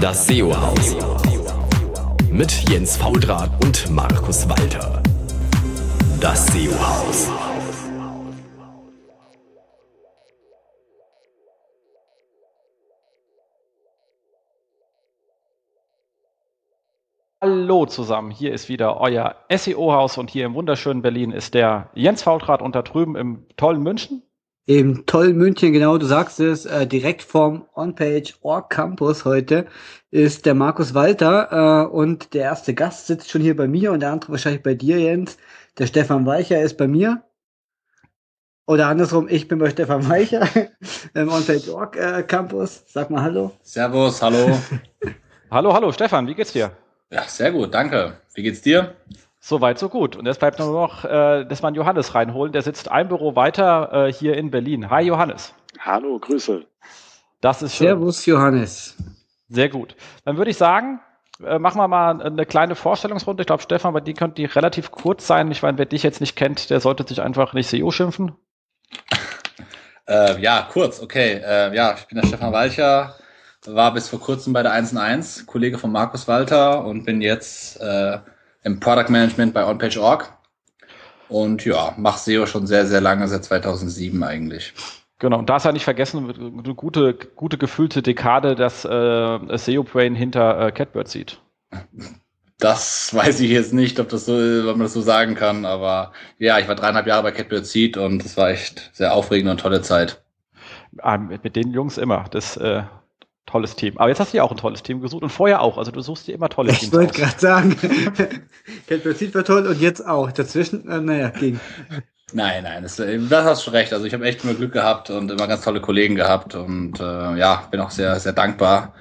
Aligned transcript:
Das 0.00 0.26
SEO-Haus. 0.26 0.94
Mit 2.30 2.68
Jens 2.68 2.98
Faudrat 2.98 3.50
und 3.64 3.88
Markus 3.90 4.46
Walter. 4.46 5.02
Das 6.20 6.46
SEO-Haus. 6.48 7.30
Hallo 17.40 17.86
zusammen, 17.86 18.30
hier 18.30 18.52
ist 18.52 18.68
wieder 18.68 19.00
euer 19.00 19.36
SEO-Haus 19.50 20.18
und 20.18 20.28
hier 20.30 20.44
im 20.44 20.54
wunderschönen 20.54 21.00
Berlin 21.00 21.30
ist 21.30 21.54
der 21.54 21.90
Jens 21.94 22.22
Faultrat 22.22 22.60
und 22.60 22.74
da 22.74 22.82
drüben 22.82 23.16
im 23.16 23.46
tollen 23.56 23.82
München. 23.82 24.25
Im 24.68 25.06
tollen 25.06 25.36
München, 25.36 25.72
genau, 25.72 25.96
du 25.96 26.06
sagst 26.06 26.40
es, 26.40 26.66
äh, 26.66 26.88
direkt 26.88 27.22
vom 27.22 27.68
On-Page 27.76 28.34
Org 28.42 28.68
Campus 28.68 29.24
heute 29.24 29.66
ist 30.10 30.44
der 30.44 30.54
Markus 30.54 30.92
Walter 30.92 31.84
äh, 31.84 31.86
und 31.86 32.34
der 32.34 32.42
erste 32.42 32.74
Gast 32.74 33.06
sitzt 33.06 33.30
schon 33.30 33.42
hier 33.42 33.56
bei 33.56 33.68
mir 33.68 33.92
und 33.92 34.00
der 34.00 34.10
andere 34.10 34.32
wahrscheinlich 34.32 34.64
bei 34.64 34.74
dir, 34.74 34.98
Jens. 34.98 35.38
Der 35.78 35.86
Stefan 35.86 36.26
Weicher 36.26 36.60
ist 36.60 36.76
bei 36.76 36.88
mir. 36.88 37.22
Oder 38.66 38.88
andersrum, 38.88 39.28
ich 39.28 39.46
bin 39.46 39.60
bei 39.60 39.70
Stefan 39.70 40.08
Weicher 40.08 40.48
im 41.14 41.28
On-Page 41.28 41.68
Org 41.68 41.96
äh, 41.96 42.24
Campus. 42.24 42.82
Sag 42.88 43.08
mal 43.08 43.22
Hallo. 43.22 43.52
Servus, 43.62 44.20
hallo. 44.20 44.58
hallo, 45.52 45.72
hallo, 45.74 45.92
Stefan, 45.92 46.26
wie 46.26 46.34
geht's 46.34 46.52
dir? 46.52 46.72
Ja, 47.12 47.22
sehr 47.28 47.52
gut, 47.52 47.72
danke. 47.72 48.16
Wie 48.34 48.42
geht's 48.42 48.62
dir? 48.62 48.96
Soweit, 49.48 49.78
so 49.78 49.88
gut. 49.88 50.16
Und 50.16 50.26
jetzt 50.26 50.40
bleibt 50.40 50.58
nur 50.58 50.72
noch, 50.72 51.04
äh, 51.04 51.44
dass 51.44 51.62
man 51.62 51.76
Johannes 51.76 52.16
reinholen. 52.16 52.52
Der 52.52 52.62
sitzt 52.62 52.90
ein 52.90 53.06
Büro 53.06 53.36
weiter 53.36 54.08
äh, 54.08 54.12
hier 54.12 54.36
in 54.36 54.50
Berlin. 54.50 54.90
Hi, 54.90 55.04
Johannes. 55.04 55.54
Hallo, 55.78 56.18
Grüße. 56.18 56.66
Das 57.40 57.62
ist 57.62 57.76
schön. 57.76 57.86
Servus, 57.86 58.26
Johannes. 58.26 58.96
Sehr 59.48 59.68
gut. 59.68 59.94
Dann 60.24 60.36
würde 60.36 60.50
ich 60.50 60.56
sagen, 60.56 60.98
äh, 61.44 61.60
machen 61.60 61.78
wir 61.78 61.86
mal 61.86 62.20
eine 62.20 62.44
kleine 62.44 62.74
Vorstellungsrunde. 62.74 63.44
Ich 63.44 63.46
glaube, 63.46 63.62
Stefan, 63.62 63.94
bei 63.94 64.00
dir 64.00 64.14
könnte 64.14 64.34
die 64.34 64.46
relativ 64.46 64.90
kurz 64.90 65.28
sein. 65.28 65.48
Ich 65.52 65.62
meine, 65.62 65.78
wer 65.78 65.86
dich 65.86 66.02
jetzt 66.02 66.20
nicht 66.20 66.34
kennt, 66.34 66.68
der 66.68 66.80
sollte 66.80 67.06
sich 67.06 67.22
einfach 67.22 67.52
nicht 67.52 67.68
CEO 67.68 67.92
schimpfen. 67.92 68.32
Äh, 70.08 70.40
ja, 70.40 70.68
kurz, 70.70 71.02
okay. 71.02 71.40
Äh, 71.44 71.74
ja, 71.74 71.96
ich 71.98 72.06
bin 72.06 72.20
der 72.20 72.28
Stefan 72.28 72.52
Walcher, 72.52 73.16
war 73.66 73.92
bis 73.92 74.08
vor 74.08 74.20
kurzem 74.20 74.52
bei 74.52 74.62
der 74.62 74.72
1&1, 74.72 75.46
Kollege 75.46 75.78
von 75.78 75.90
Markus 75.90 76.28
Walter 76.28 76.84
und 76.84 77.04
bin 77.04 77.20
jetzt 77.20 77.80
äh, 77.80 78.18
im 78.66 78.80
Product 78.80 79.10
Management 79.10 79.54
bei 79.54 79.64
OnPage.org. 79.64 80.32
Und 81.28 81.64
ja, 81.64 81.94
mache 81.96 82.18
SEO 82.18 82.46
schon 82.46 82.66
sehr, 82.66 82.84
sehr 82.86 83.00
lange, 83.00 83.26
seit 83.28 83.44
2007 83.44 84.22
eigentlich. 84.22 84.74
Genau, 85.18 85.38
und 85.38 85.48
da 85.48 85.56
ist 85.56 85.64
ja 85.64 85.72
nicht 85.72 85.84
vergessen, 85.84 86.28
eine 86.28 86.74
gute, 86.74 87.14
gute 87.14 87.58
gefühlte 87.58 88.02
Dekade, 88.02 88.54
dass 88.54 88.84
äh, 88.84 89.56
SEO 89.56 89.84
Brain 89.84 90.14
hinter 90.14 90.60
äh, 90.60 90.72
Catbird 90.72 91.08
sieht. 91.08 91.40
Das 92.58 93.14
weiß 93.14 93.40
ich 93.40 93.50
jetzt 93.50 93.72
nicht, 93.72 93.98
ob 94.00 94.08
das 94.08 94.26
so, 94.26 94.34
ob 94.34 94.76
man 94.76 94.80
das 94.80 94.92
so 94.92 95.00
sagen 95.00 95.34
kann, 95.34 95.64
aber 95.64 96.12
ja, 96.38 96.58
ich 96.58 96.68
war 96.68 96.74
dreieinhalb 96.74 97.06
Jahre 97.06 97.22
bei 97.22 97.32
Catbird 97.32 97.66
Seed 97.66 97.96
und 97.96 98.24
das 98.24 98.36
war 98.36 98.50
echt 98.50 98.90
sehr 98.92 99.14
aufregende 99.14 99.52
und 99.52 99.60
tolle 99.60 99.82
Zeit. 99.82 100.22
Ah, 100.98 101.18
mit, 101.18 101.44
mit 101.44 101.56
den 101.56 101.72
Jungs 101.72 101.98
immer. 101.98 102.24
Das 102.30 102.56
äh, 102.56 102.82
tolles 103.46 103.76
Team. 103.76 103.96
Aber 103.96 104.08
jetzt 104.08 104.20
hast 104.20 104.32
du 104.32 104.36
ja 104.36 104.42
auch 104.42 104.50
ein 104.50 104.56
tolles 104.56 104.82
Team 104.82 105.00
gesucht 105.00 105.22
und 105.22 105.30
vorher 105.30 105.62
auch. 105.62 105.78
Also 105.78 105.92
du 105.92 106.00
suchst 106.00 106.26
dir 106.26 106.34
immer 106.34 106.48
tolle 106.48 106.72
Teams. 106.72 106.82
Ich 106.82 106.92
wollte 106.92 107.20
gerade 107.20 107.38
sagen, 107.38 107.76
Seed 109.14 109.34
war 109.34 109.44
toll 109.44 109.66
und 109.66 109.80
jetzt 109.80 110.06
auch. 110.06 110.30
Dazwischen, 110.32 110.88
äh, 110.88 111.00
naja, 111.00 111.30
ging. 111.30 111.60
Nein, 112.32 112.64
nein, 112.64 112.82
das, 112.82 112.96
das 112.96 113.44
hast 113.44 113.66
du 113.66 113.70
recht. 113.70 113.92
Also 113.92 114.04
ich 114.04 114.12
habe 114.12 114.24
echt 114.24 114.44
nur 114.44 114.54
Glück 114.54 114.72
gehabt 114.72 115.10
und 115.10 115.30
immer 115.30 115.46
ganz 115.46 115.62
tolle 115.62 115.80
Kollegen 115.80 116.16
gehabt 116.16 116.54
und 116.56 116.98
äh, 116.98 117.36
ja, 117.36 117.68
bin 117.70 117.80
auch 117.80 117.90
sehr, 117.90 118.18
sehr 118.18 118.32
dankbar, 118.32 118.94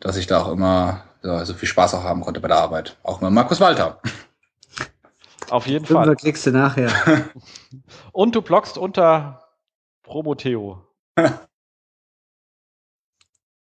dass 0.00 0.16
ich 0.16 0.26
da 0.26 0.42
auch 0.42 0.50
immer 0.50 1.04
so, 1.22 1.44
so 1.44 1.54
viel 1.54 1.68
Spaß 1.68 1.94
auch 1.94 2.02
haben 2.02 2.22
konnte 2.22 2.40
bei 2.40 2.48
der 2.48 2.58
Arbeit. 2.58 2.96
Auch 3.04 3.20
mit 3.20 3.30
Markus 3.30 3.60
Walter. 3.60 4.00
Auf 5.48 5.66
jeden 5.66 5.86
Fall. 5.86 6.06
Fall. 6.06 6.16
klickst 6.16 6.46
du 6.46 6.50
nachher. 6.50 6.90
und 8.12 8.34
du 8.34 8.42
bloggst 8.42 8.78
unter 8.78 9.48
Promoteo. 10.02 10.84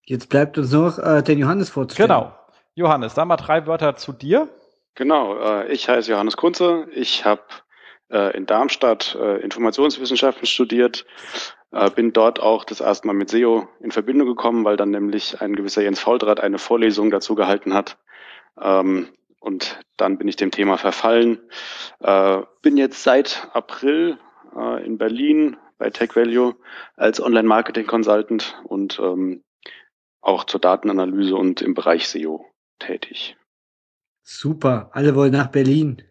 Jetzt 0.06 0.28
bleibt 0.28 0.58
uns 0.58 0.72
noch 0.72 0.98
äh, 0.98 1.22
den 1.22 1.38
Johannes 1.38 1.70
vorzustellen. 1.70 2.08
Genau. 2.08 2.34
Johannes, 2.74 3.14
dann 3.14 3.28
mal 3.28 3.36
drei 3.36 3.66
Wörter 3.66 3.96
zu 3.96 4.12
dir. 4.12 4.48
Genau, 4.94 5.38
äh, 5.38 5.72
ich 5.72 5.88
heiße 5.88 6.10
Johannes 6.10 6.36
Kunze. 6.36 6.86
Ich 6.92 7.24
habe 7.24 7.42
äh, 8.10 8.36
in 8.36 8.46
Darmstadt 8.46 9.16
äh, 9.20 9.40
Informationswissenschaften 9.40 10.46
studiert, 10.46 11.06
äh, 11.70 11.90
bin 11.90 12.12
dort 12.12 12.40
auch 12.40 12.64
das 12.64 12.80
erste 12.80 13.06
Mal 13.06 13.14
mit 13.14 13.30
SEO 13.30 13.68
in 13.80 13.92
Verbindung 13.92 14.26
gekommen, 14.26 14.64
weil 14.64 14.76
dann 14.76 14.90
nämlich 14.90 15.40
ein 15.40 15.56
gewisser 15.56 15.82
Jens 15.82 16.00
Fauldraht 16.00 16.40
eine 16.40 16.58
Vorlesung 16.58 17.10
dazu 17.10 17.34
gehalten 17.34 17.74
hat. 17.74 17.96
Ähm, 18.60 19.08
und 19.40 19.78
dann 19.96 20.18
bin 20.18 20.26
ich 20.26 20.36
dem 20.36 20.50
Thema 20.50 20.78
verfallen. 20.78 21.38
Äh, 22.00 22.42
bin 22.62 22.76
jetzt 22.76 23.02
seit 23.02 23.48
April 23.52 24.18
äh, 24.56 24.84
in 24.84 24.98
Berlin 24.98 25.56
bei 25.78 25.90
Tech 25.90 26.16
Value 26.16 26.56
als 26.96 27.20
Online-Marketing-Consultant 27.20 28.56
und 28.64 28.98
ähm, 28.98 29.43
auch 30.24 30.44
zur 30.44 30.60
Datenanalyse 30.60 31.36
und 31.36 31.62
im 31.62 31.74
Bereich 31.74 32.08
SEO 32.08 32.44
tätig. 32.78 33.36
Super, 34.22 34.90
alle 34.92 35.14
wollen 35.14 35.32
nach 35.32 35.48
Berlin. 35.48 36.02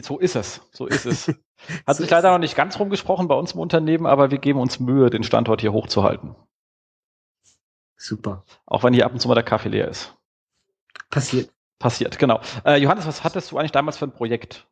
So 0.00 0.18
ist 0.18 0.34
es, 0.34 0.60
so 0.72 0.86
ist 0.86 1.06
es. 1.06 1.28
Hat 1.86 1.96
sich 1.96 2.10
leider 2.10 2.32
noch 2.32 2.38
nicht 2.38 2.56
ganz 2.56 2.78
rumgesprochen 2.78 3.28
bei 3.28 3.34
uns 3.34 3.52
im 3.52 3.60
Unternehmen, 3.60 4.06
aber 4.06 4.30
wir 4.30 4.38
geben 4.38 4.60
uns 4.60 4.80
Mühe, 4.80 5.10
den 5.10 5.22
Standort 5.22 5.60
hier 5.60 5.72
hochzuhalten. 5.72 6.34
Super. 7.96 8.44
Auch 8.66 8.82
wenn 8.82 8.94
hier 8.94 9.06
ab 9.06 9.12
und 9.12 9.20
zu 9.20 9.28
mal 9.28 9.34
der 9.34 9.44
Kaffee 9.44 9.68
leer 9.68 9.88
ist. 9.88 10.16
Passiert. 11.10 11.52
Passiert, 11.78 12.18
genau. 12.18 12.40
Äh, 12.64 12.80
Johannes, 12.80 13.06
was 13.06 13.22
hattest 13.22 13.52
du 13.52 13.58
eigentlich 13.58 13.70
damals 13.70 13.98
für 13.98 14.06
ein 14.06 14.12
Projekt? 14.12 14.66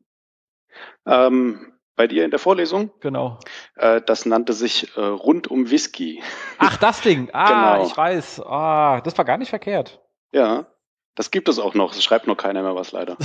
Ähm, 1.06 1.72
bei 1.96 2.06
dir 2.06 2.24
in 2.24 2.30
der 2.30 2.38
Vorlesung? 2.38 2.90
Genau. 3.00 3.38
Äh, 3.74 4.02
das 4.04 4.26
nannte 4.26 4.52
sich 4.52 4.96
äh, 4.96 5.00
Rund 5.00 5.50
um 5.50 5.70
Whisky. 5.70 6.22
Ach, 6.58 6.76
das 6.76 7.00
Ding. 7.00 7.30
Ah, 7.32 7.76
genau. 7.76 7.86
ich 7.86 7.96
weiß. 7.96 8.40
Ah, 8.46 9.00
das 9.00 9.16
war 9.18 9.24
gar 9.24 9.38
nicht 9.38 9.50
verkehrt. 9.50 10.00
Ja, 10.32 10.66
das 11.14 11.30
gibt 11.30 11.48
es 11.48 11.58
auch 11.58 11.74
noch. 11.74 11.92
Es 11.92 12.04
schreibt 12.04 12.26
noch 12.26 12.36
keiner 12.36 12.62
mehr 12.62 12.74
was 12.74 12.92
leider. 12.92 13.16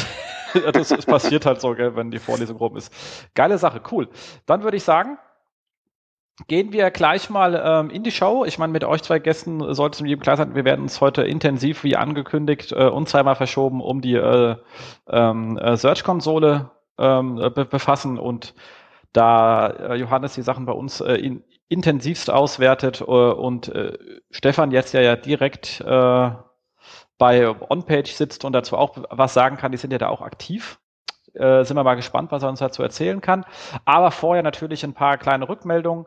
das, 0.73 0.89
das 0.89 1.05
passiert 1.05 1.45
halt 1.45 1.61
so, 1.61 1.75
gell, 1.75 1.95
wenn 1.95 2.11
die 2.11 2.19
Vorlesung 2.19 2.57
rum 2.57 2.77
ist. 2.77 2.93
Geile 3.35 3.57
Sache, 3.57 3.81
cool. 3.91 4.09
Dann 4.45 4.63
würde 4.63 4.77
ich 4.77 4.83
sagen, 4.83 5.17
gehen 6.47 6.71
wir 6.71 6.89
gleich 6.91 7.29
mal 7.29 7.61
ähm, 7.63 7.89
in 7.89 8.03
die 8.03 8.11
Show. 8.11 8.45
Ich 8.45 8.57
meine, 8.57 8.73
mit 8.73 8.83
euch 8.83 9.03
zwei 9.03 9.19
Gästen 9.19 9.73
sollte 9.73 10.03
es 10.03 10.07
jedem 10.07 10.21
klar 10.21 10.37
sein, 10.37 10.55
wir 10.55 10.65
werden 10.65 10.81
uns 10.81 11.01
heute 11.01 11.23
intensiv, 11.23 11.83
wie 11.83 11.95
angekündigt, 11.95 12.71
äh, 12.71 12.87
und 12.87 13.09
zweimal 13.09 13.35
verschoben, 13.35 13.81
um 13.81 14.01
die 14.01 14.15
äh, 14.15 14.55
ähm, 15.07 15.57
äh, 15.57 15.77
Search-Konsole 15.77 16.71
ähm, 17.01 17.35
be 17.35 17.65
befassen 17.65 18.19
und 18.19 18.53
da 19.13 19.67
äh, 19.67 19.95
Johannes 19.95 20.35
die 20.35 20.41
Sachen 20.41 20.65
bei 20.65 20.73
uns 20.73 21.01
äh, 21.01 21.15
in, 21.15 21.43
intensivst 21.67 22.29
auswertet 22.29 23.01
äh, 23.01 23.03
und 23.03 23.69
äh, 23.69 23.97
Stefan 24.29 24.71
jetzt 24.71 24.93
ja, 24.93 25.01
ja 25.01 25.15
direkt 25.15 25.81
äh, 25.81 26.31
bei 27.17 27.49
OnPage 27.49 28.11
sitzt 28.13 28.45
und 28.45 28.53
dazu 28.53 28.77
auch 28.77 28.97
was 29.09 29.33
sagen 29.33 29.57
kann, 29.57 29.71
die 29.71 29.77
sind 29.77 29.91
ja 29.91 29.99
da 29.99 30.09
auch 30.09 30.21
aktiv. 30.21 30.79
Äh, 31.33 31.63
sind 31.63 31.77
wir 31.77 31.83
mal 31.83 31.95
gespannt, 31.95 32.31
was 32.31 32.43
er 32.43 32.49
uns 32.49 32.59
dazu 32.59 32.83
erzählen 32.83 33.21
kann. 33.21 33.45
Aber 33.85 34.11
vorher 34.11 34.43
natürlich 34.43 34.83
ein 34.83 34.93
paar 34.93 35.17
kleine 35.17 35.47
Rückmeldungen. 35.47 36.05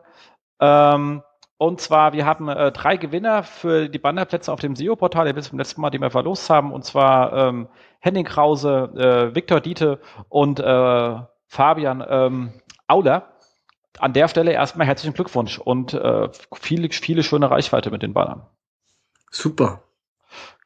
Ähm, 0.59 1.23
und 1.57 1.79
zwar, 1.79 2.13
wir 2.13 2.25
haben 2.25 2.49
äh, 2.49 2.71
drei 2.71 2.97
Gewinner 2.97 3.43
für 3.43 3.87
die 3.87 3.97
Bannerplätze 3.97 4.51
auf 4.51 4.59
dem 4.59 4.75
SEO-Portal, 4.75 5.27
ihr 5.27 5.35
wisst 5.35 5.49
vom 5.49 5.59
letzten 5.59 5.81
Mal, 5.81 5.89
die 5.89 5.99
wir 5.99 6.11
verlost 6.11 6.49
haben. 6.49 6.73
Und 6.73 6.83
zwar 6.83 7.33
ähm, 7.33 7.69
Henning 8.05 8.25
Krause, 8.25 8.91
äh, 8.95 9.35
Viktor 9.35 9.61
Diete 9.61 9.99
und 10.29 10.59
äh, 10.59 11.19
Fabian 11.47 12.05
ähm, 12.07 12.53
Auler. 12.87 13.33
An 13.97 14.13
der 14.13 14.27
Stelle 14.27 14.51
erstmal 14.51 14.85
herzlichen 14.85 15.13
Glückwunsch 15.13 15.57
und 15.57 15.93
äh, 15.93 16.29
viele, 16.53 16.89
viele 16.91 17.23
schöne 17.23 17.49
Reichweite 17.49 17.89
mit 17.89 18.03
den 18.03 18.13
Bannern. 18.13 18.45
Super. 19.31 19.81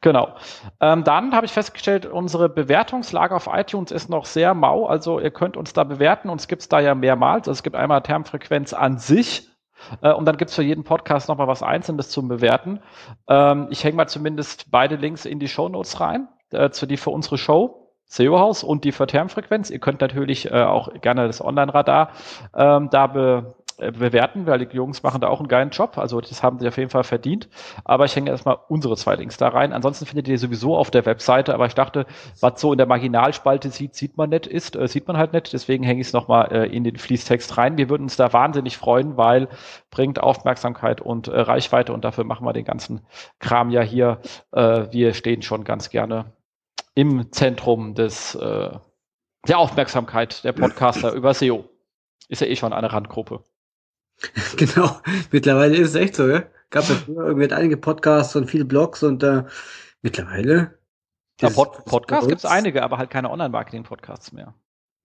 Genau. 0.01 0.36
Ähm, 0.81 1.03
dann 1.03 1.33
habe 1.33 1.45
ich 1.45 1.51
festgestellt, 1.51 2.06
unsere 2.06 2.50
Bewertungslage 2.50 3.36
auf 3.36 3.47
iTunes 3.51 3.92
ist 3.92 4.09
noch 4.09 4.25
sehr 4.25 4.53
mau. 4.53 4.88
Also 4.88 5.19
ihr 5.19 5.31
könnt 5.31 5.57
uns 5.57 5.74
da 5.74 5.83
bewerten. 5.83 6.30
Uns 6.30 6.47
gibt 6.47 6.63
es 6.63 6.69
da 6.69 6.80
ja 6.80 6.95
mehrmals. 6.95 7.47
Also 7.47 7.59
es 7.59 7.63
gibt 7.63 7.75
einmal 7.75 8.01
Termfrequenz 8.01 8.74
an 8.74 8.97
sich 8.97 9.50
äh, 10.01 10.12
und 10.12 10.25
dann 10.25 10.38
gibt 10.38 10.50
es 10.50 10.56
für 10.56 10.63
jeden 10.63 10.83
Podcast 10.83 11.30
nochmal 11.30 11.47
was 11.47 11.63
Einzelnes 11.63 12.09
zum 12.09 12.27
Bewerten. 12.27 12.81
Ähm, 13.27 13.68
ich 13.69 13.83
hänge 13.83 13.95
mal 13.95 14.07
zumindest 14.07 14.71
beide 14.71 14.95
Links 14.95 15.25
in 15.25 15.39
die 15.39 15.47
Show 15.47 15.69
Notes 15.69 16.00
rein, 16.00 16.27
äh, 16.51 16.69
zu 16.69 16.85
die 16.85 16.97
für 16.97 17.11
unsere 17.11 17.37
Show. 17.37 17.85
SEO-Haus 18.11 18.63
und 18.63 18.85
die 18.85 18.91
für 18.91 19.05
Termfrequenz. 19.05 19.69
Ihr 19.69 19.77
könnt 19.77 20.01
natürlich 20.01 20.49
äh, 20.49 20.63
auch 20.63 20.91
gerne 20.99 21.27
das 21.27 21.45
Online-Radar 21.45 22.09
ähm, 22.55 22.89
da 22.89 23.05
be 23.05 23.53
äh, 23.79 23.91
bewerten, 23.91 24.45
weil 24.45 24.65
die 24.65 24.75
Jungs 24.75 25.03
machen 25.03 25.21
da 25.21 25.27
auch 25.29 25.39
einen 25.39 25.47
geilen 25.47 25.69
Job. 25.69 25.97
Also 25.97 26.19
das 26.19 26.43
haben 26.43 26.59
sie 26.59 26.67
auf 26.67 26.77
jeden 26.77 26.89
Fall 26.89 27.03
verdient. 27.03 27.47
Aber 27.85 28.05
ich 28.05 28.15
hänge 28.15 28.29
erstmal 28.29 28.57
unsere 28.67 28.97
zwei 28.97 29.15
Links 29.15 29.37
da 29.37 29.47
rein. 29.47 29.71
Ansonsten 29.71 30.05
findet 30.05 30.27
ihr 30.27 30.37
sowieso 30.37 30.75
auf 30.75 30.91
der 30.91 31.05
Webseite. 31.05 31.53
Aber 31.53 31.65
ich 31.65 31.75
dachte, 31.75 32.05
was 32.41 32.59
so 32.59 32.73
in 32.73 32.77
der 32.77 32.87
Marginalspalte 32.87 33.69
sieht, 33.69 33.95
sieht 33.95 34.17
man 34.17 34.31
nicht, 34.31 34.47
ist, 34.47 34.75
äh, 34.75 34.87
sieht 34.87 35.07
man 35.07 35.17
halt 35.17 35.31
nicht. 35.31 35.53
Deswegen 35.53 35.83
hänge 35.83 36.01
ich 36.01 36.07
es 36.07 36.13
nochmal 36.13 36.51
äh, 36.51 36.65
in 36.65 36.83
den 36.83 36.97
Fließtext 36.97 37.57
rein. 37.57 37.77
Wir 37.77 37.89
würden 37.89 38.03
uns 38.03 38.17
da 38.17 38.33
wahnsinnig 38.33 38.77
freuen, 38.77 39.15
weil 39.15 39.47
bringt 39.91 40.19
Aufmerksamkeit 40.19 40.99
und 40.99 41.29
äh, 41.29 41.39
Reichweite 41.39 41.93
und 41.93 42.03
dafür 42.03 42.25
machen 42.25 42.45
wir 42.45 42.53
den 42.53 42.65
ganzen 42.65 43.01
Kram 43.39 43.69
ja 43.69 43.81
hier. 43.81 44.19
Äh, 44.51 44.87
wir 44.91 45.13
stehen 45.13 45.41
schon 45.41 45.63
ganz 45.63 45.89
gerne 45.89 46.25
im 46.95 47.31
Zentrum 47.31 47.95
des 47.95 48.36
äh, 48.36 48.71
der 49.47 49.57
Aufmerksamkeit 49.57 50.44
der 50.44 50.53
Podcaster 50.53 51.13
über 51.13 51.33
SEO. 51.33 51.69
Ist 52.27 52.41
ja 52.41 52.47
eh 52.47 52.56
schon 52.56 52.74
eine 52.74 52.91
Randgruppe. 52.91 53.44
Genau, 54.57 55.00
mittlerweile 55.31 55.77
ist 55.77 55.89
es 55.89 55.95
echt 55.95 56.15
so, 56.15 56.27
ja. 56.27 56.44
Gab 56.71 56.88
ja 56.89 56.95
früher 56.95 57.25
irgendwie 57.25 57.51
einige 57.51 57.77
Podcasts 57.77 58.36
und 58.36 58.47
viele 58.47 58.65
Blogs 58.65 59.01
und 59.01 59.24
äh, 59.24 59.44
mittlerweile. 60.01 60.77
Ja, 61.39 61.50
Pod 61.50 61.86
Podcasts 61.86 62.27
gibt 62.27 62.39
es 62.39 62.45
einige, 62.45 62.83
aber 62.83 62.97
halt 62.97 63.09
keine 63.09 63.31
Online-Marketing-Podcasts 63.31 64.33
mehr. 64.33 64.53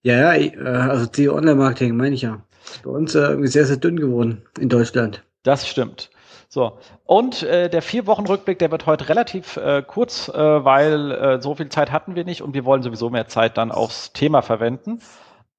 Ja, 0.03 0.35
ja, 0.35 0.35
äh, 0.35 0.59
also 0.59 1.05
die 1.05 1.29
Online-Marketing 1.29 1.95
meine 1.95 2.13
ich 2.13 2.23
ja. 2.23 2.43
Bei 2.83 2.91
uns 2.91 3.15
äh, 3.15 3.19
irgendwie 3.19 3.47
sehr, 3.47 3.65
sehr 3.65 3.77
dünn 3.77 3.97
geworden 3.97 4.43
in 4.59 4.69
Deutschland. 4.69 5.23
Das 5.43 5.67
stimmt. 5.67 6.09
So, 6.47 6.77
und 7.05 7.43
äh, 7.43 7.69
der 7.69 7.81
vier 7.81 8.07
Wochen 8.07 8.25
Rückblick, 8.25 8.59
der 8.59 8.71
wird 8.71 8.85
heute 8.85 9.09
relativ 9.09 9.57
äh, 9.57 9.83
kurz, 9.85 10.29
äh, 10.29 10.33
weil 10.33 11.11
äh, 11.11 11.41
so 11.41 11.55
viel 11.55 11.69
Zeit 11.69 11.91
hatten 11.91 12.15
wir 12.15 12.23
nicht 12.23 12.41
und 12.41 12.53
wir 12.53 12.65
wollen 12.65 12.83
sowieso 12.83 13.09
mehr 13.09 13.27
Zeit 13.27 13.57
dann 13.57 13.71
aufs 13.71 14.13
Thema 14.13 14.41
verwenden. 14.41 14.99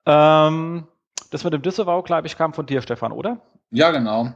Ähm, 0.06 0.86
das 1.30 1.44
mit 1.44 1.52
dem 1.52 1.62
Disavow, 1.62 2.04
glaube 2.04 2.26
ich, 2.26 2.38
kam 2.38 2.54
von 2.54 2.66
dir, 2.66 2.82
Stefan, 2.82 3.12
oder? 3.12 3.38
Ja, 3.70 3.90
genau. 3.90 4.32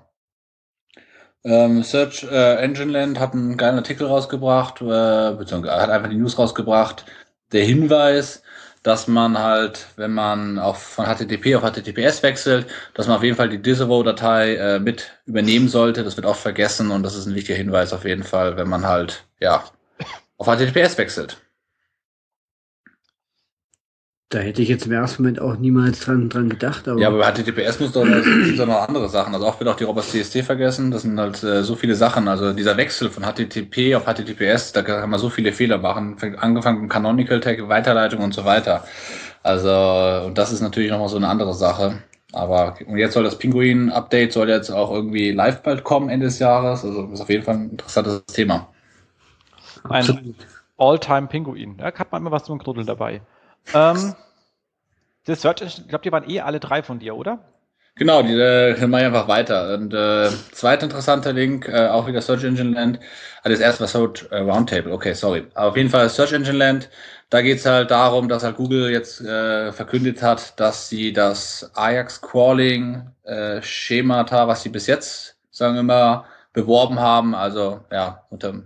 Ähm, 1.45 1.83
Search 1.83 2.25
äh, 2.25 2.57
Engine 2.57 2.93
Land 2.93 3.19
hat 3.19 3.33
einen 3.33 3.57
geilen 3.57 3.77
Artikel 3.77 4.07
rausgebracht, 4.07 4.83
äh, 4.83 5.35
beziehungsweise 5.37 5.81
hat 5.81 5.91
einfach 5.91 6.11
die 6.11 6.17
News 6.17 6.39
rausgebracht. 6.39 7.07
Der 7.53 7.65
Hinweis, 7.65 8.43
dass 8.83 9.09
man 9.09 9.39
halt, 9.39 9.87
wenn 9.97 10.13
man 10.13 10.59
auf, 10.59 10.83
von 10.83 11.07
HTTP 11.07 11.57
auf 11.57 11.63
HTTPS 11.63 12.23
wechselt, 12.23 12.67
dass 12.95 13.07
man 13.07 13.17
auf 13.17 13.23
jeden 13.23 13.37
Fall 13.37 13.49
die 13.49 13.61
Disavow-Datei 13.61 14.57
äh, 14.57 14.79
mit 14.79 15.13
übernehmen 15.27 15.69
sollte. 15.69 16.03
Das 16.03 16.17
wird 16.17 16.27
oft 16.27 16.41
vergessen 16.41 16.91
und 16.91 17.03
das 17.03 17.15
ist 17.15 17.27
ein 17.27 17.35
wichtiger 17.35 17.57
Hinweis 17.57 17.93
auf 17.93 18.05
jeden 18.05 18.25
Fall, 18.25 18.57
wenn 18.57 18.69
man 18.69 18.87
halt, 18.87 19.25
ja, 19.39 19.65
auf 20.39 20.47
HTTPS 20.47 20.97
wechselt. 20.97 21.43
Da 24.31 24.39
hätte 24.39 24.63
ich 24.63 24.69
jetzt 24.69 24.87
im 24.87 24.93
ersten 24.93 25.25
Moment 25.25 25.41
auch 25.41 25.57
niemals 25.57 25.99
dran, 25.99 26.29
dran 26.29 26.49
gedacht. 26.49 26.87
Aber 26.87 27.01
ja, 27.01 27.09
aber 27.09 27.19
bei 27.19 27.33
HTTPS 27.33 27.81
muss 27.81 27.91
doch, 27.91 28.05
sind 28.05 28.57
doch 28.57 28.67
noch 28.67 28.87
andere 28.87 29.09
Sachen. 29.09 29.35
Also 29.35 29.45
auch 29.45 29.59
wird 29.59 29.69
auch 29.69 29.75
die 29.75 29.83
Robots 29.83 30.13
CST 30.13 30.45
vergessen. 30.45 30.93
Das 30.93 31.03
sind 31.03 31.19
halt 31.19 31.43
äh, 31.43 31.65
so 31.65 31.75
viele 31.75 31.97
Sachen. 31.97 32.29
Also 32.29 32.53
dieser 32.53 32.77
Wechsel 32.77 33.11
von 33.11 33.25
HTTP 33.25 33.97
auf 33.97 34.05
HTTPS, 34.05 34.71
da 34.71 34.83
kann 34.83 35.11
man 35.11 35.19
so 35.19 35.31
viele 35.31 35.53
Fehler 35.53 35.79
machen. 35.79 36.17
Angefangen 36.39 36.83
mit 36.83 36.91
Canonical 36.91 37.41
Tag, 37.41 37.69
Weiterleitung 37.69 38.21
und 38.21 38.33
so 38.33 38.45
weiter. 38.45 38.85
Also, 39.43 40.27
und 40.27 40.39
das 40.39 40.53
ist 40.53 40.61
natürlich 40.61 40.93
nochmal 40.93 41.09
so 41.09 41.17
eine 41.17 41.27
andere 41.27 41.55
Sache. 41.55 42.01
Aber 42.33 42.77
und 42.87 42.99
jetzt 42.99 43.15
soll 43.15 43.25
das 43.25 43.37
Pinguin-Update 43.37 44.33
soll 44.33 44.49
jetzt 44.49 44.71
auch 44.71 44.93
irgendwie 44.93 45.33
live 45.33 45.65
bald 45.65 45.83
kommen, 45.83 46.09
Ende 46.09 46.27
des 46.27 46.39
Jahres. 46.39 46.85
Also 46.85 47.07
ist 47.07 47.21
auf 47.21 47.31
jeden 47.31 47.43
Fall 47.43 47.57
ein 47.57 47.71
interessantes 47.71 48.25
Thema. 48.27 48.69
Ein 49.89 50.37
All-Time-Pinguin. 50.77 51.79
Da 51.79 51.87
hat 51.87 52.13
man 52.13 52.23
immer 52.23 52.31
was 52.31 52.45
zum 52.45 52.61
Knuddeln 52.61 52.87
dabei. 52.87 53.23
Ähm, 53.75 54.15
das 55.25 55.43
Search, 55.43 55.63
ich 55.63 55.89
glaube, 55.89 56.03
die 56.03 56.13
waren 56.13 56.29
eh 56.29 56.41
alle 56.41 56.61
drei 56.61 56.83
von 56.83 56.99
dir, 56.99 57.15
oder? 57.15 57.39
Genau, 57.97 58.23
die 58.23 58.33
äh, 58.33 58.87
mache 58.87 59.03
ich 59.03 59.07
einfach 59.09 59.29
weiter. 59.29 59.75
Und 59.75 59.93
äh, 59.93 60.31
zweiter 60.53 60.85
interessanter 60.85 61.33
Link, 61.33 61.69
äh, 61.69 61.89
auch 61.89 62.07
wieder 62.07 62.23
Search 62.23 62.45
Engine 62.45 62.71
Land. 62.71 62.99
Also 63.43 63.57
das 63.57 63.61
erste 63.61 63.81
war 63.81 63.89
Search 63.89 64.27
äh, 64.31 64.39
Roundtable, 64.39 64.93
okay, 64.93 65.13
sorry. 65.13 65.47
Aber 65.55 65.69
auf 65.69 65.77
jeden 65.77 65.91
Fall 65.91 66.09
Search 66.09 66.33
Engine 66.33 66.57
Land. 66.57 66.89
Da 67.29 67.43
geht's 67.43 67.67
halt 67.67 67.91
darum, 67.91 68.29
dass 68.29 68.43
halt 68.43 68.57
Google 68.57 68.91
jetzt 68.91 69.21
äh, 69.21 69.71
verkündet 69.73 70.23
hat, 70.23 70.59
dass 70.59 70.89
sie 70.89 71.13
das 71.13 71.71
Ajax 71.75 72.21
Crawling 72.23 73.03
äh, 73.25 73.61
was 73.61 74.63
sie 74.63 74.69
bis 74.69 74.87
jetzt, 74.87 75.37
sagen 75.51 75.75
wir 75.75 75.83
mal, 75.83 76.25
beworben 76.53 76.99
haben, 76.99 77.35
also 77.35 77.81
ja, 77.93 78.25
unter 78.31 78.63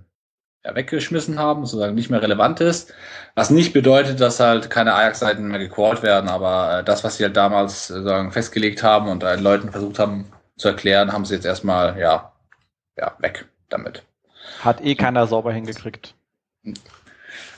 ja, 0.64 0.74
weggeschmissen 0.74 1.38
haben, 1.38 1.66
sozusagen 1.66 1.94
nicht 1.94 2.10
mehr 2.10 2.22
relevant 2.22 2.60
ist. 2.60 2.92
Was 3.34 3.50
nicht 3.50 3.72
bedeutet, 3.72 4.20
dass 4.20 4.40
halt 4.40 4.70
keine 4.70 4.94
Ajax-Seiten 4.94 5.48
mehr 5.48 5.58
gecrawlt 5.58 6.02
werden, 6.02 6.28
aber 6.30 6.78
äh, 6.78 6.84
das, 6.84 7.04
was 7.04 7.16
sie 7.16 7.24
halt 7.24 7.36
damals 7.36 7.90
äh, 7.90 8.02
sagen, 8.02 8.32
festgelegt 8.32 8.82
haben 8.82 9.08
und 9.08 9.22
den 9.22 9.42
Leuten 9.42 9.70
versucht 9.70 9.98
haben 9.98 10.26
zu 10.56 10.68
erklären, 10.68 11.12
haben 11.12 11.24
sie 11.24 11.34
jetzt 11.34 11.44
erstmal, 11.44 11.98
ja, 11.98 12.32
ja, 12.96 13.14
weg 13.18 13.46
damit. 13.68 14.02
Hat 14.60 14.80
eh 14.82 14.94
keiner 14.94 15.26
sauber 15.26 15.52
hingekriegt. 15.52 16.14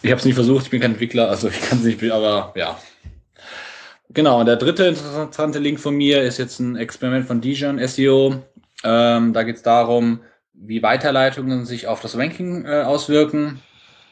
Ich 0.03 0.11
habe 0.11 0.19
es 0.19 0.25
nicht 0.25 0.35
versucht, 0.35 0.65
ich 0.65 0.71
bin 0.71 0.81
kein 0.81 0.93
Entwickler, 0.93 1.29
also 1.29 1.49
ich 1.49 1.61
kann 1.61 1.79
es 1.79 1.85
nicht, 1.85 2.11
aber 2.11 2.53
ja. 2.57 2.79
Genau, 4.11 4.41
und 4.41 4.47
der 4.47 4.57
dritte 4.57 4.87
interessante 4.87 5.59
Link 5.59 5.79
von 5.79 5.95
mir 5.95 6.23
ist 6.23 6.39
jetzt 6.39 6.59
ein 6.59 6.77
Experiment 6.77 7.27
von 7.27 7.41
Dijon 7.41 7.79
SEO. 7.87 8.43
Ähm, 8.85 9.33
da 9.33 9.43
geht 9.43 9.57
es 9.57 9.63
darum, 9.63 10.21
wie 10.59 10.83
Weiterleitungen 10.83 11.67
sich 11.67 11.87
auf 11.87 12.01
das 12.01 12.17
Ranking 12.17 12.65
äh, 12.65 12.83
auswirken. 12.83 13.63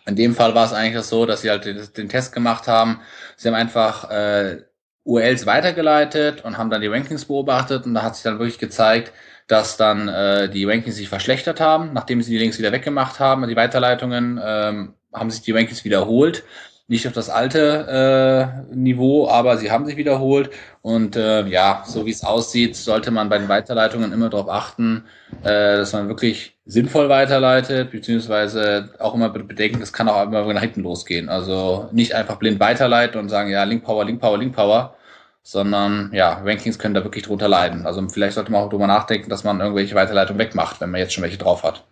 In 0.07 0.17
dem 0.17 0.35
Fall 0.35 0.55
war 0.55 0.67
es 0.67 0.73
eigentlich 0.73 1.03
so, 1.05 1.27
dass 1.27 1.43
sie 1.43 1.51
halt 1.51 1.65
den, 1.65 1.81
den 1.97 2.09
Test 2.09 2.33
gemacht 2.33 2.69
haben. 2.69 3.01
Sie 3.37 3.49
haben 3.49 3.55
einfach 3.55 4.11
äh, 4.11 4.63
URLs 5.05 5.47
weitergeleitet 5.47 6.45
und 6.45 6.59
haben 6.59 6.71
dann 6.71 6.83
die 6.83 6.89
Rankings 6.89 7.25
beobachtet 7.25 7.87
und 7.87 7.95
da 7.95 8.03
hat 8.03 8.15
sich 8.15 8.25
dann 8.25 8.39
wirklich 8.39 8.59
gezeigt, 8.59 9.13
dass 9.47 9.77
dann 9.77 10.09
äh, 10.09 10.49
die 10.49 10.65
Rankings 10.65 10.97
sich 10.97 11.09
verschlechtert 11.09 11.61
haben, 11.61 11.93
nachdem 11.93 12.23
sie 12.23 12.33
die 12.33 12.39
Links 12.39 12.59
wieder 12.59 12.73
weggemacht 12.73 13.21
haben, 13.21 13.47
die 13.47 13.57
Weiterleitungen 13.57 14.41
ähm, 14.43 14.95
haben 15.13 15.31
sich 15.31 15.43
die 15.43 15.53
Rankings 15.53 15.85
wiederholt 15.85 16.45
nicht 16.87 17.07
auf 17.07 17.15
das 17.15 17.31
alte 17.31 18.63
äh, 18.71 18.75
Niveau, 18.75 19.29
aber 19.29 19.57
sie 19.57 19.71
haben 19.71 19.87
sich 19.87 19.97
wiederholt. 19.97 20.51
Und 20.83 21.17
äh, 21.17 21.47
ja, 21.47 21.83
so 21.87 22.05
wie 22.05 22.11
es 22.11 22.25
aussieht, 22.25 22.77
sollte 22.77 23.11
man 23.11 23.31
bei 23.31 23.39
den 23.39 23.49
Weiterleitungen 23.49 24.13
immer 24.13 24.29
darauf 24.29 24.51
achten, 24.51 25.05
äh, 25.43 25.77
dass 25.79 25.95
man 25.95 26.09
wirklich 26.09 26.57
sinnvoll 26.67 27.09
weiterleitet, 27.09 27.91
beziehungsweise 27.91 28.91
auch 28.99 29.15
immer 29.15 29.31
bedenken, 29.31 29.83
es 29.83 29.93
kann 29.93 30.09
auch 30.09 30.23
immer 30.25 30.53
nach 30.53 30.61
hinten 30.61 30.83
losgehen. 30.83 31.29
Also 31.29 31.89
nicht 31.93 32.15
einfach 32.15 32.37
blind 32.37 32.61
weiterleiten 32.61 33.19
und 33.19 33.31
sagen, 33.31 33.51
ja, 33.51 33.65
Link 33.65 33.85
Power, 33.85 34.05
Link 34.05 34.21
Power, 34.21 34.39
Link 34.39 34.55
Power, 34.55 34.95
sondern 35.43 36.11
ja, 36.13 36.41
Rankings 36.45 36.79
können 36.79 36.95
da 36.95 37.05
wirklich 37.05 37.25
drunter 37.25 37.49
leiden. 37.49 37.87
Also 37.87 38.07
vielleicht 38.09 38.35
sollte 38.35 38.53
man 38.53 38.63
auch 38.63 38.71
drüber 38.71 38.87
nachdenken, 38.87 39.31
dass 39.31 39.45
man 39.45 39.61
irgendwelche 39.61 39.95
Weiterleitungen 39.95 40.39
wegmacht, 40.39 40.81
wenn 40.81 40.91
man 40.91 41.01
jetzt 41.01 41.15
schon 41.15 41.23
welche 41.23 41.39
drauf 41.39 41.63
hat. 41.63 41.85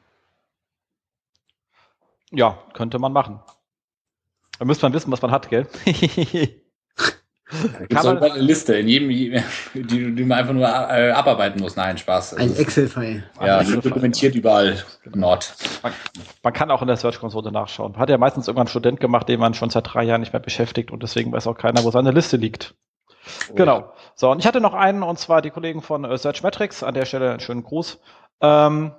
Ja, 2.30 2.58
könnte 2.74 2.98
man 2.98 3.12
machen. 3.12 3.40
Da 4.62 4.66
müsste 4.66 4.86
man 4.86 4.92
wissen, 4.92 5.10
was 5.10 5.20
man 5.20 5.32
hat, 5.32 5.48
gell? 5.48 5.66
Kann 7.90 8.06
man 8.06 8.18
eine 8.18 8.38
Liste 8.38 8.76
in 8.76 8.86
jedem, 8.86 9.08
die, 9.08 10.14
die 10.14 10.24
man 10.24 10.38
einfach 10.38 10.52
nur 10.52 10.68
äh, 10.68 11.10
abarbeiten 11.10 11.60
muss. 11.60 11.74
Nein, 11.74 11.98
Spaß. 11.98 12.34
Ein 12.34 12.56
Excel-File. 12.56 13.24
Ja, 13.40 13.60
Excel 13.60 13.80
dokumentiert 13.80 14.36
überall. 14.36 14.84
Nord. 15.12 15.52
Man, 15.82 15.92
man, 16.44 16.52
kann 16.52 16.70
auch 16.70 16.80
in 16.80 16.86
der 16.86 16.96
Search-Konsole 16.96 17.50
nachschauen. 17.50 17.98
Hat 17.98 18.08
ja 18.08 18.18
meistens 18.18 18.46
irgendwann 18.46 18.68
ein 18.68 18.70
Student 18.70 19.00
gemacht, 19.00 19.28
den 19.28 19.40
man 19.40 19.54
schon 19.54 19.68
seit 19.68 19.92
drei 19.92 20.04
Jahren 20.04 20.20
nicht 20.20 20.32
mehr 20.32 20.38
beschäftigt 20.38 20.92
und 20.92 21.02
deswegen 21.02 21.32
weiß 21.32 21.48
auch 21.48 21.58
keiner, 21.58 21.82
wo 21.82 21.90
seine 21.90 22.12
Liste 22.12 22.36
liegt. 22.36 22.76
Oh, 23.50 23.54
genau. 23.54 23.78
Ja. 23.78 23.92
So, 24.14 24.30
und 24.30 24.38
ich 24.38 24.46
hatte 24.46 24.60
noch 24.60 24.74
einen, 24.74 25.02
und 25.02 25.18
zwar 25.18 25.42
die 25.42 25.50
Kollegen 25.50 25.82
von 25.82 26.04
äh, 26.04 26.16
Search 26.16 26.44
Metrics. 26.44 26.84
An 26.84 26.94
der 26.94 27.06
Stelle 27.06 27.32
einen 27.32 27.40
schönen 27.40 27.64
Gruß. 27.64 27.98
Ähm, 28.40 28.92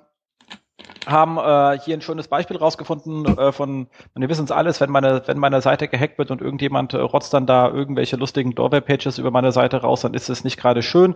haben 1.06 1.38
äh, 1.38 1.78
hier 1.80 1.96
ein 1.96 2.00
schönes 2.00 2.28
Beispiel 2.28 2.56
rausgefunden 2.56 3.26
äh, 3.38 3.52
von, 3.52 3.88
wir 4.14 4.28
wissen 4.28 4.44
es 4.44 4.50
alles, 4.50 4.80
wenn 4.80 4.90
meine, 4.90 5.22
wenn 5.26 5.38
meine 5.38 5.60
Seite 5.60 5.88
gehackt 5.88 6.18
wird 6.18 6.30
und 6.30 6.40
irgendjemand 6.40 6.94
äh, 6.94 6.98
rotzt 6.98 7.34
dann 7.34 7.46
da 7.46 7.68
irgendwelche 7.68 8.16
lustigen 8.16 8.54
Doorway-Pages 8.54 9.18
über 9.18 9.30
meine 9.30 9.52
Seite 9.52 9.78
raus, 9.78 10.02
dann 10.02 10.14
ist 10.14 10.28
es 10.28 10.44
nicht 10.44 10.58
gerade 10.58 10.82
schön. 10.82 11.14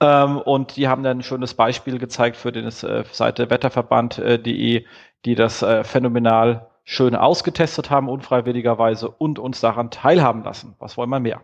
Ähm, 0.00 0.38
und 0.38 0.76
die 0.76 0.88
haben 0.88 1.02
dann 1.02 1.18
ein 1.18 1.22
schönes 1.22 1.54
Beispiel 1.54 1.98
gezeigt 1.98 2.36
für 2.36 2.52
die 2.52 2.60
äh, 2.60 3.04
Seite 3.12 3.50
wetterverband.de, 3.50 4.84
die 5.24 5.34
das 5.34 5.62
äh, 5.62 5.84
phänomenal 5.84 6.68
schön 6.84 7.16
ausgetestet 7.16 7.90
haben, 7.90 8.08
unfreiwilligerweise, 8.08 9.10
und 9.10 9.38
uns 9.38 9.60
daran 9.60 9.90
teilhaben 9.90 10.44
lassen. 10.44 10.76
Was 10.78 10.96
wollen 10.96 11.10
wir 11.10 11.20
mehr? 11.20 11.42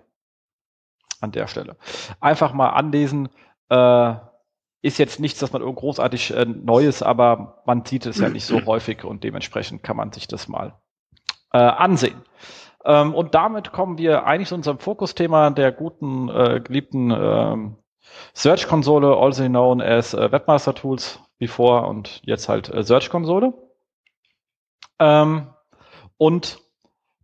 An 1.20 1.32
der 1.32 1.46
Stelle. 1.48 1.76
Einfach 2.20 2.52
mal 2.52 2.70
anlesen, 2.70 3.28
äh, 3.68 4.14
ist 4.82 4.98
jetzt 4.98 5.20
nichts, 5.20 5.38
dass 5.38 5.52
man 5.52 5.62
großartig 5.62 6.34
äh, 6.34 6.44
Neues, 6.44 7.02
aber 7.02 7.62
man 7.64 7.84
sieht 7.84 8.04
es 8.06 8.18
ja 8.18 8.28
nicht 8.28 8.44
so 8.44 8.62
häufig 8.66 9.04
und 9.04 9.24
dementsprechend 9.24 9.82
kann 9.82 9.96
man 9.96 10.12
sich 10.12 10.26
das 10.26 10.48
mal 10.48 10.74
äh, 11.52 11.58
ansehen. 11.58 12.20
Ähm, 12.84 13.14
und 13.14 13.34
damit 13.34 13.72
kommen 13.72 13.96
wir 13.96 14.26
eigentlich 14.26 14.48
zu 14.48 14.56
unserem 14.56 14.78
Fokusthema 14.78 15.50
der 15.50 15.70
guten, 15.70 16.28
äh, 16.28 16.60
geliebten 16.60 17.12
ähm, 17.12 17.76
Search-Konsole, 18.34 19.16
also 19.16 19.46
known 19.46 19.80
as 19.80 20.14
äh, 20.14 20.32
Webmaster 20.32 20.74
Tools, 20.74 21.20
before 21.38 21.86
und 21.86 22.20
jetzt 22.24 22.48
halt 22.48 22.68
äh, 22.68 22.82
Search-Konsole. 22.82 23.52
Ähm, 24.98 25.48
und 26.16 26.58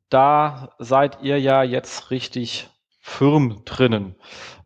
da 0.09 0.75
seid 0.79 1.23
ihr 1.23 1.41
ja 1.41 1.62
jetzt 1.62 2.11
richtig 2.11 2.69
firm 3.00 3.62
drinnen. 3.65 4.15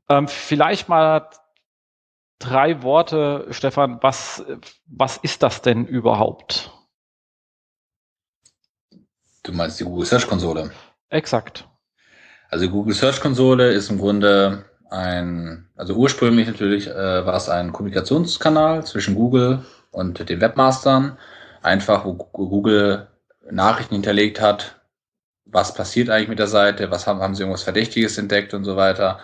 Ähm, 0.09 0.29
vielleicht 0.29 0.89
mal 0.89 1.29
drei 2.43 2.83
Worte, 2.83 3.47
Stefan, 3.51 3.99
was, 4.03 4.45
was 4.87 5.17
ist 5.19 5.43
das 5.43 5.63
denn 5.63 5.87
überhaupt? 5.87 6.71
Du 9.43 9.53
meinst 9.53 9.81
die 9.81 9.85
Google 9.85 10.07
Search 10.07 10.27
Konsole? 10.27 10.71
Exakt. 11.09 11.69
Also 12.49 12.69
Google 12.69 12.95
Search 12.95 13.21
Konsole 13.21 13.73
ist 13.73 13.91
im 13.91 13.99
Grunde 13.99 14.65
ein, 14.91 15.69
also 15.77 15.95
ursprünglich 15.95 16.47
natürlich 16.47 16.87
äh, 16.87 17.27
war 17.27 17.35
es 17.35 17.49
ein 17.49 17.73
Kommunikationskanal 17.73 18.85
zwischen 18.85 19.15
Google 19.15 19.65
und 19.91 20.29
den 20.29 20.41
Webmastern, 20.41 21.19
einfach 21.63 22.05
wo 22.05 22.15
Google 22.15 23.09
Nachrichten 23.51 23.95
hinterlegt 23.95 24.41
hat, 24.41 24.81
was 25.45 25.75
passiert 25.75 26.11
eigentlich 26.11 26.29
mit 26.29 26.39
der 26.39 26.47
Seite, 26.47 26.91
was 26.91 27.07
haben, 27.07 27.21
haben 27.21 27.35
sie 27.35 27.43
irgendwas 27.43 27.63
Verdächtiges 27.63 28.19
entdeckt 28.19 28.55
und 28.55 28.65
so 28.65 28.77
weiter. 28.77 29.21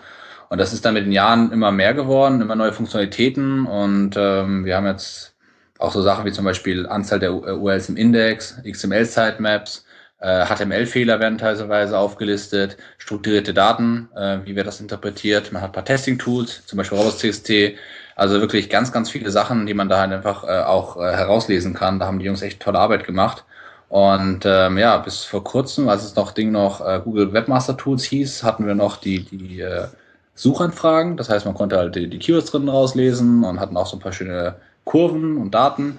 Und 0.48 0.58
das 0.58 0.72
ist 0.72 0.84
dann 0.84 0.94
mit 0.94 1.04
den 1.04 1.12
Jahren 1.12 1.52
immer 1.52 1.72
mehr 1.72 1.94
geworden, 1.94 2.40
immer 2.40 2.56
neue 2.56 2.72
Funktionalitäten 2.72 3.66
und 3.66 4.16
ähm, 4.16 4.64
wir 4.64 4.76
haben 4.76 4.86
jetzt 4.86 5.34
auch 5.78 5.92
so 5.92 6.02
Sachen 6.02 6.24
wie 6.24 6.32
zum 6.32 6.44
Beispiel 6.44 6.86
Anzahl 6.86 7.18
der 7.20 7.34
URLs 7.34 7.88
im 7.88 7.96
Index, 7.96 8.60
XML-Sitemaps, 8.64 9.84
äh, 10.20 10.44
HTML-Fehler 10.46 11.20
werden 11.20 11.38
teilweise 11.38 11.96
aufgelistet, 11.96 12.76
strukturierte 12.98 13.54
Daten, 13.54 14.08
äh, 14.16 14.38
wie 14.44 14.56
wird 14.56 14.66
das 14.66 14.80
interpretiert. 14.80 15.52
Man 15.52 15.62
hat 15.62 15.70
ein 15.70 15.74
paar 15.74 15.84
Testing-Tools, 15.84 16.66
zum 16.66 16.76
Beispiel 16.76 16.98
Robots.txt. 16.98 17.78
Also 18.16 18.40
wirklich 18.40 18.68
ganz, 18.68 18.90
ganz 18.90 19.10
viele 19.10 19.30
Sachen, 19.30 19.66
die 19.66 19.74
man 19.74 19.88
da 19.88 20.00
halt 20.00 20.12
einfach 20.12 20.42
äh, 20.42 20.62
auch 20.62 20.96
äh, 20.96 21.12
herauslesen 21.12 21.72
kann. 21.72 22.00
Da 22.00 22.06
haben 22.06 22.18
die 22.18 22.24
Jungs 22.24 22.42
echt 22.42 22.60
tolle 22.60 22.80
Arbeit 22.80 23.04
gemacht. 23.04 23.44
Und 23.88 24.44
ähm, 24.44 24.76
ja, 24.76 24.98
bis 24.98 25.24
vor 25.24 25.44
kurzem, 25.44 25.88
als 25.88 26.04
es 26.04 26.16
noch 26.16 26.32
Ding 26.32 26.50
noch 26.50 26.84
äh, 26.84 27.00
Google 27.02 27.32
Webmaster 27.32 27.76
Tools 27.76 28.02
hieß, 28.04 28.42
hatten 28.42 28.66
wir 28.66 28.74
noch 28.74 28.96
die, 28.96 29.20
die 29.20 29.60
äh, 29.60 29.86
Suchanfragen. 30.38 31.16
Das 31.16 31.28
heißt, 31.28 31.44
man 31.44 31.54
konnte 31.54 31.76
halt 31.76 31.96
die, 31.96 32.08
die 32.08 32.18
Keywords 32.18 32.50
drin 32.50 32.68
rauslesen 32.68 33.44
und 33.44 33.60
hatten 33.60 33.76
auch 33.76 33.86
so 33.86 33.96
ein 33.96 34.00
paar 34.00 34.12
schöne 34.12 34.56
Kurven 34.84 35.36
und 35.36 35.54
Daten. 35.54 35.98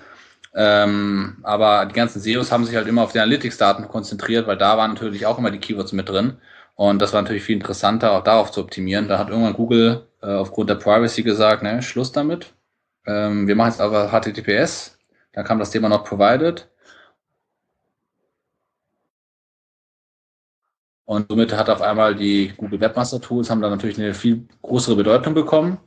Ähm, 0.55 1.37
aber 1.43 1.85
die 1.85 1.93
ganzen 1.93 2.21
SEOs 2.21 2.51
haben 2.51 2.65
sich 2.65 2.75
halt 2.75 2.87
immer 2.87 3.03
auf 3.03 3.11
die 3.11 3.19
Analytics-Daten 3.19 3.87
konzentriert, 3.87 4.47
weil 4.47 4.57
da 4.57 4.77
waren 4.77 4.93
natürlich 4.93 5.25
auch 5.25 5.37
immer 5.37 5.51
die 5.51 5.59
Keywords 5.59 5.91
mit 5.91 6.09
drin. 6.09 6.37
Und 6.75 7.01
das 7.01 7.13
war 7.13 7.21
natürlich 7.21 7.43
viel 7.43 7.55
interessanter, 7.57 8.13
auch 8.13 8.23
darauf 8.23 8.51
zu 8.51 8.61
optimieren. 8.61 9.07
Da 9.09 9.19
hat 9.19 9.29
irgendwann 9.29 9.53
Google 9.53 10.07
äh, 10.21 10.27
aufgrund 10.27 10.69
der 10.69 10.75
Privacy 10.75 11.23
gesagt, 11.23 11.61
ne, 11.61 11.81
Schluss 11.81 12.11
damit. 12.11 12.53
Ähm, 13.05 13.47
wir 13.47 13.55
machen 13.55 13.71
jetzt 13.71 13.81
aber 13.81 14.09
HTTPS. 14.09 14.97
Dann 15.33 15.43
kam 15.43 15.59
das 15.59 15.71
Thema 15.71 15.89
noch 15.89 16.05
Provided. 16.05 16.67
Und 21.09 21.25
somit 21.27 21.57
hat 21.57 21.71
auf 21.71 21.81
einmal 21.81 22.13
die 22.13 22.53
Google 22.55 22.81
Webmaster 22.81 23.19
Tools 23.19 23.49
haben 23.49 23.63
dann 23.63 23.71
natürlich 23.71 23.97
eine 23.97 24.13
viel 24.13 24.43
größere 24.61 24.95
Bedeutung 24.95 25.33
bekommen. 25.33 25.79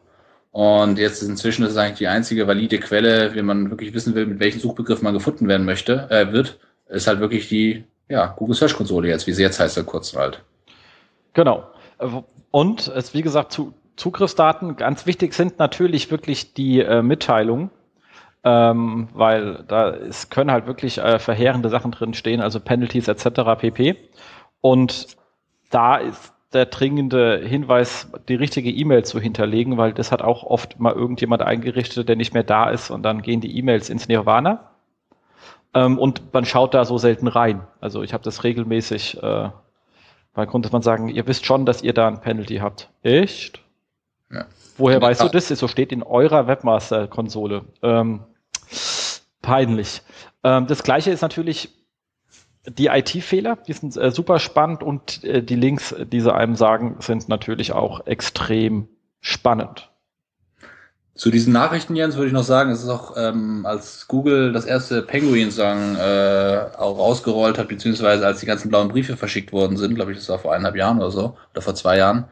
Und 0.50 0.98
jetzt 0.98 1.22
inzwischen 1.22 1.64
ist 1.64 1.70
es 1.70 1.76
eigentlich 1.76 1.98
die 1.98 2.08
einzige 2.08 2.48
valide 2.48 2.80
Quelle, 2.80 3.32
wenn 3.32 3.46
man 3.46 3.70
wirklich 3.70 3.94
wissen 3.94 4.16
will, 4.16 4.26
mit 4.26 4.40
welchem 4.40 4.58
Suchbegriff 4.58 5.00
man 5.00 5.14
gefunden 5.14 5.46
werden 5.46 5.64
möchte, 5.64 6.10
äh, 6.10 6.32
wird, 6.32 6.58
ist 6.88 7.06
halt 7.06 7.20
wirklich 7.20 7.48
die 7.48 7.84
ja, 8.08 8.34
Google 8.36 8.56
Search 8.56 8.74
Konsole 8.74 9.06
jetzt, 9.06 9.28
wie 9.28 9.32
sie 9.32 9.42
jetzt 9.42 9.60
heißt, 9.60 9.76
der 9.76 9.84
kurzen 9.84 10.18
halt. 10.18 10.42
Genau. 11.34 11.68
Und 12.50 12.88
es, 12.88 13.14
wie 13.14 13.22
gesagt, 13.22 13.52
zu, 13.52 13.74
Zugriffsdaten, 13.94 14.74
ganz 14.74 15.06
wichtig 15.06 15.34
sind 15.34 15.60
natürlich 15.60 16.10
wirklich 16.10 16.52
die 16.52 16.80
äh, 16.80 17.00
Mitteilungen, 17.00 17.70
ähm, 18.42 19.06
weil 19.14 19.62
da 19.68 19.90
ist, 19.90 20.32
können 20.32 20.50
halt 20.50 20.66
wirklich 20.66 20.98
äh, 20.98 21.20
verheerende 21.20 21.68
Sachen 21.68 21.92
drin 21.92 22.12
stehen, 22.12 22.40
also 22.40 22.58
Penalties 22.58 23.06
etc. 23.06 23.28
pp. 23.60 23.96
Und 24.62 25.08
da 25.68 25.96
ist 25.96 26.32
der 26.54 26.66
dringende 26.66 27.38
Hinweis, 27.44 28.10
die 28.28 28.34
richtige 28.34 28.70
E-Mail 28.70 29.04
zu 29.04 29.20
hinterlegen, 29.20 29.76
weil 29.76 29.92
das 29.92 30.12
hat 30.12 30.22
auch 30.22 30.44
oft 30.44 30.78
mal 30.78 30.92
irgendjemand 30.92 31.42
eingerichtet, 31.42 32.08
der 32.08 32.16
nicht 32.16 32.32
mehr 32.32 32.42
da 32.42 32.70
ist 32.70 32.90
und 32.90 33.02
dann 33.02 33.22
gehen 33.22 33.40
die 33.40 33.56
E-Mails 33.58 33.90
ins 33.90 34.08
Nirvana. 34.08 34.70
Ähm, 35.74 35.98
und 35.98 36.32
man 36.32 36.44
schaut 36.44 36.74
da 36.74 36.84
so 36.84 36.98
selten 36.98 37.26
rein. 37.26 37.66
Also 37.80 38.02
ich 38.02 38.12
habe 38.12 38.22
das 38.22 38.44
regelmäßig, 38.44 39.22
äh, 39.22 39.50
weil 40.34 40.46
konnte 40.46 40.70
man 40.70 40.82
sagen, 40.82 41.08
ihr 41.08 41.26
wisst 41.26 41.46
schon, 41.46 41.66
dass 41.66 41.82
ihr 41.82 41.94
da 41.94 42.08
ein 42.08 42.20
Penalty 42.20 42.56
habt. 42.56 42.90
Echt? 43.02 43.60
Ja. 44.30 44.46
Woher 44.76 45.00
weißt 45.00 45.22
du 45.22 45.28
das? 45.28 45.48
So 45.48 45.68
steht 45.68 45.92
in 45.92 46.02
eurer 46.02 46.46
Webmaster-Konsole. 46.46 47.64
Ähm, 47.82 48.20
peinlich. 49.40 50.02
Ähm, 50.44 50.66
das 50.66 50.82
gleiche 50.82 51.10
ist 51.10 51.22
natürlich 51.22 51.70
die 52.68 52.86
IT-Fehler, 52.86 53.58
die 53.66 53.72
sind 53.72 53.96
äh, 53.96 54.10
super 54.10 54.38
spannend 54.38 54.82
und 54.82 55.24
äh, 55.24 55.42
die 55.42 55.56
Links, 55.56 55.94
die 55.98 56.20
sie 56.20 56.32
einem 56.32 56.56
sagen, 56.56 56.96
sind 57.00 57.28
natürlich 57.28 57.72
auch 57.72 58.06
extrem 58.06 58.88
spannend. 59.20 59.88
Zu 61.14 61.30
diesen 61.30 61.52
Nachrichten, 61.52 61.94
Jens, 61.94 62.16
würde 62.16 62.28
ich 62.28 62.32
noch 62.32 62.42
sagen, 62.42 62.70
es 62.70 62.82
ist 62.82 62.88
auch, 62.88 63.16
ähm, 63.18 63.66
als 63.66 64.08
Google 64.08 64.52
das 64.52 64.64
erste 64.64 65.02
Penguin-Song 65.02 65.96
äh, 65.96 66.60
auch 66.78 66.98
rausgerollt 66.98 67.58
hat, 67.58 67.68
beziehungsweise 67.68 68.26
als 68.26 68.40
die 68.40 68.46
ganzen 68.46 68.70
blauen 68.70 68.88
Briefe 68.88 69.16
verschickt 69.16 69.52
worden 69.52 69.76
sind, 69.76 69.94
glaube 69.94 70.12
ich, 70.12 70.18
das 70.18 70.28
war 70.30 70.38
vor 70.38 70.52
eineinhalb 70.52 70.76
Jahren 70.76 70.98
oder 70.98 71.10
so, 71.10 71.36
oder 71.52 71.60
vor 71.60 71.74
zwei 71.74 71.98
Jahren, 71.98 72.24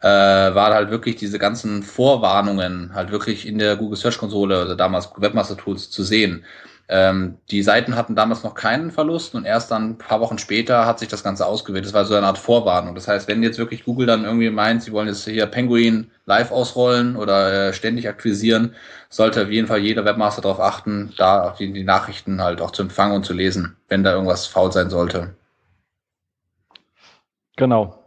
äh, 0.00 0.06
waren 0.06 0.72
halt 0.72 0.90
wirklich 0.90 1.16
diese 1.16 1.38
ganzen 1.38 1.82
Vorwarnungen 1.82 2.94
halt 2.94 3.10
wirklich 3.10 3.46
in 3.46 3.58
der 3.58 3.76
Google 3.76 3.98
Search 3.98 4.16
Konsole, 4.16 4.64
oder 4.64 4.76
damals 4.76 5.10
Webmaster 5.16 5.56
Tools 5.58 5.90
zu 5.90 6.02
sehen. 6.02 6.44
Ähm, 6.94 7.38
die 7.50 7.62
Seiten 7.62 7.96
hatten 7.96 8.14
damals 8.14 8.44
noch 8.44 8.52
keinen 8.54 8.90
Verlust 8.90 9.34
und 9.34 9.46
erst 9.46 9.70
dann 9.70 9.92
ein 9.92 9.98
paar 9.98 10.20
Wochen 10.20 10.36
später 10.36 10.84
hat 10.84 10.98
sich 10.98 11.08
das 11.08 11.24
Ganze 11.24 11.46
ausgewählt. 11.46 11.86
Das 11.86 11.94
war 11.94 12.04
so 12.04 12.14
eine 12.14 12.26
Art 12.26 12.36
Vorwarnung. 12.36 12.94
Das 12.94 13.08
heißt, 13.08 13.28
wenn 13.28 13.42
jetzt 13.42 13.56
wirklich 13.56 13.84
Google 13.84 14.06
dann 14.06 14.26
irgendwie 14.26 14.50
meint, 14.50 14.82
sie 14.82 14.92
wollen 14.92 15.08
jetzt 15.08 15.24
hier 15.24 15.46
Penguin 15.46 16.10
live 16.26 16.50
ausrollen 16.50 17.16
oder 17.16 17.68
äh, 17.68 17.72
ständig 17.72 18.08
aktualisieren, 18.08 18.74
sollte 19.08 19.40
auf 19.44 19.48
jeden 19.48 19.68
Fall 19.68 19.78
jeder 19.78 20.04
Webmaster 20.04 20.42
darauf 20.42 20.60
achten, 20.60 21.14
da 21.16 21.56
die, 21.58 21.72
die 21.72 21.82
Nachrichten 21.82 22.42
halt 22.42 22.60
auch 22.60 22.72
zu 22.72 22.82
empfangen 22.82 23.16
und 23.16 23.24
zu 23.24 23.32
lesen, 23.32 23.74
wenn 23.88 24.04
da 24.04 24.12
irgendwas 24.12 24.46
faul 24.46 24.70
sein 24.70 24.90
sollte. 24.90 25.34
Genau. 27.56 28.06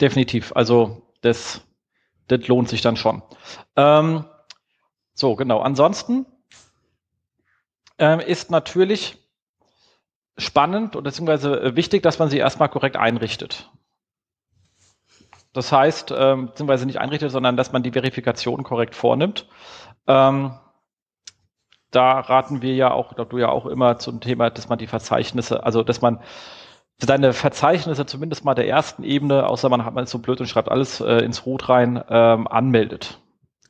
Definitiv. 0.00 0.52
Also 0.54 1.02
das, 1.22 1.62
das 2.28 2.46
lohnt 2.46 2.68
sich 2.68 2.80
dann 2.80 2.96
schon. 2.96 3.22
Ähm, 3.74 4.24
so, 5.14 5.34
genau. 5.34 5.58
Ansonsten 5.62 6.24
ähm, 7.98 8.20
ist 8.20 8.50
natürlich 8.50 9.18
spannend 10.36 10.96
und 10.96 11.04
beziehungsweise 11.04 11.60
äh, 11.60 11.76
wichtig, 11.76 12.02
dass 12.02 12.18
man 12.18 12.30
sie 12.30 12.38
erstmal 12.38 12.68
korrekt 12.68 12.96
einrichtet. 12.96 13.70
Das 15.52 15.72
heißt, 15.72 16.14
ähm, 16.16 16.46
beziehungsweise 16.46 16.86
nicht 16.86 17.00
einrichtet, 17.00 17.32
sondern 17.32 17.56
dass 17.56 17.72
man 17.72 17.82
die 17.82 17.92
Verifikation 17.92 18.62
korrekt 18.62 18.94
vornimmt. 18.94 19.48
Ähm, 20.06 20.52
da 21.90 22.20
raten 22.20 22.62
wir 22.62 22.74
ja 22.74 22.92
auch, 22.92 23.14
du 23.14 23.38
ja 23.38 23.48
auch 23.48 23.66
immer 23.66 23.98
zum 23.98 24.20
Thema, 24.20 24.50
dass 24.50 24.68
man 24.68 24.78
die 24.78 24.86
Verzeichnisse, 24.86 25.64
also 25.64 25.82
dass 25.82 26.00
man 26.00 26.20
seine 26.98 27.32
Verzeichnisse 27.32 28.06
zumindest 28.06 28.44
mal 28.44 28.54
der 28.54 28.68
ersten 28.68 29.04
Ebene, 29.04 29.46
außer 29.46 29.68
man 29.68 29.84
hat 29.84 29.94
man 29.94 30.04
ist 30.04 30.10
so 30.10 30.18
blöd 30.18 30.40
und 30.40 30.46
schreibt 30.48 30.70
alles 30.70 31.00
äh, 31.00 31.18
ins 31.24 31.46
Root 31.46 31.68
rein, 31.68 32.02
ähm, 32.08 32.46
anmeldet, 32.46 33.20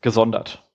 gesondert. 0.01 0.68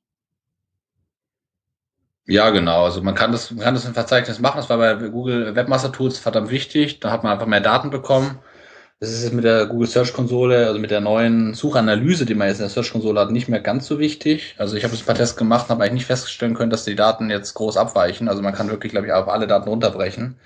Ja, 2.25 2.49
genau. 2.51 2.85
Also 2.85 3.01
man 3.01 3.15
kann 3.15 3.31
das, 3.33 3.51
man 3.51 3.63
kann 3.63 3.73
das 3.73 3.85
im 3.85 3.93
Verzeichnis 3.93 4.39
machen. 4.39 4.57
Das 4.57 4.69
war 4.69 4.77
bei 4.77 4.93
Google 5.09 5.55
Webmaster 5.55 5.91
Tools 5.91 6.19
verdammt 6.19 6.49
wichtig. 6.49 6.99
Da 7.01 7.11
hat 7.11 7.23
man 7.23 7.33
einfach 7.33 7.47
mehr 7.47 7.59
Daten 7.59 7.89
bekommen. 7.89 8.39
Das 8.99 9.11
ist 9.11 9.23
jetzt 9.23 9.33
mit 9.33 9.43
der 9.43 9.65
Google 9.67 9.87
Search 9.87 10.13
Konsole, 10.13 10.67
also 10.67 10.79
mit 10.79 10.89
der 10.91 11.01
neuen 11.01 11.53
Suchanalyse, 11.55 12.25
die 12.25 12.35
man 12.35 12.47
jetzt 12.47 12.59
in 12.59 12.63
der 12.63 12.69
Search 12.69 12.91
Konsole 12.93 13.19
hat, 13.19 13.31
nicht 13.31 13.49
mehr 13.49 13.59
ganz 13.59 13.87
so 13.87 13.99
wichtig. 13.99 14.55
Also 14.57 14.77
ich 14.77 14.85
habe 14.85 14.93
jetzt 14.93 15.03
ein 15.03 15.07
paar 15.07 15.15
Tests 15.15 15.35
gemacht, 15.35 15.67
habe 15.69 15.83
eigentlich 15.83 15.93
nicht 15.93 16.05
feststellen 16.05 16.55
können, 16.55 16.71
dass 16.71 16.85
die 16.85 16.95
Daten 16.95 17.29
jetzt 17.29 17.53
groß 17.55 17.75
abweichen. 17.77 18.29
Also 18.29 18.41
man 18.41 18.53
kann 18.53 18.69
wirklich, 18.69 18.93
glaube 18.93 19.07
ich, 19.07 19.13
auf 19.13 19.27
alle 19.27 19.47
Daten 19.47 19.67
runterbrechen. 19.67 20.39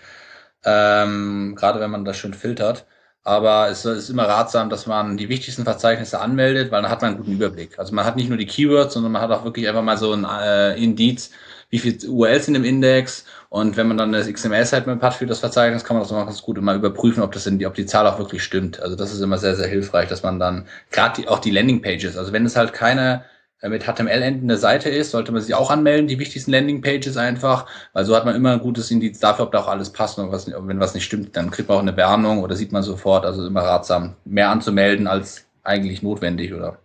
Ähm, 0.66 1.56
gerade 1.56 1.80
wenn 1.80 1.92
man 1.92 2.06
das 2.06 2.18
schön 2.18 2.34
filtert. 2.34 2.86
Aber 3.24 3.70
es 3.70 3.86
ist 3.86 4.10
immer 4.10 4.24
ratsam, 4.28 4.70
dass 4.70 4.88
man 4.88 5.18
die 5.18 5.30
wichtigsten 5.30 5.66
Verzeichnisse 5.66 6.20
anmeldet, 6.22 6.72
weil 6.72 6.82
dann 6.82 6.92
hat 6.92 7.02
man 7.02 7.10
einen 7.12 7.18
guten 7.20 7.34
Überblick. 7.34 7.78
Also 7.78 7.94
man 7.94 8.06
hat 8.06 8.16
nicht 8.16 8.30
nur 8.30 8.38
die 8.38 8.48
Keywords, 8.48 8.94
sondern 8.94 9.12
man 9.12 9.22
hat 9.22 9.32
auch 9.32 9.44
wirklich 9.44 9.68
einfach 9.68 9.84
mal 9.84 9.98
so 9.98 10.14
ein 10.14 10.26
äh, 10.26 10.76
Indiz, 10.82 11.32
wie 11.70 11.80
viele 11.80 12.10
URLs 12.10 12.46
sind 12.46 12.56
im 12.56 12.64
Index 12.64 13.26
und 13.50 13.78
wenn 13.78 13.88
man 13.88 13.98
dann 13.98 14.12
das 14.14 14.32
XML-Sitemap 14.32 15.02
hat 15.02 15.14
für 15.16 15.26
das 15.26 15.40
Verzeichnis, 15.40 15.84
kann 15.84 15.96
man 15.96 16.04
das 16.04 16.12
noch 16.12 16.26
ganz 16.26 16.42
gut 16.42 16.58
immer 16.58 16.76
überprüfen, 16.76 17.24
ob 17.24 17.34
das 17.34 17.44
die, 17.44 17.66
ob 17.66 17.74
die 17.74 17.86
Zahl 17.86 18.08
auch 18.08 18.20
wirklich 18.20 18.44
stimmt. 18.44 18.80
Also 18.82 18.96
das 18.96 19.14
ist 19.14 19.22
immer 19.22 19.38
sehr, 19.38 19.56
sehr 19.56 19.68
hilfreich, 19.68 20.08
dass 20.08 20.24
man 20.24 20.40
dann 20.40 20.66
gerade 20.92 21.30
auch 21.30 21.40
die 21.40 21.52
Landingpages, 21.52 22.18
also 22.18 22.32
wenn 22.32 22.46
es 22.46 22.56
halt 22.56 22.74
keine 22.74 23.26
äh, 23.62 23.70
mit 23.70 23.84
HTML 23.84 24.22
endende 24.22 24.58
Seite 24.58 24.90
ist, 24.90 25.12
sollte 25.12 25.32
man 25.32 25.42
sich 25.42 25.56
auch 25.56 25.72
anmelden, 25.72 26.08
die 26.08 26.20
wichtigsten 26.20 26.52
Landingpages 26.52 27.18
einfach, 27.18 27.66
weil 27.94 28.06
so 28.06 28.16
hat 28.16 28.26
man 28.26 28.36
immer 28.36 28.54
ein 28.54 28.60
gutes 28.60 28.92
Indiz 28.92 29.20
dafür, 29.20 29.46
ob 29.46 29.52
da 29.52 29.60
auch 29.60 29.68
alles 29.68 29.92
passt 29.92 30.20
und 30.20 30.32
was, 30.32 30.48
wenn 30.50 30.80
was 30.80 30.94
nicht 30.94 31.06
stimmt, 31.06 31.36
dann 31.36 31.52
kriegt 31.52 31.68
man 31.68 31.78
auch 31.78 31.82
eine 31.82 31.98
Warnung 31.98 32.40
oder 32.44 32.56
sieht 32.56 32.72
man 32.72 32.84
sofort, 32.84 33.26
also 33.26 33.46
immer 33.46 33.62
ratsam, 33.64 34.16
mehr 34.26 34.50
anzumelden 34.50 35.08
als 35.08 35.46
eigentlich 35.64 36.02
notwendig, 36.02 36.54
oder? 36.54 36.80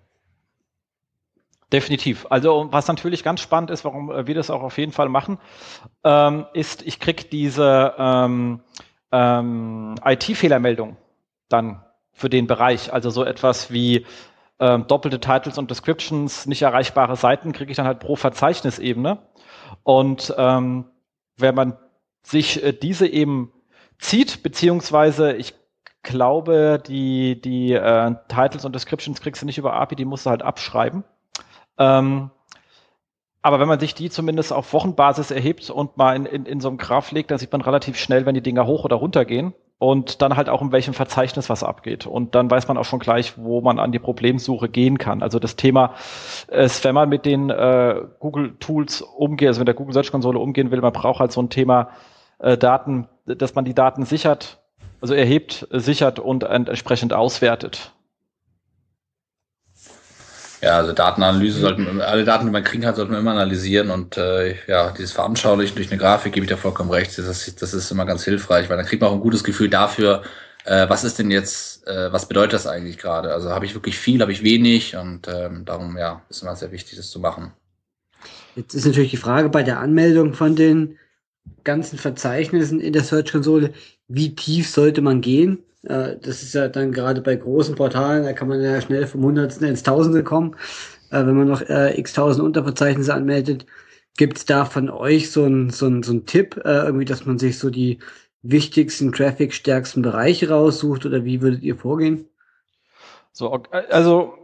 Definitiv. 1.72 2.26
Also 2.28 2.68
was 2.70 2.86
natürlich 2.86 3.24
ganz 3.24 3.40
spannend 3.40 3.70
ist, 3.70 3.84
warum 3.84 4.10
äh, 4.10 4.26
wir 4.26 4.34
das 4.34 4.50
auch 4.50 4.62
auf 4.62 4.76
jeden 4.76 4.92
Fall 4.92 5.08
machen, 5.08 5.38
ähm, 6.04 6.44
ist, 6.52 6.82
ich 6.82 7.00
kriege 7.00 7.24
diese 7.24 7.94
ähm, 7.96 8.60
ähm, 9.10 9.94
IT-Fehlermeldung 10.04 10.98
dann 11.48 11.82
für 12.12 12.28
den 12.28 12.46
Bereich. 12.46 12.92
Also 12.92 13.08
so 13.08 13.24
etwas 13.24 13.72
wie 13.72 14.04
ähm, 14.60 14.86
doppelte 14.86 15.18
Titles 15.18 15.56
und 15.56 15.70
Descriptions, 15.70 16.46
nicht 16.46 16.60
erreichbare 16.60 17.16
Seiten, 17.16 17.52
kriege 17.52 17.70
ich 17.70 17.76
dann 17.76 17.86
halt 17.86 18.00
pro 18.00 18.16
Verzeichnisebene. 18.16 19.18
Und 19.82 20.34
ähm, 20.36 20.84
wenn 21.38 21.54
man 21.54 21.78
sich 22.22 22.62
äh, 22.62 22.72
diese 22.74 23.06
eben 23.06 23.50
zieht, 23.98 24.42
beziehungsweise 24.42 25.32
ich 25.32 25.54
glaube, 26.02 26.82
die, 26.86 27.40
die 27.40 27.72
äh, 27.72 28.14
Titles 28.28 28.66
und 28.66 28.74
Descriptions 28.74 29.22
kriegst 29.22 29.40
du 29.40 29.46
nicht 29.46 29.58
über 29.58 29.72
API, 29.72 29.96
die 29.96 30.04
musst 30.04 30.26
du 30.26 30.30
halt 30.30 30.42
abschreiben. 30.42 31.04
Ähm, 31.82 32.30
aber 33.42 33.58
wenn 33.58 33.68
man 33.68 33.80
sich 33.80 33.94
die 33.94 34.08
zumindest 34.08 34.52
auf 34.52 34.72
Wochenbasis 34.72 35.32
erhebt 35.32 35.68
und 35.68 35.96
mal 35.96 36.14
in, 36.14 36.26
in, 36.26 36.46
in 36.46 36.60
so 36.60 36.68
einem 36.68 36.78
Graph 36.78 37.10
legt, 37.10 37.30
dann 37.30 37.38
sieht 37.38 37.50
man 37.50 37.60
relativ 37.60 37.98
schnell, 37.98 38.24
wenn 38.24 38.34
die 38.34 38.42
Dinger 38.42 38.66
hoch 38.66 38.84
oder 38.84 38.96
runter 38.96 39.24
gehen 39.24 39.52
und 39.78 40.22
dann 40.22 40.36
halt 40.36 40.48
auch 40.48 40.62
in 40.62 40.70
welchem 40.70 40.94
Verzeichnis 40.94 41.50
was 41.50 41.64
abgeht. 41.64 42.06
Und 42.06 42.36
dann 42.36 42.48
weiß 42.48 42.68
man 42.68 42.78
auch 42.78 42.84
schon 42.84 43.00
gleich, 43.00 43.36
wo 43.36 43.60
man 43.60 43.80
an 43.80 43.90
die 43.90 43.98
Problemsuche 43.98 44.68
gehen 44.68 44.96
kann. 44.96 45.24
Also 45.24 45.40
das 45.40 45.56
Thema 45.56 45.94
ist, 46.46 46.84
wenn 46.84 46.94
man 46.94 47.08
mit 47.08 47.26
den 47.26 47.50
äh, 47.50 48.02
Google 48.20 48.54
Tools 48.60 49.02
umgeht, 49.02 49.48
also 49.48 49.60
mit 49.60 49.66
der 49.66 49.74
Google 49.74 49.92
Search 49.92 50.12
Konsole 50.12 50.38
umgehen 50.38 50.70
will, 50.70 50.80
man 50.80 50.92
braucht 50.92 51.18
halt 51.18 51.32
so 51.32 51.42
ein 51.42 51.50
Thema 51.50 51.88
äh, 52.38 52.56
Daten, 52.56 53.08
dass 53.26 53.56
man 53.56 53.64
die 53.64 53.74
Daten 53.74 54.04
sichert, 54.04 54.62
also 55.00 55.14
erhebt, 55.14 55.66
sichert 55.72 56.20
und 56.20 56.44
entsprechend 56.44 57.12
auswertet. 57.12 57.92
Ja, 60.62 60.76
also 60.76 60.92
Datenanalyse 60.92 61.58
sollten 61.58 62.00
alle 62.00 62.24
Daten, 62.24 62.46
die 62.46 62.52
man 62.52 62.62
kriegen 62.62 62.84
kann, 62.84 62.94
sollten 62.94 63.10
wir 63.10 63.18
immer 63.18 63.32
analysieren 63.32 63.90
und 63.90 64.16
äh, 64.16 64.54
ja, 64.68 64.92
dieses 64.92 65.10
Veranschaulichen 65.10 65.74
durch 65.74 65.90
eine 65.90 65.98
Grafik 65.98 66.32
gebe 66.32 66.44
ich 66.44 66.50
da 66.50 66.56
vollkommen 66.56 66.90
recht. 66.90 67.18
Das 67.18 67.26
ist, 67.26 67.60
das 67.60 67.74
ist 67.74 67.90
immer 67.90 68.06
ganz 68.06 68.22
hilfreich, 68.22 68.70
weil 68.70 68.76
dann 68.76 68.86
kriegt 68.86 69.02
man 69.02 69.10
auch 69.10 69.14
ein 69.14 69.20
gutes 69.20 69.42
Gefühl 69.42 69.68
dafür, 69.68 70.22
äh, 70.64 70.88
was 70.88 71.02
ist 71.02 71.18
denn 71.18 71.32
jetzt, 71.32 71.84
äh, 71.88 72.12
was 72.12 72.28
bedeutet 72.28 72.52
das 72.52 72.68
eigentlich 72.68 72.98
gerade? 72.98 73.32
Also 73.32 73.50
habe 73.50 73.66
ich 73.66 73.74
wirklich 73.74 73.98
viel, 73.98 74.20
habe 74.20 74.30
ich 74.30 74.44
wenig 74.44 74.94
und 74.94 75.26
ähm, 75.26 75.64
darum 75.64 75.98
ja, 75.98 76.22
ist 76.28 76.42
immer 76.42 76.54
sehr 76.54 76.70
wichtig, 76.70 76.96
das 76.96 77.10
zu 77.10 77.18
machen. 77.18 77.50
Jetzt 78.54 78.74
ist 78.74 78.86
natürlich 78.86 79.10
die 79.10 79.16
Frage 79.16 79.48
bei 79.48 79.64
der 79.64 79.80
Anmeldung 79.80 80.32
von 80.32 80.54
den 80.54 80.96
ganzen 81.64 81.98
Verzeichnissen 81.98 82.78
in 82.78 82.92
der 82.92 83.02
Search-Konsole, 83.02 83.72
wie 84.06 84.36
tief 84.36 84.70
sollte 84.70 85.00
man 85.00 85.22
gehen? 85.22 85.58
Äh, 85.84 86.16
das 86.20 86.42
ist 86.42 86.54
ja 86.54 86.68
dann 86.68 86.92
gerade 86.92 87.20
bei 87.20 87.36
großen 87.36 87.74
Portalen, 87.74 88.24
da 88.24 88.32
kann 88.32 88.48
man 88.48 88.60
ja 88.60 88.80
schnell 88.80 89.06
vom 89.06 89.22
Hundertsten 89.22 89.66
ins 89.66 89.82
Tausende 89.82 90.22
kommen, 90.22 90.56
äh, 91.10 91.24
wenn 91.26 91.36
man 91.36 91.48
noch 91.48 91.62
äh, 91.62 91.98
x 91.98 92.12
tausend 92.12 92.44
Unterverzeichnisse 92.44 93.14
anmeldet. 93.14 93.66
Gibt 94.16 94.38
es 94.38 94.44
da 94.44 94.64
von 94.64 94.90
euch 94.90 95.30
so 95.30 95.44
ein 95.44 95.70
so 95.70 95.86
ein 95.86 96.02
so 96.02 96.12
ein 96.12 96.26
Tipp, 96.26 96.60
äh, 96.64 96.84
irgendwie, 96.84 97.06
dass 97.06 97.24
man 97.26 97.38
sich 97.38 97.58
so 97.58 97.70
die 97.70 97.98
wichtigsten, 98.42 99.12
traffic-stärksten 99.12 100.02
Bereiche 100.02 100.50
raussucht 100.50 101.06
oder 101.06 101.24
wie 101.24 101.40
würdet 101.40 101.62
ihr 101.62 101.76
vorgehen? 101.76 102.28
So, 103.32 103.50
also 103.90 104.34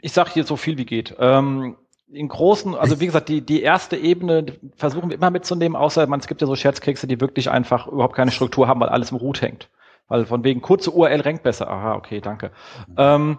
ich 0.00 0.12
sage 0.12 0.30
hier 0.32 0.44
so 0.44 0.56
viel 0.56 0.78
wie 0.78 0.86
geht. 0.86 1.14
Ähm, 1.18 1.76
in 2.10 2.28
großen, 2.28 2.74
also 2.74 3.00
wie 3.00 3.06
gesagt, 3.06 3.28
die, 3.28 3.40
die 3.40 3.62
erste 3.62 3.96
Ebene 3.96 4.46
versuchen 4.76 5.10
wir 5.10 5.16
immer 5.16 5.30
mitzunehmen, 5.30 5.76
außer 5.76 6.06
man, 6.06 6.20
es 6.20 6.26
gibt 6.26 6.40
ja 6.40 6.46
so 6.46 6.56
Scherzkekse, 6.56 7.06
die 7.06 7.20
wirklich 7.20 7.50
einfach 7.50 7.86
überhaupt 7.86 8.14
keine 8.14 8.30
Struktur 8.30 8.68
haben, 8.68 8.80
weil 8.80 8.88
alles 8.88 9.10
im 9.10 9.18
Root 9.18 9.42
hängt. 9.42 9.68
Weil 10.08 10.26
von 10.26 10.44
wegen 10.44 10.60
kurze 10.60 10.90
URL 10.90 11.20
rankt 11.20 11.42
besser. 11.42 11.68
Aha, 11.70 11.94
okay, 11.94 12.20
danke. 12.20 12.50
Ähm, 12.96 13.38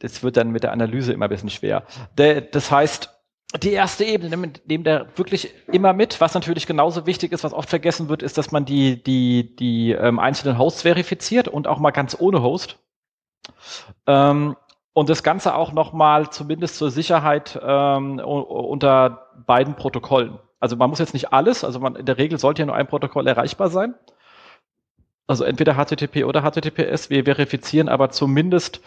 das 0.00 0.22
wird 0.22 0.36
dann 0.36 0.50
mit 0.50 0.62
der 0.62 0.72
Analyse 0.72 1.12
immer 1.12 1.26
ein 1.26 1.30
bisschen 1.30 1.50
schwer. 1.50 1.84
Der, 2.16 2.40
das 2.40 2.70
heißt, 2.70 3.14
die 3.62 3.72
erste 3.72 4.04
Ebene 4.04 4.36
nimmt, 4.36 4.68
nimmt 4.68 4.86
er 4.86 5.06
wirklich 5.16 5.54
immer 5.68 5.92
mit. 5.94 6.20
Was 6.20 6.34
natürlich 6.34 6.66
genauso 6.66 7.06
wichtig 7.06 7.32
ist, 7.32 7.44
was 7.44 7.54
oft 7.54 7.70
vergessen 7.70 8.08
wird, 8.08 8.22
ist, 8.22 8.36
dass 8.36 8.52
man 8.52 8.64
die, 8.64 9.02
die, 9.02 9.56
die 9.56 9.92
ähm, 9.92 10.18
einzelnen 10.18 10.58
Hosts 10.58 10.82
verifiziert 10.82 11.48
und 11.48 11.66
auch 11.66 11.78
mal 11.78 11.90
ganz 11.90 12.16
ohne 12.18 12.42
Host. 12.42 12.78
Ähm, 14.06 14.56
und 14.92 15.08
das 15.08 15.22
Ganze 15.22 15.54
auch 15.54 15.72
nochmal 15.72 16.30
zumindest 16.30 16.76
zur 16.76 16.90
Sicherheit 16.90 17.58
ähm, 17.62 18.18
unter 18.18 19.28
beiden 19.46 19.76
Protokollen. 19.76 20.38
Also 20.60 20.76
man 20.76 20.90
muss 20.90 20.98
jetzt 20.98 21.14
nicht 21.14 21.32
alles, 21.32 21.64
also 21.64 21.78
man, 21.78 21.94
in 21.96 22.04
der 22.04 22.18
Regel 22.18 22.38
sollte 22.38 22.62
ja 22.62 22.66
nur 22.66 22.74
ein 22.74 22.88
Protokoll 22.88 23.26
erreichbar 23.26 23.70
sein 23.70 23.94
also 25.28 25.44
entweder 25.44 25.74
HTTP 25.74 26.24
oder 26.24 26.42
HTTPS, 26.42 27.10
wir 27.10 27.24
verifizieren 27.24 27.88
aber 27.88 28.10
zumindest 28.10 28.80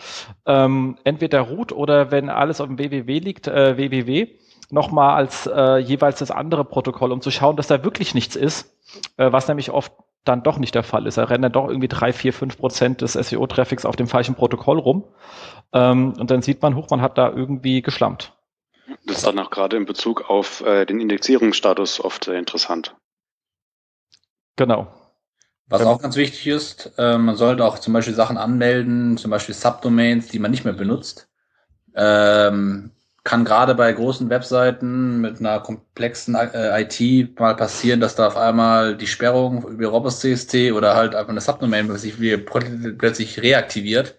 ähm, 0.45 0.97
entweder 1.03 1.41
root 1.41 1.71
oder 1.71 2.11
wenn 2.11 2.29
alles 2.29 2.59
auf 2.59 2.67
dem 2.67 2.79
www 2.79 3.19
liegt, 3.19 3.47
äh, 3.47 3.77
www, 3.77 4.27
nochmal 4.71 5.15
als 5.15 5.45
äh, 5.45 5.77
jeweils 5.77 6.19
das 6.19 6.31
andere 6.31 6.65
Protokoll, 6.65 7.11
um 7.11 7.21
zu 7.21 7.29
schauen, 7.29 7.57
dass 7.57 7.67
da 7.67 7.83
wirklich 7.83 8.15
nichts 8.15 8.35
ist, 8.35 8.75
äh, 9.17 9.31
was 9.31 9.47
nämlich 9.47 9.69
oft 9.69 9.93
dann 10.23 10.43
doch 10.43 10.57
nicht 10.57 10.73
der 10.73 10.83
Fall 10.83 11.05
ist. 11.05 11.17
Da 11.17 11.25
rennen 11.25 11.43
dann 11.43 11.51
doch 11.51 11.67
irgendwie 11.67 11.87
drei, 11.87 12.11
vier, 12.11 12.33
fünf 12.33 12.57
Prozent 12.57 13.01
des 13.01 13.13
SEO-Traffics 13.13 13.85
auf 13.85 13.95
dem 13.95 14.07
falschen 14.07 14.35
Protokoll 14.35 14.79
rum. 14.79 15.03
Ähm, 15.73 16.13
und 16.19 16.31
dann 16.31 16.41
sieht 16.41 16.61
man, 16.61 16.75
hoch, 16.75 16.89
man 16.89 17.01
hat 17.01 17.17
da 17.17 17.29
irgendwie 17.29 17.81
geschlampt. 17.81 18.33
Das 19.05 19.17
ist 19.17 19.25
dann 19.27 19.39
auch 19.39 19.51
gerade 19.51 19.77
in 19.77 19.85
Bezug 19.85 20.29
auf 20.29 20.61
äh, 20.61 20.85
den 20.85 20.99
Indexierungsstatus 20.99 22.03
oft 22.03 22.25
sehr 22.25 22.37
interessant. 22.37 22.95
Genau. 24.57 24.87
Was 25.71 25.83
auch 25.83 26.01
ganz 26.01 26.17
wichtig 26.17 26.47
ist, 26.47 26.91
äh, 26.97 27.17
man 27.17 27.37
sollte 27.37 27.63
auch 27.63 27.79
zum 27.79 27.93
Beispiel 27.93 28.13
Sachen 28.13 28.37
anmelden, 28.37 29.17
zum 29.17 29.31
Beispiel 29.31 29.55
Subdomains, 29.55 30.27
die 30.27 30.39
man 30.39 30.51
nicht 30.51 30.65
mehr 30.65 30.73
benutzt. 30.73 31.29
Ähm, 31.95 32.91
kann 33.23 33.45
gerade 33.45 33.75
bei 33.75 33.93
großen 33.93 34.29
Webseiten 34.29 35.21
mit 35.21 35.39
einer 35.39 35.59
komplexen 35.59 36.35
äh, 36.35 36.81
IT 36.81 37.39
mal 37.39 37.55
passieren, 37.55 38.01
dass 38.01 38.15
da 38.15 38.27
auf 38.27 38.35
einmal 38.37 38.97
die 38.97 39.07
Sperrung 39.07 39.63
über 39.67 39.87
Robust 39.87 40.21
CST 40.21 40.73
oder 40.73 40.95
halt 40.95 41.15
einfach 41.15 41.29
eine 41.29 41.41
Subdomain 41.41 41.95
sich 41.97 42.15
plötzlich 42.17 43.41
reaktiviert. 43.41 44.15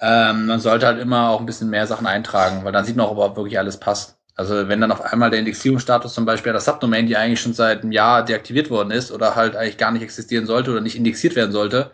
Ähm, 0.00 0.46
man 0.46 0.60
sollte 0.60 0.86
halt 0.86 1.00
immer 1.00 1.30
auch 1.30 1.40
ein 1.40 1.46
bisschen 1.46 1.70
mehr 1.70 1.86
Sachen 1.86 2.06
eintragen, 2.06 2.64
weil 2.64 2.72
dann 2.72 2.84
sieht 2.84 2.96
man 2.96 3.06
auch, 3.06 3.16
ob 3.16 3.36
wirklich 3.36 3.58
alles 3.58 3.78
passt. 3.80 4.15
Also 4.36 4.68
wenn 4.68 4.82
dann 4.82 4.92
auf 4.92 5.00
einmal 5.00 5.30
der 5.30 5.40
Indexierungsstatus 5.40 6.12
zum 6.12 6.26
Beispiel 6.26 6.52
der 6.52 6.60
Subdomain, 6.60 7.06
die 7.06 7.16
eigentlich 7.16 7.40
schon 7.40 7.54
seit 7.54 7.82
einem 7.82 7.92
Jahr 7.92 8.22
deaktiviert 8.22 8.70
worden 8.70 8.90
ist 8.90 9.10
oder 9.10 9.34
halt 9.34 9.56
eigentlich 9.56 9.78
gar 9.78 9.90
nicht 9.90 10.02
existieren 10.02 10.46
sollte 10.46 10.70
oder 10.70 10.82
nicht 10.82 10.96
indexiert 10.96 11.34
werden 11.36 11.52
sollte, 11.52 11.90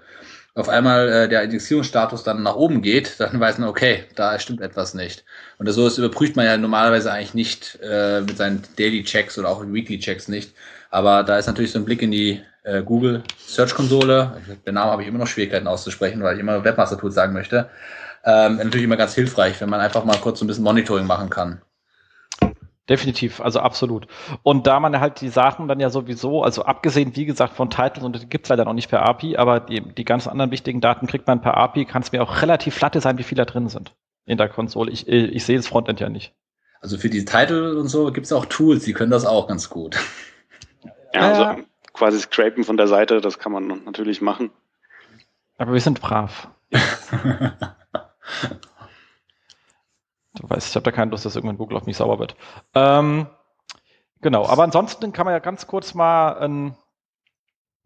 auf 0.54 0.68
einmal 0.68 1.08
äh, 1.08 1.28
der 1.28 1.44
Indexierungsstatus 1.44 2.24
dann 2.24 2.42
nach 2.42 2.56
oben 2.56 2.82
geht, 2.82 3.14
dann 3.18 3.38
weiß 3.38 3.58
man, 3.58 3.68
okay, 3.68 4.04
da 4.16 4.38
stimmt 4.38 4.60
etwas 4.60 4.92
nicht. 4.94 5.24
Und 5.58 5.70
so 5.70 5.86
ist, 5.86 5.98
überprüft 5.98 6.36
man 6.36 6.44
ja 6.44 6.56
normalerweise 6.56 7.12
eigentlich 7.12 7.34
nicht 7.34 7.78
äh, 7.80 8.20
mit 8.20 8.36
seinen 8.36 8.62
Daily 8.76 9.04
Checks 9.04 9.38
oder 9.38 9.48
auch 9.48 9.64
Weekly 9.64 9.98
Checks 9.98 10.28
nicht. 10.28 10.52
Aber 10.90 11.22
da 11.22 11.38
ist 11.38 11.46
natürlich 11.46 11.72
so 11.72 11.78
ein 11.78 11.84
Blick 11.84 12.02
in 12.02 12.10
die 12.10 12.42
äh, 12.64 12.82
Google 12.82 13.22
Search 13.38 13.74
Konsole. 13.74 14.32
Den 14.66 14.74
Namen 14.74 14.90
habe 14.90 15.02
ich 15.02 15.08
immer 15.08 15.18
noch 15.18 15.26
Schwierigkeiten 15.26 15.66
auszusprechen, 15.66 16.22
weil 16.22 16.34
ich 16.34 16.40
immer 16.40 16.64
Webmaster 16.64 16.98
Tools 16.98 17.14
sagen 17.14 17.32
möchte. 17.32 17.70
Ähm, 18.24 18.56
natürlich 18.56 18.84
immer 18.84 18.96
ganz 18.96 19.14
hilfreich, 19.14 19.60
wenn 19.60 19.70
man 19.70 19.80
einfach 19.80 20.04
mal 20.04 20.18
kurz 20.18 20.40
so 20.40 20.44
ein 20.44 20.48
bisschen 20.48 20.64
Monitoring 20.64 21.06
machen 21.06 21.30
kann. 21.30 21.62
Definitiv, 22.92 23.40
also 23.40 23.60
absolut. 23.60 24.06
Und 24.42 24.66
da 24.66 24.78
man 24.78 25.00
halt 25.00 25.22
die 25.22 25.30
Sachen 25.30 25.66
dann 25.66 25.80
ja 25.80 25.88
sowieso, 25.88 26.42
also 26.42 26.66
abgesehen, 26.66 27.16
wie 27.16 27.24
gesagt, 27.24 27.54
von 27.54 27.70
Titles, 27.70 28.04
und 28.04 28.20
die 28.20 28.28
gibt's 28.28 28.50
leider 28.50 28.66
noch 28.66 28.74
nicht 28.74 28.90
per 28.90 29.00
API, 29.08 29.38
aber 29.38 29.60
die, 29.60 29.80
die 29.80 30.04
ganzen 30.04 30.28
anderen 30.28 30.50
wichtigen 30.50 30.82
Daten 30.82 31.06
kriegt 31.06 31.26
man 31.26 31.40
per 31.40 31.56
API, 31.56 31.86
kann 31.86 32.02
es 32.02 32.12
mir 32.12 32.22
auch 32.22 32.42
relativ 32.42 32.74
flatte 32.74 33.00
sein, 33.00 33.16
wie 33.16 33.22
viele 33.22 33.46
da 33.46 33.50
drin 33.50 33.70
sind 33.70 33.94
in 34.26 34.36
der 34.36 34.50
Konsole. 34.50 34.90
Ich, 34.90 35.08
ich 35.08 35.42
sehe 35.42 35.56
das 35.56 35.68
Frontend 35.68 36.00
ja 36.00 36.10
nicht. 36.10 36.34
Also 36.82 36.98
für 36.98 37.08
die 37.08 37.24
Title 37.24 37.78
und 37.78 37.88
so 37.88 38.12
gibt's 38.12 38.30
auch 38.30 38.44
Tools, 38.44 38.84
die 38.84 38.92
können 38.92 39.10
das 39.10 39.24
auch 39.24 39.48
ganz 39.48 39.70
gut. 39.70 39.96
Ja, 41.14 41.20
also 41.32 41.62
quasi 41.94 42.18
Scrapen 42.18 42.62
von 42.62 42.76
der 42.76 42.88
Seite, 42.88 43.22
das 43.22 43.38
kann 43.38 43.52
man 43.52 43.84
natürlich 43.86 44.20
machen. 44.20 44.50
Aber 45.56 45.72
wir 45.72 45.80
sind 45.80 46.02
brav. 46.02 46.48
Du 50.34 50.48
weißt, 50.48 50.68
ich 50.68 50.74
habe 50.74 50.84
da 50.84 50.92
keine 50.92 51.10
Lust, 51.10 51.24
dass 51.24 51.36
irgendwann 51.36 51.58
Google 51.58 51.76
auf 51.76 51.86
mich 51.86 51.96
sauer 51.96 52.18
wird. 52.18 52.36
Ähm, 52.74 53.26
genau, 54.20 54.46
aber 54.46 54.62
ansonsten 54.62 55.12
kann 55.12 55.26
man 55.26 55.34
ja 55.34 55.40
ganz 55.40 55.66
kurz 55.66 55.94
mal 55.94 56.38
einen 56.38 56.76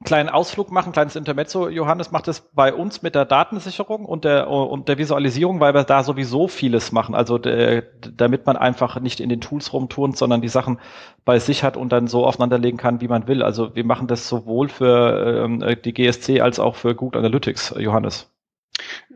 kleinen 0.04 0.28
Ausflug 0.28 0.70
machen, 0.70 0.92
kleines 0.92 1.16
Intermezzo. 1.16 1.68
Johannes 1.68 2.12
macht 2.12 2.28
es 2.28 2.40
bei 2.40 2.74
uns 2.74 3.02
mit 3.02 3.14
der 3.14 3.24
Datensicherung 3.24 4.04
und 4.04 4.24
der, 4.24 4.48
und 4.48 4.88
der 4.88 4.98
Visualisierung, 4.98 5.59
weil 5.59 5.74
wir 5.74 5.85
da 5.85 6.02
sowieso 6.02 6.48
vieles 6.48 6.92
machen. 6.92 7.14
Also 7.14 7.38
der, 7.38 7.82
damit 7.82 8.46
man 8.46 8.56
einfach 8.56 9.00
nicht 9.00 9.20
in 9.20 9.30
den 9.30 9.40
Tools 9.40 9.72
rumturnt, 9.72 10.16
sondern 10.16 10.42
die 10.42 10.48
Sachen 10.48 10.78
bei 11.24 11.38
sich 11.38 11.64
hat 11.64 11.76
und 11.76 11.90
dann 11.90 12.09
so 12.09 12.26
aufeinanderlegen 12.26 12.78
kann, 12.78 13.00
wie 13.00 13.09
man 13.09 13.26
will. 13.26 13.42
Also 13.42 13.74
wir 13.74 13.85
machen 13.85 14.06
das 14.06 14.28
sowohl 14.28 14.68
für 14.68 15.44
ähm, 15.44 15.64
die 15.85 15.94
GSC 15.94 16.40
als 16.42 16.61
auch 16.61 16.76
für 16.76 16.94
Google 16.94 17.20
Analytics, 17.20 17.74
Johannes. 17.78 18.30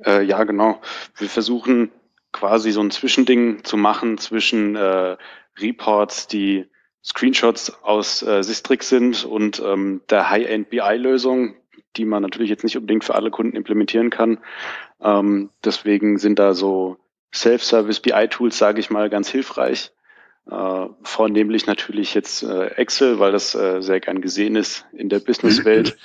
Äh, 0.04 0.22
ja, 0.22 0.44
genau. 0.44 0.80
Wir 1.16 1.28
versuchen 1.28 1.90
quasi 2.32 2.70
so 2.72 2.80
ein 2.80 2.90
Zwischending 2.90 3.64
zu 3.64 3.76
machen 3.76 4.18
zwischen 4.18 4.76
äh, 4.76 5.16
Reports, 5.58 6.26
die 6.26 6.66
Screenshots 7.02 7.82
aus 7.82 8.22
äh, 8.22 8.42
Sistrix 8.42 8.88
sind 8.88 9.24
und 9.24 9.60
ähm, 9.64 10.02
der 10.10 10.30
High-End 10.30 10.70
BI-Lösung, 10.70 11.54
die 11.96 12.04
man 12.04 12.22
natürlich 12.22 12.50
jetzt 12.50 12.64
nicht 12.64 12.76
unbedingt 12.76 13.04
für 13.04 13.14
alle 13.14 13.30
Kunden 13.30 13.56
implementieren 13.56 14.10
kann. 14.10 14.38
Ähm, 15.00 15.50
deswegen 15.64 16.18
sind 16.18 16.38
da 16.38 16.54
so 16.54 16.98
Self-Service 17.34 18.00
BI-Tools, 18.00 18.56
sage 18.58 18.80
ich 18.80 18.90
mal, 18.90 19.08
ganz 19.08 19.30
hilfreich. 19.30 19.92
Äh, 20.50 20.86
vornehmlich 21.02 21.66
natürlich 21.66 22.14
jetzt 22.14 22.42
äh, 22.42 22.66
Excel, 22.76 23.18
weil 23.18 23.32
das 23.32 23.54
äh, 23.54 23.80
sehr 23.80 24.00
gern 24.00 24.20
gesehen 24.20 24.56
ist 24.56 24.84
in 24.92 25.08
der 25.08 25.20
Businesswelt. 25.20 25.96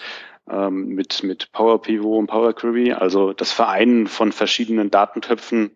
ähm, 0.49 0.89
mit, 0.89 1.23
mit 1.23 1.51
Power 1.51 1.81
Pivot 1.81 2.19
und 2.19 2.27
Power 2.27 2.53
Query, 2.53 2.93
also 2.93 3.33
das 3.33 3.51
Vereinen 3.51 4.07
von 4.07 4.31
verschiedenen 4.31 4.91
Datentöpfen 4.91 5.71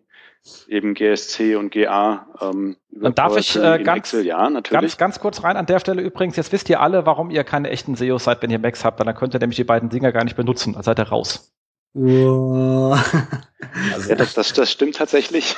eben 0.68 0.94
GSC 0.94 1.56
und 1.56 1.70
GA. 1.70 2.26
Ähm, 2.40 2.76
Dann 2.90 3.14
darf 3.14 3.36
ich 3.36 3.56
äh, 3.56 3.82
ganz, 3.82 3.98
Excel, 3.98 4.26
ja, 4.26 4.48
natürlich. 4.48 4.80
ganz, 4.80 4.96
ganz 4.96 5.20
kurz 5.20 5.42
rein 5.42 5.56
an 5.56 5.66
der 5.66 5.80
Stelle 5.80 6.02
übrigens. 6.02 6.36
Jetzt 6.36 6.52
wisst 6.52 6.68
ihr 6.68 6.80
alle, 6.80 7.06
warum 7.06 7.30
ihr 7.30 7.44
keine 7.44 7.70
echten 7.70 7.94
SEOs 7.96 8.24
seid, 8.24 8.42
wenn 8.42 8.50
ihr 8.50 8.58
Macs 8.58 8.84
habt. 8.84 9.00
Dann 9.00 9.14
könnt 9.14 9.34
ihr 9.34 9.40
nämlich 9.40 9.56
die 9.56 9.64
beiden 9.64 9.88
Dinger 9.88 10.12
gar 10.12 10.24
nicht 10.24 10.36
benutzen. 10.36 10.74
Dann 10.74 10.82
seid 10.82 10.98
ihr 10.98 11.08
raus. 11.08 11.52
Wow. 11.92 12.98
Also, 13.92 14.08
Ja, 14.10 14.16
das, 14.16 14.34
das, 14.34 14.52
das 14.52 14.70
stimmt 14.70 14.96
tatsächlich. 14.96 15.56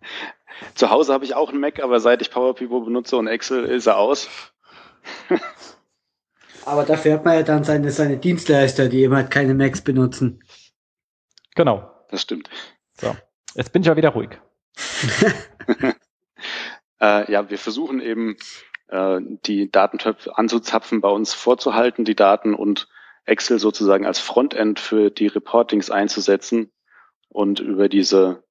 Zu 0.74 0.90
Hause 0.90 1.12
habe 1.12 1.24
ich 1.24 1.34
auch 1.34 1.50
einen 1.50 1.60
Mac, 1.60 1.82
aber 1.82 2.00
seit 2.00 2.22
ich 2.22 2.30
Power 2.30 2.54
Pivot 2.54 2.84
benutze 2.84 3.16
und 3.16 3.26
Excel 3.26 3.64
ist 3.64 3.86
er 3.86 3.98
aus. 3.98 4.28
Aber 6.66 6.84
dafür 6.84 7.14
hat 7.14 7.24
man 7.24 7.34
ja 7.34 7.42
dann 7.42 7.64
seine, 7.64 7.90
seine 7.90 8.18
Dienstleister, 8.18 8.88
die 8.88 9.00
eben 9.00 9.14
halt 9.14 9.30
keine 9.30 9.54
Macs 9.54 9.80
benutzen. 9.80 10.44
Genau. 11.54 11.90
Das 12.10 12.22
stimmt. 12.22 12.50
So. 13.00 13.16
Jetzt 13.54 13.72
bin 13.72 13.82
ich 13.82 13.88
ja 13.88 13.96
wieder 13.96 14.10
ruhig. 14.10 14.30
Äh, 17.02 17.32
ja, 17.32 17.48
wir 17.48 17.56
versuchen 17.58 18.00
eben 18.00 18.36
äh, 18.88 19.20
die 19.46 19.70
Datentöpfe 19.70 20.36
anzuzapfen, 20.36 21.00
bei 21.00 21.08
uns 21.08 21.32
vorzuhalten, 21.32 22.04
die 22.04 22.14
Daten 22.14 22.54
und 22.54 22.88
Excel 23.24 23.58
sozusagen 23.58 24.04
als 24.06 24.18
Frontend 24.18 24.80
für 24.80 25.10
die 25.10 25.28
Reportings 25.28 25.90
einzusetzen 25.90 26.70
und 27.28 27.60
über 27.60 27.88
diese 27.88 28.44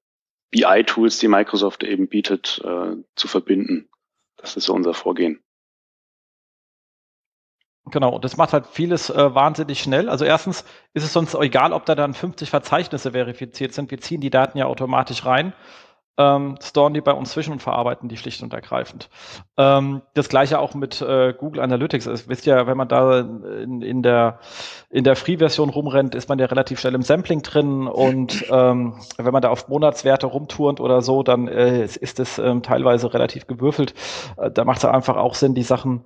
BI-Tools, 0.52 1.20
die 1.20 1.28
Microsoft 1.28 1.84
eben 1.84 2.08
bietet, 2.08 2.60
äh, 2.64 2.96
zu 3.16 3.28
verbinden. 3.28 3.90
Das 4.38 4.56
ist 4.58 4.66
so 4.66 4.74
unser 4.74 4.94
Vorgehen. 4.94 5.44
Genau, 7.92 8.10
und 8.16 8.26
das 8.26 8.38
macht 8.38 8.54
halt 8.54 8.68
vieles 8.68 9.10
äh, 9.10 9.36
wahnsinnig 9.36 9.80
schnell. 9.80 10.10
Also 10.10 10.26
erstens 10.26 10.66
ist 10.94 11.04
es 11.04 11.14
sonst 11.14 11.34
egal, 11.36 11.74
ob 11.74 11.86
da 11.86 11.96
dann 11.96 12.14
50 12.14 12.50
Verzeichnisse 12.50 13.12
verifiziert 13.12 13.74
sind. 13.74 13.92
Wir 13.92 14.00
ziehen 14.00 14.22
die 14.22 14.30
Daten 14.30 14.58
ja 14.58 14.66
automatisch 14.66 15.26
rein, 15.26 15.54
ähm, 16.18 16.58
storen 16.62 16.94
die 16.94 17.00
bei 17.00 17.14
uns 17.14 17.32
zwischen 17.32 17.54
und 17.54 17.62
verarbeiten 17.62 18.10
die 18.10 18.18
schlicht 18.18 18.44
und 18.44 18.54
ergreifend. 18.54 19.10
Ähm, 19.58 20.02
das 20.14 20.28
gleiche 20.28 20.60
auch 20.60 20.74
mit 20.76 21.02
äh, 21.02 21.34
Google 21.34 21.62
Analytics. 21.62 22.08
Also, 22.10 22.28
wisst 22.28 22.46
ja, 22.46 22.68
wenn 22.68 22.76
man 22.76 22.90
da 22.90 23.20
in, 23.22 23.82
in 23.82 24.04
der, 24.04 24.40
in 24.90 25.06
der 25.06 25.16
Free-Version 25.16 25.70
rumrennt, 25.70 26.16
ist 26.16 26.28
man 26.28 26.38
ja 26.38 26.48
relativ 26.48 26.82
schnell 26.82 26.96
im 26.96 27.02
Sampling 27.04 27.42
drin 27.42 27.88
und 27.88 28.46
ähm, 28.52 28.96
wenn 29.18 29.34
man 29.34 29.42
da 29.42 29.50
auf 29.50 29.70
Monatswerte 29.70 30.28
rumturnt 30.28 30.82
oder 30.82 31.02
so, 31.02 31.24
dann 31.24 31.48
äh, 31.48 31.86
ist 31.86 32.20
es 32.20 32.38
ähm, 32.38 32.62
teilweise 32.62 33.14
relativ 33.14 33.48
gewürfelt. 33.48 33.94
Äh, 34.38 34.52
da 34.52 34.66
macht 34.66 34.80
es 34.80 34.86
einfach 34.86 35.16
auch 35.16 35.36
Sinn, 35.36 35.56
die 35.56 35.64
Sachen 35.64 36.04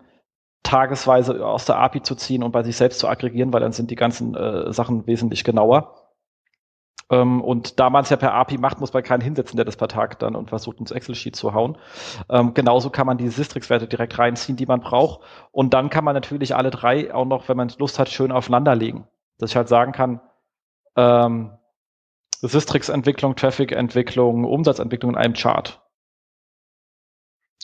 tagesweise 0.63 1.45
aus 1.45 1.65
der 1.65 1.77
API 1.77 2.01
zu 2.01 2.15
ziehen 2.15 2.43
und 2.43 2.51
bei 2.51 2.63
sich 2.63 2.77
selbst 2.77 2.99
zu 2.99 3.07
aggregieren, 3.07 3.53
weil 3.53 3.61
dann 3.61 3.73
sind 3.73 3.91
die 3.91 3.95
ganzen 3.95 4.35
äh, 4.35 4.71
Sachen 4.73 5.05
wesentlich 5.05 5.43
genauer. 5.43 6.03
Ähm, 7.09 7.41
und 7.41 7.79
da 7.79 7.89
man 7.89 8.03
es 8.03 8.09
ja 8.09 8.17
per 8.17 8.33
API 8.33 8.57
macht, 8.57 8.79
muss 8.79 8.93
man 8.93 9.03
keinen 9.03 9.21
hinsetzen, 9.21 9.57
der 9.57 9.65
das 9.65 9.75
per 9.75 9.87
Tag 9.87 10.19
dann 10.19 10.35
und 10.35 10.49
versucht 10.49 10.79
ins 10.79 10.91
Excel-Sheet 10.91 11.35
zu 11.35 11.53
hauen. 11.53 11.77
Ähm, 12.29 12.53
genauso 12.53 12.89
kann 12.89 13.05
man 13.05 13.17
die 13.17 13.29
Sistrix-Werte 13.29 13.87
direkt 13.87 14.17
reinziehen, 14.17 14.57
die 14.57 14.65
man 14.65 14.79
braucht. 14.79 15.21
Und 15.51 15.73
dann 15.73 15.89
kann 15.89 16.03
man 16.03 16.15
natürlich 16.15 16.55
alle 16.55 16.71
drei 16.71 17.13
auch 17.13 17.25
noch, 17.25 17.49
wenn 17.49 17.57
man 17.57 17.71
Lust 17.77 17.99
hat, 17.99 18.09
schön 18.09 18.31
aufeinander 18.31 18.75
legen. 18.75 19.07
Dass 19.37 19.51
ich 19.51 19.55
halt 19.55 19.67
sagen 19.67 19.91
kann, 19.91 20.21
ähm, 20.95 21.51
Sistrix-Entwicklung, 22.41 23.35
Traffic-Entwicklung, 23.35 24.45
Umsatzentwicklung 24.45 25.11
in 25.11 25.17
einem 25.17 25.33
Chart. 25.33 25.82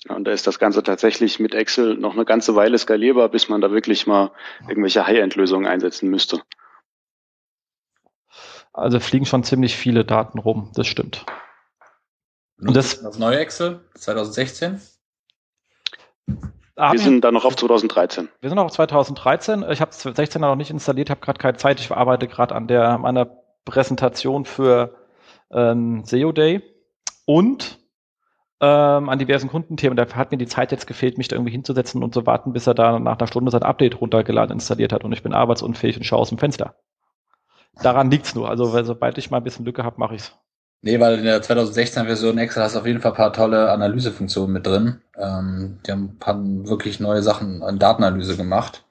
Und 0.08 0.24
da 0.26 0.32
ist 0.32 0.48
das 0.48 0.60
Ganze 0.60 0.82
tatsächlich 0.82 1.40
mit 1.40 1.54
Excel 1.54 1.96
noch 1.98 2.14
eine 2.14 2.24
ganze 2.26 2.56
Weile 2.56 2.78
skalierbar, 2.78 3.30
bis 3.30 3.50
man 3.50 3.60
da 3.62 3.72
wirklich 3.72 4.08
mal 4.08 4.32
irgendwelche 4.68 5.06
High-End-Lösungen 5.06 5.68
einsetzen 5.68 6.10
müsste. 6.10 6.42
Also 8.72 9.00
fliegen 9.00 9.26
schon 9.26 9.44
ziemlich 9.44 9.76
viele 9.76 10.06
Daten 10.06 10.40
rum, 10.40 10.72
das 10.76 10.88
stimmt. 10.88 11.26
und 12.62 12.76
das- 12.76 13.02
das 13.02 13.18
neue 13.18 13.40
Excel 13.40 13.80
2016? 13.96 14.82
Ah, 16.76 16.92
Wir 16.92 17.00
sind 17.00 17.22
da 17.22 17.32
noch 17.32 17.46
auf 17.46 17.56
2013. 17.56 18.30
Wir 18.42 18.50
sind 18.50 18.58
noch 18.58 18.66
auf 18.66 18.72
2013. 18.74 19.64
Ich 19.70 19.82
habe 19.82 19.92
16er 19.92 20.40
noch 20.40 20.56
nicht 20.56 20.70
installiert, 20.70 21.10
habe 21.10 21.20
gerade 21.22 21.40
keine 21.40 21.58
Zeit. 21.58 21.80
Ich 21.80 21.92
arbeite 21.92 22.28
gerade 22.28 22.56
an 22.56 22.68
der 22.68 22.98
meiner 22.98 23.26
Präsentation 23.66 24.46
für 24.46 24.96
ähm, 25.52 26.04
SEO 26.06 26.32
Day 26.32 26.62
und 27.26 27.79
ähm, 28.62 29.10
an 29.10 29.20
diversen 29.20 29.50
Kundenthemen. 29.50 29.96
Da 29.96 30.08
hat 30.16 30.32
mir 30.32 30.38
die 30.38 30.48
Zeit 30.48 30.72
jetzt 30.72 30.88
gefehlt, 30.88 31.18
mich 31.18 31.28
da 31.28 31.36
irgendwie 31.36 31.52
hinzusetzen 31.52 32.04
und 32.04 32.14
zu 32.14 32.26
warten, 32.26 32.54
bis 32.54 32.68
er 32.68 32.74
da 32.74 33.00
nach 33.00 33.18
einer 33.18 33.28
Stunde 33.28 33.52
sein 33.52 33.64
Update 33.64 34.02
runtergeladen 34.02 34.54
installiert 34.54 34.94
hat 34.94 35.04
und 35.04 35.14
ich 35.14 35.24
bin 35.24 35.34
arbeitsunfähig 35.34 35.98
und 35.98 36.04
schaue 36.04 36.20
aus 36.20 36.30
dem 36.30 36.38
Fenster. 36.38 36.76
Daran 37.82 38.12
liegt's 38.12 38.36
nur. 38.36 38.50
Also 38.50 38.66
sobald 38.84 39.18
ich 39.18 39.32
mal 39.32 39.38
ein 39.38 39.44
bisschen 39.44 39.66
Lücke 39.66 39.84
habe, 39.84 40.00
mache 40.00 40.16
ich's. 40.16 40.34
Nee, 40.82 41.00
weil 41.00 41.20
in 41.20 41.26
der 41.26 41.42
2016er 41.42 42.06
Version 42.06 42.38
Excel 42.38 42.64
hast 42.64 42.76
du 42.76 42.80
auf 42.80 42.86
jeden 42.86 43.02
Fall 43.02 43.12
ein 43.12 43.18
paar 43.18 43.34
tolle 43.34 43.70
Analysefunktionen 43.72 44.54
mit 44.54 44.66
drin. 44.66 45.02
Ähm, 45.18 45.80
die 45.86 45.92
haben, 45.92 46.18
haben 46.24 46.70
wirklich 46.70 47.00
neue 47.02 47.22
Sachen 47.22 47.64
an 47.64 47.80
Datenanalyse 47.80 48.38
gemacht. 48.38 48.86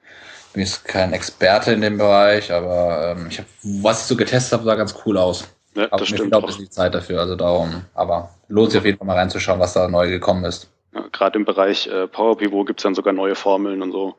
Ich 0.47 0.53
bin 0.53 0.63
jetzt 0.63 0.85
kein 0.85 1.13
Experte 1.13 1.71
in 1.71 1.81
dem 1.81 1.97
Bereich, 1.97 2.51
aber 2.51 3.15
ähm, 3.17 3.27
ich 3.29 3.39
hab, 3.39 3.45
was 3.63 4.01
ich 4.01 4.07
so 4.07 4.15
getestet 4.15 4.53
habe, 4.53 4.65
sah 4.65 4.75
ganz 4.75 4.95
cool 5.05 5.17
aus. 5.17 5.47
Ja, 5.75 5.85
Aber 5.85 5.97
das 5.97 6.09
mir 6.11 6.17
stimmt 6.17 6.33
auch 6.33 6.41
ein 6.41 6.45
bisschen 6.47 6.65
die 6.65 6.69
Zeit 6.69 6.93
dafür, 6.93 7.19
also 7.19 7.35
darum. 7.35 7.85
Aber 7.93 8.29
lohnt 8.47 8.71
sich 8.71 8.79
auf 8.79 8.85
jeden 8.85 8.97
Fall 8.97 9.07
mal 9.07 9.17
reinzuschauen, 9.17 9.59
was 9.59 9.73
da 9.73 9.87
neu 9.87 10.09
gekommen 10.09 10.43
ist. 10.45 10.71
Ja, 10.93 11.07
Gerade 11.11 11.37
im 11.37 11.45
Bereich 11.45 11.87
äh, 11.87 12.07
Power 12.07 12.37
Pivot 12.37 12.67
gibt's 12.67 12.83
dann 12.83 12.95
sogar 12.95 13.13
neue 13.13 13.35
Formeln 13.35 13.81
und 13.81 13.91
so. 13.91 14.15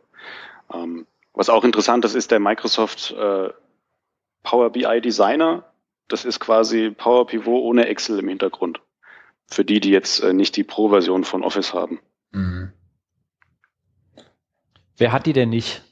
Ähm, 0.72 1.06
was 1.32 1.48
auch 1.48 1.64
interessant 1.64 2.04
ist, 2.04 2.14
ist 2.14 2.30
der 2.30 2.40
Microsoft 2.40 3.12
äh, 3.12 3.50
Power 4.42 4.70
BI 4.70 5.00
Designer. 5.00 5.64
Das 6.08 6.24
ist 6.24 6.40
quasi 6.40 6.90
Power 6.90 7.26
Pivot 7.26 7.62
ohne 7.62 7.86
Excel 7.86 8.18
im 8.18 8.28
Hintergrund. 8.28 8.80
Für 9.46 9.64
die, 9.64 9.80
die 9.80 9.90
jetzt 9.90 10.22
äh, 10.22 10.32
nicht 10.32 10.56
die 10.56 10.64
Pro-Version 10.64 11.24
von 11.24 11.42
Office 11.42 11.74
haben. 11.74 12.00
Mhm. 12.30 12.72
Wer 14.96 15.12
hat 15.12 15.26
die 15.26 15.32
denn 15.32 15.50
nicht? 15.50 15.82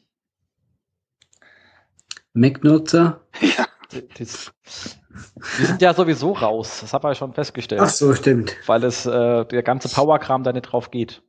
Mac-Nutzer? 2.35 3.21
Ja, 3.41 3.67
Die, 3.93 4.07
die, 4.07 4.25
sind 4.25 5.81
ja 5.81 5.95
sowieso 5.95 6.33
raus. 6.33 6.79
Das 6.83 6.93
habe 6.93 7.11
ich 7.13 7.19
schon 7.19 7.33
festgestellt. 7.33 7.81
Ach 7.83 7.89
so, 7.89 8.15
stimmt. 8.15 8.55
Weil 8.67 8.85
es 8.85 9.07
äh, 9.07 9.45
der 9.47 9.63
ganze 9.63 9.89
Power-Kram 9.89 10.43
da 10.45 10.53
nicht 10.53 10.63
drauf 10.63 10.91
geht. 10.91 11.23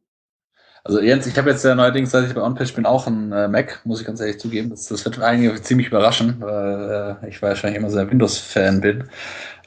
Also 0.84 1.02
Jens, 1.02 1.28
ich 1.28 1.38
habe 1.38 1.50
jetzt 1.50 1.64
ja 1.66 1.76
neuerdings, 1.76 2.12
seit 2.12 2.26
ich 2.26 2.34
bei 2.34 2.42
OnPitch 2.42 2.74
bin, 2.74 2.86
auch 2.86 3.06
ein 3.06 3.32
äh, 3.32 3.48
Mac, 3.48 3.82
muss 3.84 4.00
ich 4.00 4.08
ganz 4.08 4.22
ehrlich 4.22 4.40
zugeben. 4.40 4.70
Das, 4.70 4.88
das 4.88 5.04
wird 5.04 5.20
einige 5.20 5.62
ziemlich 5.62 5.88
überraschen, 5.88 6.38
weil 6.40 7.20
äh, 7.22 7.30
ich 7.30 7.42
wahrscheinlich 7.42 7.78
immer 7.78 7.90
so 7.90 7.98
ein 7.98 8.10
Windows-Fan 8.10 8.82
bin. 8.82 9.10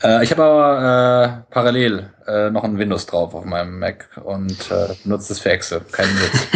Äh, 0.03 0.25
ich 0.25 0.31
habe 0.31 0.43
aber 0.43 1.45
äh, 1.49 1.53
parallel 1.53 2.11
äh, 2.27 2.51
noch 2.51 2.65
ein 2.65 2.79
Windows 2.79 3.07
drauf 3.07 3.35
auf 3.35 3.45
meinem 3.45 3.79
Mac 3.79 4.09
und 4.25 4.71
äh, 4.71 4.95
benutze 5.05 5.29
das 5.29 5.41
für 5.41 5.51
Excel. 5.51 5.83
Kein 5.93 6.09
Witz. 6.09 6.47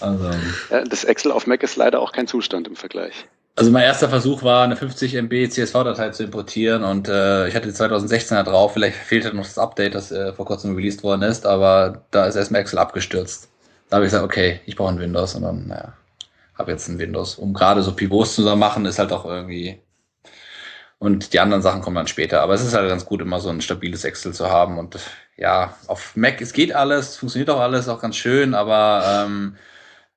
also, 0.00 0.30
Ja, 0.70 0.84
das 0.84 1.04
Excel 1.04 1.32
auf 1.32 1.46
Mac 1.46 1.62
ist 1.62 1.76
leider 1.76 2.00
auch 2.00 2.12
kein 2.12 2.26
Zustand 2.26 2.68
im 2.68 2.76
Vergleich. 2.76 3.26
Also 3.54 3.70
mein 3.70 3.82
erster 3.84 4.08
Versuch 4.08 4.42
war, 4.42 4.64
eine 4.64 4.76
50 4.76 5.14
MB 5.14 5.50
CSV-Datei 5.50 6.10
zu 6.10 6.24
importieren 6.24 6.84
und 6.84 7.08
äh, 7.08 7.48
ich 7.48 7.54
hatte 7.54 7.68
die 7.68 7.74
2016er 7.74 8.42
drauf. 8.44 8.72
Vielleicht 8.72 8.96
fehlte 8.96 9.34
noch 9.34 9.44
das 9.44 9.58
Update, 9.58 9.94
das 9.94 10.10
äh, 10.10 10.32
vor 10.32 10.46
kurzem 10.46 10.74
released 10.74 11.02
worden 11.02 11.22
ist, 11.22 11.44
aber 11.46 12.04
da 12.10 12.26
ist 12.26 12.36
erstmal 12.36 12.62
Excel 12.62 12.78
abgestürzt. 12.78 13.48
Da 13.90 13.96
habe 13.96 14.06
ich 14.06 14.10
gesagt, 14.10 14.24
okay, 14.24 14.60
ich 14.64 14.76
brauche 14.76 14.92
ein 14.92 14.98
Windows 14.98 15.34
und 15.34 15.42
dann, 15.42 15.66
naja, 15.68 15.92
habe 16.54 16.72
jetzt 16.72 16.88
ein 16.88 16.98
Windows. 16.98 17.34
Um 17.34 17.52
gerade 17.52 17.82
so 17.82 17.94
Pivots 17.94 18.36
zu 18.36 18.42
machen, 18.56 18.86
ist 18.86 18.98
halt 18.98 19.12
auch 19.12 19.26
irgendwie. 19.26 19.82
Und 20.98 21.32
die 21.32 21.40
anderen 21.40 21.62
Sachen 21.62 21.82
kommen 21.82 21.96
dann 21.96 22.06
später. 22.06 22.40
Aber 22.42 22.54
es 22.54 22.64
ist 22.64 22.74
halt 22.74 22.88
ganz 22.88 23.04
gut, 23.04 23.20
immer 23.20 23.40
so 23.40 23.50
ein 23.50 23.60
stabiles 23.60 24.04
Excel 24.04 24.32
zu 24.32 24.48
haben. 24.48 24.78
Und 24.78 24.98
ja, 25.36 25.76
auf 25.88 26.16
Mac, 26.16 26.40
es 26.40 26.52
geht 26.52 26.74
alles, 26.74 27.16
funktioniert 27.16 27.50
auch 27.50 27.60
alles, 27.60 27.88
auch 27.88 28.00
ganz 28.00 28.16
schön, 28.16 28.54
aber 28.54 29.26
ähm, 29.26 29.56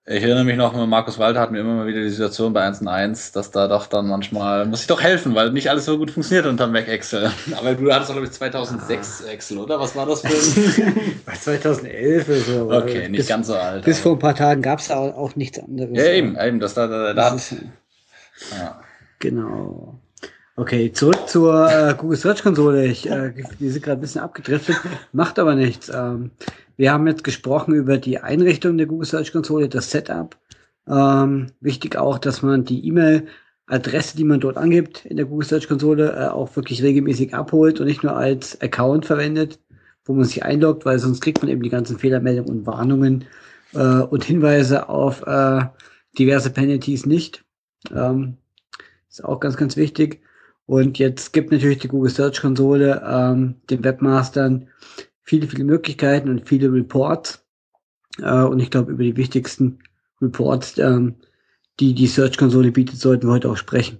ich 0.07 0.21
erinnere 0.23 0.43
mich 0.43 0.55
noch, 0.55 0.73
Markus 0.87 1.17
Walter 1.17 1.39
hat 1.39 1.51
mir 1.51 1.59
immer 1.61 1.73
mal 1.73 1.87
wieder 1.87 2.01
die 2.01 2.09
Situation 2.09 2.53
bei 2.53 2.67
1.1, 2.67 3.33
dass 3.33 3.49
da 3.49 3.67
doch 3.67 3.87
dann 3.87 4.07
manchmal, 4.07 4.65
muss 4.67 4.81
ich 4.81 4.87
doch 4.87 5.01
helfen, 5.01 5.33
weil 5.33 5.51
nicht 5.51 5.69
alles 5.69 5.85
so 5.85 5.97
gut 5.97 6.11
funktioniert 6.11 6.45
unter 6.45 6.67
Mac 6.67 6.87
Excel. 6.87 7.31
Aber 7.57 7.73
du 7.73 7.91
hattest 7.91 8.09
doch, 8.09 8.13
glaube 8.15 8.27
ich, 8.27 8.33
2006 8.33 9.21
Excel, 9.21 9.57
oder? 9.57 9.79
Was 9.79 9.95
war 9.95 10.05
das 10.05 10.21
für 10.21 10.27
ein... 10.27 11.21
Bei 11.25 11.33
2011 11.33 12.27
oder 12.29 12.37
so. 12.37 12.71
Okay, 12.71 13.09
nicht 13.09 13.17
bis, 13.17 13.27
ganz 13.27 13.47
so 13.47 13.55
alt. 13.55 13.83
Bis 13.83 13.97
aber- 13.97 14.03
vor 14.03 14.11
ein 14.13 14.19
paar 14.19 14.35
Tagen 14.35 14.61
gab 14.61 14.77
es 14.79 14.89
da 14.89 14.97
auch, 14.97 15.15
auch 15.17 15.35
nichts 15.35 15.57
anderes. 15.57 15.97
Ja, 15.97 16.05
eben, 16.11 16.37
eben, 16.39 16.59
das 16.59 16.75
da, 16.75 16.85
da, 16.87 16.99
da 17.07 17.13
Das 17.13 17.31
hat, 17.31 17.37
ist, 17.37 17.55
ja. 18.51 18.79
genau. 19.19 19.99
Okay, 20.57 20.93
zurück 20.93 21.27
zur 21.27 21.69
äh, 21.69 21.95
Google 21.97 22.17
Search 22.17 22.41
Konsole. 22.41 22.85
Ich, 22.85 23.09
äh, 23.09 23.33
die 23.59 23.69
sind 23.69 23.83
gerade 23.83 23.99
ein 23.99 24.01
bisschen 24.01 24.21
abgedriftet, 24.21 24.77
macht 25.11 25.37
aber 25.37 25.53
nichts. 25.53 25.91
Ähm, 25.93 26.31
wir 26.77 26.93
haben 26.93 27.07
jetzt 27.07 27.25
gesprochen 27.25 27.73
über 27.73 27.97
die 27.97 28.19
Einrichtung 28.19 28.77
der 28.77 28.87
Google 28.87 29.05
Search 29.05 29.33
Konsole, 29.33 29.67
das 29.67 29.91
Setup. 29.91 30.37
Ähm, 30.87 31.47
wichtig 31.59 31.97
auch, 31.97 32.19
dass 32.19 32.41
man 32.41 32.63
die 32.63 32.87
E-Mail-Adresse, 32.87 34.15
die 34.15 34.23
man 34.23 34.39
dort 34.39 34.55
angibt 34.55 35.03
in 35.05 35.17
der 35.17 35.25
Google 35.25 35.45
Search 35.45 35.67
Konsole, 35.67 36.13
äh, 36.13 36.27
auch 36.27 36.55
wirklich 36.55 36.81
regelmäßig 36.81 37.33
abholt 37.33 37.81
und 37.81 37.87
nicht 37.87 38.03
nur 38.03 38.15
als 38.15 38.61
Account 38.61 39.05
verwendet, 39.05 39.59
wo 40.05 40.13
man 40.13 40.23
sich 40.23 40.45
einloggt, 40.45 40.85
weil 40.85 40.99
sonst 40.99 41.19
kriegt 41.19 41.41
man 41.41 41.51
eben 41.51 41.63
die 41.63 41.69
ganzen 41.69 41.99
Fehlermeldungen 41.99 42.59
und 42.59 42.65
Warnungen 42.65 43.25
äh, 43.73 43.79
und 43.79 44.23
Hinweise 44.23 44.87
auf 44.87 45.21
äh, 45.27 45.65
diverse 46.17 46.49
Penalties 46.49 47.05
nicht. 47.05 47.43
Ähm, 47.93 48.37
ist 49.09 49.25
auch 49.25 49.41
ganz, 49.41 49.57
ganz 49.57 49.75
wichtig. 49.75 50.21
Und 50.65 50.97
jetzt 50.97 51.33
gibt 51.33 51.51
natürlich 51.51 51.79
die 51.79 51.87
Google 51.87 52.11
Search 52.11 52.41
Konsole 52.41 53.03
ähm, 53.05 53.55
den 53.69 53.83
Webmastern 53.83 54.69
viele, 55.21 55.47
viele 55.47 55.63
Möglichkeiten 55.63 56.29
und 56.29 56.47
viele 56.47 56.71
Reports. 56.71 57.45
Äh, 58.19 58.43
und 58.43 58.59
ich 58.59 58.71
glaube, 58.71 58.91
über 58.91 59.03
die 59.03 59.17
wichtigsten 59.17 59.79
Reports, 60.21 60.77
ähm, 60.77 61.15
die 61.79 61.93
die 61.93 62.07
Search 62.07 62.37
Konsole 62.37 62.71
bietet, 62.71 62.97
sollten 62.97 63.27
wir 63.27 63.33
heute 63.33 63.49
auch 63.49 63.57
sprechen. 63.57 63.99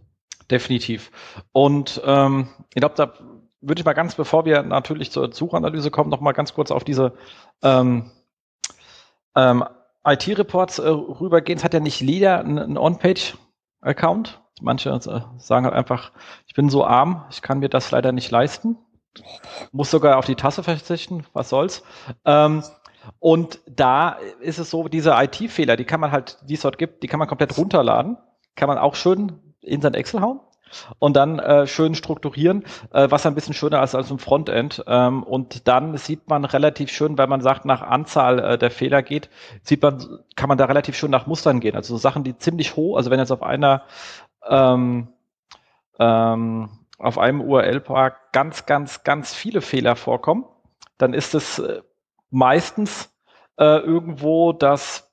Definitiv. 0.50 1.12
Und 1.52 2.02
ähm, 2.06 2.48
ich 2.74 2.80
glaube, 2.80 2.96
da 2.96 3.14
würde 3.62 3.80
ich 3.80 3.86
mal 3.86 3.94
ganz, 3.94 4.16
bevor 4.16 4.46
wir 4.46 4.62
natürlich 4.62 5.12
zur 5.12 5.34
Suchanalyse 5.34 5.90
kommen, 5.90 6.10
noch 6.10 6.22
mal 6.22 6.34
ganz 6.34 6.54
kurz 6.54 6.72
auf 6.72 6.84
diese 6.84 7.14
ähm, 7.64 8.12
ähm, 9.36 9.66
IT-Reports 10.06 10.80
äh, 10.80 10.88
rübergehen. 10.88 11.58
Es 11.58 11.64
hat 11.64 11.74
ja 11.74 11.80
nicht 11.80 12.00
jeder 12.00 12.40
einen 12.40 12.78
On-Page-Account. 12.78 14.40
Manche 14.62 14.90
äh, 14.90 15.22
sagen 15.38 15.66
halt 15.66 15.76
einfach, 15.76 16.12
ich 16.48 16.54
bin 16.54 16.70
so 16.70 16.86
arm, 16.86 17.26
ich 17.30 17.42
kann 17.42 17.60
mir 17.60 17.70
das 17.70 17.92
leider 17.92 18.12
nicht 18.12 18.32
leisten. 18.32 18.78
Muss 19.72 19.92
sogar 19.92 20.18
auf 20.18 20.26
die 20.26 20.36
Tasse 20.36 20.64
verzichten, 20.64 21.26
was 21.34 21.50
soll's. 21.50 21.84
Ähm, 22.26 22.64
und 23.20 23.60
da 23.68 24.18
ist 24.42 24.60
es 24.60 24.70
so, 24.70 24.88
diese 24.88 25.12
IT-Fehler, 25.12 25.76
die 25.76 25.86
kann 25.86 26.00
man 26.00 26.12
halt, 26.12 26.38
die 26.44 26.56
es 26.56 26.62
dort 26.62 26.78
gibt, 26.78 27.04
die 27.04 27.08
kann 27.08 27.20
man 27.20 27.28
komplett 27.28 27.58
runterladen. 27.58 28.18
Kann 28.56 28.68
man 28.68 28.78
auch 28.78 28.96
schön 28.96 29.40
in 29.62 29.82
sein 29.82 29.94
Excel 29.94 30.22
hauen 30.22 30.40
und 31.00 31.16
dann 31.16 31.40
äh, 31.40 31.68
schön 31.68 31.96
strukturieren, 31.96 32.64
äh, 32.92 33.08
was 33.10 33.26
ein 33.26 33.36
bisschen 33.36 33.54
schöner 33.54 33.84
ist 33.84 33.96
als 33.96 34.12
im 34.12 34.20
Frontend. 34.20 34.84
Ähm, 34.88 35.24
und 35.24 35.68
dann 35.68 35.98
sieht 35.98 36.30
man 36.30 36.46
relativ 36.46 36.92
schön, 36.92 37.18
wenn 37.18 37.30
man 37.30 37.42
sagt, 37.42 37.66
nach 37.66 37.82
Anzahl 37.82 38.40
äh, 38.40 38.58
der 38.58 38.72
Fehler 38.72 39.04
geht, 39.04 39.30
sieht 39.64 39.82
man, 39.82 40.04
kann 40.36 40.50
man 40.50 40.58
da 40.58 40.66
relativ 40.66 40.96
schön 40.98 41.12
nach 41.12 41.28
Mustern 41.28 41.60
gehen. 41.60 41.76
Also 41.76 41.96
so 41.96 41.98
Sachen, 42.00 42.24
die 42.24 42.38
ziemlich 42.38 42.76
hoch, 42.76 42.98
also 42.98 43.12
wenn 43.12 43.20
jetzt 43.20 43.32
auf 43.32 43.44
einer 43.44 43.84
ähm, 44.50 45.08
ähm, 46.00 46.70
auf 46.98 47.18
einem 47.18 47.42
URL-Park 47.42 48.32
ganz, 48.32 48.66
ganz, 48.66 49.04
ganz 49.04 49.34
viele 49.34 49.62
Fehler 49.62 49.96
vorkommen, 49.96 50.46
dann 50.98 51.14
ist 51.14 51.36
es 51.36 51.60
äh, 51.60 51.82
meistens 52.30 53.14
äh, 53.58 53.80
irgendwo, 53.80 54.54
dass 54.54 55.12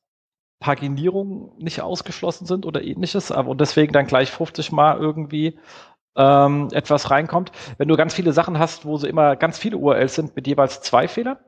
Paginierungen 0.61 1.51
nicht 1.59 1.83
ausgeschlossen 1.83 2.47
sind 2.47 2.67
oder 2.67 2.83
ähnliches, 2.83 3.33
aber 3.33 3.51
und 3.51 3.61
deswegen 3.61 3.93
dann 3.93 4.07
gleich 4.07 4.31
50 4.31 4.71
Mal 4.71 4.97
irgendwie 4.99 5.59
ähm, 6.17 6.69
etwas 6.73 7.11
reinkommt. 7.11 7.51
Wenn 7.79 7.89
du 7.89 7.97
ganz 7.97 8.15
viele 8.15 8.33
Sachen 8.33 8.59
hast, 8.59 8.85
wo 8.85 8.97
sie 8.97 9.09
immer 9.09 9.35
ganz 9.35 9.59
viele 9.59 9.77
URLs 9.77 10.15
sind 10.15 10.37
mit 10.37 10.47
jeweils 10.47 10.81
zwei 10.81 11.09
Fehlern, 11.09 11.39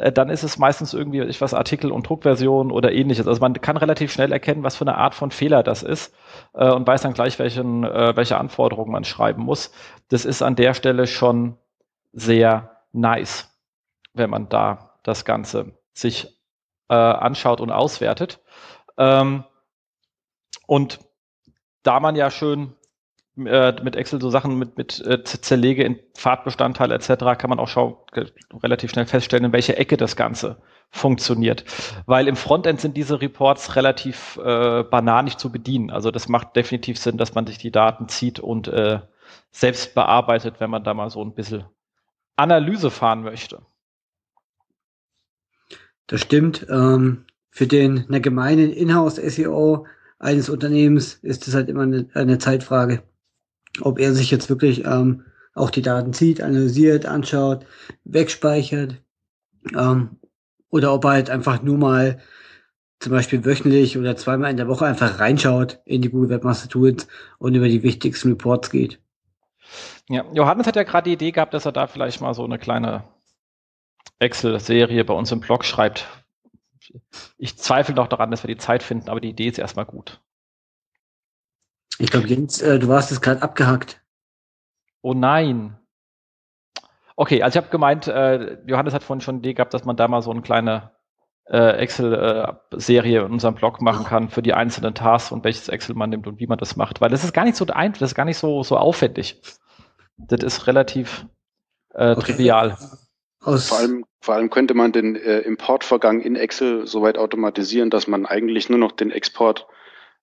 äh, 0.00 0.12
dann 0.12 0.30
ist 0.30 0.42
es 0.42 0.58
meistens 0.58 0.94
irgendwie 0.94 1.20
ich 1.22 1.40
was 1.40 1.54
Artikel 1.54 1.92
und 1.92 2.08
Druckversion 2.08 2.72
oder 2.72 2.92
ähnliches. 2.92 3.28
Also 3.28 3.40
man 3.40 3.52
kann 3.54 3.76
relativ 3.76 4.12
schnell 4.12 4.32
erkennen, 4.32 4.62
was 4.62 4.76
für 4.76 4.84
eine 4.84 4.96
Art 4.96 5.14
von 5.14 5.30
Fehler 5.30 5.62
das 5.62 5.82
ist 5.82 6.14
äh, 6.54 6.70
und 6.70 6.86
weiß 6.86 7.02
dann 7.02 7.12
gleich, 7.12 7.38
welchen, 7.38 7.84
äh, 7.84 8.16
welche 8.16 8.38
Anforderungen 8.38 8.92
man 8.92 9.04
schreiben 9.04 9.42
muss. 9.42 9.72
Das 10.08 10.24
ist 10.24 10.42
an 10.42 10.56
der 10.56 10.74
Stelle 10.74 11.06
schon 11.06 11.56
sehr 12.12 12.76
nice, 12.92 13.54
wenn 14.14 14.30
man 14.30 14.48
da 14.48 14.98
das 15.02 15.24
Ganze 15.24 15.72
sich 15.92 16.38
äh, 16.88 16.94
anschaut 16.94 17.60
und 17.60 17.70
auswertet. 17.70 18.40
Ähm, 18.96 19.44
und 20.66 21.00
da 21.82 22.00
man 22.00 22.16
ja 22.16 22.30
schön 22.30 22.74
äh, 23.36 23.72
mit 23.82 23.96
Excel 23.96 24.20
so 24.20 24.30
Sachen 24.30 24.58
mit, 24.58 24.76
mit 24.76 25.04
äh, 25.06 25.22
zerlege 25.22 25.84
in 25.84 25.98
Pfadbestandteile 26.14 26.94
etc., 26.94 27.08
kann 27.38 27.50
man 27.50 27.58
auch 27.58 27.68
schau, 27.68 28.06
relativ 28.62 28.90
schnell 28.90 29.06
feststellen, 29.06 29.46
in 29.46 29.52
welche 29.52 29.76
Ecke 29.76 29.96
das 29.96 30.16
Ganze 30.16 30.60
funktioniert. 30.90 31.64
Weil 32.06 32.28
im 32.28 32.36
Frontend 32.36 32.80
sind 32.80 32.96
diese 32.96 33.20
Reports 33.20 33.76
relativ 33.76 34.38
äh, 34.44 34.82
bananisch 34.82 35.36
zu 35.36 35.52
bedienen. 35.52 35.90
Also 35.90 36.10
das 36.10 36.28
macht 36.28 36.56
definitiv 36.56 36.98
Sinn, 36.98 37.16
dass 37.16 37.34
man 37.34 37.46
sich 37.46 37.58
die 37.58 37.70
Daten 37.70 38.08
zieht 38.08 38.40
und 38.40 38.68
äh, 38.68 39.00
selbst 39.52 39.94
bearbeitet, 39.94 40.56
wenn 40.58 40.70
man 40.70 40.84
da 40.84 40.94
mal 40.94 41.10
so 41.10 41.22
ein 41.24 41.34
bisschen 41.34 41.64
Analyse 42.36 42.90
fahren 42.90 43.22
möchte. 43.22 43.62
Das 46.06 46.20
stimmt. 46.22 46.66
Ähm, 46.68 47.26
für 47.50 47.66
den 47.66 48.06
eine 48.08 48.20
gemeinen 48.20 48.72
Inhouse-SEO 48.72 49.86
eines 50.18 50.48
Unternehmens 50.48 51.14
ist 51.22 51.48
es 51.48 51.54
halt 51.54 51.68
immer 51.68 51.82
eine, 51.82 52.08
eine 52.14 52.38
Zeitfrage, 52.38 53.02
ob 53.80 53.98
er 53.98 54.14
sich 54.14 54.30
jetzt 54.30 54.48
wirklich 54.48 54.84
ähm, 54.84 55.24
auch 55.54 55.70
die 55.70 55.82
Daten 55.82 56.12
zieht, 56.12 56.40
analysiert, 56.40 57.06
anschaut, 57.06 57.66
wegspeichert 58.04 58.96
ähm, 59.76 60.16
oder 60.70 60.92
ob 60.92 61.04
er 61.04 61.10
halt 61.10 61.30
einfach 61.30 61.62
nur 61.62 61.78
mal 61.78 62.20
zum 62.98 63.12
Beispiel 63.12 63.44
wöchentlich 63.44 63.96
oder 63.96 64.16
zweimal 64.16 64.50
in 64.50 64.56
der 64.56 64.68
Woche 64.68 64.86
einfach 64.86 65.18
reinschaut 65.18 65.80
in 65.84 66.02
die 66.02 66.10
Google 66.10 66.30
Webmaster 66.30 66.68
Tools 66.68 67.08
und 67.38 67.54
über 67.54 67.68
die 67.68 67.82
wichtigsten 67.82 68.28
Reports 68.28 68.70
geht. 68.70 69.00
Ja, 70.08 70.24
Johannes 70.32 70.66
hat 70.66 70.76
ja 70.76 70.82
gerade 70.82 71.08
die 71.08 71.14
Idee 71.14 71.30
gehabt, 71.30 71.54
dass 71.54 71.64
er 71.64 71.72
da 71.72 71.86
vielleicht 71.86 72.20
mal 72.20 72.34
so 72.34 72.44
eine 72.44 72.58
kleine 72.58 73.04
Excel-Serie 74.18 75.04
bei 75.04 75.14
uns 75.14 75.32
im 75.32 75.40
Blog 75.40 75.64
schreibt, 75.64 76.06
ich 77.38 77.56
zweifle 77.56 77.94
noch 77.94 78.08
daran, 78.08 78.30
dass 78.30 78.42
wir 78.42 78.48
die 78.48 78.60
Zeit 78.60 78.82
finden, 78.82 79.08
aber 79.08 79.20
die 79.20 79.30
Idee 79.30 79.48
ist 79.48 79.58
erstmal 79.58 79.86
gut. 79.86 80.20
Ich 81.98 82.10
glaube, 82.10 82.28
Jens, 82.28 82.60
äh, 82.62 82.78
du 82.78 82.88
warst 82.88 83.12
es 83.12 83.20
gerade 83.20 83.42
abgehackt. 83.42 84.00
Oh 85.02 85.14
nein. 85.14 85.78
Okay, 87.16 87.42
also 87.42 87.58
ich 87.58 87.64
habe 87.64 87.70
gemeint, 87.70 88.06
äh, 88.06 88.58
Johannes 88.66 88.94
hat 88.94 89.02
vorhin 89.02 89.20
schon 89.20 89.42
die 89.42 89.50
Idee 89.50 89.54
gehabt, 89.54 89.74
dass 89.74 89.84
man 89.84 89.96
da 89.96 90.08
mal 90.08 90.22
so 90.22 90.30
eine 90.30 90.40
kleine 90.40 90.90
äh, 91.50 91.76
Excel-Serie 91.78 93.24
in 93.26 93.32
unserem 93.32 93.54
Blog 93.54 93.82
machen 93.82 94.06
kann 94.06 94.30
für 94.30 94.40
die 94.40 94.54
einzelnen 94.54 94.94
Tasks 94.94 95.32
und 95.32 95.44
welches 95.44 95.68
Excel 95.68 95.96
man 95.96 96.10
nimmt 96.10 96.26
und 96.26 96.38
wie 96.38 96.46
man 96.46 96.58
das 96.58 96.76
macht. 96.76 97.00
Weil 97.00 97.10
das 97.10 97.24
ist 97.24 97.32
gar 97.32 97.44
nicht 97.44 97.56
so 97.56 97.66
einfach, 97.66 97.98
das 97.98 98.12
ist 98.12 98.14
gar 98.14 98.24
nicht 98.24 98.38
so, 98.38 98.62
so 98.62 98.76
aufwendig. 98.76 99.40
Das 100.16 100.42
ist 100.42 100.66
relativ 100.66 101.26
äh, 101.94 102.12
okay. 102.12 102.20
trivial. 102.20 102.78
Aus 103.42 103.68
vor, 103.68 103.78
allem, 103.78 104.04
vor 104.20 104.34
allem 104.34 104.50
könnte 104.50 104.74
man 104.74 104.92
den 104.92 105.16
äh, 105.16 105.40
Importvorgang 105.40 106.20
in 106.20 106.36
Excel 106.36 106.86
soweit 106.86 107.18
automatisieren, 107.18 107.90
dass 107.90 108.06
man 108.06 108.26
eigentlich 108.26 108.68
nur 108.68 108.78
noch 108.78 108.92
den 108.92 109.10
Export 109.10 109.66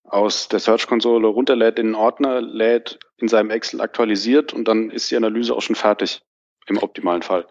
aus 0.08 0.48
der 0.48 0.60
Search-Konsole 0.60 1.28
runterlädt, 1.28 1.80
in 1.80 1.88
den 1.88 1.96
Ordner 1.96 2.41
lädt, 2.41 3.00
in 3.17 3.28
seinem 3.28 3.50
Excel 3.50 3.82
aktualisiert 3.82 4.54
und 4.54 4.67
dann 4.67 4.89
ist 4.89 5.12
die 5.12 5.17
Analyse 5.17 5.54
auch 5.56 5.62
schon 5.62 5.76
fertig, 5.76 6.22
im 6.67 6.78
optimalen 6.78 7.22
Fall. 7.22 7.46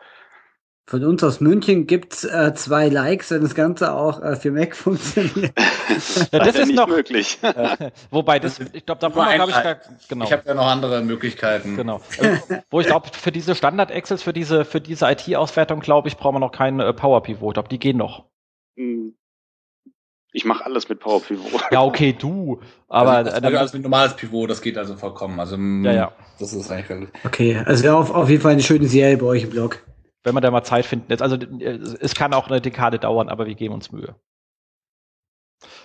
Von 0.88 1.04
uns 1.04 1.24
aus 1.24 1.40
München 1.40 1.88
gibt's 1.88 2.22
äh, 2.22 2.54
zwei 2.54 2.88
Likes, 2.88 3.32
wenn 3.32 3.42
das 3.42 3.56
Ganze 3.56 3.92
auch 3.92 4.22
äh, 4.22 4.36
für 4.36 4.52
Mac 4.52 4.76
funktioniert. 4.76 5.52
ja, 6.32 6.38
das, 6.38 6.54
ist, 6.54 6.70
ist 6.70 6.74
noch 6.74 6.86
möglich. 6.86 7.38
Äh, 7.46 7.90
wobei 8.10 8.38
das, 8.38 8.60
ich 8.60 8.84
glaube, 8.86 9.00
da 9.00 9.12
habe 9.12 9.50
ich 9.50 9.62
gar, 9.62 9.80
genau. 10.08 10.24
Ich 10.24 10.32
habe 10.32 10.42
ja 10.46 10.54
noch 10.54 10.66
andere 10.66 11.02
Möglichkeiten. 11.02 11.76
Genau. 11.76 12.00
Äh, 12.18 12.38
wo 12.70 12.80
ich 12.80 12.86
glaube, 12.86 13.08
für 13.12 13.32
diese 13.32 13.54
Standard-Excels, 13.54 14.22
für 14.22 14.32
diese 14.32 14.64
für 14.64 14.80
diese 14.80 15.10
IT-Auswertung, 15.10 15.80
glaube 15.80 16.08
ich, 16.08 16.16
brauchen 16.16 16.36
wir 16.36 16.40
noch 16.40 16.52
keinen 16.52 16.80
äh, 16.80 16.92
Power 16.92 17.22
Pivot. 17.22 17.50
Ich 17.50 17.54
glaube, 17.54 17.68
die 17.68 17.78
gehen 17.78 17.96
noch. 17.96 18.26
Ich 20.36 20.44
mache 20.44 20.66
alles 20.66 20.88
mit 20.88 21.00
Power 21.00 21.22
Pivot. 21.22 21.62
Ja, 21.70 21.82
okay, 21.82 22.12
du. 22.12 22.60
Aber 22.88 23.12
also, 23.12 23.30
also, 23.30 23.56
also 23.56 23.76
ein 23.78 23.82
normales 23.82 24.14
Pivot, 24.14 24.50
das 24.50 24.60
geht 24.60 24.76
also 24.76 24.94
vollkommen. 24.96 25.40
Also 25.40 25.56
ja, 25.56 25.92
ja. 25.92 26.12
Das 26.38 26.52
ist 26.52 26.70
eigentlich 26.70 26.90
relativ. 26.90 27.24
Okay, 27.24 27.62
also 27.64 27.96
auf, 27.96 28.10
auf 28.10 28.28
jeden 28.28 28.42
Fall 28.42 28.52
eine 28.52 28.62
schöne 28.62 28.86
Serie 28.86 29.16
bei 29.16 29.26
euch 29.26 29.44
im 29.44 29.50
Blog 29.50 29.82
wenn 30.26 30.34
man 30.34 30.42
da 30.42 30.50
mal 30.50 30.64
Zeit 30.64 30.84
finden 30.84 31.06
lässt. 31.08 31.22
Also 31.22 31.36
es 31.36 32.16
kann 32.16 32.34
auch 32.34 32.48
eine 32.48 32.60
Dekade 32.60 32.98
dauern, 32.98 33.28
aber 33.28 33.46
wir 33.46 33.54
geben 33.54 33.74
uns 33.74 33.92
Mühe. 33.92 34.16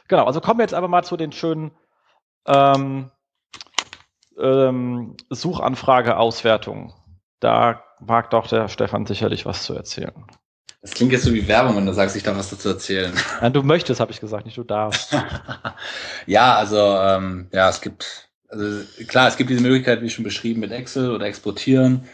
Genau, 0.07 0.25
also 0.25 0.41
kommen 0.41 0.57
wir 0.57 0.63
jetzt 0.63 0.73
aber 0.73 0.87
mal 0.87 1.03
zu 1.03 1.15
den 1.15 1.31
schönen 1.31 1.69
ähm, 2.47 3.11
ähm, 4.39 5.15
Suchanfrage-Auswertungen. 5.29 6.91
Da 7.39 7.83
mag 7.99 8.31
doch 8.31 8.47
der 8.47 8.67
Stefan 8.67 9.05
sicherlich 9.05 9.45
was 9.45 9.61
zu 9.61 9.75
erzählen. 9.75 10.25
Das 10.81 10.91
klingt 10.91 11.11
jetzt 11.11 11.25
so 11.25 11.33
wie 11.33 11.47
Werbung, 11.47 11.77
wenn 11.77 11.85
du 11.85 11.93
sagst, 11.93 12.15
ich 12.15 12.23
darf 12.23 12.37
was 12.37 12.49
dazu 12.49 12.69
erzählen. 12.69 13.13
Ja, 13.39 13.49
du 13.51 13.61
möchtest, 13.61 13.99
habe 13.99 14.11
ich 14.11 14.19
gesagt, 14.19 14.45
nicht 14.45 14.57
du 14.57 14.63
darfst. 14.63 15.15
ja, 16.25 16.55
also 16.55 16.77
ähm, 16.77 17.49
ja, 17.51 17.69
es 17.69 17.81
gibt 17.81 18.31
also 18.51 18.83
klar, 19.07 19.29
es 19.29 19.37
gibt 19.37 19.49
diese 19.49 19.61
Möglichkeit, 19.61 20.01
wie 20.01 20.09
schon 20.09 20.25
beschrieben, 20.25 20.59
mit 20.59 20.71
Excel 20.71 21.11
oder 21.11 21.25
exportieren. 21.25 22.09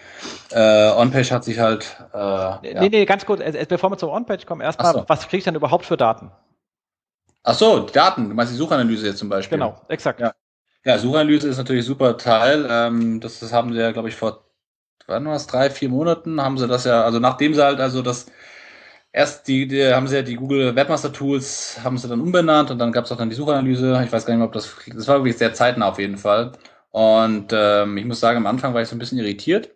Äh, 0.52 0.92
OnPage 0.92 1.32
hat 1.32 1.44
sich 1.44 1.60
halt. 1.60 1.98
Äh, 2.14 2.56
nee, 2.62 2.74
ja. 2.74 2.90
nee, 2.90 3.06
ganz 3.06 3.26
kurz, 3.26 3.42
bevor 3.68 3.90
wir 3.90 3.98
zur 3.98 4.12
OnPage 4.12 4.46
kommen, 4.46 4.62
erstmal, 4.62 4.94
so. 4.94 5.06
was 5.08 5.22
kriege 5.28 5.40
ich 5.40 5.44
denn 5.46 5.56
überhaupt 5.56 5.86
für 5.86 5.98
Daten? 5.98 6.32
Ach 7.44 7.56
so, 7.56 7.80
Daten, 7.80 8.30
du 8.30 8.36
meinst 8.36 8.54
die 8.54 8.58
Suchanalyse 8.58 9.08
jetzt 9.08 9.20
zum 9.20 9.30
Beispiel. 9.30 9.58
Genau, 9.58 9.82
exakt. 9.88 10.20
Ja, 10.20 10.34
ja 10.84 11.00
Suchanalyse 11.00 11.48
ist 11.48 11.58
natürlich 11.58 11.86
super 11.86 12.18
Teil. 12.18 12.68
Ähm, 12.70 13.20
das, 13.20 13.40
das 13.40 13.52
haben 13.52 13.74
sie 13.74 13.80
ja, 13.80 13.92
glaube 13.92 14.10
ich, 14.10 14.16
vor 14.16 14.44
wann 15.08 15.26
war 15.26 15.36
es, 15.36 15.48
drei, 15.48 15.70
vier 15.70 15.90
Monaten 15.90 16.42
haben 16.42 16.58
sie 16.58 16.68
das 16.68 16.84
ja, 16.84 17.04
also 17.04 17.20
nachdem 17.20 17.54
sie 17.54 17.64
halt 17.64 17.80
also 17.80 18.02
das 18.02 18.28
erst 19.18 19.48
die, 19.48 19.68
die 19.68 19.94
haben 19.94 20.08
sie 20.08 20.16
ja 20.18 20.22
die 20.22 20.36
Google 20.36 20.76
Webmaster 20.76 21.12
Tools 21.12 21.80
haben 21.84 21.98
sie 21.98 22.08
dann 22.08 22.22
umbenannt 22.22 22.72
und 22.72 22.80
dann 22.80 22.92
gab 22.92 23.06
es 23.06 23.12
auch 23.12 23.18
dann 23.18 23.30
die 23.30 23.36
Suchanalyse. 23.36 24.02
Ich 24.06 24.12
weiß 24.12 24.26
gar 24.26 24.34
nicht 24.34 24.40
mehr, 24.40 24.48
ob 24.48 24.54
das 24.54 24.76
das 24.96 25.08
war 25.08 25.18
wirklich 25.18 25.38
sehr 25.38 25.54
zeitnah 25.54 25.90
auf 25.90 26.00
jeden 26.00 26.18
Fall. 26.18 26.52
Und 26.92 27.52
ähm, 27.54 27.98
ich 27.98 28.06
muss 28.06 28.20
sagen, 28.20 28.38
am 28.38 28.48
Anfang 28.48 28.74
war 28.74 28.82
ich 28.82 28.88
so 28.90 28.96
ein 28.96 29.00
bisschen 29.00 29.20
irritiert, 29.20 29.76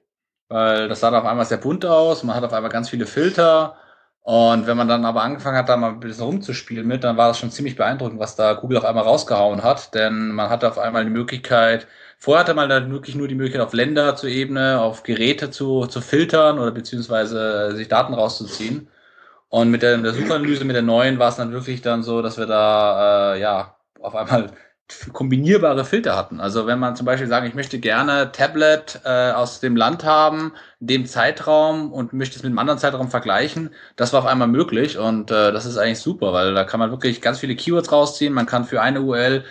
weil 0.50 0.88
das 0.90 1.00
sah 1.02 1.12
dann 1.12 1.22
auf 1.22 1.28
einmal 1.28 1.46
sehr 1.46 1.58
bunt 1.58 1.86
aus. 1.86 2.24
Man 2.24 2.36
hat 2.36 2.44
auf 2.44 2.54
einmal 2.54 2.72
ganz 2.72 2.90
viele 2.90 3.06
Filter 3.08 3.78
Und 4.24 4.68
wenn 4.68 4.78
man 4.78 4.88
dann 4.88 5.06
aber 5.06 5.24
angefangen 5.24 5.58
hat, 5.58 5.70
da 5.70 5.78
mal 5.78 5.92
ein 5.92 6.00
bisschen 6.00 6.26
rumzuspielen 6.26 6.88
mit, 6.88 7.04
dann 7.04 7.18
war 7.18 7.30
das 7.30 7.40
schon 7.40 7.50
ziemlich 7.52 7.76
beeindruckend, 7.76 8.20
was 8.20 8.36
da 8.36 8.54
Google 8.54 8.78
auf 8.78 8.86
einmal 8.86 9.04
rausgehauen 9.04 9.64
hat. 9.64 9.96
Denn 9.96 10.30
man 10.32 10.50
hatte 10.50 10.68
auf 10.70 10.78
einmal 10.78 11.04
die 11.06 11.10
Möglichkeit, 11.12 11.88
vorher 12.20 12.42
hatte 12.42 12.54
man 12.54 12.70
dann 12.70 12.92
wirklich 12.92 13.16
nur 13.16 13.28
die 13.28 13.36
Möglichkeit, 13.36 13.62
auf 13.66 13.74
Länder 13.74 14.16
zu 14.16 14.28
Ebene, 14.28 14.80
auf 14.82 15.02
Geräte 15.04 15.50
zu, 15.50 15.88
zu 15.88 16.02
filtern 16.02 16.60
oder 16.60 16.72
beziehungsweise 16.72 17.76
sich 17.76 17.88
Daten 17.88 18.14
rauszuziehen. 18.14 18.90
Und 19.52 19.70
mit 19.70 19.82
der, 19.82 19.98
der 19.98 20.14
Suchanalyse, 20.14 20.64
mit 20.64 20.78
der 20.78 20.82
neuen, 20.82 21.20
war 21.20 21.28
es 21.28 21.36
dann 21.36 21.52
wirklich 21.52 21.82
dann 21.82 22.04
so, 22.04 22.22
dass 22.22 22.38
wir 22.38 22.46
da 22.46 23.36
äh, 23.36 23.42
ja 23.42 23.76
auf 24.00 24.16
einmal 24.16 24.50
kombinierbare 25.12 25.84
Filter 25.84 26.16
hatten. 26.16 26.40
Also 26.40 26.68
wenn 26.68 26.80
man 26.80 26.96
zum 26.96 27.06
Beispiel 27.06 27.28
sagen, 27.28 27.46
ich 27.48 27.54
möchte 27.54 27.78
gerne 27.80 28.32
Tablet 28.32 29.02
äh, 29.04 29.32
aus 29.32 29.60
dem 29.60 29.76
Land 29.76 30.06
haben, 30.06 30.54
dem 30.80 31.06
Zeitraum 31.06 31.92
und 31.92 32.14
möchte 32.14 32.38
es 32.38 32.44
mit 32.44 32.50
einem 32.52 32.60
anderen 32.60 32.80
Zeitraum 32.80 33.10
vergleichen, 33.10 33.72
das 33.98 34.14
war 34.14 34.22
auf 34.22 34.26
einmal 34.26 34.48
möglich 34.48 34.98
und 34.98 35.32
äh, 35.32 35.52
das 35.52 35.66
ist 35.66 35.78
eigentlich 35.78 36.00
super, 36.00 36.32
weil 36.32 36.54
da 36.54 36.64
kann 36.64 36.80
man 36.80 36.92
wirklich 36.92 37.22
ganz 37.22 37.40
viele 37.40 37.58
Keywords 37.58 37.92
rausziehen. 37.92 38.34
Man 38.34 38.46
kann 38.46 38.64
für 38.64 38.82
eine 38.82 39.02
URL 39.02 39.44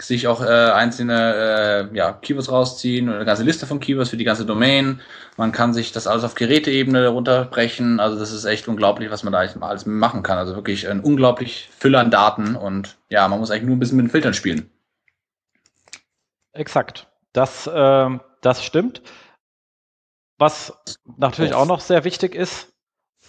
sich 0.00 0.28
auch 0.28 0.42
äh, 0.42 0.46
einzelne 0.46 1.88
äh, 1.92 1.96
ja, 1.96 2.12
Keywords 2.12 2.50
rausziehen 2.50 3.08
oder 3.08 3.16
eine 3.16 3.24
ganze 3.24 3.42
Liste 3.42 3.66
von 3.66 3.80
Keywords 3.80 4.10
für 4.10 4.16
die 4.16 4.24
ganze 4.24 4.46
Domain. 4.46 5.00
Man 5.36 5.52
kann 5.52 5.74
sich 5.74 5.92
das 5.92 6.06
alles 6.06 6.24
auf 6.24 6.34
Geräteebene 6.34 7.08
runterbrechen. 7.08 8.00
Also 8.00 8.18
das 8.18 8.32
ist 8.32 8.44
echt 8.44 8.68
unglaublich, 8.68 9.10
was 9.10 9.22
man 9.24 9.32
da 9.32 9.40
alles 9.40 9.86
machen 9.86 10.22
kann. 10.22 10.38
Also 10.38 10.54
wirklich 10.54 10.88
ein 10.88 11.00
unglaublich 11.00 11.68
Füller 11.78 12.00
an 12.00 12.10
Daten 12.10 12.56
und 12.56 12.96
ja, 13.08 13.26
man 13.28 13.38
muss 13.40 13.50
eigentlich 13.50 13.64
nur 13.64 13.76
ein 13.76 13.80
bisschen 13.80 13.96
mit 13.96 14.06
den 14.06 14.10
Filtern 14.10 14.34
spielen. 14.34 14.70
Exakt. 16.52 17.06
Das, 17.32 17.66
äh, 17.66 18.18
das 18.40 18.64
stimmt. 18.64 19.02
Was 20.38 20.72
natürlich 21.16 21.54
auch 21.54 21.66
noch 21.66 21.80
sehr 21.80 22.04
wichtig 22.04 22.34
ist, 22.34 22.72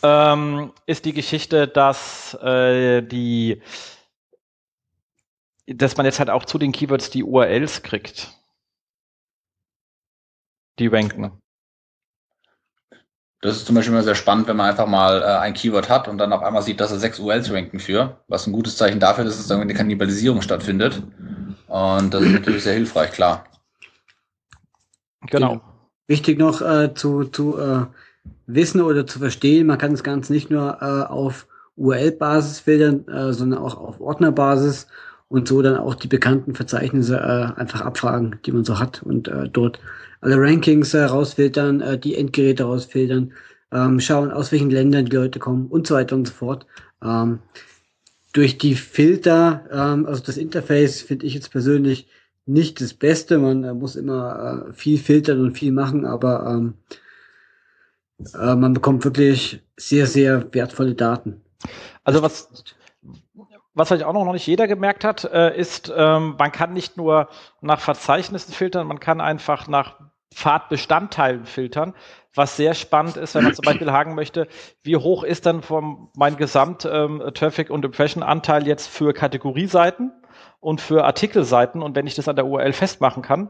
ähm, 0.04 0.72
ist 0.86 1.06
die 1.06 1.14
Geschichte, 1.14 1.68
dass 1.68 2.36
äh, 2.36 3.02
die, 3.02 3.62
dass 5.76 5.98
man 5.98 6.06
jetzt 6.06 6.20
halt 6.20 6.30
auch 6.30 6.46
zu 6.46 6.58
den 6.58 6.72
Keywords 6.72 7.10
die 7.10 7.24
URLs 7.24 7.84
kriegt. 7.84 8.30
Die 10.80 10.88
ranken. 10.88 11.32
Das 13.42 13.56
ist 13.56 13.68
zum 13.68 13.76
Beispiel 13.76 13.94
immer 13.94 14.04
sehr 14.04 14.16
spannend, 14.16 14.48
wenn 14.48 14.58
man 14.58 14.70
einfach 14.70 14.88
mal 14.88 15.22
äh, 15.22 15.26
ein 15.26 15.54
Keyword 15.54 15.90
hat 15.90 16.08
und 16.10 16.18
dann 16.18 16.34
auf 16.34 16.44
einmal 16.44 16.62
sieht, 16.62 16.82
dass 16.82 16.92
er 16.92 17.00
sechs 17.00 17.20
URLs 17.20 17.52
ranken 17.52 17.80
für, 17.80 18.20
was 18.28 18.48
ein 18.48 18.52
gutes 18.52 18.76
Zeichen 18.76 19.00
dafür 19.00 19.26
ist, 19.26 19.36
dass 19.36 19.46
es 19.46 19.50
irgendwie 19.50 19.70
eine 19.70 19.78
Kannibalisierung 19.78 20.42
stattfindet. 20.42 21.02
Und 21.68 22.14
das 22.14 22.24
ist 22.24 22.32
natürlich 22.32 22.64
sehr 22.64 22.74
hilfreich, 22.74 23.12
klar. 23.12 23.46
Genau. 25.28 25.62
Wichtig 26.08 26.38
noch 26.38 26.62
äh, 26.62 26.94
zu, 26.94 27.26
zu 27.26 27.58
äh, 27.58 27.86
wissen 28.48 28.82
oder 28.82 29.06
zu 29.06 29.20
verstehen, 29.20 29.68
man 29.68 29.78
kann 29.78 29.92
das 29.92 30.04
Ganze 30.04 30.34
nicht 30.34 30.50
nur 30.50 30.80
äh, 30.82 31.08
auf 31.08 31.48
URL-Basis 31.78 32.60
filtern, 32.60 33.08
äh, 33.08 33.32
sondern 33.32 33.60
auch 33.60 33.78
auf 33.78 34.02
Ordnerbasis 34.02 34.88
und 35.30 35.48
so 35.48 35.62
dann 35.62 35.78
auch 35.78 35.96
die 35.96 36.08
bekannten 36.08 36.56
Verzeichnisse 36.56 37.18
äh, 37.18 37.60
einfach 37.60 37.82
abfragen, 37.82 38.40
die 38.46 38.52
man 38.52 38.66
so 38.66 38.80
hat 38.80 39.02
und 39.04 39.28
äh, 39.28 39.48
dort 39.48 39.80
alle 40.22 40.38
Rankings 40.38 40.94
äh, 40.94 41.04
rausfiltern, 41.04 41.82
äh, 41.82 41.98
die 41.98 42.16
Endgeräte 42.16 42.64
rausfiltern, 42.64 43.32
ähm, 43.72 44.00
schauen, 44.00 44.32
aus 44.32 44.52
welchen 44.52 44.72
Ländern 44.72 45.06
die 45.06 45.16
Leute 45.16 45.40
kommen 45.40 45.68
und 45.68 45.88
so 45.88 45.96
weiter 45.96 46.16
und 46.16 46.28
so 46.28 46.34
fort. 46.34 46.66
Ähm, 47.04 47.40
durch 48.34 48.58
die 48.58 48.76
Filter, 48.76 49.66
ähm, 49.72 50.06
also 50.06 50.24
das 50.24 50.38
Interface 50.38 51.02
finde 51.02 51.26
ich 51.26 51.36
jetzt 51.36 51.52
persönlich 51.52 52.08
nicht 52.46 52.82
das 52.82 52.94
Beste. 52.94 53.38
Man 53.38 53.64
äh, 53.64 53.74
muss 53.74 53.96
immer 53.96 54.68
äh, 54.70 54.74
viel 54.74 54.98
filtern 54.98 55.40
und 55.40 55.58
viel 55.58 55.72
machen, 55.72 56.06
aber 56.06 56.48
ähm, 56.48 56.74
äh, 58.34 58.56
man 58.56 58.74
bekommt 58.74 59.06
wirklich 59.06 59.62
sehr, 59.78 60.08
sehr 60.08 60.54
wertvolle 60.54 60.96
Daten. 60.96 61.42
Also 62.04 62.22
was, 62.22 62.50
was 63.80 63.88
vielleicht 63.88 64.04
auch 64.04 64.14
noch 64.14 64.32
nicht 64.32 64.46
jeder 64.46 64.68
gemerkt 64.68 65.04
hat, 65.04 65.24
äh, 65.24 65.58
ist, 65.58 65.92
ähm, 65.96 66.36
man 66.38 66.52
kann 66.52 66.74
nicht 66.74 66.98
nur 66.98 67.30
nach 67.62 67.80
Verzeichnissen 67.80 68.54
filtern, 68.54 68.86
man 68.86 69.00
kann 69.00 69.22
einfach 69.22 69.68
nach 69.68 69.96
Pfadbestandteilen 70.34 71.46
filtern, 71.46 71.96
was 72.36 72.58
sehr 72.58 72.74
spannend 72.76 73.18
ist, 73.18 73.34
wenn 73.34 73.44
man 73.46 73.56
zum 73.56 73.64
Beispiel 73.64 73.92
haken 73.92 74.14
möchte, 74.16 74.48
wie 74.84 74.98
hoch 74.98 75.24
ist 75.24 75.46
dann 75.46 75.64
vom, 75.64 76.12
mein 76.16 76.38
Gesamt-Traffic- 76.38 77.70
ähm, 77.70 77.74
und 77.74 77.86
Impression-Anteil 77.86 78.68
jetzt 78.68 78.88
für 78.88 79.14
Kategorieseiten 79.14 80.12
und 80.60 80.82
für 80.82 81.06
Artikelseiten? 81.06 81.82
Und 81.82 81.96
wenn 81.96 82.06
ich 82.06 82.16
das 82.16 82.28
an 82.28 82.36
der 82.36 82.46
URL 82.46 82.74
festmachen 82.74 83.24
kann, 83.24 83.50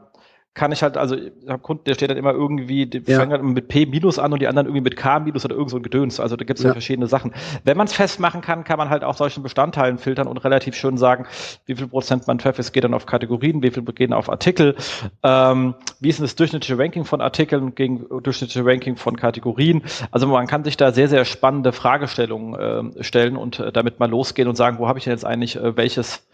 kann 0.55 0.71
ich 0.71 0.83
halt, 0.83 0.97
also 0.97 1.15
ich 1.15 1.31
habe 1.47 1.59
Kunden, 1.59 1.83
der 1.85 1.93
steht 1.93 2.09
dann 2.09 2.17
immer 2.17 2.33
irgendwie, 2.33 2.85
die 2.85 3.01
ja. 3.05 3.19
fangen 3.19 3.31
halt 3.31 3.43
mit 3.43 3.67
P 3.67 3.85
minus 3.85 4.19
an 4.19 4.33
und 4.33 4.41
die 4.41 4.47
anderen 4.47 4.67
irgendwie 4.67 4.83
mit 4.83 4.97
K 4.97 5.19
minus 5.19 5.45
oder 5.45 5.55
irgend 5.55 5.69
so 5.69 5.77
ein 5.77 5.83
Gedöns. 5.83 6.19
Also 6.19 6.35
da 6.35 6.43
gibt 6.43 6.59
es 6.59 6.63
ja. 6.63 6.69
ja. 6.69 6.73
verschiedene 6.73 7.07
Sachen. 7.07 7.33
Wenn 7.63 7.77
man 7.77 7.87
es 7.87 7.93
festmachen 7.93 8.41
kann, 8.41 8.63
kann 8.63 8.77
man 8.77 8.89
halt 8.89 9.03
auch 9.03 9.15
solchen 9.15 9.43
Bestandteilen 9.43 9.99
filtern 9.99 10.27
und 10.27 10.37
relativ 10.37 10.75
schön 10.75 10.97
sagen, 10.97 11.25
wie 11.65 11.75
viel 11.75 11.87
Prozent 11.87 12.27
mein 12.27 12.39
Traffic 12.39 12.73
geht 12.73 12.83
dann 12.83 12.93
auf 12.93 13.05
Kategorien, 13.05 13.61
wie 13.63 13.71
viel 13.71 13.83
gehen 13.83 14.11
auf 14.11 14.29
Artikel, 14.29 14.75
ähm, 15.23 15.75
wie 15.99 16.09
ist 16.09 16.19
denn 16.19 16.25
das 16.25 16.35
durchschnittliche 16.35 16.77
Ranking 16.77 17.05
von 17.05 17.21
Artikeln 17.21 17.75
gegen 17.75 18.05
durchschnittliche 18.21 18.65
Ranking 18.65 18.97
von 18.97 19.15
Kategorien. 19.15 19.83
Also 20.11 20.27
man 20.27 20.47
kann 20.47 20.63
sich 20.63 20.77
da 20.77 20.91
sehr, 20.91 21.07
sehr 21.07 21.25
spannende 21.25 21.71
Fragestellungen 21.71 22.97
äh, 22.97 23.03
stellen 23.03 23.37
und 23.37 23.59
äh, 23.59 23.71
damit 23.71 23.99
mal 23.99 24.09
losgehen 24.09 24.47
und 24.47 24.55
sagen, 24.55 24.79
wo 24.79 24.87
habe 24.87 24.99
ich 24.99 25.05
denn 25.05 25.13
jetzt 25.13 25.25
eigentlich 25.25 25.55
äh, 25.55 25.77
welches 25.77 26.27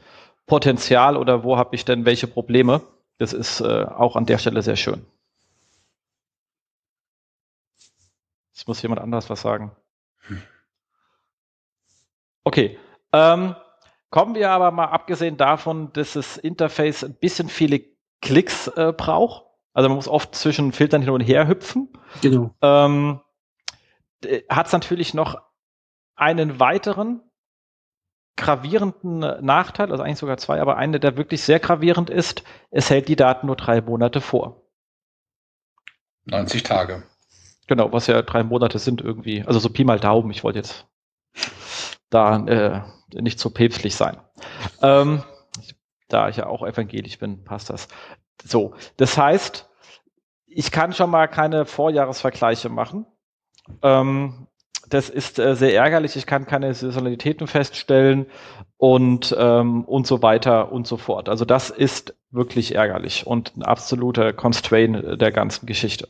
Potenzial 0.47 1.17
oder 1.17 1.43
wo 1.43 1.57
habe 1.57 1.75
ich 1.75 1.85
denn 1.85 2.05
welche 2.05 2.27
Probleme? 2.27 2.81
Das 3.17 3.33
ist 3.33 3.61
äh, 3.61 3.83
auch 3.85 4.15
an 4.15 4.25
der 4.25 4.37
Stelle 4.37 4.61
sehr 4.61 4.75
schön. 4.75 5.05
Jetzt 8.53 8.67
muss 8.67 8.81
jemand 8.81 9.01
anders 9.01 9.29
was 9.29 9.41
sagen. 9.41 9.75
Okay. 12.43 12.77
Ähm, 13.11 13.55
kommen 14.09 14.35
wir 14.35 14.51
aber 14.51 14.71
mal 14.71 14.85
abgesehen 14.85 15.37
davon, 15.37 15.91
dass 15.93 16.13
das 16.13 16.37
Interface 16.37 17.03
ein 17.03 17.15
bisschen 17.15 17.49
viele 17.49 17.81
Klicks 18.21 18.67
äh, 18.69 18.93
braucht. 18.95 19.45
Also 19.73 19.89
man 19.89 19.97
muss 19.97 20.07
oft 20.07 20.35
zwischen 20.35 20.71
Filtern 20.71 21.01
hin 21.01 21.11
und 21.11 21.21
her 21.21 21.47
hüpfen. 21.47 21.91
Genau. 22.21 22.55
Ähm, 22.61 23.19
Hat 24.49 24.67
es 24.67 24.71
natürlich 24.73 25.13
noch 25.13 25.41
einen 26.15 26.59
weiteren 26.59 27.21
gravierenden 28.37 29.19
Nachteil, 29.45 29.91
also 29.91 30.03
eigentlich 30.03 30.19
sogar 30.19 30.37
zwei, 30.37 30.59
aber 30.61 30.77
eine, 30.77 30.99
der 30.99 31.17
wirklich 31.17 31.43
sehr 31.43 31.59
gravierend 31.59 32.09
ist, 32.09 32.43
es 32.69 32.89
hält 32.89 33.07
die 33.07 33.15
Daten 33.15 33.47
nur 33.47 33.55
drei 33.55 33.81
Monate 33.81 34.21
vor. 34.21 34.61
90 36.25 36.63
Tage. 36.63 37.03
Genau, 37.67 37.91
was 37.91 38.07
ja 38.07 38.21
drei 38.21 38.43
Monate 38.43 38.79
sind 38.79 39.01
irgendwie. 39.01 39.43
Also 39.43 39.59
so 39.59 39.69
Pi 39.69 39.83
mal 39.83 39.99
Daumen, 39.99 40.31
ich 40.31 40.43
wollte 40.43 40.59
jetzt 40.59 40.85
da 42.09 42.37
äh, 42.45 42.81
nicht 43.21 43.39
so 43.39 43.49
päpstlich 43.49 43.95
sein. 43.95 44.17
Ähm, 44.81 45.23
da 46.07 46.29
ich 46.29 46.37
ja 46.37 46.47
auch 46.47 46.63
evangelisch 46.63 47.17
bin, 47.17 47.43
passt 47.43 47.69
das. 47.69 47.87
So, 48.43 48.75
das 48.97 49.17
heißt, 49.17 49.69
ich 50.45 50.71
kann 50.71 50.93
schon 50.93 51.09
mal 51.09 51.27
keine 51.27 51.65
Vorjahresvergleiche 51.65 52.69
machen. 52.69 53.05
Ähm, 53.81 54.47
das 54.89 55.09
ist 55.09 55.39
äh, 55.39 55.55
sehr 55.55 55.75
ärgerlich. 55.75 56.15
Ich 56.15 56.25
kann 56.25 56.45
keine 56.45 56.73
Saisonalitäten 56.73 57.47
feststellen 57.47 58.25
und, 58.77 59.35
ähm, 59.37 59.83
und 59.85 60.07
so 60.07 60.21
weiter 60.21 60.71
und 60.71 60.87
so 60.87 60.97
fort. 60.97 61.29
Also 61.29 61.45
das 61.45 61.69
ist 61.69 62.15
wirklich 62.31 62.75
ärgerlich 62.75 63.25
und 63.25 63.55
ein 63.55 63.63
absoluter 63.63 64.33
Constraint 64.33 65.21
der 65.21 65.31
ganzen 65.31 65.65
Geschichte. 65.65 66.07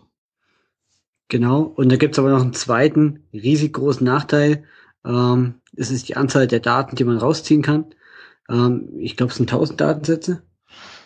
Genau, 1.27 1.61
und 1.61 1.91
da 1.91 1.95
gibt 1.95 2.15
es 2.15 2.19
aber 2.19 2.29
noch 2.29 2.41
einen 2.41 2.53
zweiten 2.53 3.27
riesig 3.33 3.73
großen 3.73 4.05
Nachteil. 4.05 4.63
Ähm, 5.03 5.55
es 5.75 5.91
ist 5.91 6.07
die 6.07 6.15
Anzahl 6.15 6.47
der 6.47 6.59
Daten, 6.59 6.95
die 6.95 7.03
man 7.03 7.17
rausziehen 7.17 7.61
kann. 7.61 7.85
Ähm, 8.49 8.89
ich 8.99 9.17
glaube, 9.17 9.31
es 9.31 9.37
sind 9.37 9.51
1000 9.51 9.81
Datensätze. 9.81 10.43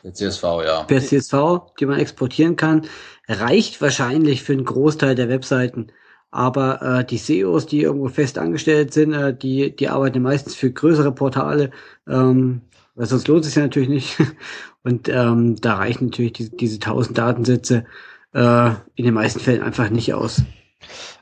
Per 0.02 0.14
CSV, 0.14 0.44
ja. 0.66 0.84
Per 0.84 1.02
CSV, 1.02 1.74
die 1.80 1.86
man 1.86 2.00
exportieren 2.00 2.56
kann, 2.56 2.86
reicht 3.28 3.82
wahrscheinlich 3.82 4.44
für 4.44 4.54
einen 4.54 4.66
Großteil 4.66 5.16
der 5.16 5.30
Webseiten. 5.30 5.92
Aber 6.32 6.82
äh, 6.82 7.06
die 7.06 7.18
SEOs, 7.18 7.66
die 7.66 7.82
irgendwo 7.82 8.08
fest 8.08 8.38
angestellt 8.38 8.94
sind, 8.94 9.14
äh, 9.14 9.36
die, 9.36 9.76
die 9.76 9.90
arbeiten 9.90 10.22
meistens 10.22 10.56
für 10.56 10.72
größere 10.72 11.12
Portale, 11.12 11.72
ähm, 12.08 12.62
weil 12.96 13.08
sonst 13.08 13.28
lohnt 13.28 13.46
es 13.46 13.56
ja 13.56 13.64
natürlich 13.64 13.90
nicht. 13.90 14.18
Und 14.84 15.10
ähm, 15.10 15.56
da 15.60 15.76
reichen 15.76 16.06
natürlich 16.06 16.34
die, 16.34 16.56
diese 16.56 16.76
1000 16.76 17.18
Datensätze 17.18 17.86
äh, 18.34 18.70
in 18.96 19.06
den 19.06 19.14
meisten 19.14 19.40
Fällen 19.40 19.64
einfach 19.64 19.90
nicht 19.90 20.14
aus. 20.14 20.44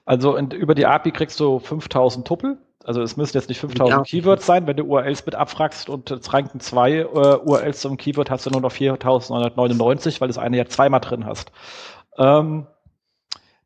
Also 0.05 0.35
in, 0.35 0.51
über 0.51 0.75
die 0.75 0.85
API 0.85 1.11
kriegst 1.11 1.39
du 1.39 1.59
5000 1.59 2.27
Tuppel. 2.27 2.57
Also 2.83 3.01
es 3.01 3.17
müssen 3.17 3.35
jetzt 3.35 3.49
nicht 3.49 3.59
5000 3.59 3.89
ja. 3.89 4.03
Keywords 4.03 4.45
sein. 4.45 4.67
Wenn 4.67 4.77
du 4.77 4.85
URLs 4.85 5.25
mit 5.25 5.35
abfragst 5.35 5.89
und 5.89 6.09
es 6.09 6.33
ranken 6.33 6.59
zwei 6.59 6.99
äh, 6.99 7.05
URLs 7.05 7.81
zum 7.81 7.97
Keyword, 7.97 8.29
hast 8.29 8.45
du 8.45 8.49
nur 8.49 8.61
noch 8.61 8.71
4999, 8.71 10.21
weil 10.21 10.29
du 10.29 10.33
das 10.33 10.41
eine 10.41 10.57
ja 10.57 10.65
zweimal 10.65 11.01
drin 11.01 11.25
hast. 11.25 11.51
Ähm, 12.17 12.67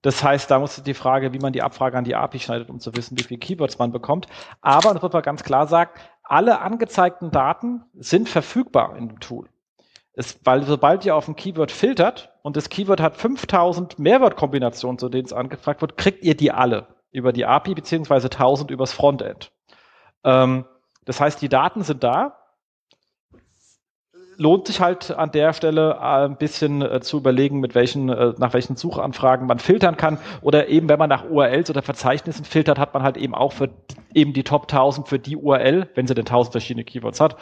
das 0.01 0.23
heißt, 0.23 0.49
da 0.49 0.59
muss 0.59 0.81
die 0.81 0.93
Frage, 0.93 1.33
wie 1.33 1.39
man 1.39 1.53
die 1.53 1.61
Abfrage 1.61 1.97
an 1.97 2.03
die 2.03 2.15
API 2.15 2.39
schneidet, 2.39 2.69
um 2.69 2.79
zu 2.79 2.95
wissen, 2.95 3.17
wie 3.17 3.23
viele 3.23 3.39
Keywords 3.39 3.77
man 3.77 3.91
bekommt. 3.91 4.27
Aber, 4.61 4.93
das 4.93 5.03
wird 5.03 5.13
man 5.13 5.21
ganz 5.21 5.43
klar 5.43 5.67
sagen, 5.67 5.91
alle 6.23 6.59
angezeigten 6.61 7.29
Daten 7.31 7.83
sind 7.93 8.29
verfügbar 8.29 8.95
in 8.97 9.09
dem 9.09 9.19
Tool. 9.19 9.47
Es, 10.13 10.39
weil 10.43 10.63
sobald 10.63 11.05
ihr 11.05 11.15
auf 11.15 11.27
ein 11.27 11.35
Keyword 11.35 11.71
filtert 11.71 12.33
und 12.41 12.57
das 12.57 12.69
Keyword 12.69 12.99
hat 12.99 13.15
5000 13.15 13.99
Mehrwortkombinationen, 13.99 14.97
zu 14.97 15.09
denen 15.09 15.25
es 15.25 15.33
angefragt 15.33 15.81
wird, 15.81 15.97
kriegt 15.97 16.23
ihr 16.23 16.35
die 16.35 16.51
alle. 16.51 16.87
über 17.11 17.33
die 17.33 17.45
API 17.45 17.75
beziehungsweise 17.75 18.27
1000 18.27 18.71
übers 18.71 18.93
Frontend. 18.93 19.51
Ähm, 20.23 20.65
das 21.05 21.19
heißt, 21.19 21.41
die 21.41 21.49
Daten 21.49 21.83
sind 21.83 22.03
da. 22.03 22.40
Lohnt 24.41 24.65
sich 24.65 24.81
halt 24.81 25.11
an 25.11 25.31
der 25.31 25.53
Stelle 25.53 25.91
äh, 25.91 26.25
ein 26.25 26.35
bisschen 26.35 26.81
äh, 26.81 26.99
zu 26.99 27.17
überlegen, 27.17 27.59
mit 27.59 27.75
welchen, 27.75 28.09
äh, 28.09 28.33
nach 28.39 28.53
welchen 28.53 28.75
Suchanfragen 28.75 29.45
man 29.45 29.59
filtern 29.59 29.97
kann. 29.97 30.17
Oder 30.41 30.67
eben, 30.67 30.89
wenn 30.89 30.97
man 30.97 31.09
nach 31.09 31.29
URLs 31.29 31.69
oder 31.69 31.83
Verzeichnissen 31.83 32.43
filtert, 32.43 32.79
hat 32.79 32.95
man 32.95 33.03
halt 33.03 33.17
eben 33.17 33.35
auch 33.35 33.51
für 33.53 33.69
eben 34.15 34.33
die 34.33 34.43
Top 34.43 34.63
1000 34.63 35.07
für 35.07 35.19
die 35.19 35.37
URL, 35.37 35.91
wenn 35.93 36.07
sie 36.07 36.15
denn 36.15 36.25
1000 36.25 36.53
verschiedene 36.53 36.83
Keywords 36.83 37.21
hat, 37.21 37.37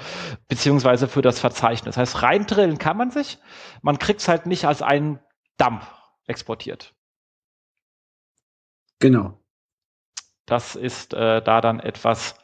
beziehungsweise 0.50 1.08
für 1.08 1.22
das 1.22 1.40
Verzeichnis. 1.40 1.96
Das 1.96 1.98
heißt, 1.98 2.22
reindrillen 2.22 2.78
kann 2.78 2.98
man 2.98 3.12
sich. 3.12 3.38
Man 3.82 3.98
kriegt 3.98 4.20
es 4.20 4.28
halt 4.28 4.46
nicht 4.46 4.66
als 4.66 4.82
einen 4.82 5.20
Dump 5.58 5.88
exportiert. 6.28 6.94
Genau. 9.00 9.40
Das 10.46 10.76
ist 10.76 11.14
äh, 11.14 11.42
da 11.42 11.62
dann 11.62 11.80
etwas 11.80 12.36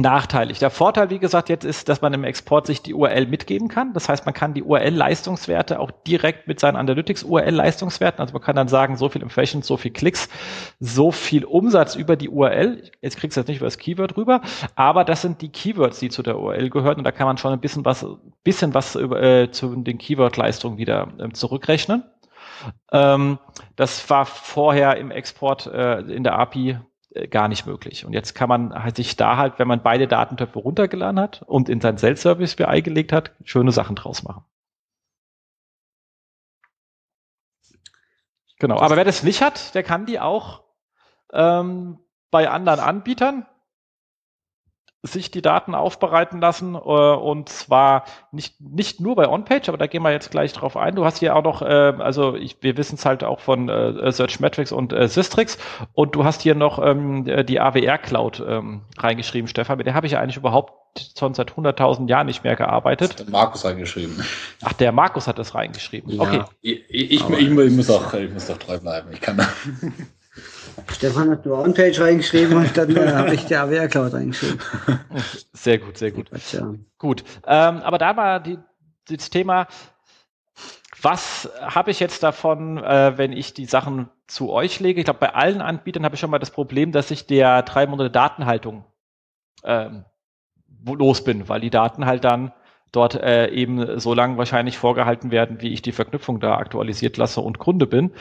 nachteilig. 0.00 0.58
Der 0.58 0.70
Vorteil, 0.70 1.10
wie 1.10 1.18
gesagt, 1.18 1.48
jetzt 1.48 1.64
ist, 1.64 1.88
dass 1.88 2.00
man 2.00 2.12
im 2.14 2.24
Export 2.24 2.66
sich 2.66 2.82
die 2.82 2.94
URL 2.94 3.26
mitgeben 3.26 3.68
kann. 3.68 3.92
Das 3.92 4.08
heißt, 4.08 4.24
man 4.24 4.34
kann 4.34 4.54
die 4.54 4.62
URL-Leistungswerte 4.62 5.80
auch 5.80 5.90
direkt 6.06 6.48
mit 6.48 6.60
seinen 6.60 6.76
Analytics-URL-Leistungswerten, 6.76 8.20
also 8.20 8.32
man 8.32 8.42
kann 8.42 8.56
dann 8.56 8.68
sagen, 8.68 8.96
so 8.96 9.08
viel 9.08 9.22
Impressions, 9.22 9.66
so 9.66 9.76
viel 9.76 9.92
Klicks, 9.92 10.28
so 10.80 11.10
viel 11.10 11.44
Umsatz 11.44 11.96
über 11.96 12.16
die 12.16 12.28
URL. 12.28 12.90
Jetzt 13.00 13.16
kriegst 13.16 13.36
du 13.36 13.40
jetzt 13.40 13.48
nicht 13.48 13.58
über 13.58 13.66
das 13.66 13.78
Keyword 13.78 14.16
rüber, 14.16 14.40
aber 14.74 15.04
das 15.04 15.22
sind 15.22 15.42
die 15.42 15.50
Keywords, 15.50 15.98
die 15.98 16.08
zu 16.08 16.22
der 16.22 16.38
URL 16.38 16.70
gehören 16.70 16.98
und 16.98 17.04
da 17.04 17.12
kann 17.12 17.26
man 17.26 17.38
schon 17.38 17.52
ein 17.52 17.60
bisschen 17.60 17.84
was, 17.84 18.06
bisschen 18.44 18.74
was 18.74 18.94
über, 18.94 19.22
äh, 19.22 19.50
zu 19.50 19.74
den 19.76 19.98
Keyword-Leistungen 19.98 20.78
wieder 20.78 21.08
äh, 21.18 21.30
zurückrechnen. 21.30 22.04
Ähm, 22.92 23.38
das 23.76 24.08
war 24.10 24.26
vorher 24.26 24.96
im 24.96 25.10
Export 25.10 25.66
äh, 25.66 26.00
in 26.00 26.24
der 26.24 26.38
API 26.38 26.78
gar 27.26 27.48
nicht 27.48 27.66
möglich. 27.66 28.04
Und 28.04 28.12
jetzt 28.12 28.34
kann 28.34 28.48
man 28.48 28.92
sich 28.94 29.16
da 29.16 29.36
halt, 29.36 29.58
wenn 29.58 29.68
man 29.68 29.82
beide 29.82 30.06
Datentöpfe 30.06 30.58
runtergeladen 30.58 31.18
hat 31.18 31.42
und 31.42 31.68
in 31.68 31.80
sein 31.80 31.98
Self-Service 31.98 32.56
BI 32.56 32.82
gelegt 32.82 33.12
hat, 33.12 33.32
schöne 33.44 33.72
Sachen 33.72 33.96
draus 33.96 34.22
machen. 34.22 34.44
Genau, 38.58 38.78
aber 38.80 38.96
wer 38.96 39.04
das 39.04 39.22
nicht 39.22 39.40
hat, 39.40 39.74
der 39.74 39.82
kann 39.82 40.06
die 40.06 40.18
auch 40.18 40.64
ähm, 41.32 41.98
bei 42.30 42.48
anderen 42.48 42.80
Anbietern 42.80 43.46
sich 45.02 45.30
die 45.30 45.42
Daten 45.42 45.74
aufbereiten 45.74 46.40
lassen 46.40 46.74
äh, 46.74 46.78
und 46.78 47.48
zwar 47.48 48.04
nicht, 48.32 48.60
nicht 48.60 49.00
nur 49.00 49.14
bei 49.14 49.28
OnPage, 49.28 49.68
aber 49.68 49.78
da 49.78 49.86
gehen 49.86 50.02
wir 50.02 50.10
jetzt 50.10 50.30
gleich 50.30 50.52
drauf 50.52 50.76
ein. 50.76 50.96
Du 50.96 51.04
hast 51.04 51.18
hier 51.18 51.36
auch 51.36 51.44
noch, 51.44 51.62
äh, 51.62 51.66
also 51.66 52.34
ich, 52.34 52.56
wir 52.62 52.76
wissen 52.76 52.96
es 52.96 53.06
halt 53.06 53.22
auch 53.22 53.40
von 53.40 53.68
äh, 53.68 54.10
Searchmetrics 54.10 54.72
und 54.72 54.92
äh, 54.92 55.06
Systrix 55.06 55.56
und 55.92 56.16
du 56.16 56.24
hast 56.24 56.42
hier 56.42 56.56
noch 56.56 56.84
ähm, 56.84 57.24
die 57.46 57.60
AWR 57.60 57.98
Cloud 57.98 58.42
ähm, 58.46 58.82
reingeschrieben, 58.98 59.48
Stefan. 59.48 59.78
Mit 59.78 59.86
der 59.86 59.94
habe 59.94 60.06
ich 60.06 60.14
ja 60.14 60.20
eigentlich 60.20 60.36
überhaupt 60.36 60.72
schon 61.16 61.34
seit 61.34 61.52
100.000 61.52 62.08
Jahren 62.08 62.26
nicht 62.26 62.42
mehr 62.42 62.56
gearbeitet. 62.56 63.12
Das 63.12 63.20
hat 63.20 63.26
der 63.26 63.32
Markus 63.32 63.64
reingeschrieben. 63.64 64.24
Ach, 64.62 64.72
der 64.72 64.90
Markus 64.90 65.28
hat 65.28 65.38
das 65.38 65.54
reingeschrieben. 65.54 66.12
Ja. 66.14 66.22
Okay. 66.22 66.42
Ich, 66.60 66.84
ich, 66.88 67.10
ich, 67.12 67.30
ich, 67.30 67.50
muss 67.50 67.88
auch, 67.90 68.12
ich 68.14 68.32
muss 68.32 68.46
doch 68.48 68.58
treu 68.58 68.78
bleiben. 68.78 69.10
Ich 69.12 69.20
kann. 69.20 69.40
Stefan 70.92 71.30
hat 71.30 71.44
nur 71.44 71.58
On-Page 71.58 72.00
reingeschrieben 72.00 72.56
und 72.56 72.76
dann 72.76 72.96
äh, 72.96 73.12
habe 73.12 73.34
ich 73.34 73.44
die 73.46 73.56
AWR 73.56 73.88
Cloud 73.88 74.14
reingeschrieben. 74.14 74.58
Sehr 75.52 75.78
gut, 75.78 75.98
sehr 75.98 76.12
gut. 76.12 76.30
Gut. 76.98 77.24
Ähm, 77.46 77.78
aber 77.78 77.98
da 77.98 78.16
war 78.16 78.40
die, 78.40 78.58
das 79.08 79.28
Thema, 79.28 79.66
was 81.02 81.50
habe 81.60 81.90
ich 81.90 82.00
jetzt 82.00 82.22
davon, 82.22 82.78
äh, 82.78 83.18
wenn 83.18 83.32
ich 83.32 83.54
die 83.54 83.66
Sachen 83.66 84.08
zu 84.26 84.50
euch 84.50 84.80
lege? 84.80 85.00
Ich 85.00 85.04
glaube, 85.04 85.20
bei 85.20 85.34
allen 85.34 85.60
Anbietern 85.60 86.04
habe 86.04 86.14
ich 86.14 86.20
schon 86.20 86.30
mal 86.30 86.38
das 86.38 86.50
Problem, 86.50 86.92
dass 86.92 87.10
ich 87.10 87.26
der 87.26 87.62
drei 87.62 87.86
Monate 87.86 88.10
Datenhaltung 88.10 88.84
ähm, 89.64 90.04
los 90.84 91.24
bin, 91.24 91.48
weil 91.48 91.60
die 91.60 91.70
Daten 91.70 92.06
halt 92.06 92.24
dann 92.24 92.52
dort 92.92 93.14
äh, 93.14 93.48
eben 93.50 93.98
so 94.00 94.14
lange 94.14 94.38
wahrscheinlich 94.38 94.78
vorgehalten 94.78 95.30
werden, 95.30 95.60
wie 95.60 95.72
ich 95.72 95.82
die 95.82 95.92
Verknüpfung 95.92 96.40
da 96.40 96.56
aktualisiert 96.56 97.16
lasse 97.16 97.40
und 97.40 97.58
Kunde 97.58 97.86
bin. 97.86 98.12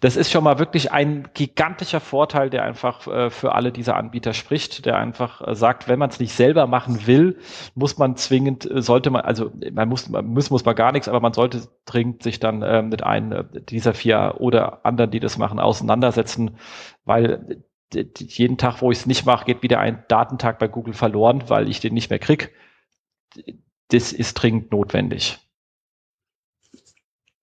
Das 0.00 0.16
ist 0.16 0.30
schon 0.30 0.44
mal 0.44 0.58
wirklich 0.58 0.92
ein 0.92 1.28
gigantischer 1.34 2.00
Vorteil, 2.00 2.50
der 2.50 2.64
einfach 2.64 3.06
äh, 3.06 3.30
für 3.30 3.54
alle 3.54 3.72
diese 3.72 3.94
Anbieter 3.94 4.32
spricht, 4.32 4.86
der 4.86 4.96
einfach 4.96 5.46
äh, 5.46 5.54
sagt, 5.54 5.88
wenn 5.88 5.98
man 5.98 6.10
es 6.10 6.20
nicht 6.20 6.32
selber 6.32 6.66
machen 6.66 7.06
will, 7.06 7.38
muss 7.74 7.98
man 7.98 8.16
zwingend, 8.16 8.70
äh, 8.70 8.80
sollte 8.80 9.10
man, 9.10 9.22
also 9.22 9.50
man 9.72 9.88
muss, 9.88 10.08
man 10.08 10.26
muss, 10.26 10.50
muss 10.50 10.64
man 10.64 10.74
gar 10.74 10.92
nichts, 10.92 11.08
aber 11.08 11.20
man 11.20 11.32
sollte 11.32 11.68
dringend 11.84 12.22
sich 12.22 12.40
dann 12.40 12.62
äh, 12.62 12.82
mit 12.82 13.02
einem 13.02 13.32
äh, 13.32 13.60
dieser 13.60 13.94
vier 13.94 14.36
oder 14.38 14.84
anderen, 14.86 15.10
die 15.10 15.20
das 15.20 15.38
machen, 15.38 15.58
auseinandersetzen, 15.58 16.56
weil 17.04 17.62
jeden 17.92 18.58
Tag, 18.58 18.80
wo 18.80 18.90
ich 18.90 18.98
es 18.98 19.06
nicht 19.06 19.24
mache, 19.24 19.44
geht 19.44 19.62
wieder 19.62 19.78
ein 19.78 20.02
Datentag 20.08 20.58
bei 20.58 20.66
Google 20.66 20.94
verloren, 20.94 21.44
weil 21.46 21.68
ich 21.68 21.78
den 21.78 21.94
nicht 21.94 22.10
mehr 22.10 22.18
krieg 22.18 22.50
das 23.88 24.12
ist 24.12 24.34
dringend 24.34 24.72
notwendig. 24.72 25.38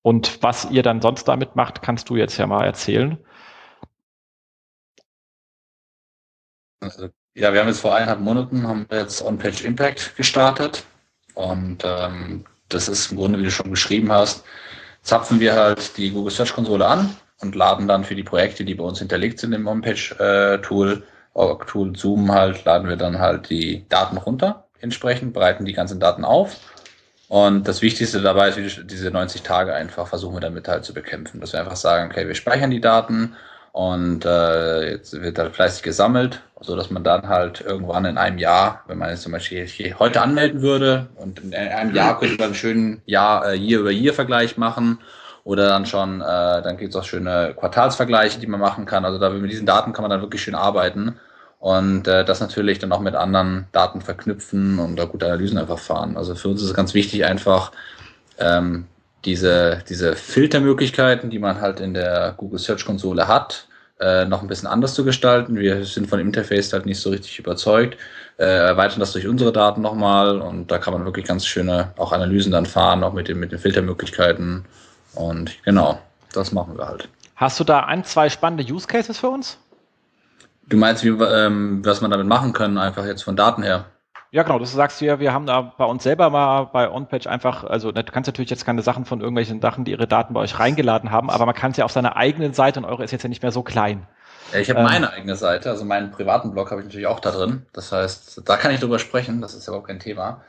Und 0.01 0.41
was 0.41 0.69
ihr 0.71 0.83
dann 0.83 1.01
sonst 1.01 1.25
damit 1.25 1.55
macht, 1.55 1.81
kannst 1.81 2.09
du 2.09 2.15
jetzt 2.15 2.37
ja 2.37 2.47
mal 2.47 2.65
erzählen. 2.65 3.17
Also, 6.79 7.09
ja, 7.35 7.53
wir 7.53 7.59
haben 7.59 7.67
jetzt 7.67 7.81
vor 7.81 7.93
eineinhalb 7.93 8.19
Monaten 8.19 8.67
haben 8.67 8.87
wir 8.89 8.99
jetzt 8.99 9.21
On-Page 9.21 9.63
Impact 9.63 10.15
gestartet. 10.15 10.85
Und 11.35 11.83
ähm, 11.85 12.45
das 12.69 12.87
ist 12.87 13.11
im 13.11 13.17
Grunde, 13.17 13.39
wie 13.39 13.43
du 13.43 13.51
schon 13.51 13.69
beschrieben 13.69 14.11
hast, 14.11 14.43
zapfen 15.03 15.39
wir 15.39 15.53
halt 15.53 15.97
die 15.97 16.11
Google 16.11 16.31
Search 16.31 16.53
Konsole 16.53 16.87
an 16.87 17.15
und 17.39 17.55
laden 17.55 17.87
dann 17.87 18.03
für 18.03 18.15
die 18.15 18.23
Projekte, 18.23 18.65
die 18.65 18.75
bei 18.75 18.83
uns 18.83 18.99
hinterlegt 18.99 19.39
sind 19.39 19.53
im 19.53 19.67
On-Page 19.67 20.13
äh, 20.19 20.57
Tool 20.61 21.03
Zoom 21.95 22.31
halt, 22.31 22.65
laden 22.65 22.89
wir 22.89 22.97
dann 22.97 23.19
halt 23.19 23.49
die 23.49 23.87
Daten 23.87 24.17
runter 24.17 24.67
entsprechend, 24.81 25.33
bereiten 25.33 25.65
die 25.65 25.73
ganzen 25.73 25.99
Daten 25.99 26.25
auf. 26.25 26.57
Und 27.27 27.67
das 27.67 27.81
Wichtigste 27.81 28.21
dabei 28.21 28.49
ist, 28.49 28.81
diese 28.91 29.09
90 29.09 29.41
Tage 29.41 29.73
einfach 29.73 30.07
versuchen 30.07 30.35
wir 30.35 30.41
damit 30.41 30.67
halt 30.67 30.83
zu 30.83 30.93
bekämpfen. 30.93 31.39
Dass 31.39 31.53
wir 31.53 31.61
einfach 31.61 31.77
sagen, 31.77 32.11
okay, 32.11 32.27
wir 32.27 32.35
speichern 32.35 32.71
die 32.71 32.81
Daten 32.81 33.35
und 33.71 34.25
äh, 34.25 34.91
jetzt 34.91 35.13
wird 35.13 35.39
halt 35.39 35.55
fleißig 35.55 35.81
gesammelt, 35.81 36.41
so 36.59 36.75
dass 36.75 36.91
man 36.91 37.05
dann 37.05 37.29
halt 37.29 37.61
irgendwann 37.61 38.03
in 38.03 38.17
einem 38.17 38.37
Jahr, 38.37 38.83
wenn 38.87 38.97
man 38.97 39.11
jetzt 39.11 39.21
zum 39.21 39.31
Beispiel 39.31 39.65
heute 39.97 40.21
anmelden 40.21 40.61
würde 40.61 41.07
und 41.15 41.39
in 41.39 41.53
einem 41.53 41.95
Jahr 41.95 42.19
könnte 42.19 42.35
man 42.35 42.47
einen 42.47 42.55
schönen 42.55 43.01
Jahr, 43.05 43.49
äh, 43.49 43.55
Year-über-Year-Vergleich 43.55 44.57
machen 44.57 44.99
oder 45.45 45.69
dann 45.69 45.85
schon, 45.85 46.19
äh, 46.19 46.25
dann 46.25 46.75
gibt 46.75 46.89
es 46.89 46.99
auch 46.99 47.05
schöne 47.05 47.55
Quartalsvergleiche, 47.57 48.41
die 48.41 48.47
man 48.47 48.59
machen 48.59 48.85
kann. 48.85 49.05
Also 49.05 49.19
da 49.19 49.29
mit 49.29 49.49
diesen 49.49 49.65
Daten 49.65 49.93
kann 49.93 50.03
man 50.03 50.11
dann 50.11 50.21
wirklich 50.21 50.43
schön 50.43 50.55
arbeiten 50.55 51.17
und 51.61 52.07
äh, 52.07 52.25
das 52.25 52.39
natürlich 52.39 52.79
dann 52.79 52.91
auch 52.91 52.99
mit 52.99 53.13
anderen 53.13 53.67
Daten 53.71 54.01
verknüpfen 54.01 54.79
und 54.79 54.95
da 54.95 55.05
gute 55.05 55.27
Analysen 55.27 55.59
einfach 55.59 55.77
fahren. 55.77 56.17
Also 56.17 56.33
für 56.33 56.49
uns 56.49 56.59
ist 56.59 56.69
es 56.69 56.73
ganz 56.73 56.95
wichtig, 56.95 57.23
einfach 57.23 57.71
ähm, 58.39 58.87
diese, 59.25 59.83
diese 59.87 60.15
Filtermöglichkeiten, 60.15 61.29
die 61.29 61.37
man 61.37 61.61
halt 61.61 61.79
in 61.79 61.93
der 61.93 62.33
Google 62.35 62.57
Search 62.57 62.83
Konsole 62.83 63.27
hat, 63.27 63.67
äh, 63.99 64.25
noch 64.25 64.41
ein 64.41 64.47
bisschen 64.47 64.67
anders 64.67 64.95
zu 64.95 65.05
gestalten. 65.05 65.55
Wir 65.55 65.85
sind 65.85 66.09
von 66.09 66.17
dem 66.17 66.25
Interface 66.25 66.73
halt 66.73 66.87
nicht 66.87 66.99
so 66.99 67.11
richtig 67.11 67.37
überzeugt, 67.37 67.95
äh, 68.37 68.43
erweitern 68.43 68.99
das 68.99 69.13
durch 69.13 69.27
unsere 69.27 69.51
Daten 69.51 69.81
nochmal 69.81 70.41
und 70.41 70.71
da 70.71 70.79
kann 70.79 70.93
man 70.93 71.05
wirklich 71.05 71.25
ganz 71.25 71.45
schöne 71.45 71.93
auch 71.97 72.11
Analysen 72.11 72.51
dann 72.51 72.65
fahren, 72.65 73.03
auch 73.03 73.13
mit 73.13 73.27
den, 73.27 73.39
mit 73.39 73.51
den 73.51 73.59
Filtermöglichkeiten. 73.59 74.65
Und 75.13 75.63
genau, 75.63 75.99
das 76.33 76.51
machen 76.53 76.75
wir 76.75 76.87
halt. 76.87 77.07
Hast 77.35 77.59
du 77.59 77.63
da 77.63 77.81
ein, 77.81 78.03
zwei 78.03 78.29
spannende 78.29 78.63
Use 78.63 78.87
Cases 78.87 79.19
für 79.19 79.29
uns? 79.29 79.59
Du 80.67 80.77
meinst, 80.77 81.03
wie, 81.03 81.09
ähm, 81.09 81.83
was 81.83 82.01
man 82.01 82.11
damit 82.11 82.27
machen 82.27 82.53
kann, 82.53 82.77
einfach 82.77 83.05
jetzt 83.05 83.23
von 83.23 83.35
Daten 83.35 83.63
her? 83.63 83.85
Ja, 84.33 84.43
genau, 84.43 84.59
das 84.59 84.71
sagst 84.71 85.01
du 85.01 85.05
ja, 85.05 85.19
wir 85.19 85.33
haben 85.33 85.45
da 85.45 85.73
bei 85.77 85.83
uns 85.83 86.03
selber 86.03 86.29
mal 86.29 86.63
bei 86.63 86.89
OnPage 86.89 87.27
einfach, 87.29 87.65
also 87.65 87.91
du 87.91 88.01
kannst 88.03 88.27
natürlich 88.27 88.49
jetzt 88.49 88.65
keine 88.65 88.81
Sachen 88.81 89.03
von 89.03 89.19
irgendwelchen 89.19 89.59
Sachen, 89.59 89.83
die 89.83 89.91
ihre 89.91 90.07
Daten 90.07 90.33
bei 90.33 90.39
euch 90.39 90.57
reingeladen 90.57 91.11
haben, 91.11 91.29
aber 91.29 91.45
man 91.45 91.53
kann 91.53 91.71
es 91.71 91.77
ja 91.77 91.83
auf 91.83 91.91
seiner 91.91 92.15
eigenen 92.15 92.53
Seite 92.53 92.79
und 92.79 92.85
eure 92.85 93.03
ist 93.03 93.11
jetzt 93.11 93.23
ja 93.23 93.29
nicht 93.29 93.41
mehr 93.41 93.51
so 93.51 93.61
klein. 93.61 94.07
Ja, 94.53 94.59
ich 94.59 94.69
habe 94.69 94.79
ähm, 94.79 94.85
meine 94.85 95.11
eigene 95.11 95.35
Seite, 95.35 95.69
also 95.69 95.83
meinen 95.83 96.11
privaten 96.11 96.51
Blog 96.51 96.71
habe 96.71 96.79
ich 96.79 96.85
natürlich 96.85 97.07
auch 97.07 97.19
da 97.19 97.31
drin. 97.31 97.65
Das 97.73 97.91
heißt, 97.91 98.43
da 98.45 98.55
kann 98.55 98.71
ich 98.71 98.79
drüber 98.79 98.99
sprechen, 98.99 99.41
das 99.41 99.53
ist 99.53 99.67
ja 99.67 99.71
überhaupt 99.71 99.87
kein 99.87 99.99
Thema. 99.99 100.41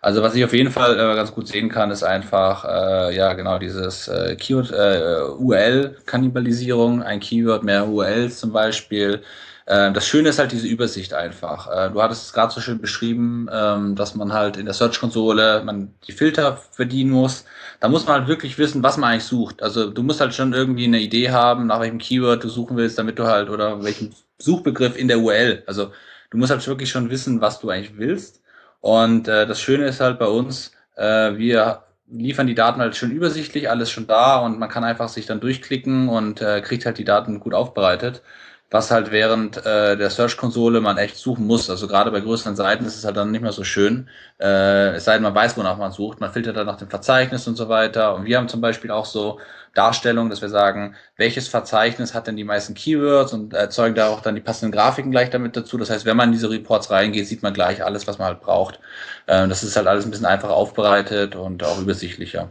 Also 0.00 0.22
was 0.22 0.34
ich 0.34 0.44
auf 0.44 0.52
jeden 0.52 0.70
Fall 0.70 0.94
äh, 0.94 1.16
ganz 1.16 1.32
gut 1.32 1.48
sehen 1.48 1.70
kann, 1.70 1.90
ist 1.90 2.04
einfach, 2.04 2.64
äh, 2.66 3.16
ja 3.16 3.32
genau, 3.32 3.58
dieses 3.58 4.06
äh, 4.06 4.36
Keyword, 4.36 4.70
äh, 4.70 5.22
URL-Kannibalisierung, 5.38 7.02
ein 7.02 7.20
Keyword, 7.20 7.64
mehr 7.64 7.88
URLs 7.88 8.38
zum 8.38 8.52
Beispiel, 8.52 9.22
das 9.66 10.06
Schöne 10.06 10.28
ist 10.28 10.38
halt 10.38 10.52
diese 10.52 10.66
Übersicht 10.66 11.14
einfach. 11.14 11.68
Äh, 11.70 11.90
du 11.90 12.02
hattest 12.02 12.26
es 12.26 12.32
gerade 12.34 12.52
so 12.52 12.60
schön 12.60 12.80
beschrieben, 12.80 13.48
ähm, 13.50 13.96
dass 13.96 14.14
man 14.14 14.32
halt 14.32 14.58
in 14.58 14.66
der 14.66 14.74
Search-Konsole 14.74 15.62
man 15.64 15.94
die 16.06 16.12
Filter 16.12 16.58
verdienen 16.70 17.10
muss. 17.10 17.46
Da 17.80 17.88
muss 17.88 18.06
man 18.06 18.20
halt 18.20 18.28
wirklich 18.28 18.58
wissen, 18.58 18.82
was 18.82 18.98
man 18.98 19.10
eigentlich 19.10 19.24
sucht. 19.24 19.62
Also 19.62 19.90
du 19.90 20.02
musst 20.02 20.20
halt 20.20 20.34
schon 20.34 20.52
irgendwie 20.52 20.84
eine 20.84 21.00
Idee 21.00 21.30
haben, 21.30 21.66
nach 21.66 21.80
welchem 21.80 21.98
Keyword 21.98 22.44
du 22.44 22.48
suchen 22.48 22.76
willst, 22.76 22.98
damit 22.98 23.18
du 23.18 23.24
halt, 23.26 23.48
oder 23.48 23.82
welchen 23.82 24.14
Suchbegriff 24.38 24.98
in 24.98 25.08
der 25.08 25.20
URL. 25.20 25.62
Also 25.66 25.92
du 26.30 26.36
musst 26.36 26.50
halt 26.50 26.66
wirklich 26.66 26.90
schon 26.90 27.10
wissen, 27.10 27.40
was 27.40 27.60
du 27.60 27.70
eigentlich 27.70 27.96
willst. 27.96 28.42
Und 28.80 29.28
äh, 29.28 29.46
das 29.46 29.60
Schöne 29.62 29.86
ist 29.86 30.00
halt 30.00 30.18
bei 30.18 30.26
uns, 30.26 30.72
äh, 30.96 31.36
wir 31.36 31.84
liefern 32.06 32.46
die 32.46 32.54
Daten 32.54 32.80
halt 32.80 32.96
schön 32.96 33.10
übersichtlich, 33.10 33.70
alles 33.70 33.90
schon 33.90 34.06
da 34.06 34.36
und 34.40 34.58
man 34.58 34.68
kann 34.68 34.84
einfach 34.84 35.08
sich 35.08 35.24
dann 35.26 35.40
durchklicken 35.40 36.08
und 36.10 36.42
äh, 36.42 36.60
kriegt 36.60 36.84
halt 36.84 36.98
die 36.98 37.04
Daten 37.04 37.40
gut 37.40 37.54
aufbereitet. 37.54 38.22
Was 38.70 38.90
halt 38.90 39.12
während 39.12 39.64
äh, 39.64 39.96
der 39.96 40.10
Search-Konsole 40.10 40.80
man 40.80 40.98
echt 40.98 41.16
suchen 41.16 41.46
muss. 41.46 41.70
Also 41.70 41.86
gerade 41.86 42.10
bei 42.10 42.20
größeren 42.20 42.56
Seiten 42.56 42.84
ist 42.84 42.96
es 42.96 43.04
halt 43.04 43.16
dann 43.16 43.30
nicht 43.30 43.42
mehr 43.42 43.52
so 43.52 43.62
schön. 43.62 44.08
Äh, 44.40 44.94
es 44.94 45.04
sei 45.04 45.14
denn, 45.14 45.22
man 45.22 45.34
weiß, 45.34 45.56
wonach 45.56 45.76
man 45.76 45.92
sucht. 45.92 46.20
Man 46.20 46.32
filtert 46.32 46.56
dann 46.56 46.66
nach 46.66 46.78
dem 46.78 46.88
Verzeichnis 46.88 47.46
und 47.46 47.56
so 47.56 47.68
weiter. 47.68 48.14
Und 48.14 48.24
wir 48.24 48.36
haben 48.36 48.48
zum 48.48 48.60
Beispiel 48.60 48.90
auch 48.90 49.04
so 49.04 49.38
Darstellung, 49.74 50.30
dass 50.30 50.40
wir 50.42 50.48
sagen, 50.48 50.96
welches 51.16 51.46
Verzeichnis 51.48 52.14
hat 52.14 52.26
denn 52.26 52.36
die 52.36 52.44
meisten 52.44 52.74
Keywords 52.74 53.32
und 53.32 53.54
erzeugen 53.54 53.94
da 53.94 54.08
auch 54.08 54.20
dann 54.20 54.34
die 54.34 54.40
passenden 54.40 54.72
Grafiken 54.72 55.10
gleich 55.10 55.30
damit 55.30 55.56
dazu. 55.56 55.78
Das 55.78 55.90
heißt, 55.90 56.04
wenn 56.04 56.16
man 56.16 56.30
in 56.30 56.32
diese 56.32 56.50
Reports 56.50 56.90
reingeht, 56.90 57.26
sieht 57.26 57.42
man 57.42 57.54
gleich 57.54 57.84
alles, 57.84 58.06
was 58.06 58.18
man 58.18 58.28
halt 58.28 58.40
braucht. 58.40 58.80
Ähm, 59.28 59.48
das 59.48 59.62
ist 59.62 59.76
halt 59.76 59.86
alles 59.86 60.04
ein 60.04 60.10
bisschen 60.10 60.26
einfacher 60.26 60.54
aufbereitet 60.54 61.36
und 61.36 61.62
auch 61.62 61.80
übersichtlicher. 61.80 62.48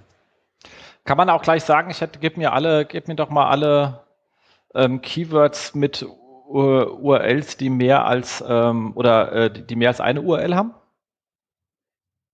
Kann 1.05 1.17
man 1.17 1.29
auch 1.29 1.41
gleich 1.41 1.63
sagen, 1.63 1.89
ich 1.89 1.99
hätte, 1.99 2.19
gib 2.19 2.37
mir 2.37 2.53
alle, 2.53 2.85
gib 2.85 3.09
mir 3.09 3.15
doch 3.15 3.29
mal 3.29 3.49
alle 3.49 4.02
ähm, 4.73 5.01
Keywords 5.01 5.75
mit 5.75 6.05
URLs, 6.47 7.57
die 7.57 7.69
mehr 7.69 8.05
als 8.05 8.43
ähm, 8.47 8.95
oder 8.95 9.31
äh, 9.31 9.51
die 9.51 9.75
mehr 9.75 9.89
als 9.89 10.01
eine 10.01 10.21
URL 10.21 10.55
haben? 10.55 10.73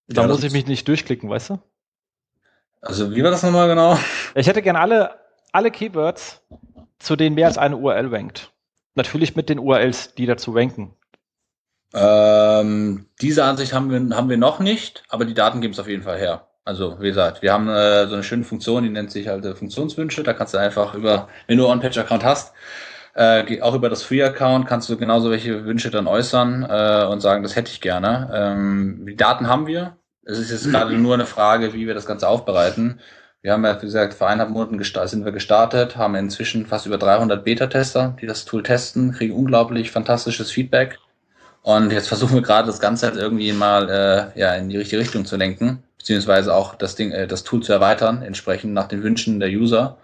Da 0.08 0.22
ja, 0.22 0.28
muss 0.28 0.42
ich 0.42 0.52
mich 0.52 0.66
nicht 0.66 0.86
durchklicken, 0.88 1.30
weißt 1.30 1.50
du? 1.50 1.58
Also 2.80 3.14
wie 3.14 3.22
war 3.22 3.30
das 3.30 3.42
nochmal 3.42 3.68
genau? 3.68 3.98
Ich 4.34 4.46
hätte 4.46 4.62
gern 4.62 4.76
alle, 4.76 5.14
alle 5.52 5.70
Keywords, 5.70 6.42
zu 6.98 7.16
denen 7.16 7.34
mehr 7.34 7.46
als 7.46 7.58
eine 7.58 7.76
URL 7.76 8.14
rankt. 8.14 8.52
Natürlich 8.94 9.36
mit 9.36 9.48
den 9.48 9.58
URLs, 9.58 10.14
die 10.14 10.26
dazu 10.26 10.52
ranken. 10.52 10.96
Ähm, 11.92 13.06
diese 13.20 13.44
Ansicht 13.44 13.72
haben 13.72 13.90
wir, 13.90 14.16
haben 14.16 14.28
wir 14.28 14.36
noch 14.36 14.60
nicht, 14.60 15.04
aber 15.08 15.24
die 15.24 15.34
Daten 15.34 15.60
geben 15.60 15.72
es 15.72 15.78
auf 15.78 15.88
jeden 15.88 16.02
Fall 16.02 16.18
her. 16.18 16.49
Also 16.64 17.00
wie 17.00 17.08
gesagt, 17.08 17.42
wir 17.42 17.52
haben 17.52 17.68
äh, 17.68 18.06
so 18.06 18.14
eine 18.14 18.22
schöne 18.22 18.44
Funktion, 18.44 18.82
die 18.82 18.90
nennt 18.90 19.10
sich 19.10 19.28
halt 19.28 19.44
äh, 19.44 19.54
Funktionswünsche. 19.54 20.22
Da 20.22 20.32
kannst 20.32 20.54
du 20.54 20.58
einfach 20.58 20.94
über, 20.94 21.28
wenn 21.46 21.56
du 21.56 21.64
einen 21.64 21.72
On-Page-Account 21.72 22.24
hast, 22.24 22.54
äh, 23.14 23.60
auch 23.60 23.74
über 23.74 23.88
das 23.88 24.02
Free-Account 24.02 24.66
kannst 24.66 24.88
du 24.88 24.96
genauso 24.96 25.30
welche 25.30 25.64
Wünsche 25.64 25.90
dann 25.90 26.06
äußern 26.06 26.62
äh, 26.68 27.06
und 27.06 27.20
sagen, 27.20 27.42
das 27.42 27.56
hätte 27.56 27.70
ich 27.72 27.80
gerne. 27.80 28.30
Ähm, 28.32 29.04
die 29.06 29.16
Daten 29.16 29.48
haben 29.48 29.66
wir, 29.66 29.96
es 30.24 30.38
ist 30.38 30.50
jetzt 30.50 30.70
gerade 30.70 30.96
nur 30.96 31.14
eine 31.14 31.26
Frage, 31.26 31.72
wie 31.72 31.86
wir 31.86 31.94
das 31.94 32.06
Ganze 32.06 32.28
aufbereiten. 32.28 33.00
Wir 33.42 33.52
haben 33.52 33.64
ja, 33.64 33.76
wie 33.80 33.86
gesagt, 33.86 34.14
vor 34.14 34.28
eineinhalb 34.28 34.50
Monaten 34.50 34.82
sind 35.08 35.24
wir 35.24 35.32
gestartet, 35.32 35.96
haben 35.96 36.14
inzwischen 36.14 36.66
fast 36.66 36.86
über 36.86 36.98
300 36.98 37.42
Beta-Tester, 37.42 38.16
die 38.20 38.26
das 38.26 38.44
Tool 38.44 38.62
testen, 38.62 39.12
kriegen 39.12 39.34
unglaublich 39.34 39.90
fantastisches 39.90 40.50
Feedback. 40.50 40.98
Und 41.62 41.90
jetzt 41.92 42.08
versuchen 42.08 42.34
wir 42.34 42.42
gerade 42.42 42.66
das 42.66 42.80
Ganze 42.80 43.06
halt 43.06 43.16
irgendwie 43.16 43.52
mal 43.52 43.88
äh, 43.88 44.38
ja, 44.38 44.54
in 44.54 44.68
die 44.68 44.76
richtige 44.76 45.00
Richtung 45.00 45.24
zu 45.24 45.36
lenken, 45.36 45.82
beziehungsweise 46.00 46.54
auch 46.54 46.74
das 46.74 46.94
Ding, 46.94 47.12
äh, 47.12 47.26
das 47.26 47.44
Tool 47.44 47.62
zu 47.62 47.74
erweitern, 47.74 48.22
entsprechend 48.22 48.72
nach 48.72 48.88
den 48.88 49.02
Wünschen 49.02 49.38
der 49.38 49.50
User. 49.50 49.98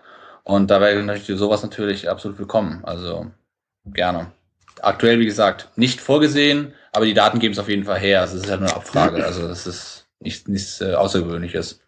Und 0.45 0.71
da 0.71 0.81
wäre 0.81 1.03
natürlich 1.03 1.41
sowas 1.41 1.63
natürlich 1.63 2.11
absolut 2.11 2.39
willkommen. 2.39 2.85
Also 2.85 3.31
gerne. 3.87 4.31
Aktuell, 4.83 5.19
wie 5.21 5.25
gesagt, 5.25 5.71
nicht 5.75 6.03
vorgesehen, 6.03 6.75
aber 6.93 7.07
die 7.07 7.15
Daten 7.15 7.39
geben 7.39 7.53
es 7.53 7.59
auf 7.59 7.71
jeden 7.71 7.85
Fall 7.85 7.99
her. 7.99 8.21
Also 8.21 8.37
es 8.37 8.43
ist 8.43 8.51
ja 8.51 8.59
nur 8.59 8.69
eine 8.69 8.77
Abfrage. 8.77 9.25
Also 9.25 9.49
das 9.49 9.67
ist 9.67 10.07
nichts, 10.21 10.47
nichts 10.49 10.83
äh, 10.83 10.93
Außergewöhnliches. 10.93 11.81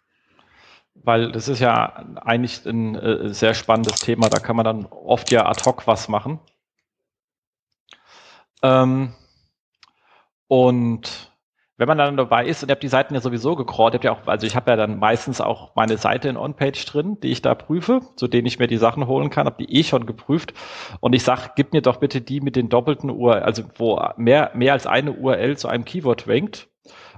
Weil 0.95 1.31
das 1.31 1.47
ist 1.47 1.59
ja 1.59 2.03
eigentlich 2.15 2.65
ein 2.65 2.95
äh, 2.95 3.31
sehr 3.31 3.53
spannendes 3.53 3.99
Thema, 3.99 4.27
da 4.29 4.39
kann 4.39 4.55
man 4.55 4.65
dann 4.65 4.85
oft 4.87 5.31
ja 5.31 5.45
ad 5.45 5.63
hoc 5.65 5.85
was 5.85 6.07
machen. 6.07 6.39
Ähm, 8.63 9.13
und 10.47 11.31
wenn 11.79 11.87
man 11.87 11.97
dann 11.97 12.17
dabei 12.17 12.45
ist 12.45 12.61
und 12.61 12.69
ihr 12.69 12.73
habt 12.73 12.83
die 12.83 12.89
Seiten 12.89 13.13
ja 13.13 13.21
sowieso 13.21 13.55
gecrawlt, 13.55 13.93
habt 13.93 14.03
ja 14.03 14.11
auch, 14.11 14.27
also 14.27 14.45
ich 14.45 14.57
habe 14.57 14.69
ja 14.69 14.75
dann 14.75 14.99
meistens 14.99 15.39
auch 15.39 15.73
meine 15.75 15.97
Seite 15.97 16.27
in 16.27 16.35
OnPage 16.35 16.85
drin, 16.85 17.17
die 17.21 17.31
ich 17.31 17.41
da 17.41 17.55
prüfe, 17.55 18.01
zu 18.17 18.27
denen 18.27 18.47
ich 18.47 18.59
mir 18.59 18.67
die 18.67 18.77
Sachen 18.77 19.07
holen 19.07 19.29
kann, 19.29 19.45
habe 19.45 19.65
die 19.65 19.73
eh 19.73 19.83
schon 19.83 20.05
geprüft 20.05 20.53
und 20.99 21.13
ich 21.13 21.23
sage, 21.23 21.51
gib 21.55 21.71
mir 21.71 21.81
doch 21.81 21.95
bitte 21.95 22.19
die 22.19 22.41
mit 22.41 22.57
den 22.57 22.67
doppelten 22.67 23.09
URL, 23.09 23.43
also 23.43 23.63
wo 23.77 23.97
mehr, 24.17 24.51
mehr 24.55 24.73
als 24.73 24.87
eine 24.87 25.13
URL 25.13 25.55
zu 25.55 25.69
einem 25.69 25.85
Keyword 25.85 26.27
rankt 26.27 26.67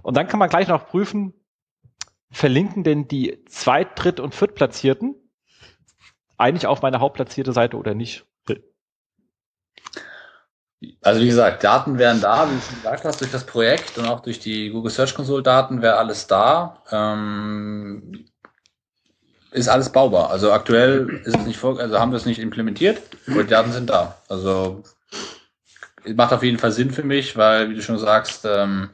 und 0.03 0.16
dann 0.16 0.28
kann 0.28 0.39
man 0.39 0.49
gleich 0.49 0.68
noch 0.68 0.86
prüfen, 0.86 1.34
verlinken 2.30 2.84
denn 2.84 3.07
die 3.07 3.43
Zweit-, 3.45 3.91
Dritt- 3.95 4.20
und 4.20 4.36
Viertplatzierten 4.36 5.16
eigentlich 6.38 6.68
auf 6.68 6.84
meine 6.84 6.99
hauptplatzierte 6.99 7.51
Seite 7.51 7.78
oder 7.78 7.95
nicht? 7.95 8.28
Also 11.04 11.20
wie 11.22 11.28
gesagt, 11.28 11.64
Daten 11.64 11.97
wären 11.97 12.22
da, 12.22 12.47
wie 12.49 12.56
du 12.56 12.62
schon 12.62 12.76
gesagt 12.76 13.06
hast, 13.06 13.22
durch 13.22 13.32
das 13.32 13.43
Projekt 13.43 13.97
und 13.97 14.06
auch 14.06 14.20
durch 14.20 14.39
die 14.39 14.70
Google 14.70 14.91
Search 14.91 15.16
Console 15.16 15.41
Daten 15.41 15.82
wäre 15.82 15.97
alles 15.97 16.28
da. 16.28 16.78
Ähm, 16.91 18.26
ist 19.52 19.68
alles 19.68 19.91
baubar. 19.91 20.30
Also 20.30 20.52
aktuell 20.52 21.22
ist 21.26 21.36
es 21.36 21.45
nicht 21.45 21.58
vor, 21.58 21.80
also 21.80 21.99
haben 21.99 22.12
wir 22.12 22.18
es 22.18 22.26
nicht 22.26 22.39
implementiert, 22.39 23.02
aber 23.28 23.43
die 23.43 23.49
Daten 23.49 23.72
sind 23.72 23.89
da. 23.89 24.18
Also 24.30 24.84
macht 26.16 26.34
auf 26.34 26.43
jeden 26.43 26.60
Fall 26.60 26.72
Sinn 26.72 26.91
für 26.91 27.04
mich, 27.04 27.36
weil, 27.36 27.70
wie 27.70 27.76
du 27.76 27.82
schon 27.82 27.97
sagst, 27.97 28.45
ähm, 28.45 28.91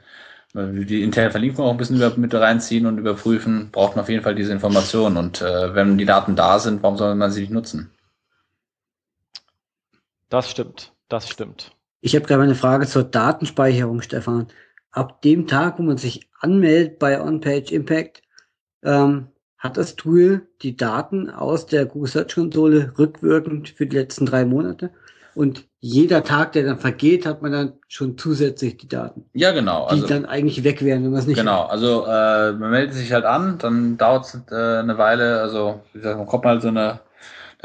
die 0.54 1.04
interne 1.04 1.30
Verlinkung 1.30 1.66
auch 1.66 1.72
ein 1.72 1.78
bisschen 1.78 1.98
über, 1.98 2.16
mit 2.18 2.34
reinziehen 2.34 2.86
und 2.88 2.98
überprüfen, 2.98 3.70
braucht 3.72 3.96
man 3.96 4.04
auf 4.04 4.10
jeden 4.10 4.24
Fall 4.24 4.34
diese 4.34 4.52
Informationen. 4.54 5.18
Und 5.18 5.42
äh, 5.42 5.76
wenn 5.76 5.98
die 5.98 6.06
Daten 6.06 6.36
da 6.36 6.58
sind, 6.60 6.82
warum 6.82 6.98
soll 6.98 7.14
man 7.16 7.32
sie 7.32 7.42
nicht 7.42 7.52
nutzen? 7.52 7.92
Das 10.30 10.50
stimmt, 10.50 10.94
das 11.10 11.30
stimmt. 11.30 11.77
Ich 12.08 12.16
habe 12.16 12.26
gerade 12.26 12.44
eine 12.44 12.56
Frage 12.56 12.88
zur 12.88 13.04
Datenspeicherung, 13.04 14.02
Stefan. 14.02 14.48
Ab 14.92 15.22
dem 15.24 15.46
Tag, 15.46 15.78
wo 15.78 15.84
man 15.84 15.98
sich 15.98 16.30
anmeldet 16.40 17.00
bei 17.00 17.22
OnPage 17.22 17.74
Impact, 17.74 18.22
ähm, 18.82 19.28
hat 19.58 19.76
das 19.76 19.98
Tool 19.98 20.48
die 20.62 20.78
Daten 20.78 21.30
aus 21.30 21.66
der 21.66 21.86
Google 21.86 22.10
Search 22.10 22.36
Konsole 22.36 22.94
rückwirkend 22.98 23.68
für 23.68 23.88
die 23.88 23.98
letzten 23.98 24.26
drei 24.26 24.46
Monate? 24.46 24.92
Und 25.36 25.66
jeder 25.82 26.24
Tag, 26.24 26.54
der 26.54 26.64
dann 26.64 26.80
vergeht, 26.80 27.26
hat 27.26 27.42
man 27.42 27.52
dann 27.52 27.74
schon 27.90 28.18
zusätzlich 28.18 28.78
die 28.78 28.88
Daten. 28.88 29.26
Ja, 29.34 29.52
genau. 29.52 29.88
Die 29.90 29.96
also, 29.96 30.08
dann 30.08 30.24
eigentlich 30.24 30.64
weg 30.64 30.86
wären, 30.86 31.04
wenn 31.04 31.12
man 31.12 31.20
es 31.20 31.28
nicht 31.28 31.38
Genau, 31.38 31.66
hat. 31.66 31.72
also 31.72 32.06
äh, 32.06 32.54
man 32.54 32.72
meldet 32.72 32.94
sich 32.96 33.12
halt 33.12 33.26
an, 33.26 33.58
dann 33.58 33.98
dauert 33.98 34.28
es 34.28 34.42
äh, 34.50 34.56
eine 34.56 34.98
Weile, 34.98 35.42
also 35.42 35.82
wie 35.92 36.00
gesagt, 36.00 36.18
man 36.18 36.26
kommt 36.26 36.46
mal 36.46 36.62
so 36.62 36.70
eine, 36.70 37.02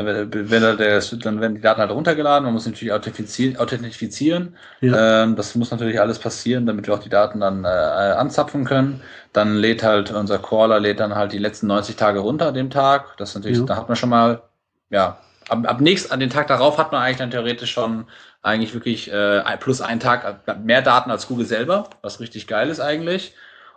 dann, 0.05 0.51
wenn 0.51 0.79
der, 0.79 1.01
dann 1.01 1.41
werden 1.41 1.55
die 1.55 1.61
Daten 1.61 1.81
halt 1.81 1.91
runtergeladen, 1.91 2.45
man 2.45 2.53
muss 2.53 2.67
natürlich 2.67 2.93
authentifizieren. 2.93 4.57
Ja. 4.81 5.23
Ähm, 5.23 5.37
das 5.37 5.55
muss 5.55 5.71
natürlich 5.71 6.01
alles 6.01 6.19
passieren, 6.19 6.67
damit 6.67 6.87
wir 6.87 6.95
auch 6.95 6.99
die 7.03 7.09
Daten 7.09 7.41
dann 7.41 7.65
äh, 7.65 7.69
anzapfen 7.69 8.65
können. 8.65 9.01
Dann 9.33 9.57
lädt 9.57 9.83
halt 9.83 10.11
unser 10.11 10.39
Crawler 10.39 10.81
lädt 10.81 11.01
dann 11.01 11.15
halt 11.15 11.33
die 11.33 11.39
letzten 11.39 11.67
90 11.67 11.97
Tage 11.97 12.21
runter 12.21 12.49
an 12.49 12.55
dem 12.55 12.71
Tag. 12.71 13.17
Das 13.17 13.35
natürlich, 13.35 13.59
ja. 13.59 13.65
da 13.65 13.77
hat 13.77 13.89
man 13.89 13.97
schon 13.97 14.11
mal 14.11 14.43
ja, 14.91 15.19
ab, 15.49 15.67
ab 15.67 15.81
nächst, 15.81 16.13
an 16.13 16.21
den 16.21 16.31
Tag 16.31 16.47
darauf 16.47 16.79
hat 16.79 16.93
man 16.93 17.03
eigentlich 17.03 17.17
dann 17.17 17.31
theoretisch 17.31 17.73
schon 17.73 18.07
eigentlich 18.43 18.75
wirklich 18.75 19.11
äh, 19.13 19.43
plus 19.59 19.81
einen 19.81 20.01
Tag 20.01 20.47
mehr 20.65 20.83
Daten 20.83 21.11
als 21.11 21.29
Google 21.29 21.47
selber, 21.47 21.91
was 22.03 22.21
richtig 22.21 22.47
geil 22.47 22.69
ist 22.69 22.81
eigentlich. 22.81 23.35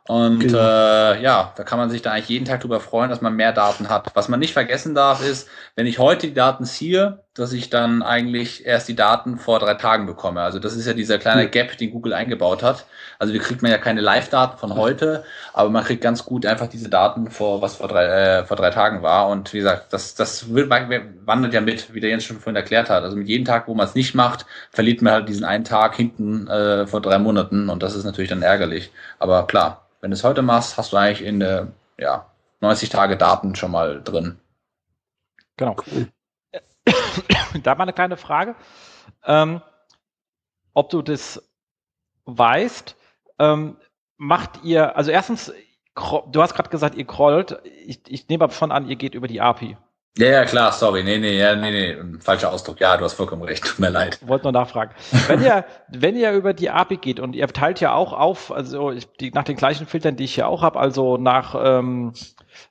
Und 0.07 0.39
genau. 0.39 0.59
äh, 0.59 1.21
ja, 1.21 1.53
da 1.55 1.63
kann 1.63 1.79
man 1.79 1.89
sich 1.89 2.01
da 2.01 2.11
eigentlich 2.11 2.29
jeden 2.29 2.45
Tag 2.45 2.61
drüber 2.61 2.79
freuen, 2.79 3.09
dass 3.09 3.21
man 3.21 3.35
mehr 3.35 3.53
Daten 3.53 3.89
hat. 3.89 4.11
Was 4.13 4.27
man 4.27 4.39
nicht 4.39 4.53
vergessen 4.53 4.93
darf, 4.93 5.25
ist, 5.25 5.47
wenn 5.75 5.87
ich 5.87 5.97
heute 5.97 6.27
die 6.27 6.33
Daten 6.33 6.65
ziehe, 6.65 7.24
dass 7.35 7.51
ich 7.51 7.69
dann 7.69 8.01
eigentlich 8.01 8.65
erst 8.65 8.87
die 8.87 8.95
Daten 8.95 9.37
vor 9.37 9.59
drei 9.59 9.73
Tagen 9.73 10.05
bekomme. 10.05 10.41
Also 10.41 10.57
das 10.57 10.73
ist 10.73 10.87
ja 10.87 10.93
dieser 10.93 11.17
kleine 11.17 11.49
Gap, 11.49 11.77
den 11.77 11.91
Google 11.91 12.13
eingebaut 12.13 12.63
hat. 12.63 12.85
Also 13.19 13.33
wir 13.33 13.41
kriegt 13.41 13.61
man 13.61 13.71
ja 13.71 13.77
keine 13.77 13.99
Live-Daten 13.99 14.57
von 14.57 14.75
heute, 14.75 15.25
aber 15.51 15.69
man 15.69 15.83
kriegt 15.83 16.01
ganz 16.01 16.23
gut 16.23 16.45
einfach 16.45 16.67
diese 16.67 16.89
Daten 16.89 17.29
vor, 17.29 17.61
was 17.61 17.75
vor 17.75 17.89
drei, 17.89 18.05
äh, 18.05 18.45
vor 18.45 18.55
drei 18.55 18.69
Tagen 18.69 19.01
war. 19.03 19.27
Und 19.27 19.51
wie 19.51 19.57
gesagt, 19.57 19.91
das, 19.91 20.15
das 20.15 20.53
wandert 20.53 21.53
ja 21.53 21.59
mit, 21.59 21.93
wie 21.93 21.99
der 21.99 22.09
Jens 22.09 22.23
schon 22.23 22.39
vorhin 22.39 22.55
erklärt 22.55 22.89
hat. 22.89 23.03
Also 23.03 23.17
mit 23.17 23.27
jedem 23.27 23.43
Tag, 23.43 23.67
wo 23.67 23.73
man 23.73 23.85
es 23.85 23.95
nicht 23.95 24.15
macht, 24.15 24.45
verliert 24.71 25.01
man 25.01 25.11
halt 25.11 25.27
diesen 25.27 25.43
einen 25.43 25.65
Tag 25.65 25.95
hinten 25.95 26.47
äh, 26.47 26.87
vor 26.87 27.01
drei 27.01 27.19
Monaten 27.19 27.69
und 27.69 27.83
das 27.83 27.95
ist 27.95 28.05
natürlich 28.05 28.29
dann 28.29 28.43
ärgerlich. 28.43 28.91
Aber 29.19 29.45
klar, 29.45 29.85
wenn 29.99 30.11
du 30.11 30.15
es 30.15 30.23
heute 30.23 30.41
machst, 30.41 30.77
hast 30.77 30.93
du 30.93 30.97
eigentlich 30.97 31.27
in 31.27 31.41
der, 31.41 31.67
ja, 31.97 32.27
90 32.61 32.87
Tage 32.87 33.17
Daten 33.17 33.55
schon 33.55 33.71
mal 33.71 34.01
drin. 34.01 34.37
Genau. 35.57 35.75
Cool. 35.85 36.07
Da 37.63 37.75
mal 37.75 37.83
eine 37.83 37.93
kleine 37.93 38.17
Frage. 38.17 38.55
Ähm, 39.25 39.61
ob 40.73 40.89
du 40.89 41.01
das 41.01 41.41
weißt, 42.25 42.95
ähm, 43.39 43.77
macht 44.17 44.63
ihr, 44.63 44.95
also 44.95 45.11
erstens, 45.11 45.53
du 45.95 46.41
hast 46.41 46.53
gerade 46.53 46.69
gesagt, 46.69 46.95
ihr 46.95 47.05
crawlt. 47.05 47.59
Ich, 47.85 48.01
ich 48.07 48.27
nehme 48.27 48.49
von 48.49 48.71
an, 48.71 48.87
ihr 48.87 48.95
geht 48.95 49.15
über 49.15 49.27
die 49.27 49.41
API. 49.41 49.77
Ja, 50.17 50.27
ja, 50.27 50.45
klar, 50.45 50.71
sorry. 50.71 51.03
Nee, 51.03 51.17
nee, 51.17 51.37
ja, 51.37 51.55
nee, 51.55 51.71
nee, 51.71 52.19
falscher 52.19 52.51
Ausdruck. 52.51 52.79
Ja, 52.79 52.95
du 52.95 53.03
hast 53.03 53.13
vollkommen 53.15 53.43
recht. 53.43 53.65
Tut 53.65 53.79
mir 53.79 53.89
leid. 53.89 54.19
Wollte 54.25 54.45
nur 54.45 54.53
nachfragen. 54.53 54.91
wenn 55.27 55.43
ihr, 55.43 55.65
wenn 55.89 56.15
ihr 56.15 56.31
über 56.31 56.53
die 56.53 56.69
API 56.69 56.97
geht 56.97 57.19
und 57.19 57.35
ihr 57.35 57.45
teilt 57.49 57.81
ja 57.81 57.93
auch 57.93 58.13
auf, 58.13 58.49
also 58.49 58.91
ich, 58.91 59.11
die, 59.17 59.31
nach 59.31 59.43
den 59.43 59.57
gleichen 59.57 59.87
Filtern, 59.87 60.15
die 60.15 60.23
ich 60.23 60.35
hier 60.35 60.47
auch 60.47 60.61
habe, 60.61 60.79
also 60.79 61.17
nach, 61.17 61.55
ähm, 61.61 62.13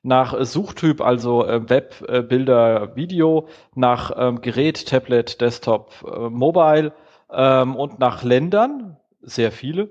nach 0.03 0.35
Suchtyp, 0.45 1.01
also 1.01 1.47
äh, 1.47 1.69
Web, 1.69 2.05
äh, 2.09 2.23
Bilder, 2.23 2.97
Video, 2.97 3.49
nach 3.75 4.13
ähm, 4.17 4.41
Gerät, 4.41 4.87
Tablet, 4.87 5.41
Desktop, 5.41 5.93
äh, 6.05 6.29
Mobile 6.31 6.93
ähm, 7.31 7.77
und 7.77 7.99
nach 7.99 8.23
Ländern, 8.23 8.97
sehr 9.21 9.53
viele. 9.53 9.91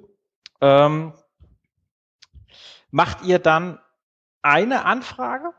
Ähm, 0.62 1.14
macht 2.91 3.24
ihr 3.24 3.39
dann 3.39 3.80
eine 4.41 4.86
Anfrage 4.86 5.52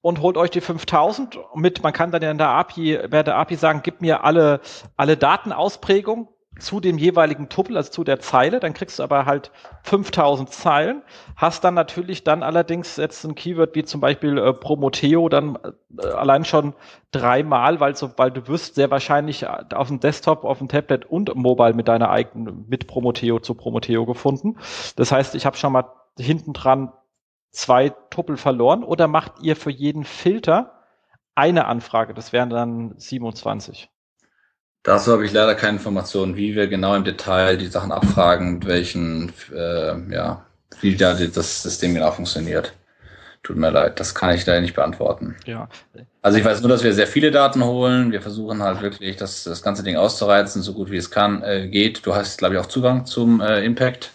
und 0.00 0.20
holt 0.20 0.36
euch 0.36 0.50
die 0.50 0.60
5000 0.60 1.38
mit, 1.54 1.82
man 1.82 1.92
kann 1.92 2.10
dann 2.10 2.22
in 2.22 2.38
der 2.38 2.48
API, 2.48 3.08
bei 3.08 3.22
der 3.22 3.36
API 3.36 3.56
sagen, 3.56 3.80
gib 3.82 4.00
mir 4.00 4.24
alle, 4.24 4.60
alle 4.96 5.16
Datenausprägungen 5.16 6.28
zu 6.58 6.80
dem 6.80 6.98
jeweiligen 6.98 7.48
Tuppel, 7.48 7.76
also 7.76 7.90
zu 7.90 8.04
der 8.04 8.20
Zeile, 8.20 8.60
dann 8.60 8.74
kriegst 8.74 8.98
du 8.98 9.02
aber 9.02 9.26
halt 9.26 9.50
5000 9.84 10.50
Zeilen, 10.50 11.02
hast 11.36 11.64
dann 11.64 11.74
natürlich 11.74 12.24
dann 12.24 12.42
allerdings 12.42 12.96
jetzt 12.96 13.24
ein 13.24 13.34
Keyword 13.34 13.74
wie 13.74 13.84
zum 13.84 14.00
Beispiel 14.00 14.38
äh, 14.38 14.52
Promoteo 14.52 15.28
dann 15.28 15.58
äh, 15.98 16.06
allein 16.06 16.44
schon 16.44 16.74
dreimal, 17.12 17.80
weil, 17.80 17.96
so, 17.96 18.10
weil 18.16 18.30
du 18.30 18.48
wirst 18.48 18.74
sehr 18.74 18.90
wahrscheinlich 18.90 19.44
äh, 19.44 19.64
auf 19.74 19.88
dem 19.88 20.00
Desktop, 20.00 20.44
auf 20.44 20.58
dem 20.58 20.68
Tablet 20.68 21.06
und 21.06 21.34
Mobile 21.34 21.74
mit 21.74 21.88
deiner 21.88 22.10
eigenen, 22.10 22.66
mit 22.68 22.86
Promoteo 22.86 23.38
zu 23.38 23.54
Promoteo 23.54 24.04
gefunden. 24.04 24.56
Das 24.96 25.12
heißt, 25.12 25.34
ich 25.34 25.46
habe 25.46 25.56
schon 25.56 25.72
mal 25.72 25.84
hinten 26.18 26.52
dran 26.52 26.92
zwei 27.50 27.90
Tuppel 28.10 28.36
verloren 28.36 28.84
oder 28.84 29.08
macht 29.08 29.40
ihr 29.40 29.56
für 29.56 29.70
jeden 29.70 30.04
Filter 30.04 30.84
eine 31.34 31.66
Anfrage? 31.66 32.14
Das 32.14 32.32
wären 32.32 32.50
dann 32.50 32.94
27. 32.96 33.90
Dazu 34.82 35.12
habe 35.12 35.24
ich 35.26 35.32
leider 35.32 35.54
keine 35.54 35.78
Informationen, 35.78 36.36
wie 36.36 36.54
wir 36.54 36.68
genau 36.68 36.94
im 36.94 37.04
Detail 37.04 37.56
die 37.56 37.66
Sachen 37.66 37.92
abfragen, 37.92 38.54
mit 38.54 38.66
welchen, 38.66 39.32
äh, 39.54 39.94
ja, 40.12 40.46
wie 40.80 40.96
da 40.96 41.14
das 41.14 41.62
System 41.62 41.94
genau 41.94 42.10
funktioniert. 42.10 42.72
Tut 43.42 43.56
mir 43.56 43.70
leid, 43.70 44.00
das 44.00 44.14
kann 44.14 44.34
ich 44.34 44.44
leider 44.46 44.60
nicht 44.60 44.74
beantworten. 44.74 45.36
Ja. 45.46 45.68
Also 46.22 46.38
ich 46.38 46.44
weiß 46.44 46.60
nur, 46.60 46.68
dass 46.68 46.82
wir 46.82 46.92
sehr 46.92 47.06
viele 47.06 47.30
Daten 47.30 47.64
holen. 47.64 48.12
Wir 48.12 48.20
versuchen 48.20 48.62
halt 48.62 48.82
wirklich, 48.82 49.16
das, 49.16 49.44
das 49.44 49.62
ganze 49.62 49.82
Ding 49.82 49.96
auszureizen, 49.96 50.62
so 50.62 50.74
gut 50.74 50.90
wie 50.90 50.96
es 50.96 51.10
kann, 51.10 51.42
äh, 51.42 51.68
geht. 51.68 52.04
Du 52.04 52.14
hast, 52.14 52.38
glaube 52.38 52.54
ich, 52.54 52.60
auch 52.60 52.66
Zugang 52.66 53.06
zum 53.06 53.40
äh, 53.40 53.64
Impact. 53.64 54.10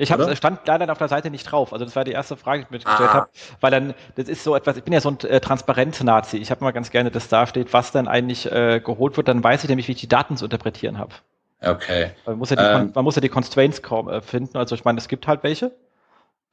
Ich 0.00 0.12
hab, 0.12 0.36
stand 0.36 0.60
leider 0.64 0.90
auf 0.92 0.98
der 0.98 1.08
Seite 1.08 1.28
nicht 1.28 1.44
drauf. 1.50 1.72
Also 1.72 1.84
das 1.84 1.96
war 1.96 2.04
die 2.04 2.12
erste 2.12 2.36
Frage, 2.36 2.60
die 2.60 2.64
ich 2.66 2.70
mir 2.70 2.78
gestellt 2.78 3.10
ah. 3.10 3.14
habe, 3.14 3.28
weil 3.60 3.72
dann 3.72 3.94
das 4.14 4.28
ist 4.28 4.44
so 4.44 4.54
etwas. 4.54 4.76
Ich 4.76 4.84
bin 4.84 4.92
ja 4.92 5.00
so 5.00 5.10
ein 5.10 5.18
äh, 5.28 5.40
Transparenz-Nazi. 5.40 6.36
Ich 6.36 6.52
habe 6.52 6.62
mal 6.62 6.70
ganz 6.70 6.90
gerne, 6.90 7.10
dass 7.10 7.28
da 7.28 7.48
steht, 7.48 7.72
was 7.72 7.90
dann 7.90 8.06
eigentlich 8.06 8.50
äh, 8.50 8.80
geholt 8.80 9.16
wird. 9.16 9.26
Dann 9.26 9.42
weiß 9.42 9.64
ich 9.64 9.68
nämlich, 9.68 9.88
wie 9.88 9.92
ich 9.92 10.00
die 10.00 10.08
Daten 10.08 10.36
zu 10.36 10.44
interpretieren 10.44 10.98
habe. 10.98 11.14
Okay. 11.60 12.12
Man 12.26 12.38
muss 12.38 12.50
ja 12.50 12.56
die, 12.56 12.62
ähm. 12.62 12.92
man 12.94 13.04
muss 13.04 13.16
ja 13.16 13.20
die 13.20 13.28
Constraints 13.28 13.80
äh, 13.80 14.20
finden. 14.20 14.56
Also 14.56 14.76
ich 14.76 14.84
meine, 14.84 14.98
es 14.98 15.08
gibt 15.08 15.26
halt 15.26 15.42
welche. 15.42 15.72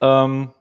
Ähm, 0.01 0.51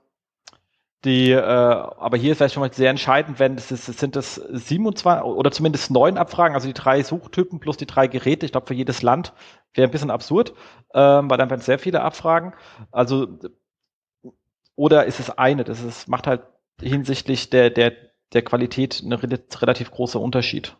die, 1.05 1.31
äh, 1.31 1.39
aber 1.39 2.17
hier 2.17 2.31
ist 2.31 2.37
vielleicht 2.37 2.55
schon 2.55 2.61
mal 2.61 2.73
sehr 2.73 2.89
entscheidend, 2.89 3.39
wenn 3.39 3.55
es 3.55 3.71
ist, 3.71 3.85
sind 3.85 4.15
es 4.15 4.35
27 4.35 5.23
oder 5.23 5.51
zumindest 5.51 5.91
neun 5.91 6.17
Abfragen, 6.17 6.55
also 6.55 6.67
die 6.67 6.73
drei 6.73 7.03
Suchtypen 7.03 7.59
plus 7.59 7.77
die 7.77 7.85
drei 7.85 8.07
Geräte. 8.07 8.45
Ich 8.45 8.51
glaube, 8.51 8.67
für 8.67 8.73
jedes 8.73 9.01
Land 9.01 9.33
wäre 9.73 9.87
ein 9.87 9.91
bisschen 9.91 10.11
absurd, 10.11 10.53
ähm, 10.93 11.29
weil 11.29 11.37
dann 11.37 11.49
wären 11.49 11.61
sehr 11.61 11.79
viele 11.79 12.01
Abfragen. 12.01 12.53
Also 12.91 13.27
oder 14.75 15.05
ist 15.05 15.19
es 15.19 15.29
eine? 15.29 15.63
Das 15.63 15.81
ist, 15.81 16.07
macht 16.07 16.27
halt 16.27 16.41
hinsichtlich 16.81 17.49
der, 17.49 17.69
der, 17.69 17.93
der 18.33 18.41
Qualität 18.43 19.01
einen 19.03 19.13
relativ 19.13 19.91
großer 19.91 20.19
Unterschied. 20.19 20.75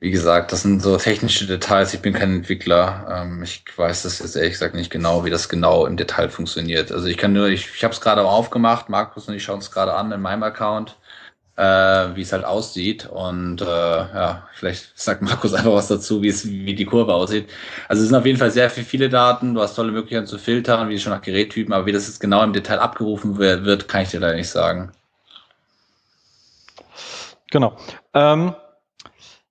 Wie 0.00 0.12
gesagt, 0.12 0.52
das 0.52 0.62
sind 0.62 0.80
so 0.80 0.96
technische 0.96 1.46
Details. 1.46 1.92
Ich 1.92 2.00
bin 2.00 2.12
kein 2.12 2.32
Entwickler. 2.32 3.06
Ähm, 3.10 3.42
ich 3.42 3.64
weiß 3.76 4.04
das 4.04 4.20
jetzt 4.20 4.36
ehrlich 4.36 4.52
gesagt 4.52 4.76
nicht 4.76 4.90
genau, 4.90 5.24
wie 5.24 5.30
das 5.30 5.48
genau 5.48 5.86
im 5.86 5.96
Detail 5.96 6.28
funktioniert. 6.28 6.92
Also 6.92 7.08
ich 7.08 7.16
kann 7.16 7.32
nur, 7.32 7.48
ich, 7.48 7.68
ich 7.74 7.82
habe 7.82 7.92
es 7.92 8.00
gerade 8.00 8.22
aufgemacht, 8.22 8.88
Markus 8.88 9.26
und 9.26 9.34
ich 9.34 9.42
schauen 9.42 9.58
es 9.58 9.72
gerade 9.72 9.94
an 9.94 10.12
in 10.12 10.20
meinem 10.20 10.44
Account, 10.44 10.96
äh, 11.56 11.62
wie 12.14 12.22
es 12.22 12.32
halt 12.32 12.44
aussieht. 12.44 13.06
Und 13.06 13.60
äh, 13.60 13.64
ja, 13.64 14.48
vielleicht 14.54 14.96
sagt 14.96 15.22
Markus 15.22 15.52
einfach 15.54 15.72
was 15.72 15.88
dazu, 15.88 16.22
wie 16.22 16.28
es, 16.28 16.46
wie 16.48 16.74
die 16.74 16.84
Kurve 16.84 17.12
aussieht. 17.12 17.50
Also 17.88 18.02
es 18.02 18.08
sind 18.08 18.16
auf 18.16 18.26
jeden 18.26 18.38
Fall 18.38 18.52
sehr 18.52 18.70
viel, 18.70 18.84
viele 18.84 19.08
Daten. 19.08 19.54
Du 19.54 19.60
hast 19.60 19.74
tolle 19.74 19.90
Möglichkeiten 19.90 20.28
zu 20.28 20.38
filtern, 20.38 20.90
wie 20.90 21.00
schon 21.00 21.12
nach 21.12 21.22
Gerättypen, 21.22 21.74
aber 21.74 21.86
wie 21.86 21.92
das 21.92 22.06
jetzt 22.06 22.20
genau 22.20 22.44
im 22.44 22.52
Detail 22.52 22.78
abgerufen 22.78 23.38
wird, 23.38 23.88
kann 23.88 24.02
ich 24.02 24.10
dir 24.10 24.20
leider 24.20 24.36
nicht 24.36 24.50
sagen. 24.50 24.92
Genau. 27.50 27.76
Ähm 28.14 28.54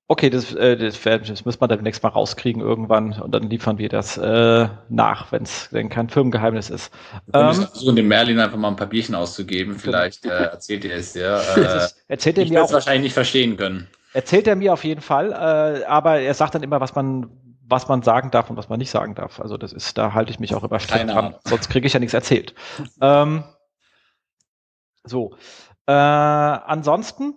Okay, 0.10 0.30
das, 0.30 0.54
äh, 0.54 0.78
das, 0.78 1.02
das 1.02 1.44
müssen 1.44 1.60
wir 1.60 1.68
dann 1.68 1.80
demnächst 1.80 2.02
mal 2.02 2.10
rauskriegen 2.10 2.62
irgendwann 2.62 3.20
und 3.20 3.32
dann 3.34 3.50
liefern 3.50 3.78
wir 3.78 3.90
das 3.90 4.18
äh, 4.18 4.70
nach, 4.88 5.32
wenn 5.34 5.44
es 5.44 5.70
denn 5.70 5.90
kein 5.90 6.08
Firmengeheimnis 6.08 6.70
ist. 6.70 6.94
Wir 7.26 7.42
ähm, 7.42 7.54
versuchen 7.54 7.98
dem 7.98 8.08
Merlin 8.08 8.40
einfach 8.40 8.58
mal 8.58 8.70
ein 8.70 8.78
paar 8.78 8.88
Bierchen 8.88 9.16
auszugeben. 9.16 9.78
Vielleicht 9.78 10.26
äh, 10.26 10.30
erzählt 10.30 10.86
er 10.86 10.98
es 10.98 11.14
ja. 11.14 11.42
Äh, 11.58 11.88
erzählt 12.08 12.38
er 12.38 12.46
ich 12.46 12.52
mir 12.52 12.64
auch, 12.64 12.72
wahrscheinlich 12.72 13.04
nicht 13.04 13.14
verstehen 13.14 13.58
können. 13.58 13.88
Erzählt 14.14 14.48
er 14.48 14.56
mir 14.56 14.72
auf 14.72 14.86
jeden 14.86 15.02
Fall, 15.02 15.32
äh, 15.32 15.84
aber 15.86 16.20
er 16.20 16.34
sagt 16.34 16.56
dann 16.56 16.64
immer, 16.64 16.80
was 16.80 16.96
man 16.96 17.30
was 17.70 17.88
man 17.90 18.02
sagen 18.02 18.32
darf 18.32 18.50
und 18.50 18.56
was 18.56 18.70
man 18.70 18.80
nicht 18.80 18.92
sagen 18.92 19.14
darf. 19.14 19.42
Also 19.42 19.58
das 19.58 19.74
ist, 19.74 19.98
da 19.98 20.14
halte 20.14 20.32
ich 20.32 20.40
mich 20.40 20.56
auch 20.56 20.64
immer 20.64 20.80
strikt 20.80 21.10
dran. 21.10 21.36
Sonst 21.44 21.70
kriege 21.70 21.86
ich 21.86 21.94
ja 21.94 22.00
nichts 22.00 22.14
erzählt. 22.14 22.56
ähm, 23.02 23.44
so. 25.04 25.36
Äh, 25.86 25.92
ansonsten 25.92 27.36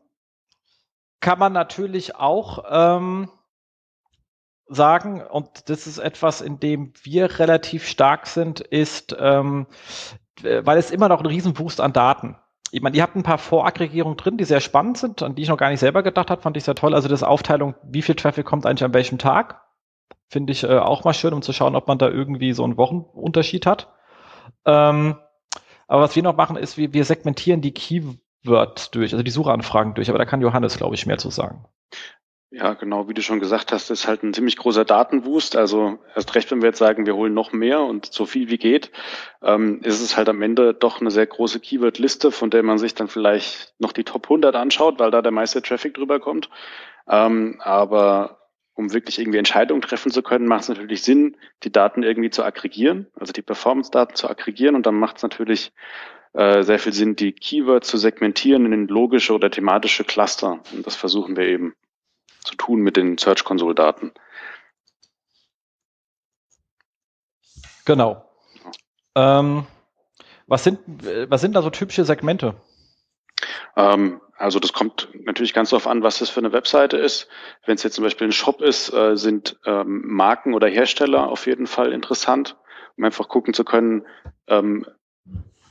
kann 1.20 1.38
man 1.38 1.52
natürlich 1.52 2.16
auch 2.16 2.64
ähm, 2.70 3.30
sagen, 4.66 5.22
und 5.22 5.68
das 5.68 5.86
ist 5.86 5.98
etwas, 5.98 6.40
in 6.40 6.60
dem 6.60 6.92
wir 7.02 7.38
relativ 7.38 7.86
stark 7.86 8.26
sind, 8.26 8.60
ist, 8.60 9.16
ähm, 9.18 9.66
weil 10.42 10.78
es 10.78 10.90
immer 10.90 11.08
noch 11.08 11.20
ein 11.20 11.26
Riesenboost 11.26 11.80
an 11.80 11.92
Daten. 11.92 12.36
Ich 12.72 12.80
meine, 12.80 12.96
ihr 12.96 13.02
habt 13.02 13.16
ein 13.16 13.24
paar 13.24 13.38
Voraggregierungen 13.38 14.16
drin, 14.16 14.36
die 14.36 14.44
sehr 14.44 14.60
spannend 14.60 14.96
sind, 14.96 15.22
an 15.22 15.34
die 15.34 15.42
ich 15.42 15.48
noch 15.48 15.56
gar 15.56 15.70
nicht 15.70 15.80
selber 15.80 16.02
gedacht 16.02 16.30
habe, 16.30 16.40
fand 16.40 16.56
ich 16.56 16.64
sehr 16.64 16.76
toll. 16.76 16.94
Also 16.94 17.08
das 17.08 17.24
Aufteilung, 17.24 17.74
wie 17.82 18.02
viel 18.02 18.14
Traffic 18.14 18.46
kommt 18.46 18.64
eigentlich 18.64 18.84
an 18.84 18.94
welchem 18.94 19.18
Tag, 19.18 19.60
finde 20.28 20.52
ich 20.52 20.62
äh, 20.62 20.78
auch 20.78 21.02
mal 21.02 21.12
schön, 21.12 21.34
um 21.34 21.42
zu 21.42 21.52
schauen, 21.52 21.74
ob 21.74 21.88
man 21.88 21.98
da 21.98 22.08
irgendwie 22.08 22.52
so 22.52 22.62
einen 22.62 22.76
Wochenunterschied 22.76 23.66
hat. 23.66 23.92
Ähm, 24.64 25.16
aber 25.88 26.02
was 26.02 26.14
wir 26.14 26.22
noch 26.22 26.36
machen, 26.36 26.56
ist, 26.56 26.76
wir, 26.76 26.92
wir 26.92 27.04
segmentieren 27.04 27.60
die 27.60 27.74
Key 27.74 28.02
Word 28.44 28.94
durch, 28.94 29.12
also 29.12 29.22
die 29.22 29.30
Suchanfragen 29.30 29.94
durch, 29.94 30.08
aber 30.08 30.18
da 30.18 30.24
kann 30.24 30.40
Johannes, 30.40 30.76
glaube 30.76 30.94
ich, 30.94 31.06
mehr 31.06 31.18
zu 31.18 31.30
sagen. 31.30 31.64
Ja, 32.52 32.74
genau, 32.74 33.08
wie 33.08 33.14
du 33.14 33.22
schon 33.22 33.38
gesagt 33.38 33.70
hast, 33.70 33.90
ist 33.90 34.08
halt 34.08 34.24
ein 34.24 34.34
ziemlich 34.34 34.56
großer 34.56 34.84
Datenwust. 34.84 35.54
Also 35.54 36.00
erst 36.16 36.34
recht, 36.34 36.50
wenn 36.50 36.62
wir 36.62 36.70
jetzt 36.70 36.80
sagen, 36.80 37.06
wir 37.06 37.14
holen 37.14 37.32
noch 37.32 37.52
mehr 37.52 37.80
und 37.80 38.06
so 38.06 38.26
viel 38.26 38.50
wie 38.50 38.58
geht, 38.58 38.90
ähm, 39.40 39.80
ist 39.84 40.00
es 40.00 40.16
halt 40.16 40.28
am 40.28 40.42
Ende 40.42 40.74
doch 40.74 41.00
eine 41.00 41.12
sehr 41.12 41.26
große 41.26 41.60
Keyword-Liste, 41.60 42.32
von 42.32 42.50
der 42.50 42.64
man 42.64 42.78
sich 42.78 42.96
dann 42.96 43.06
vielleicht 43.06 43.74
noch 43.78 43.92
die 43.92 44.02
Top 44.02 44.24
100 44.24 44.56
anschaut, 44.56 44.98
weil 44.98 45.12
da 45.12 45.22
der 45.22 45.30
meiste 45.30 45.62
Traffic 45.62 45.94
drüber 45.94 46.18
kommt. 46.18 46.50
Ähm, 47.06 47.60
aber 47.60 48.40
um 48.74 48.92
wirklich 48.92 49.20
irgendwie 49.20 49.38
Entscheidungen 49.38 49.82
treffen 49.82 50.10
zu 50.10 50.22
können, 50.22 50.46
macht 50.48 50.62
es 50.62 50.68
natürlich 50.70 51.02
Sinn, 51.02 51.36
die 51.62 51.70
Daten 51.70 52.02
irgendwie 52.02 52.30
zu 52.30 52.42
aggregieren, 52.42 53.06
also 53.14 53.32
die 53.32 53.42
Performance-Daten 53.42 54.16
zu 54.16 54.28
aggregieren 54.28 54.74
und 54.74 54.86
dann 54.86 54.96
macht 54.96 55.18
es 55.18 55.22
natürlich 55.22 55.72
äh, 56.32 56.62
sehr 56.62 56.78
viel 56.78 56.92
Sinn, 56.92 57.16
die 57.16 57.32
Keywords 57.32 57.88
zu 57.88 57.98
segmentieren 57.98 58.72
in 58.72 58.88
logische 58.88 59.34
oder 59.34 59.50
thematische 59.50 60.04
Cluster. 60.04 60.60
Und 60.72 60.86
das 60.86 60.96
versuchen 60.96 61.36
wir 61.36 61.46
eben 61.46 61.74
zu 62.44 62.54
tun 62.54 62.80
mit 62.80 62.96
den 62.96 63.18
Search 63.18 63.44
Console 63.44 63.74
Daten. 63.74 64.12
Genau. 67.84 68.24
Ähm, 69.16 69.66
was 70.46 70.64
sind, 70.64 70.80
was 71.28 71.40
sind 71.40 71.54
da 71.54 71.62
so 71.62 71.70
typische 71.70 72.04
Segmente? 72.04 72.54
Ähm, 73.76 74.20
also 74.36 74.58
das 74.58 74.72
kommt 74.72 75.08
natürlich 75.14 75.52
ganz 75.52 75.70
darauf 75.70 75.86
an, 75.86 76.02
was 76.02 76.18
das 76.18 76.30
für 76.30 76.40
eine 76.40 76.52
Webseite 76.52 76.96
ist. 76.96 77.28
Wenn 77.66 77.74
es 77.74 77.82
jetzt 77.82 77.94
zum 77.94 78.04
Beispiel 78.04 78.28
ein 78.28 78.32
Shop 78.32 78.62
ist, 78.62 78.92
äh, 78.92 79.16
sind 79.16 79.58
ähm, 79.66 80.02
Marken 80.06 80.54
oder 80.54 80.68
Hersteller 80.68 81.28
auf 81.28 81.46
jeden 81.46 81.66
Fall 81.66 81.92
interessant, 81.92 82.56
um 82.96 83.04
einfach 83.04 83.28
gucken 83.28 83.54
zu 83.54 83.64
können, 83.64 84.06
ähm, 84.46 84.86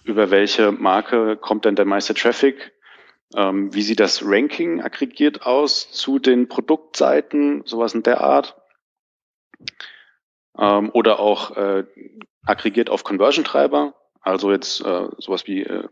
über 0.10 0.32
welche 0.32 0.72
Marke 0.72 1.38
kommt 1.38 1.66
denn 1.66 1.76
der 1.76 1.86
meiste 1.86 2.14
Traffic? 2.14 2.74
Ähm, 3.36 3.74
wie 3.74 3.84
sieht 3.84 4.00
das 4.00 4.24
Ranking 4.26 4.82
aggregiert 4.82 5.44
aus 5.46 5.92
zu 5.92 6.20
den 6.20 6.50
Produktseiten, 6.50 7.62
sowas 7.66 7.94
in 7.94 8.04
der 8.04 8.22
Art? 8.22 8.56
Ähm, 10.58 10.90
oder 10.94 11.20
auch 11.20 11.56
äh, 11.56 11.84
aggregiert 12.44 12.90
auf 12.90 13.04
Conversion-Treiber, 13.04 13.94
also 14.22 14.52
jetzt 14.52 14.82
äh, 14.82 15.08
sowas 15.20 15.46
wie 15.46 15.64
äh, 15.64 15.88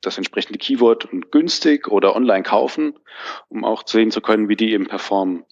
das 0.00 0.16
entsprechende 0.16 0.58
Keyword 0.58 1.12
und 1.12 1.32
günstig 1.32 1.88
oder 1.88 2.14
online 2.14 2.44
kaufen, 2.44 2.96
um 3.48 3.64
auch 3.64 3.82
sehen 3.86 4.12
zu 4.12 4.20
können, 4.20 4.48
wie 4.48 4.56
die 4.56 4.72
eben 4.72 4.86
performen. 4.86 5.44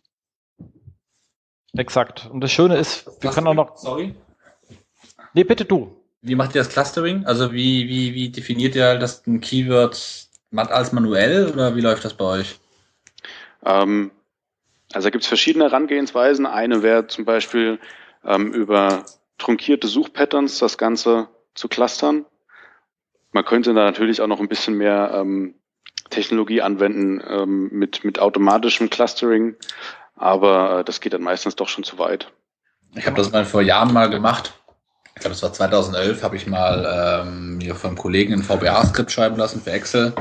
Exakt. 1.76 2.30
Und 2.30 2.40
das 2.40 2.52
Schöne 2.52 2.76
ist, 2.76 3.10
wir 3.20 3.30
können 3.30 3.48
auch 3.48 3.54
noch. 3.54 3.76
Sorry. 3.76 4.14
Nee, 5.32 5.42
bitte 5.42 5.64
du. 5.64 6.03
Wie 6.26 6.36
macht 6.36 6.54
ihr 6.54 6.62
das 6.62 6.70
Clustering? 6.70 7.26
Also 7.26 7.52
wie, 7.52 7.86
wie, 7.86 8.14
wie 8.14 8.30
definiert 8.30 8.74
ihr 8.74 8.96
das 8.96 9.26
ein 9.26 9.42
Keyword 9.42 10.26
als 10.56 10.92
manuell 10.92 11.50
oder 11.52 11.76
wie 11.76 11.82
läuft 11.82 12.02
das 12.02 12.14
bei 12.14 12.24
euch? 12.24 12.58
Ähm, 13.62 14.10
also 14.94 15.06
da 15.06 15.10
gibt 15.10 15.24
es 15.24 15.28
verschiedene 15.28 15.64
Herangehensweisen. 15.64 16.46
Eine 16.46 16.82
wäre 16.82 17.06
zum 17.08 17.26
Beispiel 17.26 17.78
ähm, 18.24 18.54
über 18.54 19.04
trunkierte 19.36 19.86
Suchpatterns 19.86 20.58
das 20.58 20.78
Ganze 20.78 21.28
zu 21.54 21.68
clustern. 21.68 22.24
Man 23.32 23.44
könnte 23.44 23.74
da 23.74 23.84
natürlich 23.84 24.22
auch 24.22 24.26
noch 24.26 24.40
ein 24.40 24.48
bisschen 24.48 24.78
mehr 24.78 25.10
ähm, 25.12 25.54
Technologie 26.08 26.62
anwenden 26.62 27.22
ähm, 27.28 27.68
mit, 27.70 28.02
mit 28.02 28.18
automatischem 28.18 28.88
Clustering, 28.88 29.56
aber 30.16 30.78
äh, 30.78 30.84
das 30.84 31.02
geht 31.02 31.12
dann 31.12 31.22
meistens 31.22 31.54
doch 31.54 31.68
schon 31.68 31.84
zu 31.84 31.98
weit. 31.98 32.32
Ich 32.94 33.04
habe 33.04 33.16
das 33.16 33.30
mal 33.30 33.44
vor 33.44 33.60
Jahren 33.60 33.92
mal 33.92 34.08
gemacht 34.08 34.54
ich 35.14 35.20
glaube, 35.20 35.34
es 35.34 35.42
war 35.42 35.52
2011, 35.52 36.22
habe 36.22 36.36
ich 36.36 36.46
mal 36.46 37.22
ähm, 37.26 37.58
mir 37.58 37.74
vom 37.74 37.96
Kollegen 37.96 38.34
ein 38.34 38.42
VBA-Skript 38.42 39.12
schreiben 39.12 39.36
lassen 39.36 39.60
für 39.60 39.70
Excel. 39.70 40.12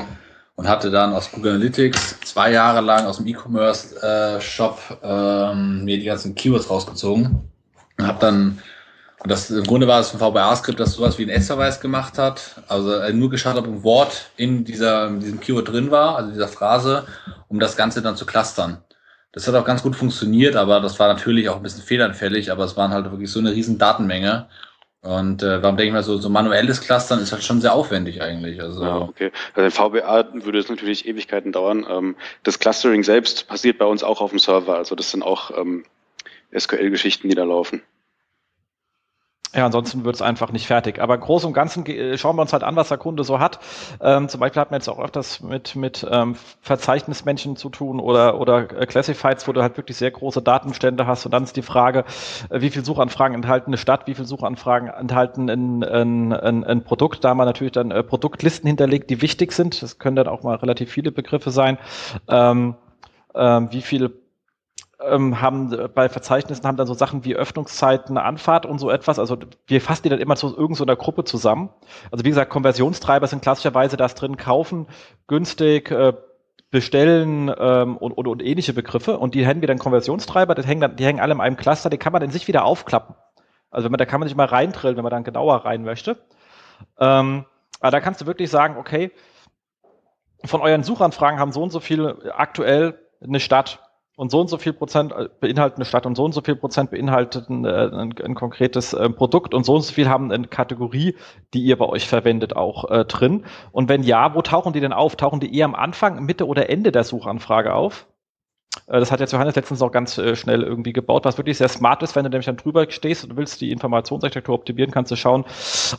und 0.56 0.68
hatte 0.68 0.91
dann 0.91 1.14
aus 1.14 1.32
Google 1.32 1.56
Analytics 1.56 2.20
zwei 2.22 2.52
Jahre 2.52 2.82
lang 2.82 3.06
aus 3.06 3.18
dem 3.18 3.28
E-Commerce-Shop 3.28 4.80
äh, 5.02 5.52
ähm, 5.52 5.84
mir 5.84 5.98
die 5.98 6.06
ganzen 6.06 6.36
Keywords 6.36 6.70
rausgezogen 6.70 7.41
und 7.98 8.08
habe 8.08 8.20
dann 8.20 8.60
und 9.24 9.32
das 9.32 9.50
im 9.50 9.64
Grunde 9.64 9.88
war 9.88 10.02
es 10.02 10.14
ein 10.14 10.20
VBA-Skript, 10.20 10.82
das 10.82 10.94
sowas 10.94 11.18
wie 11.18 11.24
ein 11.24 11.30
S-Verweis 11.30 11.80
gemacht 11.80 12.18
hat. 12.18 12.62
Also 12.68 12.94
äh, 12.96 13.14
nur 13.14 13.30
geschaut, 13.30 13.56
ob 13.56 13.66
ein 13.66 13.82
Wort 13.82 14.30
in 14.36 14.66
dieser 14.66 15.08
in 15.08 15.22
diesem 15.22 15.39
Keyword 15.39 15.70
drin 15.70 15.91
war, 15.91 16.18
also 16.18 16.32
dieser 16.32 16.50
Phrase, 16.50 17.06
um 17.48 17.58
das 17.58 17.78
Ganze 17.78 18.02
dann 18.02 18.18
zu 18.18 18.26
clustern. 18.26 18.84
Das 19.32 19.48
hat 19.48 19.56
auch 19.56 19.66
ganz 19.66 19.82
gut 19.82 19.96
funktioniert, 19.96 20.58
aber 20.58 20.82
das 20.82 21.00
war 21.00 21.08
natürlich 21.08 21.48
auch 21.48 21.56
ein 21.56 21.64
bisschen 21.64 21.84
fehlanfällig, 21.84 22.52
aber 22.52 22.66
es 22.66 22.76
waren 22.76 22.91
halt 22.91 23.10
wirklich 23.10 23.32
so 23.32 23.39
eine 23.39 23.54
riesen 23.54 23.78
Datenmenge. 23.78 24.48
Und 25.04 25.43
äh, 25.43 25.62
warum 25.62 25.76
denke 25.76 25.89
ich 25.89 25.93
mal, 25.93 26.01
so, 26.01 26.18
so 26.18 26.30
manuelles 26.30 26.80
Clustern 26.80 27.20
ist 27.20 27.34
halt 27.34 27.43
schon 27.43 27.60
sehr 27.60 27.74
aufwendig 27.74 28.22
eigentlich. 28.22 28.62
Also 28.62 28.84
Ja, 28.84 28.97
okay. 28.99 29.32
Also 29.54 29.66
in 29.66 29.72
VBA 29.72 30.45
würde 30.45 30.60
es 30.60 30.70
natürlich 30.70 31.06
Ewigkeiten 31.06 31.51
dauern. 31.51 31.86
Ähm, 31.89 32.16
das 32.43 32.58
Clustering 32.58 33.04
selbst 33.04 33.49
passiert 33.49 33.78
bei 33.78 33.86
uns 33.86 34.01
auch 34.01 34.22
auf 34.22 34.30
dem 34.30 34.39
Server. 34.39 34.78
Also 34.78 34.95
das 34.95 35.12
sind 35.12 35.22
auch 35.22 35.51
ähm, 35.58 35.84
SQL-Geschichten, 36.58 37.28
die 37.28 37.36
da 37.36 37.43
laufen. 37.43 37.82
Ja, 39.56 39.68
ansonsten 39.68 40.04
wird 40.04 40.16
es 40.16 40.24
einfach 40.24 40.51
nicht 40.51 40.66
fertig. 40.66 40.99
Aber 40.99 41.14
im 41.14 41.22
Großen 41.22 41.45
und 41.45 41.54
Ganzen 41.54 41.86
äh, 41.86 42.18
schauen 42.18 42.36
wir 42.38 42.41
uns 42.41 42.54
halt 42.54 42.64
an, 42.64 42.76
was 42.76 42.88
der 42.88 42.97
Kunde 42.97 43.24
so 43.24 43.39
hat. 43.39 43.60
Ähm, 44.01 44.28
zum 44.28 44.39
Beispiel 44.39 44.60
hat 44.60 44.72
man 44.72 44.80
jetzt 44.80 44.88
auch 44.88 44.97
öfters 44.97 45.41
mit, 45.41 45.76
mit 45.76 46.06
ähm, 46.10 46.36
Verzeichnismännchen 46.62 47.56
zu 47.56 47.70
tun 47.70 47.99
oder, 47.99 48.39
oder 48.39 48.72
äh, 48.76 48.88
Classifieds, 48.88 49.47
wo 49.47 49.51
du 49.51 49.62
halt 49.62 49.78
wirklich 49.78 49.97
sehr 49.97 50.10
große 50.10 50.41
Datenstände 50.41 51.06
hast. 51.06 51.26
Und 51.26 51.34
dann 51.34 51.43
ist 51.43 51.56
die 51.56 51.62
Frage, 51.62 52.04
äh, 52.49 52.62
wie 52.62 52.72
viel 52.72 52.84
Suchanfragen 52.84 53.36
enthalten 53.36 53.70
eine 53.70 53.78
Stadt, 53.78 54.08
wie 54.08 54.16
viel 54.16 54.26
Suchanfragen 54.26 54.89
enthalten 54.89 55.49
ein, 55.51 55.84
ein, 55.84 56.34
ein, 56.34 56.64
ein 56.64 56.84
Produkt. 56.84 57.24
Da 57.24 57.30
haben 57.30 57.38
wir 57.38 57.45
natürlich 57.45 57.74
dann 57.74 57.91
äh, 57.91 58.01
Produktlisten 58.01 58.68
hinterlegt, 58.68 59.12
die 59.12 59.22
wichtig 59.22 59.51
sind. 59.51 59.84
Das 59.84 59.99
können 59.99 60.16
dann 60.16 60.28
auch 60.28 60.41
mal 60.41 60.56
relativ 60.56 60.89
viele 60.89 61.12
Begriffe 61.12 61.51
sein. 61.51 61.78
Ähm, 62.28 62.74
ähm, 63.36 63.68
wie 63.72 63.82
viele 63.82 64.22
ähm, 65.08 65.41
haben 65.41 65.89
bei 65.93 66.10
Verzeichnissen 66.10 66.66
haben 66.66 66.78
dann 66.78 66.88
so 66.88 66.93
Sachen 66.93 67.26
wie 67.26 67.36
Öffnungszeiten, 67.36 68.18
Anfahrt 68.18 68.66
und 68.66 68.80
so 68.80 68.89
etwas. 68.89 69.20
Also 69.20 69.38
wir 69.68 69.82
fassen 69.82 70.04
die 70.04 70.10
dann 70.10 70.20
immer 70.20 70.36
zu 70.36 70.47
irgendeiner 70.47 70.93
so 70.93 70.97
Gruppe 70.97 71.24
zusammen. 71.24 71.70
Also 72.12 72.26
wie 72.26 72.30
gesagt, 72.30 72.49
Konversionstreiber 72.49 73.28
sind 73.28 73.41
klassischerweise 73.41 73.97
das 73.97 74.16
drin, 74.16 74.38
kaufen, 74.38 74.88
günstig, 75.28 75.91
äh, 75.91 76.14
bestellen 76.72 77.54
ähm, 77.56 77.97
und, 77.97 78.14
und, 78.14 78.28
und 78.28 78.41
ähnliche 78.41 78.74
Begriffe. 78.74 79.20
Und 79.20 79.36
die 79.36 79.45
hängen 79.45 79.62
wir 79.62 79.68
dann 79.68 79.78
Konversionstreiber, 79.78 80.56
die 80.56 80.64
hängen, 80.64 80.82
dann, 80.82 80.95
die 80.95 81.06
hängen 81.06 81.20
alle 81.20 81.34
in 81.34 81.39
einem 81.39 81.56
Cluster, 81.56 81.89
die 81.89 81.99
kann 81.99 82.14
man 82.14 82.24
in 82.24 82.32
sich 82.32 82.47
wieder 82.47 82.66
aufklappen. 82.66 83.16
Also 83.70 83.86
wenn 83.86 83.91
man, 83.91 83.99
da 83.99 84.06
kann 84.06 84.20
man 84.20 84.28
sich 84.28 84.36
mal 84.36 84.47
reintrillen, 84.47 84.97
wenn 84.97 85.04
man 85.04 85.12
dann 85.12 85.24
genauer 85.24 85.66
rein 85.66 85.84
möchte. 85.84 86.18
Ähm, 86.99 87.45
aber 87.80 87.91
da 87.91 87.99
kannst 87.99 88.22
du 88.22 88.26
wirklich 88.26 88.49
sagen, 88.49 88.78
okay, 88.78 89.12
von 90.45 90.62
euren 90.62 90.84
Suchanfragen 90.84 91.39
haben 91.39 91.51
so 91.51 91.62
und 91.62 91.72
so 91.72 91.80
viel 91.80 92.32
aktuell 92.36 92.99
eine 93.22 93.39
Stadt 93.39 93.80
und 94.16 94.30
so 94.32 94.39
und 94.41 94.47
so 94.47 94.57
viel 94.57 94.74
Prozent 94.74 95.11
äh, 95.11 95.28
beinhalten 95.39 95.78
eine 95.78 95.86
Stadt 95.86 96.05
und 96.05 96.16
so 96.16 96.24
und 96.24 96.34
so 96.34 96.41
viel 96.41 96.55
Prozent 96.55 96.91
beinhaltet 96.91 97.49
ein, 97.49 97.66
äh, 97.66 97.89
ein, 97.91 98.14
ein 98.24 98.36
konkretes 98.36 98.93
äh, 98.93 99.09
Produkt 99.09 99.53
und 99.53 99.66
so 99.66 99.76
und 99.76 99.82
so 99.82 99.93
viel 99.93 100.07
haben 100.09 100.32
eine 100.32 100.47
Kategorie, 100.47 101.16
die 101.53 101.64
ihr 101.64 101.78
bei 101.78 101.86
euch 101.86 102.07
verwendet, 102.07 102.55
auch 102.55 102.89
äh, 102.91 103.05
drin. 103.05 103.45
Und 103.72 103.89
wenn 103.89 104.03
ja, 104.03 104.36
wo 104.36 104.41
tauchen 104.41 104.74
die 104.74 104.80
denn 104.82 104.93
auf? 104.93 105.16
Tauchen 105.16 105.39
die 105.39 105.55
eher 105.57 105.66
am 105.66 105.76
Anfang, 105.76 106.24
Mitte 106.26 106.47
oder 106.47 106.70
Ende 106.70 106.91
der 106.91 107.03
Suchanfrage 107.03 107.74
auf? 107.74 108.07
Äh, 108.88 108.99
Das 108.99 109.11
hat 109.11 109.20
jetzt 109.20 109.34
Johannes 109.34 109.55
letztens 109.55 109.82
auch 109.82 109.91
ganz 109.91 110.16
schnell 110.36 110.64
irgendwie 110.64 110.93
gebaut, 110.93 111.26
was 111.26 111.38
wirklich 111.38 111.57
sehr 111.57 111.70
smart 111.70 112.03
ist, 112.03 112.16
wenn 112.16 112.24
du 112.24 112.30
nämlich 112.30 112.45
dann 112.45 112.57
drüber 112.57 112.89
stehst 112.89 113.26
und 113.26 113.38
willst 113.38 113.61
die 113.61 113.72
Informationsarchitektur 113.72 114.55
optimieren, 114.55 114.91
kannst 114.91 115.11
du 115.11 115.16
schauen, 115.16 115.45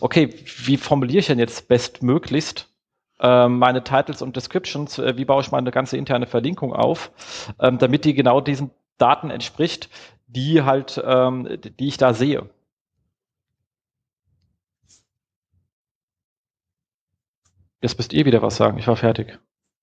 okay, 0.00 0.30
wie 0.64 0.76
formuliere 0.76 1.18
ich 1.20 1.26
denn 1.26 1.38
jetzt 1.38 1.68
bestmöglichst 1.68 2.73
meine 3.20 3.84
Titles 3.84 4.22
und 4.22 4.36
Descriptions, 4.36 4.98
äh, 4.98 5.16
wie 5.16 5.24
baue 5.24 5.42
ich 5.42 5.52
meine 5.52 5.70
ganze 5.70 5.96
interne 5.96 6.26
Verlinkung 6.26 6.72
auf, 6.72 7.12
ähm, 7.60 7.78
damit 7.78 8.04
die 8.04 8.14
genau 8.14 8.40
diesen 8.40 8.70
Daten 8.98 9.30
entspricht, 9.30 9.88
die 10.26 10.62
halt, 10.62 11.02
ähm, 11.04 11.58
die 11.78 11.88
ich 11.88 11.96
da 11.96 12.14
sehe. 12.14 12.48
Jetzt 17.80 17.98
müsst 17.98 18.12
ihr 18.12 18.24
wieder 18.24 18.42
was 18.42 18.56
sagen. 18.56 18.78
Ich 18.78 18.86
war 18.86 18.96
fertig. 18.96 19.38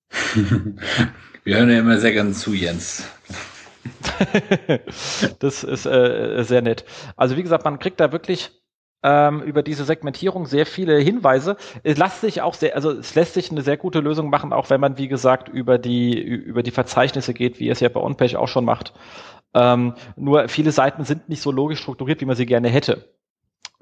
Wir 1.43 1.57
hören 1.57 1.69
ja 1.69 1.79
immer 1.79 1.97
sehr 1.97 2.11
gerne 2.11 2.33
zu, 2.33 2.53
Jens. 2.53 3.07
das 5.39 5.63
ist 5.63 5.85
äh, 5.85 6.43
sehr 6.43 6.61
nett. 6.61 6.85
Also 7.15 7.37
wie 7.37 7.43
gesagt, 7.43 7.65
man 7.65 7.79
kriegt 7.79 7.99
da 7.99 8.11
wirklich 8.11 8.60
ähm, 9.03 9.41
über 9.41 9.63
diese 9.63 9.83
Segmentierung 9.83 10.45
sehr 10.45 10.65
viele 10.65 10.97
Hinweise. 10.99 11.57
Es 11.83 11.97
lässt 11.97 12.21
sich 12.21 12.41
auch 12.41 12.53
sehr, 12.53 12.75
also 12.75 12.91
es 12.91 13.15
lässt 13.15 13.33
sich 13.33 13.51
eine 13.51 13.61
sehr 13.61 13.77
gute 13.77 13.99
Lösung 13.99 14.29
machen, 14.29 14.53
auch 14.53 14.69
wenn 14.69 14.81
man, 14.81 14.97
wie 14.97 15.07
gesagt, 15.07 15.49
über 15.49 15.77
die, 15.77 16.19
über 16.19 16.63
die 16.63 16.71
Verzeichnisse 16.71 17.33
geht, 17.33 17.59
wie 17.59 17.69
es 17.69 17.79
ja 17.79 17.89
bei 17.89 17.99
OnPage 17.99 18.35
auch 18.39 18.47
schon 18.47 18.65
macht. 18.65 18.93
Ähm, 19.53 19.95
nur 20.15 20.47
viele 20.47 20.71
Seiten 20.71 21.03
sind 21.03 21.29
nicht 21.29 21.41
so 21.41 21.51
logisch 21.51 21.79
strukturiert, 21.81 22.21
wie 22.21 22.25
man 22.25 22.35
sie 22.35 22.45
gerne 22.45 22.69
hätte. 22.69 23.09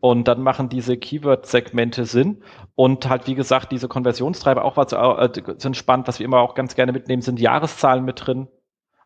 Und 0.01 0.29
dann 0.29 0.41
machen 0.41 0.69
diese 0.69 0.95
Keyword-Segmente 0.95 2.05
Sinn. 2.05 2.41
Und 2.75 3.09
halt, 3.09 3.27
wie 3.27 3.35
gesagt, 3.35 3.73
diese 3.73 3.89
Konversionstreiber 3.89 4.63
auch 4.63 4.77
was 4.77 4.93
äh, 4.93 5.29
sind 5.57 5.75
spannend. 5.75 6.07
Was 6.07 6.19
wir 6.19 6.25
immer 6.25 6.39
auch 6.39 6.55
ganz 6.55 6.75
gerne 6.75 6.93
mitnehmen, 6.93 7.21
sind 7.21 7.39
Jahreszahlen 7.39 8.05
mit 8.05 8.25
drin. 8.25 8.47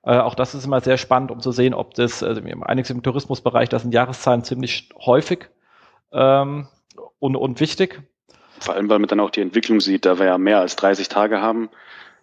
Äh, 0.03 0.20
auch 0.20 0.36
das 0.36 0.53
ist 0.53 0.66
immer 0.66 0.82
sehr 0.82 0.97
spannend, 0.97 1.32
um 1.32 1.39
zu 1.39 1.51
sehen, 1.51 1.74
ob 1.74 1.95
das, 1.95 2.22
also 2.22 2.41
einiges 2.61 2.91
im 2.91 3.01
Tourismusbereich, 3.01 3.70
da 3.70 3.80
sind 3.80 3.93
Jahreszahlen 3.93 4.43
ziemlich 4.43 4.89
häufig 5.03 5.49
ähm, 6.14 6.68
und, 7.20 7.36
und 7.36 7.59
wichtig. 7.59 8.01
Vor 8.59 8.76
allem, 8.76 8.89
weil 8.89 8.99
man 8.99 9.07
dann 9.07 9.20
auch 9.20 9.30
die 9.30 9.41
Entwicklung 9.41 9.82
sieht, 9.82 10.05
da 10.05 10.20
wir 10.20 10.26
ja 10.26 10.38
mehr 10.38 10.59
als 10.59 10.76
30 10.76 11.09
Tage 11.09 11.41
haben, 11.41 11.70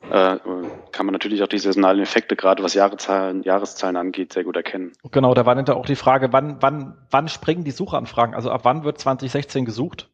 äh, 0.08 0.38
kann 0.92 1.06
man 1.06 1.12
natürlich 1.12 1.42
auch 1.42 1.48
die 1.48 1.58
saisonalen 1.58 2.00
Effekte, 2.00 2.34
gerade 2.34 2.62
was 2.62 2.72
Jahreszahlen, 2.74 3.42
Jahreszahlen 3.42 3.96
angeht, 3.96 4.32
sehr 4.32 4.44
gut 4.44 4.56
erkennen. 4.56 4.92
Genau, 5.10 5.34
da 5.34 5.44
war 5.44 5.54
dann 5.54 5.68
auch 5.76 5.84
die 5.84 5.96
Frage, 5.96 6.32
wann, 6.32 6.56
wann, 6.60 6.96
wann 7.10 7.28
springen 7.28 7.64
die 7.64 7.70
Suchanfragen? 7.70 8.34
Also 8.34 8.50
ab 8.50 8.60
wann 8.64 8.84
wird 8.84 8.98
2016 8.98 9.66
gesucht? 9.66 10.08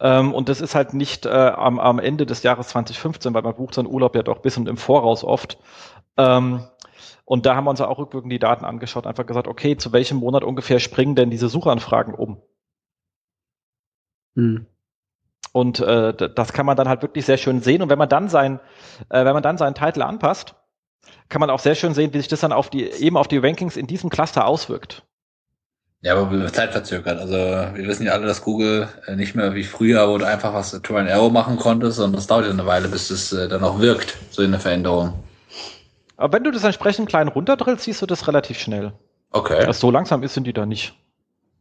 Ähm, 0.00 0.32
und 0.32 0.48
das 0.48 0.60
ist 0.60 0.74
halt 0.74 0.94
nicht 0.94 1.26
äh, 1.26 1.30
am, 1.30 1.80
am 1.80 1.98
Ende 1.98 2.24
des 2.26 2.42
Jahres 2.42 2.68
2015, 2.68 3.34
weil 3.34 3.42
man 3.42 3.56
bucht 3.56 3.74
seinen 3.74 3.88
Urlaub 3.88 4.14
ja 4.14 4.22
doch 4.22 4.38
bis 4.38 4.56
und 4.56 4.68
im 4.68 4.76
Voraus 4.76 5.24
oft. 5.24 5.58
Ähm, 6.16 6.64
und 7.24 7.44
da 7.44 7.56
haben 7.56 7.64
wir 7.64 7.70
uns 7.70 7.80
auch 7.80 7.98
rückwirkend 7.98 8.32
die 8.32 8.38
Daten 8.38 8.64
angeschaut, 8.64 9.06
einfach 9.06 9.26
gesagt, 9.26 9.48
okay, 9.48 9.76
zu 9.76 9.92
welchem 9.92 10.18
Monat 10.18 10.44
ungefähr 10.44 10.78
springen 10.78 11.16
denn 11.16 11.30
diese 11.30 11.48
Suchanfragen 11.48 12.14
um? 12.14 12.40
Hm. 14.36 14.66
Und 15.52 15.80
äh, 15.80 16.12
das 16.12 16.52
kann 16.52 16.66
man 16.66 16.76
dann 16.76 16.88
halt 16.88 17.02
wirklich 17.02 17.24
sehr 17.24 17.38
schön 17.38 17.62
sehen. 17.62 17.82
Und 17.82 17.88
wenn 17.88 17.98
man 17.98 18.08
dann 18.08 18.28
sein, 18.28 18.60
äh, 19.08 19.24
wenn 19.24 19.32
man 19.32 19.42
dann 19.42 19.58
seinen 19.58 19.74
Titel 19.74 20.02
anpasst, 20.02 20.54
kann 21.28 21.40
man 21.40 21.50
auch 21.50 21.60
sehr 21.60 21.74
schön 21.74 21.94
sehen, 21.94 22.12
wie 22.12 22.18
sich 22.18 22.28
das 22.28 22.40
dann 22.40 22.52
auf 22.52 22.68
die, 22.68 22.84
eben 22.84 23.16
auf 23.16 23.28
die 23.28 23.38
Rankings 23.38 23.76
in 23.76 23.86
diesem 23.86 24.10
Cluster 24.10 24.46
auswirkt. 24.46 25.04
Ja, 26.02 26.14
aber 26.14 26.52
zeitverzögert. 26.52 27.18
Also 27.18 27.34
wir 27.34 27.86
wissen 27.86 28.04
ja 28.04 28.12
alle, 28.12 28.26
dass 28.26 28.42
Google 28.42 28.88
äh, 29.06 29.16
nicht 29.16 29.34
mehr 29.34 29.54
wie 29.54 29.64
früher, 29.64 30.08
wo 30.08 30.18
du 30.18 30.26
einfach 30.26 30.52
was 30.52 30.70
Try 30.82 30.98
and 30.98 31.10
Arrow 31.10 31.32
machen 31.32 31.56
konntest, 31.56 31.96
sondern 31.96 32.16
das 32.16 32.26
dauert 32.26 32.44
ja 32.44 32.50
eine 32.50 32.66
Weile, 32.66 32.88
bis 32.88 33.10
es 33.10 33.32
äh, 33.32 33.48
dann 33.48 33.64
auch 33.64 33.80
wirkt, 33.80 34.16
so 34.30 34.42
eine 34.42 34.60
Veränderung. 34.60 35.14
Aber 36.16 36.32
wenn 36.32 36.44
du 36.44 36.50
das 36.50 36.64
entsprechend 36.64 37.08
klein 37.08 37.28
runterdrillst, 37.28 37.84
siehst 37.84 38.02
du 38.02 38.06
das 38.06 38.28
relativ 38.28 38.58
schnell. 38.58 38.92
Okay. 39.30 39.66
Was 39.66 39.80
so 39.80 39.90
langsam 39.90 40.22
ist, 40.22 40.34
sind 40.34 40.44
die 40.44 40.52
da 40.52 40.66
nicht. 40.66 40.94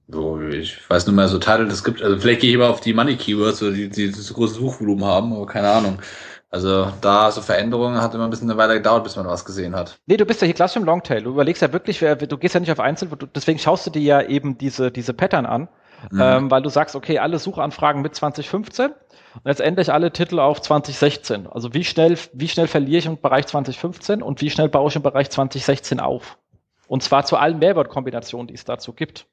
So, 0.07 0.39
ich 0.39 0.87
weiß 0.87 1.07
nur 1.07 1.15
mal 1.15 1.27
so 1.27 1.39
Titel, 1.39 1.67
es 1.67 1.83
gibt, 1.83 2.01
also 2.01 2.17
vielleicht 2.17 2.41
gehe 2.41 2.49
ich 2.49 2.55
immer 2.55 2.69
auf 2.69 2.79
die 2.79 2.93
Money 2.93 3.15
Keywords, 3.15 3.59
die, 3.59 3.89
die 3.89 4.11
das 4.11 4.31
große 4.33 4.55
Suchvolumen 4.55 5.03
haben, 5.03 5.33
aber 5.33 5.47
keine 5.47 5.69
Ahnung. 5.69 5.99
Also 6.51 6.87
da 7.01 7.31
so 7.31 7.41
Veränderungen 7.41 8.01
hat 8.01 8.13
immer 8.13 8.23
ein 8.23 8.29
bisschen 8.29 8.49
eine 8.49 8.57
Weile 8.57 8.75
gedauert, 8.75 9.03
bis 9.03 9.15
man 9.15 9.25
was 9.25 9.43
gesehen 9.43 9.75
hat. 9.75 9.97
Nee, 10.05 10.15
du 10.15 10.25
bist 10.25 10.41
ja 10.41 10.45
hier 10.45 10.53
klassisch 10.53 10.77
im 10.77 10.85
Longtail. 10.85 11.23
Du 11.23 11.31
überlegst 11.31 11.61
ja 11.61 11.73
wirklich, 11.73 11.99
du 11.99 12.37
gehst 12.37 12.53
ja 12.53 12.61
nicht 12.61 12.71
auf 12.71 12.79
Einzel, 12.79 13.09
deswegen 13.33 13.59
schaust 13.59 13.87
du 13.87 13.89
dir 13.89 14.01
ja 14.01 14.21
eben 14.21 14.57
diese, 14.57 14.91
diese 14.91 15.13
Pattern 15.13 15.45
an, 15.45 15.67
mhm. 16.11 16.21
ähm, 16.21 16.51
weil 16.51 16.61
du 16.61 16.69
sagst, 16.69 16.95
okay, 16.95 17.19
alle 17.19 17.39
Suchanfragen 17.39 18.01
mit 18.01 18.15
2015 18.15 18.91
und 18.91 18.95
letztendlich 19.43 19.91
alle 19.91 20.13
Titel 20.13 20.39
auf 20.39 20.61
2016. 20.61 21.47
Also 21.47 21.73
wie 21.73 21.83
schnell, 21.83 22.17
wie 22.31 22.47
schnell 22.47 22.67
verliere 22.67 22.99
ich 22.99 23.05
im 23.05 23.19
Bereich 23.19 23.47
2015 23.47 24.21
und 24.21 24.39
wie 24.41 24.49
schnell 24.49 24.69
baue 24.69 24.89
ich 24.89 24.95
im 24.95 25.01
Bereich 25.01 25.29
2016 25.31 25.99
auf? 25.99 26.37
Und 26.87 27.03
zwar 27.03 27.25
zu 27.25 27.35
allen 27.35 27.59
Mehrwertkombinationen, 27.59 28.47
die 28.47 28.53
es 28.53 28.63
dazu 28.63 28.93
gibt. 28.93 29.25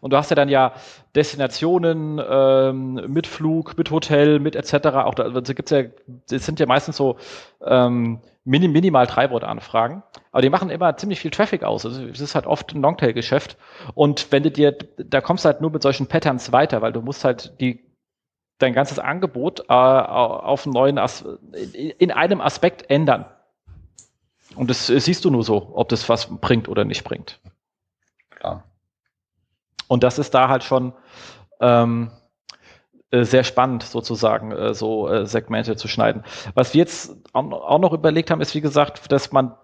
Und 0.00 0.12
du 0.12 0.16
hast 0.16 0.30
ja 0.30 0.36
dann 0.36 0.48
ja 0.48 0.72
Destinationen 1.14 2.20
ähm, 2.28 2.94
mit 3.08 3.26
Flug, 3.26 3.76
mit 3.78 3.90
Hotel, 3.90 4.38
mit 4.38 4.56
etc. 4.56 4.86
Auch 4.88 5.14
da 5.14 5.24
also 5.24 5.54
gibt's 5.54 5.70
ja, 5.70 5.84
das 6.28 6.44
sind 6.44 6.60
ja 6.60 6.66
meistens 6.66 6.96
so 6.96 7.16
ähm, 7.64 8.20
minim, 8.44 8.72
minimal 8.72 9.06
Treibordanfragen. 9.06 10.02
Aber 10.32 10.42
die 10.42 10.50
machen 10.50 10.70
immer 10.70 10.96
ziemlich 10.96 11.20
viel 11.20 11.30
Traffic 11.30 11.64
aus. 11.64 11.84
Also 11.84 12.04
es 12.04 12.20
ist 12.20 12.34
halt 12.34 12.46
oft 12.46 12.74
ein 12.74 12.82
Longtail-Geschäft. 12.82 13.56
Und 13.94 14.30
wenn 14.32 14.42
du 14.42 14.50
dir, 14.50 14.76
da 14.96 15.20
kommst 15.20 15.44
du 15.44 15.48
halt 15.48 15.60
nur 15.60 15.70
mit 15.70 15.82
solchen 15.82 16.06
Patterns 16.06 16.52
weiter, 16.52 16.82
weil 16.82 16.92
du 16.92 17.00
musst 17.00 17.24
halt 17.24 17.60
die 17.60 17.84
dein 18.58 18.72
ganzes 18.72 18.98
Angebot 18.98 19.60
äh, 19.68 19.72
auf 19.72 20.64
einen 20.64 20.72
neuen 20.72 20.98
As 20.98 21.24
in 21.98 22.10
einem 22.10 22.40
Aspekt 22.40 22.90
ändern. 22.90 23.26
Und 24.54 24.70
das 24.70 24.86
siehst 24.86 25.24
du 25.24 25.30
nur 25.30 25.42
so, 25.42 25.72
ob 25.74 25.88
das 25.90 26.08
was 26.08 26.38
bringt 26.40 26.68
oder 26.68 26.84
nicht 26.84 27.04
bringt. 27.04 27.40
Und 29.88 30.02
das 30.02 30.18
ist 30.18 30.34
da 30.34 30.48
halt 30.48 30.64
schon 30.64 30.92
ähm, 31.60 32.10
äh, 33.10 33.24
sehr 33.24 33.44
spannend 33.44 33.84
sozusagen, 33.84 34.52
äh, 34.52 34.74
so 34.74 35.08
äh, 35.08 35.26
Segmente 35.26 35.76
zu 35.76 35.88
schneiden. 35.88 36.24
Was 36.54 36.74
wir 36.74 36.80
jetzt 36.80 37.16
auch 37.32 37.78
noch 37.78 37.92
überlegt 37.92 38.30
haben, 38.30 38.40
ist 38.40 38.54
wie 38.54 38.60
gesagt, 38.60 39.10
dass 39.12 39.32
man 39.32 39.54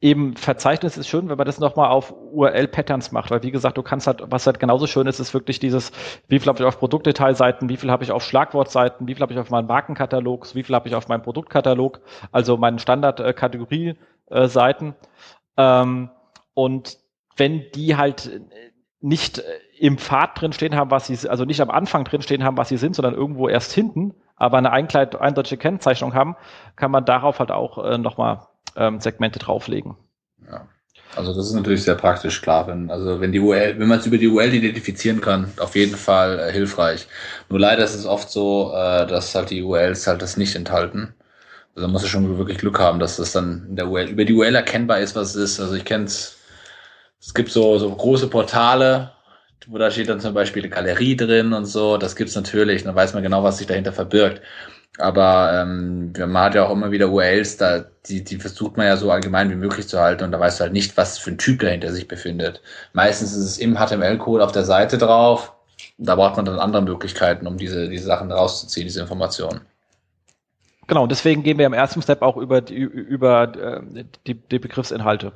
eben 0.00 0.36
Verzeichnis 0.36 0.96
ist 0.96 1.08
schön, 1.08 1.28
wenn 1.28 1.36
man 1.36 1.46
das 1.46 1.58
nochmal 1.58 1.90
auf 1.90 2.14
URL-Patterns 2.32 3.12
macht, 3.12 3.30
weil 3.30 3.42
wie 3.42 3.50
gesagt, 3.50 3.76
du 3.76 3.82
kannst 3.82 4.06
halt, 4.06 4.22
was 4.26 4.46
halt 4.46 4.58
genauso 4.58 4.86
schön 4.86 5.06
ist, 5.06 5.20
ist 5.20 5.34
wirklich 5.34 5.58
dieses, 5.58 5.92
wie 6.28 6.38
viel 6.38 6.48
habe 6.48 6.60
ich 6.60 6.64
auf 6.64 6.78
Produktdetailseiten, 6.78 7.68
wie 7.68 7.76
viel 7.76 7.90
habe 7.90 8.04
ich 8.04 8.12
auf 8.12 8.22
Schlagwortseiten, 8.22 9.06
wie 9.08 9.14
viel 9.14 9.22
habe 9.22 9.34
ich 9.34 9.38
auf 9.38 9.50
meinen 9.50 9.66
Markenkatalog, 9.66 10.54
wie 10.54 10.62
viel 10.62 10.74
habe 10.74 10.88
ich 10.88 10.94
auf 10.94 11.08
meinem 11.08 11.20
Produktkatalog, 11.22 12.00
also 12.32 12.56
meinen 12.56 12.78
Standard-Kategorie-Seiten. 12.78 14.94
Ähm, 15.56 16.10
und 16.54 16.96
wenn 17.36 17.64
die 17.74 17.96
halt 17.96 18.40
nicht 19.00 19.42
im 19.78 19.98
Pfad 19.98 20.40
drin 20.40 20.52
stehen 20.52 20.76
haben, 20.76 20.90
was 20.90 21.06
sie, 21.06 21.28
also 21.28 21.44
nicht 21.44 21.60
am 21.60 21.70
Anfang 21.70 22.04
drin 22.04 22.22
stehen 22.22 22.44
haben, 22.44 22.56
was 22.56 22.68
sie 22.68 22.76
sind, 22.76 22.94
sondern 22.94 23.14
irgendwo 23.14 23.48
erst 23.48 23.72
hinten, 23.72 24.14
aber 24.36 24.58
eine 24.58 24.72
eindeutige 24.72 25.56
Kennzeichnung 25.56 26.14
haben, 26.14 26.36
kann 26.76 26.90
man 26.90 27.04
darauf 27.04 27.38
halt 27.38 27.50
auch 27.50 27.82
äh, 27.84 27.98
nochmal 27.98 28.46
ähm, 28.76 29.00
Segmente 29.00 29.38
drauflegen. 29.38 29.96
Ja. 30.50 30.66
Also 31.16 31.34
das 31.34 31.46
ist 31.46 31.54
natürlich 31.54 31.82
sehr 31.82 31.96
praktisch, 31.96 32.40
klar. 32.40 32.68
Wenn, 32.68 32.90
also 32.90 33.20
wenn 33.20 33.32
die 33.32 33.40
URL, 33.40 33.78
wenn 33.78 33.88
man 33.88 33.98
es 33.98 34.06
über 34.06 34.18
die 34.18 34.28
URL 34.28 34.54
identifizieren 34.54 35.20
kann, 35.20 35.52
auf 35.58 35.74
jeden 35.74 35.96
Fall 35.96 36.38
äh, 36.38 36.52
hilfreich. 36.52 37.08
Nur 37.48 37.58
leider 37.58 37.82
ist 37.82 37.94
es 37.94 38.06
oft 38.06 38.30
so, 38.30 38.72
äh, 38.72 39.06
dass 39.06 39.34
halt 39.34 39.50
die 39.50 39.62
URLs 39.62 40.06
halt 40.06 40.22
das 40.22 40.36
nicht 40.36 40.54
enthalten. 40.54 41.14
Also 41.74 41.88
man 41.88 41.92
muss 41.92 42.02
ja 42.02 42.08
schon 42.08 42.38
wirklich 42.38 42.58
Glück 42.58 42.78
haben, 42.78 43.00
dass 43.00 43.16
das 43.16 43.32
dann 43.32 43.66
in 43.70 43.76
der 43.76 43.88
URL, 43.88 44.08
über 44.08 44.24
die 44.24 44.34
URL 44.34 44.54
erkennbar 44.54 45.00
ist, 45.00 45.16
was 45.16 45.34
es 45.34 45.36
ist. 45.36 45.60
Also 45.60 45.74
ich 45.74 45.84
kenne 45.84 46.04
es, 46.04 46.38
es 47.20 47.34
gibt 47.34 47.50
so, 47.50 47.78
so 47.78 47.94
große 47.94 48.28
Portale, 48.28 49.12
wo 49.66 49.78
da 49.78 49.90
steht 49.90 50.08
dann 50.08 50.20
zum 50.20 50.34
Beispiel 50.34 50.62
eine 50.62 50.70
Galerie 50.70 51.16
drin 51.16 51.52
und 51.52 51.66
so. 51.66 51.98
Das 51.98 52.16
gibt's 52.16 52.34
natürlich, 52.34 52.84
dann 52.84 52.94
weiß 52.94 53.14
man 53.14 53.22
genau, 53.22 53.44
was 53.44 53.58
sich 53.58 53.66
dahinter 53.66 53.92
verbirgt. 53.92 54.40
Aber 54.98 55.52
ähm, 55.54 56.12
man 56.18 56.42
hat 56.42 56.54
ja 56.54 56.66
auch 56.66 56.72
immer 56.72 56.90
wieder 56.90 57.10
URLs, 57.10 57.56
da, 57.58 57.84
die, 58.06 58.24
die 58.24 58.36
versucht 58.36 58.76
man 58.76 58.86
ja 58.86 58.96
so 58.96 59.10
allgemein 59.10 59.50
wie 59.50 59.54
möglich 59.54 59.86
zu 59.88 60.00
halten 60.00 60.24
und 60.24 60.32
da 60.32 60.40
weißt 60.40 60.58
du 60.58 60.64
halt 60.64 60.72
nicht, 60.72 60.96
was 60.96 61.18
für 61.18 61.30
ein 61.30 61.38
Typ 61.38 61.60
dahinter 61.60 61.92
sich 61.92 62.08
befindet. 62.08 62.60
Meistens 62.92 63.32
ist 63.32 63.44
es 63.44 63.58
im 63.58 63.76
HTML-Code 63.76 64.44
auf 64.44 64.52
der 64.52 64.64
Seite 64.64 64.98
drauf. 64.98 65.52
Da 65.96 66.16
braucht 66.16 66.36
man 66.36 66.44
dann 66.44 66.58
andere 66.58 66.82
Möglichkeiten, 66.82 67.46
um 67.46 67.56
diese, 67.56 67.88
diese 67.88 68.04
Sachen 68.04 68.32
rauszuziehen, 68.32 68.86
diese 68.86 69.00
Informationen. 69.00 69.60
Genau, 70.86 71.06
deswegen 71.06 71.44
gehen 71.44 71.58
wir 71.58 71.66
im 71.66 71.72
ersten 71.72 72.02
Step 72.02 72.20
auch 72.20 72.36
über 72.36 72.60
die, 72.60 72.74
über 72.74 73.54
äh, 73.54 74.04
die, 74.26 74.34
die 74.34 74.58
Begriffsinhalte 74.58 75.32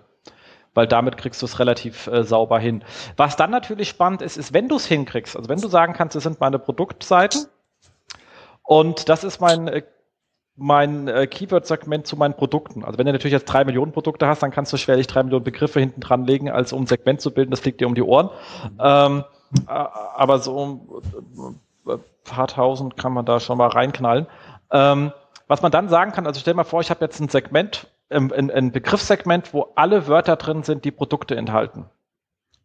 weil 0.75 0.87
damit 0.87 1.16
kriegst 1.16 1.41
du 1.41 1.47
es 1.47 1.59
relativ 1.59 2.07
äh, 2.09 2.25
sauber 2.25 2.59
hin. 2.59 2.85
Was 3.16 3.37
dann 3.37 3.51
natürlich 3.51 3.89
spannend 3.89 4.22
ist, 4.22 4.37
ist, 4.37 4.53
wenn 4.53 4.68
du 4.68 4.77
es 4.77 4.87
hinkriegst, 4.87 5.37
also 5.37 5.49
wenn 5.49 5.61
du 5.61 5.68
sagen 5.68 5.95
kannst, 5.95 6.16
das 6.16 6.25
sind 6.25 6.41
meine 6.41 6.59
Produktseiten, 6.59 7.47
und 8.64 9.09
das 9.09 9.22
ist 9.22 9.41
mein, 9.41 9.68
äh, 9.68 9.83
mein 10.57 11.07
äh, 11.07 11.27
Keyword-Segment 11.27 12.07
zu 12.07 12.16
meinen 12.16 12.35
Produkten. 12.35 12.85
Also 12.85 12.99
wenn 12.99 13.07
du 13.07 13.12
natürlich 13.12 13.33
jetzt 13.33 13.47
drei 13.47 13.64
Millionen 13.64 13.93
Produkte 13.93 14.27
hast, 14.27 14.43
dann 14.43 14.51
kannst 14.51 14.72
du 14.72 14.77
schwerlich 14.77 15.07
drei 15.07 15.22
Millionen 15.22 15.45
Begriffe 15.45 15.81
hinten 15.81 16.01
dran 16.01 16.27
legen, 16.27 16.51
als 16.51 16.72
um 16.72 16.83
ein 16.83 16.87
Segment 16.87 17.20
zu 17.20 17.33
bilden. 17.33 17.51
Das 17.51 17.61
fliegt 17.61 17.81
dir 17.81 17.87
um 17.87 17.95
die 17.95 18.03
Ohren. 18.03 18.31
Ähm, 18.81 19.25
äh, 19.68 19.70
aber 19.70 20.39
so 20.39 20.81
ein 21.87 22.01
paar 22.25 22.49
tausend 22.49 22.97
kann 22.97 23.12
man 23.12 23.27
da 23.27 23.39
schon 23.39 23.59
mal 23.59 23.68
reinknallen. 23.68 24.27
Ähm, 24.72 25.12
was 25.47 25.61
man 25.61 25.70
dann 25.70 25.91
sagen 25.91 26.12
kann, 26.12 26.27
also 26.27 26.41
stell 26.41 26.55
mal 26.55 26.64
vor, 26.64 26.81
ich 26.81 26.89
habe 26.89 27.05
jetzt 27.05 27.20
ein 27.20 27.29
Segment, 27.29 27.87
ein, 28.15 28.51
ein 28.51 28.73
Begriffssegment, 28.73 29.53
wo 29.53 29.73
alle 29.75 30.07
Wörter 30.07 30.37
drin 30.37 30.62
sind, 30.62 30.85
die 30.85 30.91
Produkte 30.91 31.37
enthalten. 31.37 31.87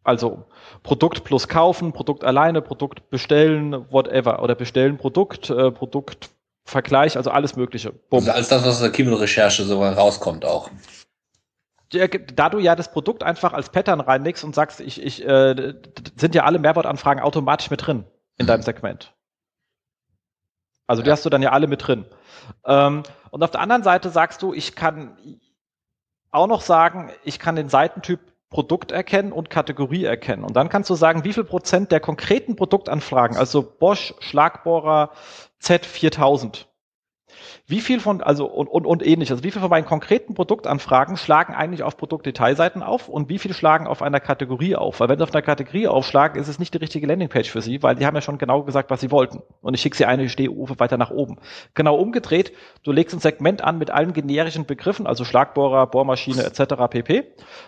Also 0.02 0.44
Produkt 0.82 1.24
plus 1.24 1.48
kaufen, 1.48 1.92
Produkt 1.92 2.24
alleine, 2.24 2.62
Produkt 2.62 3.10
bestellen, 3.10 3.90
whatever. 3.90 4.42
Oder 4.42 4.54
bestellen 4.54 4.96
Produkt, 4.96 5.50
äh, 5.50 5.70
Produktvergleich, 5.70 7.16
also 7.16 7.30
alles 7.30 7.56
Mögliche. 7.56 7.92
Bumm. 7.92 8.20
Also 8.20 8.32
alles 8.32 8.48
das, 8.48 8.62
was 8.62 8.74
aus 8.76 8.80
der 8.80 8.90
Keyword-Recherche 8.90 9.64
so 9.64 9.82
rauskommt 9.82 10.44
auch. 10.44 10.70
Da 11.90 12.48
du 12.48 12.60
ja 12.60 12.76
das 12.76 12.92
Produkt 12.92 13.24
einfach 13.24 13.52
als 13.52 13.70
Pattern 13.70 14.00
reinlegst 14.00 14.44
und 14.44 14.54
sagst, 14.54 14.80
ich, 14.80 15.02
ich, 15.02 15.26
äh, 15.26 15.74
sind 16.16 16.36
ja 16.36 16.44
alle 16.44 16.60
Mehrwortanfragen 16.60 17.22
automatisch 17.22 17.68
mit 17.68 17.84
drin 17.84 18.04
in 18.38 18.46
deinem 18.46 18.62
Segment. 18.62 19.12
Also 20.86 21.02
ja. 21.02 21.04
die 21.04 21.10
hast 21.10 21.24
du 21.24 21.30
dann 21.30 21.42
ja 21.42 21.50
alle 21.50 21.66
mit 21.66 21.86
drin. 21.86 22.04
Ähm, 22.64 23.02
und 23.30 23.42
auf 23.42 23.50
der 23.50 23.60
anderen 23.60 23.82
Seite 23.82 24.10
sagst 24.10 24.42
du, 24.42 24.52
ich 24.52 24.74
kann 24.74 25.16
auch 26.30 26.46
noch 26.46 26.60
sagen, 26.60 27.10
ich 27.24 27.38
kann 27.38 27.56
den 27.56 27.68
Seitentyp 27.68 28.20
Produkt 28.50 28.90
erkennen 28.90 29.30
und 29.32 29.48
Kategorie 29.48 30.04
erkennen. 30.04 30.42
Und 30.42 30.56
dann 30.56 30.68
kannst 30.68 30.90
du 30.90 30.96
sagen, 30.96 31.22
wie 31.22 31.32
viel 31.32 31.44
Prozent 31.44 31.92
der 31.92 32.00
konkreten 32.00 32.56
Produktanfragen, 32.56 33.36
also 33.36 33.62
Bosch, 33.62 34.12
Schlagbohrer, 34.18 35.12
Z4000, 35.62 36.66
wie 37.66 37.80
viel 37.80 38.00
von, 38.00 38.22
also 38.22 38.46
und, 38.46 38.68
und, 38.68 38.86
und 38.86 39.06
ähnlich, 39.06 39.30
also 39.30 39.44
wie 39.44 39.50
viel 39.50 39.60
von 39.60 39.70
meinen 39.70 39.84
konkreten 39.84 40.34
Produktanfragen 40.34 41.16
schlagen 41.16 41.54
eigentlich 41.54 41.82
auf 41.82 41.96
Produktdetailseiten 41.96 42.82
auf 42.82 43.08
und 43.08 43.28
wie 43.28 43.38
viel 43.38 43.54
schlagen 43.54 43.86
auf 43.86 44.02
einer 44.02 44.20
Kategorie 44.20 44.76
auf? 44.76 45.00
Weil 45.00 45.08
wenn 45.08 45.18
sie 45.18 45.24
auf 45.24 45.34
einer 45.34 45.42
Kategorie 45.42 45.88
aufschlagen, 45.88 46.40
ist 46.40 46.48
es 46.48 46.58
nicht 46.58 46.74
die 46.74 46.78
richtige 46.78 47.06
Landingpage 47.06 47.50
für 47.50 47.62
sie, 47.62 47.82
weil 47.82 47.94
die 47.96 48.06
haben 48.06 48.14
ja 48.14 48.20
schon 48.20 48.38
genau 48.38 48.62
gesagt, 48.62 48.90
was 48.90 49.00
sie 49.00 49.10
wollten. 49.10 49.42
Und 49.62 49.74
ich 49.74 49.80
schicke 49.80 49.96
sie 49.96 50.04
eine 50.04 50.28
Stehufe 50.28 50.78
weiter 50.78 50.96
nach 50.96 51.10
oben. 51.10 51.38
Genau 51.74 51.96
umgedreht, 51.96 52.52
du 52.82 52.92
legst 52.92 53.14
ein 53.14 53.20
Segment 53.20 53.62
an 53.62 53.78
mit 53.78 53.90
allen 53.90 54.12
generischen 54.12 54.66
Begriffen, 54.66 55.06
also 55.06 55.24
Schlagbohrer, 55.24 55.86
Bohrmaschine 55.86 56.44
etc. 56.44 56.74
pp. 56.90 57.24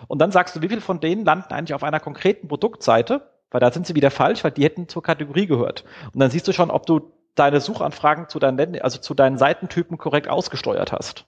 Und 0.07 0.19
dann 0.19 0.31
sagst 0.31 0.55
du, 0.55 0.61
wie 0.61 0.69
viel 0.69 0.81
von 0.81 0.99
denen 0.99 1.25
landen 1.25 1.53
eigentlich 1.53 1.73
auf 1.73 1.83
einer 1.83 1.99
konkreten 1.99 2.47
Produktseite, 2.47 3.21
weil 3.51 3.59
da 3.59 3.71
sind 3.71 3.85
sie 3.85 3.95
wieder 3.95 4.11
falsch, 4.11 4.43
weil 4.43 4.51
die 4.51 4.63
hätten 4.63 4.87
zur 4.87 5.03
Kategorie 5.03 5.45
gehört. 5.45 5.85
Und 6.13 6.19
dann 6.19 6.31
siehst 6.31 6.47
du 6.47 6.53
schon, 6.53 6.71
ob 6.71 6.85
du 6.85 7.11
deine 7.35 7.61
Suchanfragen 7.61 8.29
zu 8.29 8.39
deinen, 8.39 8.81
also 8.81 8.99
zu 8.99 9.13
deinen 9.13 9.37
Seitentypen 9.37 9.97
korrekt 9.97 10.27
ausgesteuert 10.27 10.91
hast. 10.91 11.25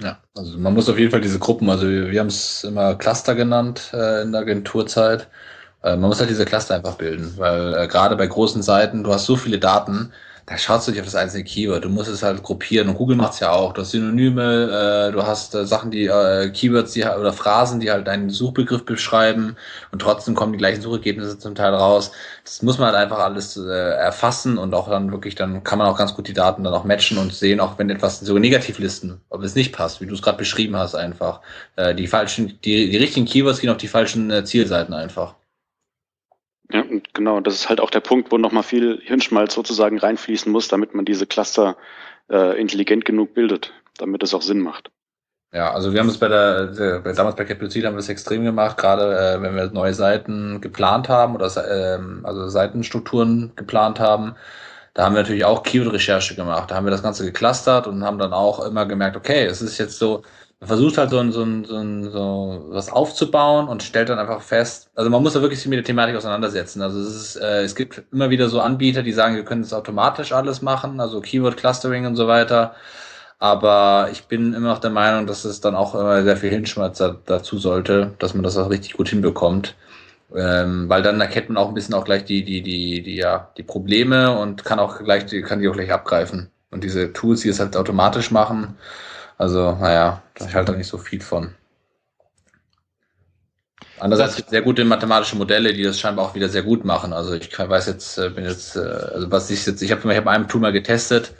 Ja, 0.00 0.18
also 0.36 0.58
man 0.58 0.74
muss 0.74 0.88
auf 0.88 0.98
jeden 0.98 1.12
Fall 1.12 1.20
diese 1.20 1.38
Gruppen, 1.38 1.70
also 1.70 1.88
wir, 1.88 2.10
wir 2.10 2.20
haben 2.20 2.26
es 2.26 2.64
immer 2.64 2.96
Cluster 2.96 3.34
genannt 3.34 3.92
äh, 3.92 4.22
in 4.22 4.32
der 4.32 4.40
Agenturzeit. 4.40 5.28
Äh, 5.82 5.96
man 5.96 6.08
muss 6.08 6.18
halt 6.18 6.30
diese 6.30 6.44
Cluster 6.44 6.74
einfach 6.74 6.96
bilden, 6.96 7.34
weil 7.36 7.74
äh, 7.74 7.86
gerade 7.86 8.16
bei 8.16 8.26
großen 8.26 8.62
Seiten, 8.62 9.04
du 9.04 9.12
hast 9.12 9.26
so 9.26 9.36
viele 9.36 9.60
Daten, 9.60 10.12
da 10.46 10.58
schaust 10.58 10.86
du 10.86 10.90
nicht 10.90 11.00
auf 11.00 11.06
das 11.06 11.14
einzelne 11.14 11.44
Keyword. 11.44 11.84
Du 11.84 11.88
musst 11.88 12.10
es 12.10 12.22
halt 12.22 12.42
gruppieren. 12.42 12.88
Und 12.88 12.96
Google 12.96 13.16
macht's 13.16 13.40
ja 13.40 13.50
auch. 13.52 13.72
Du 13.72 13.80
hast 13.80 13.92
Synonyme, 13.92 15.08
äh, 15.08 15.12
du 15.12 15.22
hast 15.22 15.54
äh, 15.54 15.64
Sachen, 15.64 15.90
die 15.90 16.04
äh, 16.04 16.50
Keywords, 16.50 16.92
die 16.92 17.02
oder 17.04 17.32
Phrasen, 17.32 17.80
die 17.80 17.90
halt 17.90 18.06
deinen 18.06 18.28
Suchbegriff 18.28 18.84
beschreiben 18.84 19.56
und 19.90 20.00
trotzdem 20.00 20.34
kommen 20.34 20.52
die 20.52 20.58
gleichen 20.58 20.82
Suchergebnisse 20.82 21.38
zum 21.38 21.54
Teil 21.54 21.74
raus. 21.74 22.12
Das 22.44 22.62
muss 22.62 22.78
man 22.78 22.88
halt 22.88 22.96
einfach 22.96 23.20
alles 23.20 23.56
äh, 23.56 23.70
erfassen 23.70 24.58
und 24.58 24.74
auch 24.74 24.88
dann 24.90 25.10
wirklich, 25.12 25.34
dann 25.34 25.64
kann 25.64 25.78
man 25.78 25.86
auch 25.86 25.96
ganz 25.96 26.14
gut 26.14 26.28
die 26.28 26.34
Daten 26.34 26.64
dann 26.64 26.74
auch 26.74 26.84
matchen 26.84 27.16
und 27.16 27.32
sehen, 27.32 27.60
auch 27.60 27.78
wenn 27.78 27.88
etwas 27.88 28.20
sogar 28.20 28.40
Negativlisten, 28.40 29.20
ob 29.30 29.42
es 29.42 29.54
nicht 29.54 29.72
passt, 29.72 30.02
wie 30.02 30.06
du 30.06 30.14
es 30.14 30.22
gerade 30.22 30.38
beschrieben 30.38 30.76
hast, 30.76 30.94
einfach. 30.94 31.40
Äh, 31.76 31.94
die 31.94 32.06
falschen, 32.06 32.58
die, 32.64 32.90
die 32.90 32.96
richtigen 32.98 33.26
Keywords 33.26 33.60
gehen 33.60 33.70
auf 33.70 33.78
die 33.78 33.88
falschen 33.88 34.30
äh, 34.30 34.44
Zielseiten 34.44 34.92
einfach. 34.92 35.36
Ja, 36.74 36.80
und 36.80 37.14
genau, 37.14 37.38
das 37.38 37.54
ist 37.54 37.68
halt 37.68 37.80
auch 37.80 37.90
der 37.90 38.00
Punkt, 38.00 38.32
wo 38.32 38.36
nochmal 38.36 38.64
viel 38.64 39.00
Hirnschmalz 39.00 39.54
sozusagen 39.54 39.96
reinfließen 39.96 40.50
muss, 40.50 40.66
damit 40.66 40.92
man 40.92 41.04
diese 41.04 41.24
Cluster 41.24 41.76
äh, 42.28 42.60
intelligent 42.60 43.04
genug 43.04 43.32
bildet, 43.32 43.72
damit 43.96 44.24
es 44.24 44.34
auch 44.34 44.42
Sinn 44.42 44.58
macht. 44.58 44.90
Ja, 45.52 45.72
also 45.72 45.92
wir 45.92 46.00
haben 46.00 46.08
es 46.08 46.18
bei 46.18 46.26
der, 46.26 46.66
der 46.66 46.98
damals 47.14 47.36
bei 47.36 47.44
Capuzid 47.44 47.84
haben 47.84 47.94
wir 47.94 48.00
es 48.00 48.08
extrem 48.08 48.42
gemacht, 48.42 48.76
gerade 48.76 49.16
äh, 49.16 49.40
wenn 49.40 49.54
wir 49.54 49.70
neue 49.70 49.94
Seiten 49.94 50.60
geplant 50.60 51.08
haben 51.08 51.36
oder 51.36 51.48
ähm, 51.70 52.22
also 52.24 52.48
Seitenstrukturen 52.48 53.52
geplant 53.54 54.00
haben. 54.00 54.34
Da 54.94 55.04
haben 55.04 55.14
wir 55.14 55.22
natürlich 55.22 55.44
auch 55.44 55.62
Keyword-Recherche 55.62 56.34
gemacht. 56.34 56.72
Da 56.72 56.74
haben 56.74 56.86
wir 56.86 56.90
das 56.90 57.04
Ganze 57.04 57.24
geclustert 57.24 57.86
und 57.86 58.02
haben 58.02 58.18
dann 58.18 58.32
auch 58.32 58.66
immer 58.66 58.84
gemerkt, 58.86 59.16
okay, 59.16 59.44
es 59.44 59.62
ist 59.62 59.78
jetzt 59.78 59.96
so, 59.96 60.22
versucht 60.64 60.98
halt 60.98 61.10
so, 61.10 61.18
ein, 61.18 61.32
so, 61.32 61.42
ein, 61.42 61.64
so, 61.64 61.76
ein, 61.76 62.10
so 62.10 62.66
was 62.68 62.90
aufzubauen 62.90 63.68
und 63.68 63.82
stellt 63.82 64.08
dann 64.08 64.18
einfach 64.18 64.42
fest, 64.42 64.90
also 64.94 65.10
man 65.10 65.22
muss 65.22 65.34
da 65.34 65.40
wirklich 65.42 65.60
sich 65.60 65.68
mit 65.68 65.78
der 65.78 65.84
Thematik 65.84 66.16
auseinandersetzen. 66.16 66.82
Also 66.82 67.00
es, 67.00 67.14
ist, 67.14 67.36
äh, 67.36 67.62
es 67.62 67.74
gibt 67.74 68.02
immer 68.12 68.30
wieder 68.30 68.48
so 68.48 68.60
Anbieter, 68.60 69.02
die 69.02 69.12
sagen, 69.12 69.36
wir 69.36 69.44
können 69.44 69.62
das 69.62 69.72
automatisch 69.72 70.32
alles 70.32 70.62
machen, 70.62 71.00
also 71.00 71.20
Keyword 71.20 71.56
Clustering 71.56 72.06
und 72.06 72.16
so 72.16 72.28
weiter. 72.28 72.74
Aber 73.38 74.08
ich 74.12 74.24
bin 74.24 74.54
immer 74.54 74.68
noch 74.68 74.78
der 74.78 74.90
Meinung, 74.90 75.26
dass 75.26 75.44
es 75.44 75.60
dann 75.60 75.74
auch 75.74 75.94
immer 75.94 76.22
sehr 76.22 76.36
viel 76.36 76.50
Hinschmerz 76.50 77.02
dazu 77.26 77.58
sollte, 77.58 78.14
dass 78.18 78.34
man 78.34 78.42
das 78.42 78.56
auch 78.56 78.70
richtig 78.70 78.94
gut 78.94 79.08
hinbekommt. 79.08 79.74
Ähm, 80.34 80.88
weil 80.88 81.02
dann 81.02 81.20
erkennt 81.20 81.48
man 81.48 81.58
auch 81.58 81.68
ein 81.68 81.74
bisschen 81.74 81.94
auch 81.94 82.04
gleich 82.04 82.24
die, 82.24 82.44
die, 82.44 82.62
die, 82.62 83.02
die, 83.02 83.16
ja, 83.16 83.50
die 83.56 83.62
Probleme 83.62 84.36
und 84.38 84.64
kann 84.64 84.78
auch 84.78 84.98
gleich, 84.98 85.26
die, 85.26 85.42
kann 85.42 85.60
die 85.60 85.68
auch 85.68 85.74
gleich 85.74 85.92
abgreifen. 85.92 86.50
Und 86.70 86.82
diese 86.82 87.12
Tools, 87.12 87.42
die 87.42 87.50
es 87.50 87.60
halt 87.60 87.76
automatisch 87.76 88.30
machen, 88.30 88.76
also, 89.38 89.72
naja, 89.72 90.22
ich 90.38 90.54
halte 90.54 90.72
da 90.72 90.78
nicht 90.78 90.88
so 90.88 90.98
viel 90.98 91.20
von. 91.20 91.54
Andererseits 93.98 94.36
gibt 94.36 94.48
es 94.48 94.50
sehr 94.50 94.62
gute 94.62 94.84
mathematische 94.84 95.36
Modelle, 95.36 95.72
die 95.72 95.82
das 95.82 96.00
scheinbar 96.00 96.26
auch 96.26 96.34
wieder 96.34 96.48
sehr 96.48 96.62
gut 96.62 96.84
machen. 96.84 97.12
Also 97.12 97.34
ich 97.34 97.56
weiß 97.56 97.86
jetzt, 97.86 98.18
äh, 98.18 98.30
bin 98.30 98.44
jetzt, 98.44 98.76
äh, 98.76 98.80
also 98.80 99.30
was 99.30 99.50
ich 99.50 99.64
jetzt, 99.66 99.82
ich 99.82 99.92
habe 99.92 100.10
ich 100.10 100.18
hab 100.18 100.26
einem 100.26 100.48
Tool 100.48 100.60
mal 100.60 100.72
getestet, 100.72 101.32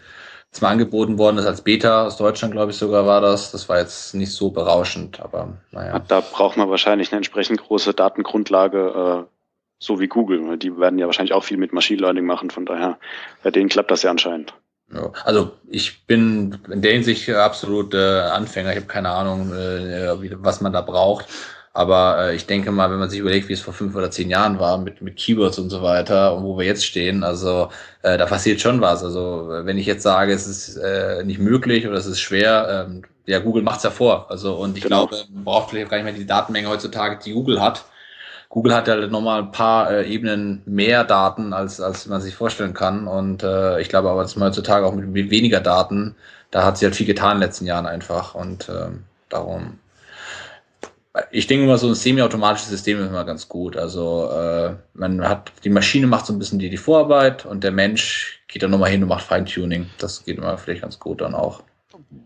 das 0.50 0.60
mal 0.60 0.70
angeboten 0.70 1.18
worden 1.18 1.38
ist 1.38 1.46
als 1.46 1.62
Beta 1.62 2.06
aus 2.06 2.16
Deutschland, 2.16 2.54
glaube 2.54 2.70
ich 2.70 2.78
sogar 2.78 3.06
war 3.06 3.20
das. 3.20 3.50
Das 3.50 3.68
war 3.68 3.78
jetzt 3.78 4.14
nicht 4.14 4.32
so 4.32 4.50
berauschend, 4.50 5.20
aber 5.20 5.58
naja. 5.72 5.98
Da 5.98 6.20
braucht 6.20 6.56
man 6.56 6.70
wahrscheinlich 6.70 7.10
eine 7.10 7.18
entsprechend 7.18 7.60
große 7.60 7.92
Datengrundlage, 7.92 9.26
äh, 9.26 9.34
so 9.80 9.98
wie 9.98 10.06
Google. 10.06 10.56
Die 10.56 10.78
werden 10.78 10.98
ja 10.98 11.06
wahrscheinlich 11.06 11.34
auch 11.34 11.44
viel 11.44 11.56
mit 11.56 11.72
Machine 11.72 12.00
Learning 12.00 12.24
machen, 12.24 12.50
von 12.50 12.66
daher, 12.66 12.98
bei 13.42 13.50
denen 13.50 13.68
klappt 13.68 13.90
das 13.90 14.04
ja 14.04 14.10
anscheinend. 14.10 14.54
Ja, 14.92 15.10
also 15.24 15.52
ich 15.68 16.06
bin 16.06 16.58
in 16.70 16.82
der 16.82 16.92
Hinsicht 16.92 17.28
absolut 17.30 17.94
äh, 17.94 18.20
Anfänger. 18.20 18.70
Ich 18.70 18.76
habe 18.76 18.86
keine 18.86 19.10
Ahnung, 19.10 19.52
äh, 19.52 20.20
wie, 20.20 20.30
was 20.38 20.60
man 20.60 20.72
da 20.72 20.82
braucht. 20.82 21.26
Aber 21.72 22.28
äh, 22.28 22.36
ich 22.36 22.46
denke 22.46 22.70
mal, 22.70 22.90
wenn 22.90 23.00
man 23.00 23.10
sich 23.10 23.18
überlegt, 23.18 23.48
wie 23.48 23.52
es 23.52 23.60
vor 23.60 23.74
fünf 23.74 23.96
oder 23.96 24.10
zehn 24.10 24.30
Jahren 24.30 24.60
war 24.60 24.78
mit, 24.78 25.02
mit 25.02 25.16
Keywords 25.16 25.58
und 25.58 25.70
so 25.70 25.82
weiter 25.82 26.36
und 26.36 26.44
wo 26.44 26.56
wir 26.56 26.64
jetzt 26.64 26.86
stehen, 26.86 27.24
also 27.24 27.68
äh, 28.02 28.16
da 28.16 28.26
passiert 28.26 28.60
schon 28.60 28.80
was. 28.80 29.02
Also 29.02 29.48
wenn 29.48 29.76
ich 29.76 29.86
jetzt 29.86 30.04
sage, 30.04 30.32
es 30.32 30.46
ist 30.46 30.76
äh, 30.76 31.24
nicht 31.24 31.40
möglich 31.40 31.88
oder 31.88 31.96
es 31.96 32.06
ist 32.06 32.20
schwer, 32.20 32.86
ähm, 32.88 33.02
ja, 33.26 33.40
Google 33.40 33.64
macht's 33.64 33.82
ja 33.82 33.90
vor. 33.90 34.30
Also 34.30 34.54
und 34.54 34.76
ich 34.76 34.84
genau. 34.84 35.08
glaube, 35.08 35.24
man 35.32 35.44
braucht 35.44 35.70
vielleicht 35.70 35.90
gar 35.90 35.96
nicht 35.96 36.04
mehr 36.04 36.12
die 36.12 36.26
Datenmenge 36.26 36.68
heutzutage, 36.68 37.18
die 37.24 37.32
Google 37.32 37.60
hat. 37.60 37.84
Google 38.54 38.72
hat 38.72 38.86
ja 38.86 38.94
nochmal 39.08 39.42
ein 39.42 39.50
paar 39.50 39.90
äh, 39.90 40.08
Ebenen 40.08 40.62
mehr 40.64 41.02
Daten, 41.02 41.52
als, 41.52 41.80
als 41.80 42.06
man 42.06 42.20
sich 42.20 42.36
vorstellen 42.36 42.72
kann. 42.72 43.08
Und 43.08 43.42
äh, 43.42 43.80
ich 43.80 43.88
glaube 43.88 44.08
aber, 44.08 44.22
dass 44.22 44.36
man 44.36 44.46
heutzutage 44.46 44.86
auch 44.86 44.94
mit, 44.94 45.08
mit 45.08 45.28
weniger 45.28 45.58
Daten, 45.58 46.14
da 46.52 46.64
hat 46.64 46.78
sie 46.78 46.86
halt 46.86 46.94
viel 46.94 47.04
getan 47.04 47.32
in 47.32 47.40
den 47.40 47.48
letzten 47.48 47.66
Jahren 47.66 47.86
einfach. 47.86 48.36
Und 48.36 48.68
ähm, 48.68 49.02
darum 49.28 49.80
ich 51.32 51.48
denke 51.48 51.64
immer, 51.64 51.78
so 51.78 51.88
ein 51.88 51.96
semi-automatisches 51.96 52.68
System 52.70 53.00
ist 53.00 53.08
immer 53.08 53.24
ganz 53.24 53.48
gut. 53.48 53.76
Also 53.76 54.30
äh, 54.30 54.74
man 54.94 55.28
hat, 55.28 55.50
die 55.64 55.70
Maschine 55.70 56.06
macht 56.06 56.26
so 56.26 56.32
ein 56.32 56.38
bisschen 56.38 56.60
die, 56.60 56.70
die 56.70 56.76
Vorarbeit 56.76 57.44
und 57.46 57.64
der 57.64 57.72
Mensch 57.72 58.40
geht 58.46 58.62
dann 58.62 58.70
nochmal 58.70 58.90
hin 58.90 59.02
und 59.02 59.08
macht 59.08 59.24
Feintuning. 59.24 59.90
Das 59.98 60.24
geht 60.24 60.38
immer 60.38 60.56
vielleicht 60.58 60.82
ganz 60.82 61.00
gut 61.00 61.22
dann 61.22 61.34
auch. 61.34 61.64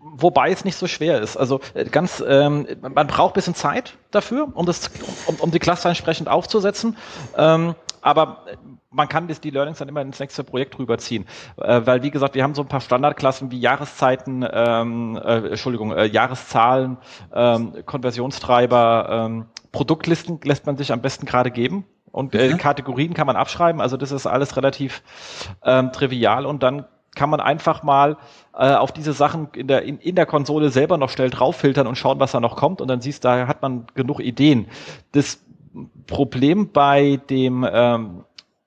Wobei 0.00 0.50
es 0.50 0.64
nicht 0.64 0.76
so 0.76 0.86
schwer 0.86 1.20
ist. 1.20 1.36
Also 1.36 1.60
äh, 1.74 1.84
ganz, 1.84 2.22
ähm, 2.26 2.66
man 2.82 3.06
braucht 3.06 3.32
ein 3.32 3.34
bisschen 3.34 3.54
Zeit 3.54 3.96
dafür, 4.10 4.48
um, 4.54 4.66
das, 4.66 4.90
um, 5.26 5.36
um 5.36 5.50
die 5.50 5.58
Klasse 5.58 5.88
entsprechend 5.88 6.28
aufzusetzen. 6.28 6.96
Ähm, 7.36 7.74
aber 8.00 8.44
man 8.90 9.08
kann 9.08 9.28
das, 9.28 9.40
die 9.40 9.50
Learnings 9.50 9.78
dann 9.78 9.88
immer 9.88 10.00
ins 10.00 10.18
nächste 10.18 10.44
Projekt 10.44 10.78
rüberziehen. 10.78 11.26
Äh, 11.56 11.82
weil, 11.84 12.02
wie 12.02 12.10
gesagt, 12.10 12.34
wir 12.34 12.42
haben 12.42 12.54
so 12.54 12.62
ein 12.62 12.68
paar 12.68 12.80
Standardklassen 12.80 13.50
wie 13.50 13.58
Jahreszeiten, 13.58 14.46
ähm, 14.50 15.20
äh, 15.22 15.48
Entschuldigung, 15.48 15.92
äh, 15.92 16.06
Jahreszahlen, 16.06 16.98
ähm, 17.32 17.84
Konversionstreiber, 17.84 19.26
ähm, 19.26 19.46
Produktlisten 19.72 20.40
lässt 20.42 20.66
man 20.66 20.76
sich 20.76 20.92
am 20.92 21.00
besten 21.00 21.26
gerade 21.26 21.50
geben. 21.50 21.84
Und 22.10 22.34
äh, 22.34 22.48
mhm. 22.48 22.56
Kategorien 22.56 23.14
kann 23.14 23.26
man 23.26 23.36
abschreiben, 23.36 23.80
also 23.80 23.96
das 23.96 24.12
ist 24.12 24.26
alles 24.26 24.56
relativ 24.56 25.02
ähm, 25.62 25.92
trivial 25.92 26.46
und 26.46 26.62
dann 26.62 26.86
kann 27.18 27.30
man 27.30 27.40
einfach 27.40 27.82
mal 27.82 28.16
äh, 28.54 28.74
auf 28.74 28.92
diese 28.92 29.12
Sachen 29.12 29.48
in 29.52 29.66
der, 29.66 29.82
in, 29.82 29.98
in 29.98 30.14
der 30.14 30.24
Konsole 30.24 30.70
selber 30.70 30.98
noch 30.98 31.10
schnell 31.10 31.30
drauffiltern 31.30 31.88
und 31.88 31.96
schauen, 31.96 32.20
was 32.20 32.30
da 32.30 32.38
noch 32.38 32.54
kommt 32.54 32.80
und 32.80 32.86
dann 32.86 33.00
siehst, 33.00 33.24
da 33.24 33.48
hat 33.48 33.60
man 33.60 33.88
genug 33.94 34.20
Ideen. 34.20 34.68
Das 35.10 35.40
Problem 36.06 36.70
bei 36.70 37.18
dem 37.28 37.66
ähm, 37.68 38.24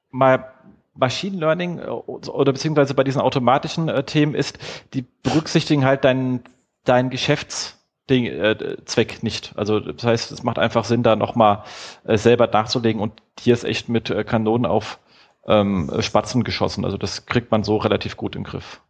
mal 0.10 0.52
Machine 0.96 1.38
Learning 1.38 1.80
äh, 1.80 1.84
oder 1.84 2.52
beziehungsweise 2.52 2.94
bei 2.94 3.06
diesen 3.06 3.22
automatischen 3.22 3.88
äh, 3.88 4.04
Themen 4.04 4.36
ist, 4.36 4.60
die 4.94 5.06
berücksichtigen 5.24 5.86
halt 5.86 6.04
deinen 6.04 6.44
dein 6.84 7.10
Geschäftszweck 7.10 7.78
äh, 8.10 9.18
nicht. 9.22 9.54
Also 9.56 9.80
das 9.80 10.04
heißt, 10.04 10.34
es 10.34 10.44
macht 10.44 10.60
einfach 10.60 10.84
Sinn, 10.84 11.04
da 11.04 11.16
nochmal 11.16 11.64
äh, 12.04 12.18
selber 12.18 12.48
nachzulegen 12.48 13.02
und 13.02 13.14
hier 13.40 13.54
ist 13.54 13.64
echt 13.64 13.88
mit 13.88 14.10
äh, 14.10 14.26
Kanonen 14.26 14.66
auf 14.66 15.00
ähm, 15.48 15.92
Spatzen 16.00 16.44
geschossen. 16.44 16.86
Also 16.86 16.98
das 16.98 17.26
kriegt 17.26 17.52
man 17.52 17.64
so 17.64 17.78
relativ 17.78 18.18
gut 18.18 18.36
im 18.36 18.44
Griff. 18.44 18.82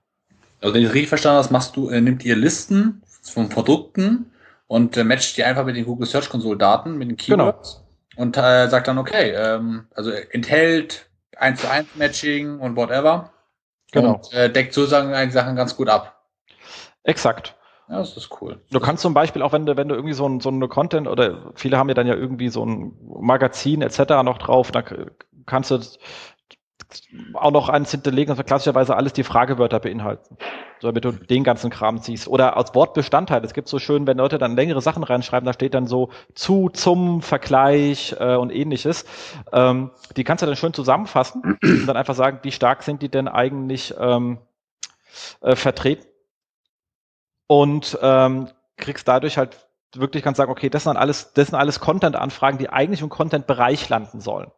Also 0.62 0.76
wenn 0.76 0.84
ich 0.84 0.94
richtig 0.94 1.10
verstanden 1.10 1.44
habe, 1.44 1.54
machst 1.54 1.76
du, 1.76 1.90
äh, 1.90 2.02
nimmt 2.02 2.24
ihr 2.24 2.36
Listen 2.36 3.02
von 3.22 3.50
Produkten 3.50 4.32
und 4.68 4.96
äh, 4.98 5.04
matcht 5.04 5.38
die 5.38 5.44
einfach 5.44 5.66
mit 5.66 5.76
den 5.76 5.86
Google 5.86 6.08
Search 6.08 6.30
Console 6.30 6.58
Daten, 6.58 6.98
mit 6.98 7.10
den 7.10 7.18
genau. 7.18 7.52
Keywords 7.52 7.82
genau. 8.12 8.24
und 8.24 8.38
äh, 8.38 8.70
sagt 8.70 8.88
dann, 8.88 8.98
okay, 8.98 9.32
ähm, 9.32 9.88
also 9.96 10.12
enthält 10.12 11.10
1 11.38 11.62
zu 11.62 11.70
1 11.70 11.96
Matching 11.96 12.60
und 12.60 12.76
whatever. 12.76 13.32
Genau. 13.92 14.16
Und 14.16 14.34
äh, 14.34 14.52
deckt 14.52 14.74
sozusagen 14.74 15.14
einige 15.14 15.34
Sachen 15.34 15.56
ganz 15.56 15.76
gut 15.76 15.90
ab. 15.90 16.24
Exakt. 17.04 17.56
Ja, 17.90 17.98
das 17.98 18.16
ist 18.16 18.30
cool. 18.42 18.62
Du 18.72 18.80
kannst 18.80 19.02
zum 19.02 19.14
Beispiel 19.14 19.42
auch, 19.42 19.52
wenn 19.52 19.66
du, 19.66 19.76
wenn 19.76 19.90
du 19.90 19.96
irgendwie 19.96 20.14
so 20.14 20.26
ein, 20.26 20.40
so 20.40 20.48
eine 20.48 20.70
Content 20.70 21.10
oder 21.10 21.52
viele 21.56 21.78
haben 21.78 21.90
ja 21.90 21.94
dann 21.96 22.08
ja 22.08 22.16
irgendwie 22.16 22.48
so 22.48 22.66
ein 22.66 22.94
Magazin 23.20 23.82
etc. 23.82 24.24
noch 24.24 24.38
drauf, 24.38 24.72
da 24.72 24.82
kannst 25.46 25.72
du 25.72 25.80
auch 27.34 27.52
noch 27.52 27.70
eins 27.70 27.92
hinterlegen, 27.92 28.36
das 28.36 28.46
klassischerweise 28.46 28.96
alles 28.96 29.14
die 29.14 29.24
Fragewörter 29.24 29.80
beinhalten. 29.80 30.38
So, 30.80 30.88
damit 30.88 31.06
du 31.06 31.12
den 31.12 31.44
ganzen 31.44 31.70
Kram 31.70 32.00
siehst. 32.00 32.28
Oder 32.28 32.58
als 32.58 32.74
Wortbestandteil. 32.74 33.44
Es 33.46 33.54
gibt 33.54 33.68
so 33.68 33.78
schön, 33.78 34.08
wenn 34.08 34.18
Leute 34.18 34.38
dann 34.38 34.56
längere 34.56 34.82
Sachen 34.82 35.04
reinschreiben, 35.04 35.46
da 35.46 35.54
steht 35.54 35.74
dann 35.74 35.88
so 35.88 36.10
zu, 36.34 36.70
zum, 36.70 37.22
Vergleich 37.22 38.16
äh, 38.20 38.36
und 38.36 38.52
ähnliches. 38.52 39.06
Ähm, 39.52 39.92
die 40.18 40.24
kannst 40.24 40.42
du 40.42 40.48
dann 40.48 40.56
schön 40.56 40.74
zusammenfassen 40.74 41.58
und 41.62 41.86
dann 41.86 41.98
einfach 41.98 42.16
sagen, 42.16 42.40
wie 42.44 42.52
stark 42.52 42.84
sind 42.84 43.02
die 43.02 43.10
denn 43.10 43.28
eigentlich 43.28 43.94
ähm, 44.00 44.40
äh, 45.42 45.56
vertreten? 45.56 46.08
Und 47.48 47.98
ähm, 48.02 48.48
kriegst 48.78 49.08
dadurch 49.08 49.38
halt 49.38 49.68
wirklich 49.96 50.24
kannst 50.24 50.38
sagen, 50.38 50.52
okay, 50.52 50.70
das 50.70 50.84
sind 50.84 50.98
alles, 50.98 51.34
das 51.34 51.50
sind 51.50 51.60
alles 51.60 51.80
Content-Anfragen, 51.80 52.58
die 52.58 52.70
eigentlich 52.70 53.02
im 53.02 53.10
Content-Bereich 53.10 53.90
landen 53.90 54.22
sollen. 54.22 54.52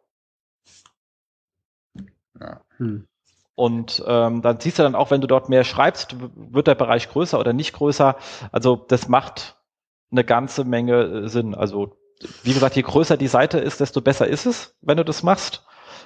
Ja. 2.40 2.60
Hm. 2.78 3.06
Und 3.54 4.02
ähm, 4.06 4.42
dann 4.42 4.58
siehst 4.58 4.78
du 4.78 4.82
dann 4.82 4.96
auch, 4.96 5.10
wenn 5.10 5.20
du 5.20 5.28
dort 5.28 5.48
mehr 5.48 5.62
schreibst, 5.64 6.16
wird 6.34 6.66
der 6.66 6.74
Bereich 6.74 7.08
größer 7.08 7.38
oder 7.38 7.52
nicht 7.52 7.72
größer. 7.72 8.16
Also 8.50 8.76
das 8.76 9.08
macht 9.08 9.56
eine 10.10 10.24
ganze 10.24 10.64
Menge 10.64 11.02
äh, 11.02 11.28
Sinn. 11.28 11.54
Also 11.54 11.96
wie 12.42 12.52
gesagt, 12.52 12.76
je 12.76 12.82
größer 12.82 13.16
die 13.16 13.28
Seite 13.28 13.58
ist, 13.58 13.80
desto 13.80 14.00
besser 14.00 14.26
ist 14.26 14.46
es, 14.46 14.74
wenn 14.80 14.96
du 14.96 15.04
das 15.04 15.22
machst. 15.22 15.64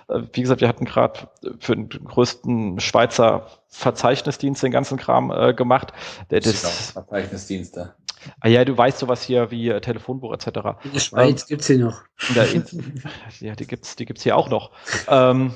Äh, 0.09 0.23
wie 0.33 0.43
gesagt, 0.43 0.61
wir 0.61 0.69
hatten 0.69 0.85
gerade 0.85 1.31
für 1.59 1.75
den 1.75 1.89
größten 1.89 2.81
Schweizer 2.81 3.47
Verzeichnisdienst 3.69 4.63
den 4.63 4.73
ganzen 4.73 4.99
Kram 4.99 5.31
äh, 5.31 5.55
gemacht. 5.55 5.93
Der, 6.31 6.41
das, 6.41 6.91
Verzeichnisdienste. 6.91 7.95
Ah 8.41 8.49
ja, 8.49 8.65
du 8.65 8.77
weißt 8.77 8.99
sowas 8.99 9.23
hier 9.23 9.51
wie 9.51 9.69
äh, 9.69 9.81
Telefonbuch 9.81 10.35
etc. 10.35 10.47
In 10.85 10.93
der 10.93 11.01
Schweiz 11.01 11.43
ähm, 11.43 11.47
gibt's 11.49 11.67
sie 11.67 11.79
noch. 11.79 12.03
Der, 12.35 12.47
ja, 13.41 13.55
die 13.55 13.67
gibt's, 13.67 13.97
die 13.97 14.07
gibt's 14.07 14.23
hier 14.23 14.37
auch 14.37 14.51
noch. 14.51 14.73
ähm, 15.09 15.55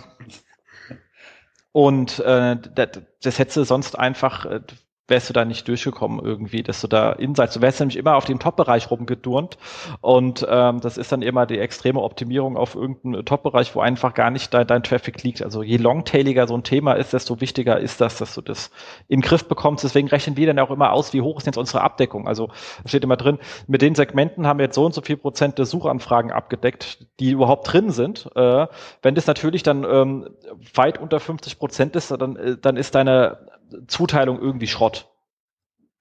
und 1.73 2.19
äh, 2.21 2.57
das, 2.75 2.89
das 3.23 3.39
hättest 3.39 3.57
du 3.57 3.65
sonst 3.65 3.99
einfach, 3.99 4.47
äh, 4.47 4.61
wärst 5.09 5.29
du 5.29 5.33
da 5.33 5.45
nicht 5.45 5.67
durchgekommen 5.69 6.25
irgendwie, 6.25 6.63
dass 6.63 6.81
du 6.81 6.87
da 6.87 7.13
Insights, 7.13 7.55
du 7.55 7.61
wärst 7.61 7.81
nämlich 7.81 7.97
immer 7.97 8.17
auf 8.17 8.25
dem 8.25 8.39
Top-Bereich 8.39 8.91
rumgedurnt 8.91 9.59
und 10.01 10.47
ähm, 10.49 10.81
das 10.81 10.97
ist 10.97 11.11
dann 11.13 11.23
immer 11.23 11.45
die 11.45 11.59
extreme 11.59 12.01
Optimierung 12.01 12.57
auf 12.57 12.75
irgendeinen 12.75 13.25
Top-Bereich, 13.25 13.75
wo 13.75 13.81
einfach 13.81 14.15
gar 14.15 14.31
nicht 14.31 14.55
dein, 14.55 14.67
dein 14.67 14.83
Traffic 14.83 15.23
liegt. 15.23 15.43
Also 15.43 15.63
je 15.63 15.77
longtailiger 15.77 16.47
so 16.47 16.55
ein 16.55 16.63
Thema 16.63 16.95
ist, 16.95 17.13
desto 17.13 17.41
wichtiger 17.41 17.79
ist 17.79 18.01
das, 18.01 18.19
dass 18.19 18.35
du 18.35 18.41
das 18.41 18.71
in 19.09 19.21
den 19.21 19.23
Griff 19.23 19.49
bekommst. 19.49 19.85
Deswegen 19.85 20.09
rechnen 20.09 20.37
wir 20.37 20.47
dann 20.47 20.59
auch 20.61 20.71
immer 20.71 20.93
aus, 20.93 21.13
wie 21.13 21.21
hoch 21.21 21.39
ist 21.39 21.47
jetzt 21.47 21.59
unsere 21.59 21.83
Abdeckung. 21.83 22.29
Also 22.29 22.51
steht 22.87 23.03
immer 23.05 23.17
drin, 23.17 23.39
mit 23.67 23.83
den 23.83 23.95
Segmenten 23.95 24.47
haben 24.47 24.59
wir 24.59 24.67
jetzt 24.67 24.77
so 24.77 24.85
und 24.85 24.95
so 24.95 25.01
viel 25.01 25.17
Prozent 25.17 25.59
der 25.59 25.67
Suchanfragen 25.67 26.31
abgedeckt, 26.31 27.07
die 27.19 27.31
überhaupt 27.31 27.73
drin 27.73 27.91
sind. 27.91 28.31
Äh, 28.37 28.67
wenn 29.03 29.15
das 29.15 29.27
natürlich 29.27 29.63
dann 29.63 29.85
ähm, 29.85 30.29
weit 30.75 30.99
unter 30.99 31.21
50 31.21 31.59
Prozent 31.59 31.97
ist, 31.97 32.11
dann, 32.11 32.37
äh, 32.37 32.57
dann 32.57 32.77
ist 32.77 32.95
deine 32.95 33.52
Zuteilung 33.87 34.41
irgendwie 34.41 34.67
Schrott. 34.67 35.09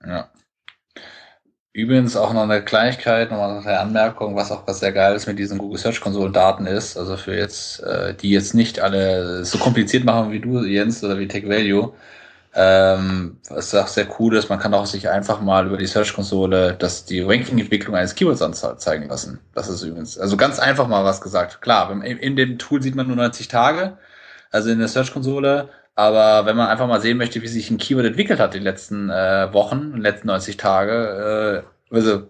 Ja. 0.05 0.29
Übrigens 1.73 2.17
auch 2.17 2.33
noch 2.33 2.43
eine 2.43 2.63
Kleinigkeit, 2.63 3.31
nochmal 3.31 3.59
eine 3.59 3.79
Anmerkung, 3.79 4.35
was 4.35 4.51
auch 4.51 4.67
was 4.67 4.81
sehr 4.81 4.91
geil 4.91 5.15
ist 5.15 5.25
mit 5.27 5.39
diesen 5.39 5.57
Google 5.57 5.79
Search 5.79 6.01
Konsolen 6.01 6.33
Daten 6.33 6.65
ist. 6.65 6.97
Also 6.97 7.15
für 7.15 7.33
jetzt, 7.33 7.81
äh, 7.83 8.13
die 8.13 8.31
jetzt 8.31 8.53
nicht 8.53 8.81
alle 8.81 9.45
so 9.45 9.57
kompliziert 9.57 10.03
machen 10.03 10.31
wie 10.31 10.41
du, 10.41 10.65
Jens, 10.65 11.01
oder 11.01 11.17
wie 11.17 11.29
Tech 11.29 11.47
Value. 11.47 11.93
Ähm, 12.53 13.37
was 13.47 13.73
auch 13.73 13.87
sehr 13.87 14.07
cool 14.19 14.35
ist, 14.35 14.49
man 14.49 14.59
kann 14.59 14.73
auch 14.73 14.85
sich 14.85 15.07
einfach 15.07 15.39
mal 15.39 15.67
über 15.67 15.77
die 15.77 15.85
Search 15.85 16.13
Konsole 16.13 16.75
das, 16.77 17.05
die 17.05 17.21
Ranking-Entwicklung 17.21 17.95
eines 17.95 18.15
Keywords 18.15 18.41
anzeigen 18.41 19.07
lassen. 19.07 19.39
Das 19.53 19.69
ist 19.69 19.81
übrigens, 19.83 20.17
also 20.17 20.35
ganz 20.35 20.59
einfach 20.59 20.89
mal 20.89 21.05
was 21.05 21.21
gesagt. 21.21 21.61
Klar, 21.61 22.03
in 22.03 22.35
dem 22.35 22.57
Tool 22.57 22.81
sieht 22.81 22.95
man 22.95 23.07
nur 23.07 23.15
90 23.15 23.47
Tage. 23.47 23.97
Also 24.51 24.69
in 24.69 24.79
der 24.79 24.89
Search 24.89 25.13
Konsole 25.13 25.69
aber 25.95 26.45
wenn 26.45 26.55
man 26.55 26.67
einfach 26.67 26.87
mal 26.87 27.01
sehen 27.01 27.17
möchte, 27.17 27.41
wie 27.41 27.47
sich 27.47 27.69
ein 27.69 27.77
Keyword 27.77 28.05
entwickelt 28.05 28.39
hat 28.39 28.53
die 28.53 28.59
letzten 28.59 29.09
äh, 29.09 29.53
Wochen, 29.53 29.93
die 29.95 30.01
letzten 30.01 30.27
90 30.27 30.57
Tage, 30.57 31.63
äh, 31.91 31.95
also 31.95 32.27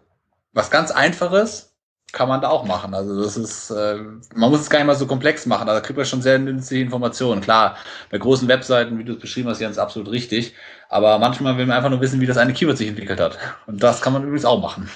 was 0.54 0.72
ganz 0.72 0.92
Einfaches 0.92 1.72
kann 2.12 2.28
man 2.28 2.42
da 2.42 2.50
auch 2.50 2.66
machen. 2.66 2.94
Also 2.94 3.22
das 3.22 3.38
ist, 3.38 3.70
äh, 3.70 3.96
man 4.36 4.50
muss 4.50 4.62
es 4.62 4.70
gar 4.70 4.80
nicht 4.80 4.88
mal 4.88 4.96
so 4.96 5.08
komplex 5.08 5.46
machen. 5.46 5.68
Da 5.68 5.80
kriegt 5.80 5.98
man 5.98 6.06
schon 6.06 6.22
sehr 6.22 6.40
nützliche 6.40 6.84
Informationen. 6.84 7.42
Klar, 7.42 7.78
bei 8.10 8.18
großen 8.18 8.48
Webseiten, 8.48 8.98
wie 8.98 9.06
du 9.06 9.14
es 9.14 9.20
beschrieben 9.20 9.50
hast, 9.50 9.62
Jens, 9.62 9.78
absolut 9.78 10.12
richtig. 10.12 10.54
Aber 10.90 11.20
manchmal 11.20 11.58
will 11.58 11.66
man 11.66 11.78
einfach 11.78 11.90
nur 11.90 12.02
wissen, 12.02 12.20
wie 12.20 12.26
das 12.26 12.38
eine 12.38 12.54
Keyword 12.54 12.78
sich 12.78 12.90
entwickelt 12.90 13.20
hat. 13.20 13.38
Und 13.66 13.82
das 13.82 14.02
kann 14.02 14.12
man 14.14 14.24
übrigens 14.24 14.46
auch 14.46 14.62
machen. 14.62 14.90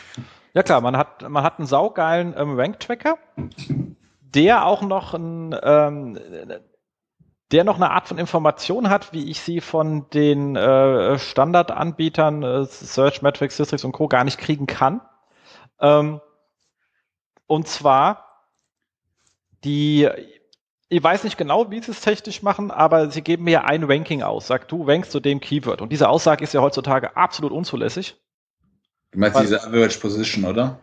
Ja 0.53 0.63
klar, 0.63 0.81
man 0.81 0.97
hat, 0.97 1.27
man 1.29 1.43
hat 1.43 1.59
einen 1.59 1.67
saugeilen 1.67 2.33
ähm, 2.37 2.57
Rank-Tracker, 2.59 3.17
der 4.21 4.65
auch 4.65 4.81
noch 4.81 5.13
ein, 5.13 5.55
ähm, 5.63 6.19
der 7.51 7.63
noch 7.63 7.75
eine 7.75 7.91
Art 7.91 8.07
von 8.07 8.17
Information 8.17 8.89
hat, 8.89 9.13
wie 9.13 9.29
ich 9.29 9.39
sie 9.39 9.61
von 9.61 10.09
den 10.09 10.55
äh, 10.55 11.19
Standardanbietern 11.19 12.43
äh, 12.43 12.65
Search, 12.65 13.21
Metrics, 13.21 13.57
Systrix 13.57 13.83
und 13.83 13.91
Co. 13.91 14.07
gar 14.07 14.23
nicht 14.23 14.37
kriegen 14.39 14.67
kann. 14.67 15.01
Ähm, 15.79 16.21
und 17.47 17.67
zwar 17.67 18.25
die 19.63 20.09
ich 20.87 21.03
weiß 21.03 21.23
nicht 21.23 21.37
genau, 21.37 21.71
wie 21.71 21.81
sie 21.81 21.91
es 21.91 22.01
technisch 22.01 22.43
machen, 22.43 22.69
aber 22.69 23.09
sie 23.09 23.21
geben 23.23 23.43
mir 23.43 23.65
ein 23.65 23.83
Ranking 23.83 24.21
aus. 24.21 24.47
Sag, 24.47 24.67
du 24.67 24.83
rankst 24.83 25.11
zu 25.11 25.19
dem 25.19 25.39
Keyword. 25.39 25.81
Und 25.81 25.91
diese 25.91 26.09
Aussage 26.09 26.43
ist 26.43 26.53
ja 26.53 26.61
heutzutage 26.61 27.17
absolut 27.17 27.51
unzulässig. 27.51 28.15
Du 29.11 29.19
meinst 29.19 29.35
Weil- 29.35 29.43
diese 29.43 29.63
Average 29.63 29.99
Position, 29.99 30.45
oder? 30.45 30.79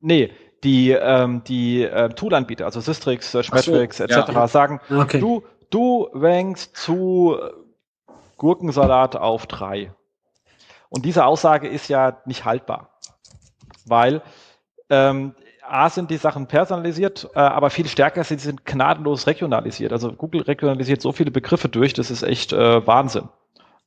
Nee, 0.00 0.30
die, 0.62 0.90
ähm, 0.90 1.42
die 1.44 1.82
äh, 1.82 2.10
Toolanbieter, 2.10 2.66
also 2.66 2.80
Systrix, 2.80 3.32
Searchmetrics 3.32 4.00
Ach 4.02 4.08
so, 4.08 4.20
etc., 4.20 4.32
ja. 4.34 4.48
sagen, 4.48 4.80
Okay. 4.90 5.20
du, 5.20 5.42
du 5.74 6.08
rankst 6.12 6.76
zu 6.76 7.36
äh, 7.40 7.50
Gurkensalat 8.36 9.16
auf 9.16 9.46
drei. 9.46 9.92
Und 10.88 11.04
diese 11.04 11.24
Aussage 11.26 11.68
ist 11.68 11.88
ja 11.88 12.18
nicht 12.24 12.44
haltbar. 12.44 12.90
Weil 13.84 14.22
ähm, 14.90 15.34
A 15.66 15.90
sind 15.90 16.10
die 16.10 16.18
Sachen 16.18 16.46
personalisiert, 16.46 17.28
äh, 17.34 17.38
aber 17.40 17.70
viel 17.70 17.88
stärker 17.88 18.22
sind 18.22 18.40
sie 18.40 18.46
sind 18.46 18.64
gnadenlos 18.64 19.26
regionalisiert. 19.26 19.92
Also 19.92 20.12
Google 20.12 20.42
regionalisiert 20.42 21.00
so 21.00 21.12
viele 21.12 21.30
Begriffe 21.30 21.68
durch, 21.68 21.94
das 21.94 22.10
ist 22.10 22.22
echt 22.22 22.52
äh, 22.52 22.86
Wahnsinn. 22.86 23.28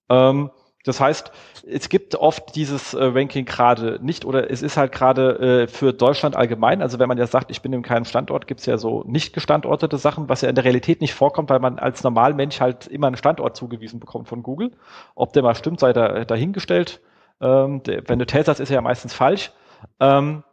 Ähm, 0.10 0.52
das 0.88 1.00
heißt, 1.00 1.32
es 1.68 1.90
gibt 1.90 2.16
oft 2.16 2.56
dieses 2.56 2.94
äh, 2.94 3.04
Ranking 3.04 3.46
gerade 3.46 4.00
nicht 4.02 4.26
oder 4.26 4.50
es 4.50 4.62
ist 4.62 4.78
halt 4.78 4.92
gerade 4.92 5.64
äh, 5.64 5.68
für 5.68 5.94
Deutschland 5.94 6.36
allgemein. 6.36 6.82
Also 6.82 7.00
wenn 7.00 7.08
man 7.08 7.18
ja 7.18 7.28
sagt, 7.28 7.52
ich 7.52 7.62
bin 7.62 7.74
in 7.74 7.82
keinem 7.82 8.06
Standort, 8.06 8.48
gibt 8.48 8.62
es 8.62 8.66
ja 8.66 8.78
so 8.78 9.04
nicht 9.06 9.34
gestandortete 9.34 9.98
Sachen, 9.98 10.30
was 10.30 10.42
ja 10.42 10.50
in 10.50 10.56
der 10.56 10.64
Realität 10.64 11.02
nicht 11.02 11.14
vorkommt, 11.14 11.50
weil 11.50 11.60
man 11.60 11.80
als 11.80 12.04
Normalmensch 12.04 12.62
halt 12.62 12.88
immer 12.88 13.08
einen 13.08 13.18
Standort 13.18 13.56
zugewiesen 13.56 14.00
bekommt 14.00 14.28
von 14.28 14.44
Google. 14.44 14.72
Ob 15.16 15.34
der 15.34 15.44
mal 15.44 15.56
stimmt, 15.56 15.80
sei 15.80 15.94
da, 15.94 16.26
dahingestellt. 16.26 17.02
Ähm, 17.42 17.84
der, 17.84 18.08
wenn 18.08 18.20
du 18.20 18.26
testest, 18.26 18.60
ist 18.60 18.70
ja 18.70 18.82
meistens 18.82 19.14
falsch. 19.14 19.52
Ähm, 20.00 20.44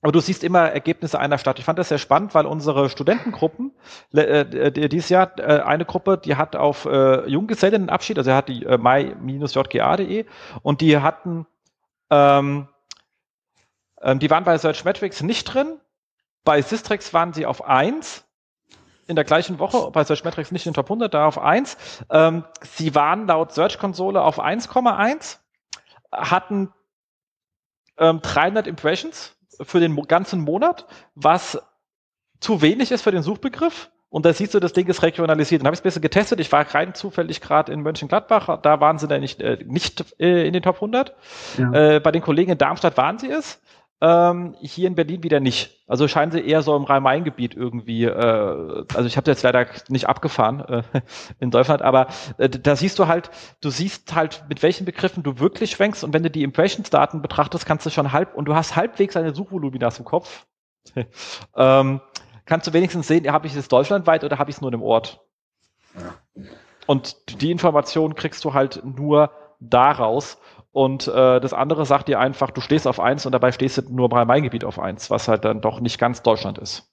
aber 0.00 0.12
du 0.12 0.20
siehst 0.20 0.44
immer 0.44 0.70
Ergebnisse 0.70 1.18
einer 1.18 1.38
Stadt. 1.38 1.58
Ich 1.58 1.64
fand 1.64 1.78
das 1.78 1.88
sehr 1.88 1.98
spannend, 1.98 2.34
weil 2.34 2.46
unsere 2.46 2.88
Studentengruppen 2.88 3.72
äh, 4.12 4.70
die- 4.70 4.88
dieses 4.88 5.08
Jahr 5.08 5.36
äh, 5.38 5.60
eine 5.62 5.84
Gruppe, 5.84 6.18
die 6.18 6.36
hat 6.36 6.54
auf 6.54 6.84
äh, 6.84 7.28
Junggesellenabschied, 7.28 8.16
also 8.18 8.32
hat 8.32 8.48
die 8.48 8.64
äh, 8.64 8.78
my-jga.de 8.78 10.24
und 10.62 10.80
die 10.80 10.98
hatten, 10.98 11.46
ähm, 12.10 12.68
ähm, 14.00 14.18
die 14.20 14.30
waren 14.30 14.44
bei 14.44 14.56
Searchmetrics 14.56 15.22
nicht 15.22 15.44
drin. 15.44 15.80
Bei 16.44 16.62
Systrix 16.62 17.12
waren 17.12 17.32
sie 17.32 17.44
auf 17.44 17.64
1 17.64 18.24
in 19.08 19.16
der 19.16 19.24
gleichen 19.24 19.58
Woche, 19.58 19.90
bei 19.90 20.04
Searchmetrics 20.04 20.52
nicht 20.52 20.66
in 20.66 20.70
den 20.72 20.76
Top 20.76 20.86
100, 20.86 21.12
da 21.12 21.26
auf 21.26 21.38
1. 21.40 21.76
Ähm, 22.10 22.44
sie 22.62 22.94
waren 22.94 23.26
laut 23.26 23.52
Search 23.52 23.78
Konsole 23.78 24.22
auf 24.22 24.38
1,1, 24.38 25.38
hatten 26.12 26.72
ähm, 27.98 28.20
300 28.22 28.66
Impressions 28.68 29.34
für 29.62 29.80
den 29.80 29.96
ganzen 30.06 30.40
Monat, 30.40 30.86
was 31.14 31.60
zu 32.40 32.62
wenig 32.62 32.92
ist 32.92 33.02
für 33.02 33.10
den 33.10 33.22
Suchbegriff. 33.22 33.90
Und 34.10 34.24
da 34.24 34.32
siehst 34.32 34.54
du, 34.54 34.60
das 34.60 34.72
Ding 34.72 34.86
ist 34.86 35.02
regionalisiert. 35.02 35.60
Dann 35.60 35.66
habe 35.66 35.74
ich 35.74 35.80
es 35.80 35.82
ein 35.82 35.88
bisschen 35.88 36.02
getestet. 36.02 36.40
Ich 36.40 36.50
war 36.50 36.62
rein 36.74 36.94
zufällig 36.94 37.42
gerade 37.42 37.72
in 37.72 37.82
Mönchengladbach. 37.82 38.60
Da 38.62 38.80
waren 38.80 38.98
sie 38.98 39.06
dann 39.06 39.20
nicht, 39.20 39.42
äh, 39.42 39.58
nicht 39.66 40.14
äh, 40.18 40.46
in 40.46 40.54
den 40.54 40.62
Top 40.62 40.76
100. 40.76 41.14
Ja. 41.58 41.72
Äh, 41.72 42.00
bei 42.00 42.10
den 42.10 42.22
Kollegen 42.22 42.52
in 42.52 42.58
Darmstadt 42.58 42.96
waren 42.96 43.18
sie 43.18 43.30
es. 43.30 43.60
Ähm, 44.00 44.54
hier 44.60 44.86
in 44.86 44.94
Berlin 44.94 45.24
wieder 45.24 45.40
nicht. 45.40 45.82
Also 45.88 46.06
scheinen 46.06 46.30
sie 46.30 46.40
eher 46.40 46.62
so 46.62 46.76
im 46.76 46.84
Rhein-Main-Gebiet 46.84 47.54
irgendwie, 47.56 48.04
äh, 48.04 48.84
also 48.94 49.06
ich 49.06 49.16
habe 49.16 49.28
jetzt 49.28 49.42
leider 49.42 49.66
nicht 49.88 50.08
abgefahren 50.08 50.60
äh, 50.60 50.82
in 51.40 51.50
Deutschland, 51.50 51.82
aber 51.82 52.06
äh, 52.36 52.48
da 52.48 52.76
siehst 52.76 52.98
du 53.00 53.08
halt, 53.08 53.30
du 53.60 53.70
siehst 53.70 54.14
halt, 54.14 54.44
mit 54.48 54.62
welchen 54.62 54.84
Begriffen 54.84 55.24
du 55.24 55.40
wirklich 55.40 55.72
schwenkst 55.72 56.04
und 56.04 56.12
wenn 56.12 56.22
du 56.22 56.30
die 56.30 56.44
Impressions-Daten 56.44 57.22
betrachtest, 57.22 57.66
kannst 57.66 57.86
du 57.86 57.90
schon 57.90 58.12
halb, 58.12 58.34
und 58.36 58.44
du 58.44 58.54
hast 58.54 58.76
halbwegs 58.76 59.16
eine 59.16 59.34
Suchvoluminas 59.34 59.98
im 59.98 60.04
Kopf, 60.04 60.46
ähm, 61.56 62.00
kannst 62.44 62.68
du 62.68 62.72
wenigstens 62.72 63.08
sehen, 63.08 63.30
habe 63.32 63.48
ich 63.48 63.56
es 63.56 63.66
deutschlandweit 63.66 64.22
oder 64.22 64.38
habe 64.38 64.50
ich 64.50 64.56
es 64.56 64.60
nur 64.60 64.70
in 64.70 64.74
einem 64.74 64.84
Ort. 64.84 65.20
Und 66.86 67.42
die 67.42 67.50
Information 67.50 68.14
kriegst 68.14 68.44
du 68.44 68.54
halt 68.54 68.82
nur 68.84 69.32
daraus. 69.60 70.38
Und 70.78 71.08
äh, 71.08 71.40
das 71.40 71.52
andere 71.52 71.86
sagt 71.86 72.06
dir 72.06 72.20
einfach, 72.20 72.52
du 72.52 72.60
stehst 72.60 72.86
auf 72.86 73.00
eins 73.00 73.26
und 73.26 73.32
dabei 73.32 73.50
stehst 73.50 73.78
du 73.78 73.82
nur 73.90 74.08
bei 74.08 74.24
meinem 74.24 74.44
Gebiet 74.44 74.62
auf 74.62 74.78
eins, 74.78 75.10
was 75.10 75.26
halt 75.26 75.44
dann 75.44 75.60
doch 75.60 75.80
nicht 75.80 75.98
ganz 75.98 76.22
Deutschland 76.22 76.56
ist. 76.56 76.84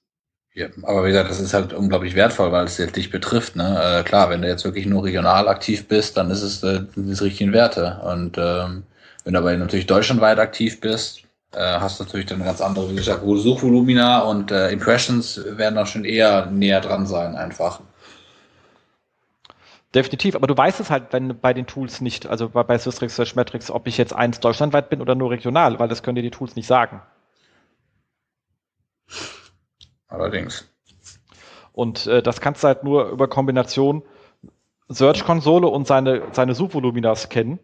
Ja, 0.54 0.66
aber 0.82 1.04
wie 1.04 1.10
gesagt, 1.10 1.30
das 1.30 1.38
ist 1.38 1.54
halt 1.54 1.72
unglaublich 1.72 2.16
wertvoll, 2.16 2.50
weil 2.50 2.64
es 2.64 2.78
dich 2.78 3.12
betrifft. 3.12 3.54
Ne? 3.54 3.80
Äh, 3.80 4.02
klar, 4.02 4.28
wenn 4.28 4.42
du 4.42 4.48
jetzt 4.48 4.64
wirklich 4.64 4.86
nur 4.86 5.04
regional 5.04 5.46
aktiv 5.46 5.86
bist, 5.86 6.16
dann 6.16 6.32
ist 6.32 6.42
es 6.42 6.64
äh, 6.64 6.80
es 6.96 7.22
richtigen 7.22 7.52
Werte. 7.52 8.00
Und 8.04 8.36
ähm, 8.38 8.82
wenn 9.22 9.34
du 9.34 9.38
aber 9.38 9.56
natürlich 9.56 9.86
deutschlandweit 9.86 10.40
aktiv 10.40 10.80
bist, 10.80 11.22
äh, 11.52 11.60
hast 11.60 12.00
du 12.00 12.04
natürlich 12.04 12.26
dann 12.26 12.42
ganz 12.42 12.60
andere, 12.60 12.90
wie 12.90 12.96
gesagt, 12.96 13.20
Suchvolumina 13.24 14.18
und 14.22 14.50
äh, 14.50 14.70
Impressions 14.70 15.40
werden 15.46 15.78
auch 15.78 15.86
schon 15.86 16.04
eher 16.04 16.46
näher 16.46 16.80
dran 16.80 17.06
sein, 17.06 17.36
einfach. 17.36 17.82
Definitiv, 19.96 20.36
aber 20.36 20.46
du 20.46 20.54
weißt 20.54 20.78
es 20.80 20.90
halt 20.90 21.14
wenn, 21.14 21.40
bei 21.40 21.54
den 21.54 21.66
Tools 21.66 22.02
nicht, 22.02 22.26
also 22.26 22.50
bei, 22.50 22.62
bei 22.64 22.76
Systrix, 22.76 23.16
Searchmetrics, 23.16 23.70
ob 23.70 23.86
ich 23.86 23.96
jetzt 23.96 24.12
eins 24.12 24.40
deutschlandweit 24.40 24.90
bin 24.90 25.00
oder 25.00 25.14
nur 25.14 25.30
regional, 25.30 25.78
weil 25.78 25.88
das 25.88 26.02
können 26.02 26.16
dir 26.16 26.22
die 26.22 26.30
Tools 26.30 26.54
nicht 26.54 26.66
sagen. 26.66 27.00
Allerdings. 30.06 30.68
Und 31.72 32.06
äh, 32.08 32.22
das 32.22 32.42
kannst 32.42 32.62
du 32.62 32.68
halt 32.68 32.84
nur 32.84 33.08
über 33.08 33.26
Kombination 33.26 34.02
Search-Konsole 34.90 35.66
und 35.66 35.86
seine, 35.86 36.24
seine 36.32 36.54
Suchvoluminas 36.54 37.30
kennen. 37.30 37.58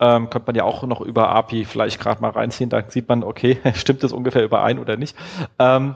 Ähm, 0.00 0.30
könnte 0.30 0.46
man 0.46 0.56
ja 0.56 0.64
auch 0.64 0.82
noch 0.82 1.00
über 1.00 1.28
API 1.28 1.64
vielleicht 1.64 2.00
gerade 2.00 2.20
mal 2.22 2.30
reinziehen, 2.30 2.70
da 2.70 2.82
sieht 2.90 3.08
man, 3.08 3.22
okay, 3.22 3.60
stimmt 3.74 4.02
das 4.02 4.10
ungefähr 4.10 4.42
überein 4.42 4.80
oder 4.80 4.96
nicht. 4.96 5.16
Ähm, 5.60 5.94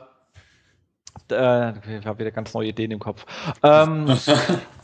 äh, 1.29 1.99
ich 1.99 2.07
habe 2.07 2.21
wieder 2.21 2.31
ganz 2.31 2.55
neue 2.55 2.69
Ideen 2.69 2.93
im 2.93 3.01
Kopf. 3.01 3.27
Ähm, 3.65 4.07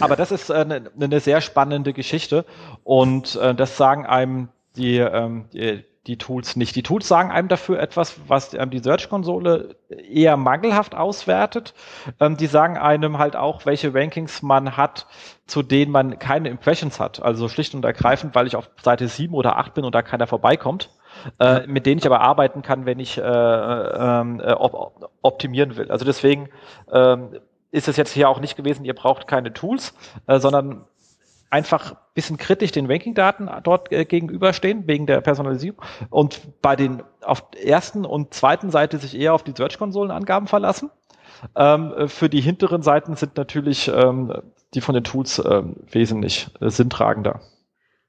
aber 0.00 0.16
das 0.16 0.32
ist 0.32 0.50
eine, 0.50 0.90
eine 1.00 1.20
sehr 1.20 1.40
spannende 1.40 1.92
Geschichte 1.92 2.44
und 2.84 3.36
äh, 3.36 3.54
das 3.54 3.76
sagen 3.76 4.06
einem 4.06 4.48
die, 4.76 4.98
ähm, 4.98 5.46
die, 5.52 5.84
die 6.08 6.16
Tools 6.16 6.56
nicht. 6.56 6.74
Die 6.74 6.82
Tools 6.82 7.06
sagen 7.06 7.30
einem 7.30 7.48
dafür 7.48 7.78
etwas, 7.80 8.18
was 8.28 8.54
ähm, 8.54 8.70
die 8.70 8.78
Search-Konsole 8.78 9.76
eher 9.90 10.36
mangelhaft 10.36 10.94
auswertet. 10.94 11.74
Ähm, 12.18 12.36
die 12.36 12.46
sagen 12.46 12.78
einem 12.78 13.18
halt 13.18 13.36
auch, 13.36 13.66
welche 13.66 13.94
Rankings 13.94 14.42
man 14.42 14.76
hat, 14.76 15.06
zu 15.46 15.62
denen 15.62 15.92
man 15.92 16.18
keine 16.18 16.48
Impressions 16.48 16.98
hat. 16.98 17.22
Also 17.22 17.48
schlicht 17.48 17.74
und 17.74 17.84
ergreifend, 17.84 18.34
weil 18.34 18.46
ich 18.46 18.56
auf 18.56 18.70
Seite 18.82 19.06
7 19.06 19.34
oder 19.34 19.58
8 19.58 19.74
bin 19.74 19.84
und 19.84 19.94
da 19.94 20.02
keiner 20.02 20.26
vorbeikommt. 20.26 20.90
Äh, 21.40 21.66
mit 21.66 21.84
denen 21.84 21.98
ich 21.98 22.06
aber 22.06 22.20
arbeiten 22.20 22.62
kann, 22.62 22.86
wenn 22.86 23.00
ich 23.00 23.18
äh, 23.18 23.22
ähm, 23.22 24.40
äh, 24.40 24.52
op 24.52 25.10
optimieren 25.22 25.76
will. 25.76 25.90
Also 25.90 26.04
deswegen 26.04 26.48
ähm, 26.92 27.30
ist 27.70 27.88
es 27.88 27.96
jetzt 27.96 28.12
hier 28.12 28.28
auch 28.28 28.40
nicht 28.40 28.56
gewesen, 28.56 28.84
ihr 28.84 28.94
braucht 28.94 29.26
keine 29.28 29.52
Tools, 29.52 29.94
äh, 30.26 30.38
sondern 30.38 30.84
einfach 31.50 31.92
ein 31.92 31.96
bisschen 32.14 32.36
kritisch 32.36 32.72
den 32.72 32.90
Ranking-Daten 32.90 33.48
dort 33.62 33.92
äh, 33.92 34.04
gegenüberstehen, 34.04 34.86
wegen 34.86 35.06
der 35.06 35.20
Personalisierung. 35.20 35.80
Und 36.10 36.60
bei 36.62 36.76
den 36.76 37.02
auf 37.22 37.44
ersten 37.62 38.04
und 38.04 38.34
zweiten 38.34 38.70
Seite 38.70 38.98
sich 38.98 39.18
eher 39.18 39.34
auf 39.34 39.42
die 39.42 39.54
Search-Konsolen-Angaben 39.56 40.46
verlassen. 40.46 40.90
Ähm, 41.54 41.92
äh, 41.92 42.08
für 42.08 42.28
die 42.28 42.40
hinteren 42.40 42.82
Seiten 42.82 43.16
sind 43.16 43.36
natürlich 43.36 43.88
ähm, 43.88 44.32
die 44.74 44.80
von 44.80 44.94
den 44.94 45.04
Tools 45.04 45.42
ähm, 45.44 45.76
wesentlich 45.90 46.48
äh, 46.60 46.68
sinntragender. 46.68 47.40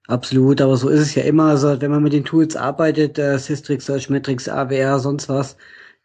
Absolut, 0.07 0.59
aber 0.59 0.75
so 0.75 0.89
ist 0.89 1.01
es 1.01 1.15
ja 1.15 1.23
immer. 1.23 1.55
So, 1.57 1.79
wenn 1.81 1.91
man 1.91 2.01
mit 2.01 2.13
den 2.13 2.25
Tools 2.25 2.55
arbeitet, 2.55 3.19
äh, 3.19 3.37
Systrix, 3.37 3.85
Searchmetrics, 3.85 4.49
AWR, 4.49 4.99
sonst 4.99 5.29
was, 5.29 5.55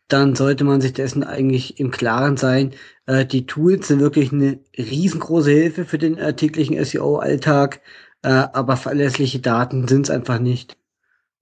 dann 0.08 0.34
sollte 0.34 0.64
man 0.64 0.80
sich 0.80 0.92
dessen 0.92 1.24
eigentlich 1.24 1.80
im 1.80 1.90
Klaren 1.90 2.36
sein. 2.36 2.74
Äh, 3.06 3.24
die 3.26 3.46
Tools 3.46 3.88
sind 3.88 4.00
wirklich 4.00 4.32
eine 4.32 4.58
riesengroße 4.76 5.50
Hilfe 5.50 5.84
für 5.84 5.98
den 5.98 6.18
äh, 6.18 6.34
täglichen 6.34 6.82
SEO-Alltag, 6.84 7.80
äh, 8.22 8.28
aber 8.28 8.76
verlässliche 8.76 9.40
Daten 9.40 9.88
sind 9.88 10.02
es 10.02 10.10
einfach 10.10 10.38
nicht. 10.38 10.76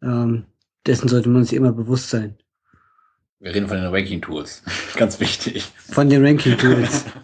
Ähm, 0.03 0.47
dessen 0.87 1.09
sollte 1.09 1.29
man 1.29 1.45
sich 1.45 1.55
immer 1.55 1.73
bewusst 1.73 2.11
sein. 2.11 2.39
Wir 3.41 3.55
reden 3.55 3.67
von 3.67 3.77
den 3.79 3.87
Ranking-Tools. 3.87 4.63
Ganz 4.97 5.19
wichtig. 5.19 5.73
Von 5.77 6.09
den 6.09 6.25
Ranking-Tools. 6.25 7.05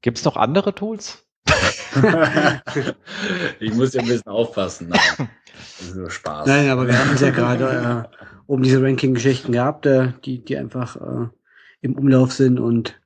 Gibt 0.00 0.18
es 0.18 0.24
noch 0.24 0.36
andere 0.36 0.74
Tools? 0.74 1.25
ich 3.60 3.74
muss 3.74 3.94
ja 3.94 4.00
ein 4.00 4.08
bisschen 4.08 4.26
aufpassen. 4.26 4.88
Nein. 4.88 5.28
Das 5.78 5.88
ist 5.88 5.96
nur 5.96 6.10
Spaß. 6.10 6.46
Nein, 6.46 6.70
aber 6.70 6.86
wir 6.86 6.98
haben 6.98 7.14
es 7.14 7.20
ja 7.20 7.30
gerade 7.30 8.08
äh, 8.12 8.24
um 8.46 8.62
diese 8.62 8.82
Ranking-Geschichten 8.82 9.52
gehabt, 9.52 9.86
äh, 9.86 10.12
die, 10.24 10.44
die 10.44 10.56
einfach 10.56 10.96
äh, 10.96 11.28
im 11.80 11.96
Umlauf 11.96 12.32
sind 12.32 12.60
und. 12.60 13.00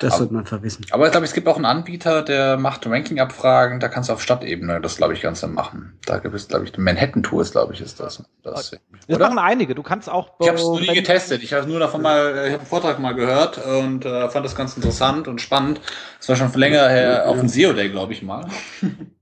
Das 0.00 0.12
Aber- 0.12 0.18
sollte 0.18 0.34
man 0.34 0.46
verwissen. 0.46 0.84
Aber 0.90 1.06
ich 1.06 1.10
glaube, 1.12 1.26
es 1.26 1.32
gibt 1.32 1.48
auch 1.48 1.56
einen 1.56 1.64
Anbieter, 1.64 2.22
der 2.22 2.56
macht 2.56 2.86
Ranking-Abfragen. 2.86 3.80
Da 3.80 3.88
kannst 3.88 4.08
du 4.08 4.12
auf 4.12 4.22
Stadtebene 4.22 4.80
das, 4.80 4.96
glaube 4.96 5.14
ich, 5.14 5.22
Ganze 5.22 5.46
machen. 5.48 5.98
Da 6.06 6.18
gibt 6.18 6.34
es, 6.34 6.48
glaube 6.48 6.64
ich, 6.64 6.76
Manhattan-Tools, 6.76 7.52
glaube 7.52 7.72
ich, 7.74 7.80
ist 7.80 7.98
das. 8.00 8.22
das 8.42 8.76
Das 9.08 9.18
machen 9.18 9.38
einige. 9.38 9.74
Du 9.74 9.82
kannst 9.82 10.10
auch. 10.10 10.32
Ich 10.40 10.48
habe 10.48 10.58
es 10.58 10.64
noch 10.64 10.80
nie 10.80 10.94
getestet. 10.94 11.42
Ich 11.42 11.52
habe 11.52 11.66
nur 11.66 11.80
davon 11.80 12.02
mal, 12.02 12.30
ich 12.46 12.52
habe 12.52 12.58
einen 12.58 12.66
Vortrag 12.66 12.98
mal 12.98 13.14
gehört 13.14 13.58
und 13.64 14.04
äh, 14.04 14.28
fand 14.28 14.44
das 14.44 14.54
ganz 14.54 14.76
interessant 14.76 15.28
und 15.28 15.40
spannend. 15.40 15.80
Das 16.18 16.28
war 16.28 16.36
schon 16.36 16.52
länger 16.52 16.88
her 16.88 17.28
auf 17.28 17.38
dem 17.38 17.48
SEO 17.48 17.72
Day, 17.72 17.88
glaube 17.88 18.12
ich 18.12 18.22
mal. 18.22 18.46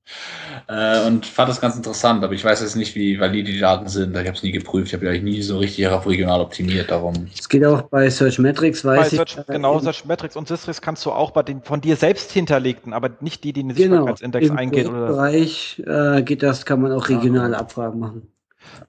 äh, 0.68 1.06
und 1.06 1.26
fand 1.26 1.48
das 1.48 1.60
ganz 1.60 1.76
interessant, 1.76 2.22
aber 2.24 2.34
ich 2.34 2.44
weiß 2.44 2.60
jetzt 2.60 2.76
nicht, 2.76 2.94
wie 2.94 3.18
valide 3.18 3.50
die 3.52 3.58
Daten 3.60 3.88
sind. 3.88 4.12
Ich 4.12 4.18
habe 4.26 4.36
es 4.36 4.42
nie 4.42 4.52
geprüft. 4.52 4.88
Ich 4.88 4.94
habe 4.94 5.06
ja 5.12 5.20
nie 5.20 5.42
so 5.42 5.58
richtig 5.58 5.86
auf 5.88 6.06
regional 6.06 6.40
optimiert, 6.40 6.90
darum. 6.90 7.28
Es 7.38 7.48
geht 7.48 7.64
auch 7.64 7.82
bei 7.82 8.08
Searchmetrics, 8.08 8.84
weiß 8.84 9.00
Bei 9.00 9.06
ich. 9.06 9.12
Search, 9.14 9.38
äh, 9.38 9.52
genau, 9.52 9.74
im- 9.78 9.84
Searchmetrics 9.84 10.36
und 10.36 10.48
Systrix 10.48 10.80
kannst 10.80 11.04
du 11.06 11.12
auch 11.12 11.30
bei 11.32 11.42
den 11.42 11.62
von 11.62 11.80
dir 11.80 11.96
selbst 11.96 12.32
hinterlegten, 12.32 12.92
aber 12.92 13.10
nicht 13.20 13.44
die, 13.44 13.52
die 13.52 13.60
in 13.60 13.68
den 13.68 13.76
Genau, 13.76 13.94
Sichtbarkeitsindex 13.96 14.46
im 14.48 14.56
eingehen. 14.58 14.88
Oder, 14.88 15.06
Bereich 15.06 15.82
äh, 15.86 16.22
geht 16.22 16.42
das, 16.42 16.64
kann 16.66 16.80
man 16.80 16.92
auch 16.92 17.08
regionale 17.08 17.56
Abfragen 17.56 18.00
machen. 18.00 18.32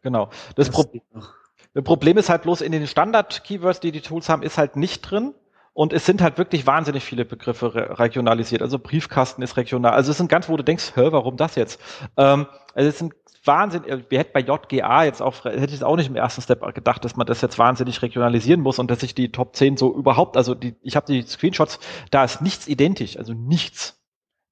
genau. 0.02 0.30
Das, 0.56 0.70
Pro 0.70 0.84
geht 0.84 1.04
auch. 1.16 1.28
das 1.74 1.84
Problem 1.84 2.18
ist 2.18 2.30
halt 2.30 2.44
bloß 2.44 2.62
in 2.62 2.72
den 2.72 2.88
Standard-Keywords, 2.88 3.80
die 3.80 3.92
die 3.92 4.02
Tools 4.02 4.30
haben, 4.30 4.44
ist 4.44 4.58
halt 4.58 4.76
nicht 4.76 5.02
drin. 5.02 5.34
Und 5.76 5.92
es 5.92 6.06
sind 6.06 6.22
halt 6.22 6.38
wirklich 6.38 6.66
wahnsinnig 6.66 7.04
viele 7.04 7.26
Begriffe 7.26 7.76
re 7.76 8.00
regionalisiert. 8.00 8.62
Also 8.62 8.80
Briefkasten 8.80 9.42
ist 9.42 9.58
regional. 9.58 9.92
Also 9.92 10.12
es 10.12 10.18
sind 10.18 10.30
ganz, 10.30 10.48
wo 10.48 10.56
du 10.56 10.64
denkst, 10.64 10.94
hä, 10.96 11.10
warum 11.12 11.36
das 11.36 11.56
jetzt? 11.56 11.82
Ähm, 12.16 12.48
also 12.74 12.90
es 12.90 12.98
sind 12.98 13.14
Wahnsinn. 13.44 13.84
Wir 14.08 14.20
hätten 14.20 14.32
bei 14.34 14.40
JGA 14.40 15.04
jetzt 15.04 15.22
auch, 15.22 15.44
hätte 15.44 15.66
ich 15.66 15.74
es 15.74 15.84
auch 15.84 15.98
nicht 15.98 16.08
im 16.08 16.16
ersten 16.16 16.42
Step 16.42 16.62
gedacht, 16.74 17.04
dass 17.04 17.18
man 17.18 17.28
das 17.28 17.42
jetzt 17.42 17.60
wahnsinnig 17.60 18.02
regionalisieren 18.02 18.62
muss 18.62 18.80
und 18.80 18.90
dass 18.90 19.02
sich 19.02 19.16
die 19.16 19.34
Top 19.34 19.54
10 19.54 19.76
so 19.76 19.94
überhaupt, 19.94 20.38
also 20.38 20.56
die, 20.56 20.78
ich 20.82 20.96
habe 20.96 21.08
die 21.08 21.24
Screenshots, 21.24 21.78
da 22.10 22.24
ist 22.24 22.42
nichts 22.42 22.70
identisch, 22.70 23.18
also 23.18 23.34
nichts. 23.34 24.02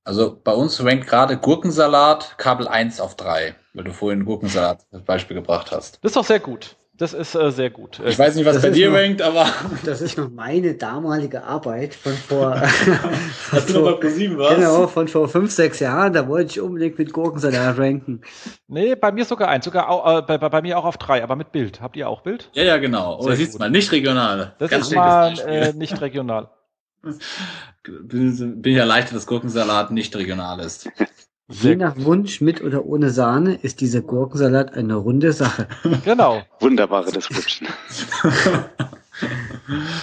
Also 0.04 0.38
bei 0.44 0.52
uns 0.52 0.84
rankt 0.84 1.08
gerade 1.08 1.38
Gurkensalat 1.38 2.38
Kabel 2.38 2.68
1 2.68 3.00
auf 3.00 3.16
3, 3.16 3.56
weil 3.74 3.84
du 3.86 3.94
vorhin 3.94 4.26
Gurkensalat 4.26 4.86
als 4.92 5.06
Beispiel 5.06 5.36
gebracht 5.36 5.72
hast. 5.72 6.04
Das 6.04 6.10
ist 6.10 6.18
doch 6.18 6.26
sehr 6.26 6.42
gut. 6.42 6.76
Das 6.96 7.14
ist 7.14 7.34
äh, 7.34 7.52
sehr 7.52 7.72
gut. 7.72 8.00
Ich 8.06 8.20
weiß 8.20 8.36
nicht, 8.36 8.46
was 8.46 8.54
Das 8.54 8.62
bei 8.64 8.70
dir 8.70 8.92
noch- 8.92 8.98
rankt, 8.98 9.22
aber 9.24 9.48
Das 9.84 10.00
ist 10.00 10.16
noch 10.16 10.30
meine 10.30 10.76
damalige 10.76 11.44
Arbeit 11.44 11.96
von 11.96 12.14
vor, 12.14 12.56
hast 13.52 13.70
du 13.70 13.74
noch 13.80 13.84
bei 14.00 14.08
ProSieben 14.08 14.38
was? 14.38 14.56
genau, 14.56 14.86
von 14.88 15.08
vor 15.08 15.28
fünf, 15.28 15.52
sechs 15.52 15.80
Jahren. 15.80 16.14
Da 16.14 16.28
wollte 16.28 16.52
ich 16.52 16.62
unbedingt 16.62 17.00
mit 17.00 17.12
Gurkensalat 17.12 17.80
ranken. 17.80 18.22
Nee, 18.68 18.96
bei 18.96 19.12
mir 19.12 19.26
sogar 19.26 19.48
eins, 19.48 19.66
sogar 19.66 19.90
auch, 19.90 20.20
äh, 20.20 20.22
bei, 20.22 20.38
bei 20.38 20.50
bei 20.50 20.62
mir 20.62 20.78
auch 20.78 20.86
auf 20.86 20.98
drei, 20.98 21.24
aber 21.24 21.36
mit 21.36 21.52
Bild. 21.52 21.82
Habt 21.82 21.96
ihr 21.98 22.08
auch 22.08 22.22
Bild? 22.22 22.52
Ja, 22.54 22.64
ja, 22.64 22.78
genau. 22.78 23.18
Oh, 23.20 23.24
Sehr 23.24 23.38
siehst 23.38 23.58
mal, 23.58 23.72
nicht 23.72 23.92
regional. 23.92 24.54
Das 24.60 24.70
Ganz 24.70 24.88
ist 24.88 24.96
mal 24.96 25.34
äh, 25.40 25.74
nicht 25.74 26.00
regional. 26.00 26.52
bin, 27.84 28.62
bin 28.62 28.72
ich 28.72 28.78
erleichtert, 28.78 29.16
dass 29.16 29.26
Gurkensalat 29.26 29.90
nicht 29.90 30.16
regional 30.16 30.60
ist. 30.60 30.88
Je 31.50 31.76
nach 31.76 31.98
Wunsch 31.98 32.40
mit 32.42 32.62
oder 32.62 32.86
ohne 32.86 33.10
Sahne 33.10 33.56
ist 33.56 33.82
dieser 33.82 34.02
Gurkensalat 34.02 34.74
eine 34.74 34.96
runde 34.96 35.34
Sache. 35.34 35.68
Genau. 36.06 36.42
Wunderbare 36.60 37.12
Description. 37.12 37.68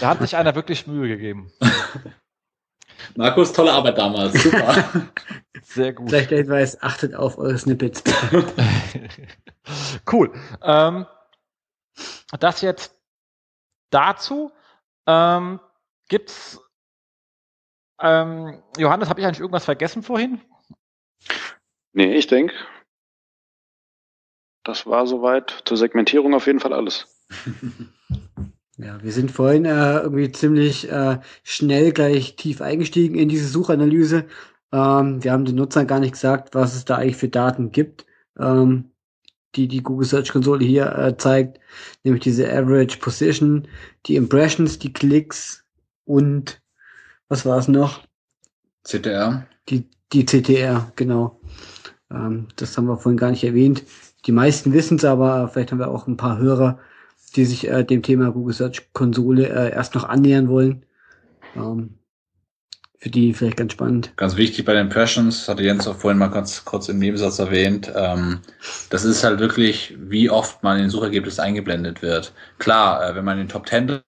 Da 0.00 0.08
hat 0.08 0.20
sich 0.20 0.36
einer 0.36 0.54
wirklich 0.54 0.86
Mühe 0.86 1.08
gegeben. 1.08 1.50
Markus, 3.16 3.52
tolle 3.52 3.72
Arbeit 3.72 3.98
damals. 3.98 4.40
Super. 4.42 4.84
Sehr 5.62 5.92
gut. 5.92 6.10
Vielleicht 6.10 6.30
der 6.30 6.38
Hinweis, 6.38 6.80
achtet 6.82 7.14
auf 7.14 7.38
eure 7.38 7.58
Snippets. 7.58 8.04
cool. 10.12 10.32
Ähm, 10.62 11.06
das 12.38 12.60
jetzt 12.60 12.94
dazu. 13.90 14.52
Ähm, 15.06 15.58
gibt's 16.08 16.60
ähm, 18.00 18.62
Johannes, 18.78 19.08
habe 19.08 19.20
ich 19.20 19.26
eigentlich 19.26 19.40
irgendwas 19.40 19.64
vergessen 19.64 20.02
vorhin? 20.02 20.40
Nee, 21.92 22.14
ich 22.14 22.26
denke, 22.26 22.54
das 24.64 24.86
war 24.86 25.06
soweit 25.06 25.62
zur 25.64 25.76
Segmentierung 25.76 26.34
auf 26.34 26.46
jeden 26.46 26.60
Fall 26.60 26.72
alles. 26.72 27.06
Ja, 28.82 29.02
wir 29.02 29.12
sind 29.12 29.30
vorhin 29.30 29.66
äh, 29.66 29.98
irgendwie 29.98 30.32
ziemlich 30.32 30.90
äh, 30.90 31.18
schnell 31.42 31.92
gleich 31.92 32.36
tief 32.36 32.62
eingestiegen 32.62 33.14
in 33.14 33.28
diese 33.28 33.46
Suchanalyse. 33.46 34.24
Ähm, 34.72 35.22
wir 35.22 35.32
haben 35.32 35.44
den 35.44 35.56
Nutzern 35.56 35.86
gar 35.86 36.00
nicht 36.00 36.12
gesagt, 36.12 36.54
was 36.54 36.74
es 36.74 36.86
da 36.86 36.96
eigentlich 36.96 37.16
für 37.16 37.28
Daten 37.28 37.72
gibt, 37.72 38.06
ähm, 38.38 38.90
die 39.54 39.68
die 39.68 39.82
Google 39.82 40.06
Search 40.06 40.30
Konsole 40.30 40.64
hier 40.64 40.96
äh, 40.96 41.14
zeigt, 41.18 41.60
nämlich 42.04 42.22
diese 42.22 42.50
Average 42.50 42.98
Position, 43.00 43.68
die 44.06 44.16
Impressions, 44.16 44.78
die 44.78 44.94
Klicks 44.94 45.62
und 46.06 46.62
was 47.28 47.44
war 47.44 47.58
es 47.58 47.68
noch? 47.68 48.02
CTR. 48.84 49.46
Die, 49.68 49.90
die 50.12 50.24
CTR, 50.24 50.90
genau. 50.96 51.38
Ähm, 52.12 52.48
das 52.56 52.76
haben 52.76 52.86
wir 52.86 52.98
vorhin 52.98 53.18
gar 53.18 53.30
nicht 53.30 53.44
erwähnt. 53.44 53.84
Die 54.26 54.32
meisten 54.32 54.72
wissen 54.72 54.96
es, 54.96 55.04
aber 55.04 55.48
vielleicht 55.48 55.72
haben 55.72 55.78
wir 55.78 55.88
auch 55.88 56.06
ein 56.06 56.16
paar 56.16 56.38
Hörer, 56.38 56.78
die 57.36 57.44
sich 57.44 57.68
äh, 57.68 57.84
dem 57.84 58.02
Thema 58.02 58.30
Google 58.32 58.54
Search 58.54 58.92
Konsole 58.92 59.48
äh, 59.48 59.72
erst 59.72 59.94
noch 59.94 60.04
annähern 60.04 60.48
wollen. 60.48 60.84
Ähm, 61.56 62.00
für 63.00 63.08
die 63.08 63.32
vielleicht 63.32 63.56
ganz 63.56 63.72
spannend. 63.72 64.12
Ganz 64.16 64.36
wichtig 64.36 64.66
bei 64.66 64.74
den 64.74 64.86
Impressions, 64.86 65.48
hatte 65.48 65.62
Jens 65.62 65.88
auch 65.88 65.96
vorhin 65.96 66.18
mal 66.18 66.28
ganz 66.28 66.66
kurz 66.66 66.90
im 66.90 66.98
Nebensatz 66.98 67.38
erwähnt, 67.38 67.90
ähm, 67.96 68.40
das 68.90 69.04
ist 69.04 69.24
halt 69.24 69.40
wirklich, 69.40 69.96
wie 69.98 70.28
oft 70.28 70.62
man 70.62 70.76
in 70.76 70.84
den 70.84 70.90
Suchergebnissen 70.90 71.42
eingeblendet 71.42 72.02
wird. 72.02 72.34
Klar, 72.58 73.08
äh, 73.08 73.14
wenn 73.14 73.24
man 73.24 73.38
in 73.38 73.44
den 73.44 73.48
Top 73.48 73.66
10 73.66 74.02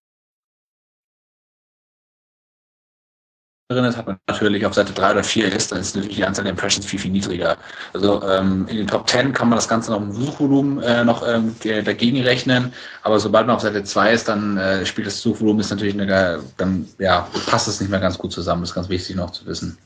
drin 3.72 3.84
ist, 3.84 3.96
hat 3.96 4.06
man 4.06 4.18
natürlich 4.26 4.64
auf 4.66 4.74
Seite 4.74 4.92
3 4.92 5.12
oder 5.12 5.24
4 5.24 5.52
ist, 5.52 5.72
dann 5.72 5.80
ist 5.80 5.94
natürlich 5.96 6.16
die 6.16 6.24
Anzahl 6.24 6.44
der 6.44 6.52
Impressions 6.52 6.86
viel, 6.86 6.98
viel 6.98 7.10
niedriger. 7.10 7.56
Also 7.92 8.22
ähm, 8.22 8.66
in 8.68 8.76
den 8.76 8.86
Top 8.86 9.08
10 9.08 9.32
kann 9.32 9.48
man 9.48 9.56
das 9.56 9.68
Ganze 9.68 9.90
noch 9.90 10.00
im 10.00 10.12
Suchvolumen 10.12 10.82
äh, 10.82 11.04
noch 11.04 11.26
ähm, 11.26 11.54
ge- 11.60 11.82
dagegen 11.82 12.22
rechnen, 12.22 12.72
aber 13.02 13.18
sobald 13.18 13.46
man 13.46 13.56
auf 13.56 13.62
Seite 13.62 13.82
2 13.84 14.12
ist, 14.12 14.28
dann 14.28 14.56
äh, 14.56 14.86
spielt 14.86 15.06
das 15.06 15.20
Suchvolumen 15.20 15.60
ist 15.60 15.70
natürlich 15.70 15.94
eine, 15.94 16.40
dann 16.56 16.86
ja, 16.98 17.28
passt 17.46 17.68
es 17.68 17.80
nicht 17.80 17.90
mehr 17.90 18.00
ganz 18.00 18.18
gut 18.18 18.32
zusammen. 18.32 18.62
Das 18.62 18.70
ist 18.70 18.74
ganz 18.74 18.88
wichtig 18.88 19.16
noch 19.16 19.30
zu 19.30 19.46
wissen. 19.46 19.78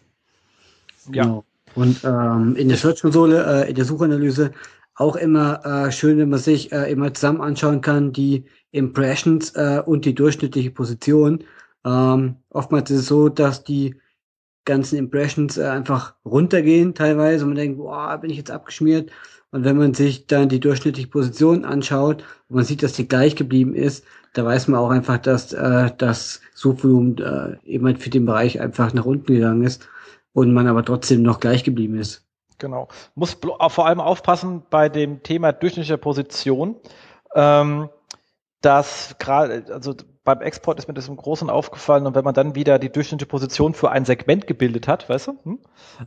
Ja. 1.13 1.25
Genau. 1.25 1.45
Und 1.75 2.03
ähm, 2.05 2.57
in 2.57 2.69
der 2.69 2.79
Search 2.79 3.03
Konsole, 3.03 3.65
äh, 3.65 3.69
in 3.69 3.75
der 3.75 3.85
Suchanalyse 3.85 4.53
auch 4.95 5.17
immer 5.17 5.65
äh, 5.65 5.93
schön, 5.93 6.17
wenn 6.19 6.31
man 6.31 6.39
sich 6.39 6.73
äh, 6.73 6.91
immer 6.91 7.13
zusammen 7.13 7.43
anschauen 7.43 7.83
kann, 7.83 8.13
die 8.13 8.45
Impressions 8.71 9.51
äh, 9.51 9.83
und 9.85 10.07
die 10.07 10.15
durchschnittliche 10.15 10.71
Position. 10.71 11.45
Ähm, 11.87 12.37
oftmals 12.51 12.91
ist 12.91 13.01
es 13.01 13.07
so, 13.07 13.29
dass 13.29 13.63
die 13.63 13.95
ganzen 14.65 14.99
Impressions 14.99 15.57
äh, 15.57 15.65
einfach 15.67 16.15
runtergehen 16.25 16.95
teilweise 16.95 17.45
und 17.45 17.51
man 17.51 17.57
denkt, 17.57 17.79
boah, 17.79 18.19
bin 18.19 18.31
ich 18.31 18.37
jetzt 18.37 18.51
abgeschmiert. 18.51 19.11
Und 19.53 19.65
wenn 19.65 19.79
man 19.79 19.95
sich 19.95 20.27
dann 20.27 20.49
die 20.49 20.59
durchschnittliche 20.59 21.09
Position 21.09 21.65
anschaut 21.65 22.25
und 22.49 22.57
man 22.57 22.65
sieht, 22.65 22.83
dass 22.83 22.95
die 22.95 23.07
gleich 23.07 23.37
geblieben 23.37 23.75
ist, 23.75 24.05
da 24.33 24.45
weiß 24.45 24.69
man 24.69 24.81
auch 24.81 24.91
einfach, 24.91 25.19
dass 25.19 25.53
äh, 25.53 25.93
das 25.97 26.41
Suchvolumen 26.53 27.17
äh, 27.19 27.57
eben 27.65 27.87
halt 27.87 28.03
für 28.03 28.11
den 28.11 28.27
Bereich 28.27 28.61
einfach 28.61 28.93
nach 28.93 29.07
unten 29.07 29.33
gegangen 29.33 29.63
ist 29.63 29.89
und 30.33 30.53
man 30.53 30.67
aber 30.67 30.85
trotzdem 30.85 31.23
noch 31.23 31.41
gleich 31.41 31.63
geblieben 31.63 31.97
ist. 31.97 32.27
Genau. 32.59 32.89
Muss 33.15 33.39
auch 33.59 33.71
vor 33.71 33.87
allem 33.87 34.01
aufpassen 34.01 34.63
bei 34.69 34.89
dem 34.89 35.23
Thema 35.23 35.53
durchschnittliche 35.53 35.99
Position, 35.99 36.77
ähm, 37.35 37.89
dass 38.61 39.15
gerade, 39.19 39.65
also 39.73 39.95
beim 40.27 40.43
Export 40.43 40.79
ist 40.79 40.89
mir 40.89 40.95
das 40.95 41.09
im 41.09 41.17
Großen 41.17 41.49
aufgefallen 41.49 42.07
und 42.07 42.15
wenn 42.15 42.25
man 42.25 42.35
dann 42.35 42.55
wieder 42.55 42.79
die 42.79 42.91
durchschnittliche 42.91 43.31
Position 43.31 43.73
für 43.73 43.91
ein 43.91 44.05
Segment 44.05 44.47
gebildet 44.47 44.89
hat, 44.89 45.09
weißt 45.09 45.29
du, 45.29 45.39
hm? 45.45 45.59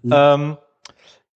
Mhm. 0.03 0.11
ähm, 0.13 0.57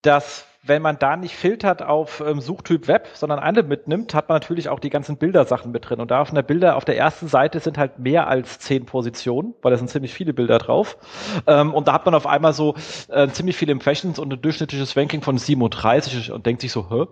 dass 0.04 0.46
wenn 0.66 0.82
man 0.82 0.98
da 0.98 1.18
nicht 1.18 1.36
filtert 1.36 1.82
auf 1.82 2.24
ähm, 2.26 2.40
Suchtyp 2.40 2.88
Web, 2.88 3.10
sondern 3.14 3.40
alle 3.40 3.64
mitnimmt, 3.64 4.14
hat 4.14 4.30
man 4.30 4.38
natürlich 4.38 4.70
auch 4.70 4.80
die 4.80 4.90
ganzen 4.90 5.18
Bildersachen 5.18 5.72
mit 5.72 5.90
drin. 5.90 6.00
Und 6.00 6.10
da 6.10 6.22
auf 6.22 6.32
einer 6.32 6.42
Bilder 6.42 6.78
auf 6.78 6.86
der 6.86 6.98
ersten 6.98 7.28
Seite 7.28 7.60
sind 7.60 7.78
halt 7.78 8.00
mehr 8.00 8.28
als 8.28 8.60
zehn 8.60 8.86
Positionen, 8.86 9.56
weil 9.62 9.72
da 9.72 9.78
sind 9.78 9.90
ziemlich 9.90 10.14
viele 10.14 10.34
Bilder 10.34 10.60
drauf. 10.60 10.98
Ähm, 11.48 11.74
und 11.74 11.90
da 11.90 11.94
hat 11.94 12.06
man 12.06 12.16
auf 12.16 12.26
einmal 12.26 12.54
so 12.54 12.76
äh, 13.10 13.28
ziemlich 13.28 13.58
viele 13.58 13.74
Impressions 13.74 14.20
und 14.20 14.32
ein 14.32 14.42
durchschnittliches 14.42 14.96
Ranking 14.96 15.22
von 15.22 15.38
37 15.38 16.32
und 16.32 16.46
denkt 16.46 16.62
sich 16.62 16.72
so, 16.72 16.90
hä? 16.90 17.08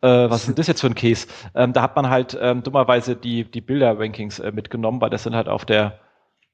Äh, 0.00 0.30
was 0.30 0.40
ist 0.40 0.48
denn 0.48 0.54
das 0.54 0.66
jetzt 0.66 0.80
für 0.80 0.86
ein 0.86 0.94
Case? 0.94 1.26
Ähm, 1.54 1.72
da 1.72 1.82
hat 1.82 1.96
man 1.96 2.08
halt 2.08 2.38
ähm, 2.40 2.62
dummerweise 2.62 3.16
die, 3.16 3.44
die 3.44 3.60
Bilder-Rankings 3.60 4.38
äh, 4.38 4.52
mitgenommen, 4.52 5.00
weil 5.00 5.10
das 5.10 5.24
sind 5.24 5.34
halt 5.34 5.48
auf 5.48 5.64
der 5.64 5.98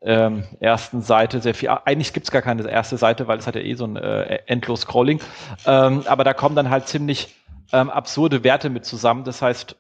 ähm, 0.01 0.45
ersten 0.61 1.03
Seite 1.03 1.41
sehr 1.41 1.55
viel. 1.55 1.69
Eigentlich 1.69 2.13
gibt's 2.13 2.31
gar 2.31 2.43
keine 2.43 2.69
erste 2.69 2.97
Seite, 2.97 3.27
weil 3.27 3.39
es 3.39 3.47
hat 3.47 3.55
ja 3.55 3.63
eh 3.63 3.75
so 3.75 3.87
ein 3.87 3.97
äh, 3.97 4.41
endlos 4.47 4.83
Scrolling. 4.83 5.21
Ähm, 5.67 6.03
aber 6.07 6.25
da 6.25 6.35
kommen 6.35 6.57
dann 6.57 6.71
halt 6.71 6.89
ziemlich 6.89 7.35
ähm, 7.73 7.91
absurde 7.91 8.45
Werte 8.45 8.71
mit 8.71 8.85
zusammen. 8.85 9.25
Das 9.25 9.43
heißt, 9.43 9.77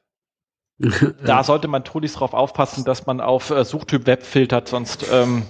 da 1.24 1.44
sollte 1.44 1.68
man 1.68 1.84
tunlichst 1.84 2.18
drauf 2.18 2.34
aufpassen, 2.34 2.84
dass 2.84 3.06
man 3.06 3.20
auf 3.20 3.50
äh, 3.50 3.64
Suchtyp 3.64 4.06
Web 4.06 4.24
filtert, 4.24 4.68
sonst 4.68 5.06
ähm, 5.12 5.44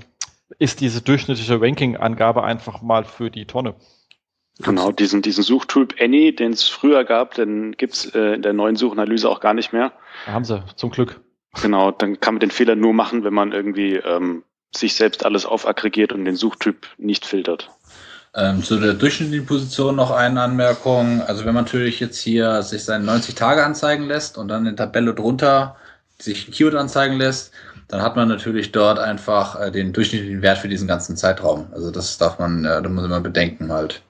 ist 0.59 0.81
diese 0.81 1.03
durchschnittliche 1.03 1.61
Ranking-Angabe 1.61 2.45
einfach 2.45 2.83
mal 2.83 3.05
für 3.05 3.31
die 3.31 3.47
Tonne. 3.47 3.75
Genau, 4.61 4.93
diesen, 4.93 5.21
diesen 5.21 5.43
Suchtyp 5.43 5.97
Any, 6.01 6.35
den 6.35 6.53
es 6.53 6.65
früher 6.65 7.05
gab, 7.05 7.35
den 7.35 7.73
gibt's 7.73 8.07
äh, 8.15 8.35
in 8.35 8.43
der 8.43 8.53
neuen 8.53 8.77
Suchanalyse 8.77 9.29
auch 9.29 9.41
gar 9.41 9.55
nicht 9.55 9.73
mehr. 9.73 9.93
Da 10.27 10.33
haben 10.33 10.45
sie, 10.45 10.63
zum 10.77 10.91
Glück. 10.91 11.21
Genau, 11.61 11.91
dann 11.91 12.21
kann 12.21 12.35
man 12.35 12.41
den 12.41 12.51
Fehler 12.51 12.77
nur 12.77 12.95
machen, 12.95 13.25
wenn 13.25 13.35
man 13.35 13.53
irgendwie 13.53 13.97
ähm, 13.97 14.45
sich 14.75 14.95
selbst 14.95 15.25
alles 15.25 15.47
aufaggregiert 15.47 16.13
und 16.13 16.25
den 16.25 16.37
Suchtyp 16.37 16.87
nicht 16.99 17.25
filtert. 17.27 17.71
Ähm, 18.37 18.63
zu 18.65 18.79
der 18.79 18.95
durchschnittlichen 18.95 19.47
Position 19.47 19.95
noch 19.97 20.11
eine 20.11 20.41
Anmerkung. 20.41 21.23
Also 21.23 21.45
wenn 21.45 21.55
man 21.55 21.65
natürlich 21.65 22.01
jetzt 22.01 22.19
hier 22.19 22.63
sich 22.63 22.85
seine 22.85 23.05
90 23.05 23.35
Tage 23.37 23.65
anzeigen 23.65 24.07
lässt 24.07 24.39
und 24.39 24.49
dann 24.49 24.67
in 24.67 24.77
der 24.77 24.87
Tabelle 24.87 25.15
drunter 25.15 25.77
sich 26.19 26.49
ein 26.49 26.53
Keyword 26.53 26.75
anzeigen 26.75 27.17
lässt, 27.17 27.53
dann 27.89 28.03
hat 28.03 28.17
man 28.17 28.29
natürlich 28.29 28.73
dort 28.73 28.99
einfach 28.99 29.61
äh, 29.61 29.71
den 29.71 29.93
durchschnittlichen 29.93 30.43
Wert 30.43 30.59
für 30.59 30.69
diesen 30.69 30.89
ganzen 30.89 31.17
Zeitraum. 31.17 31.67
Also 31.73 31.91
das 31.91 32.19
darf 32.19 32.39
man, 32.39 32.65
äh, 32.65 32.83
da 32.83 32.89
muss 32.89 33.09
man 33.09 33.23
bedenken 33.23 33.73
halt, 33.73 34.03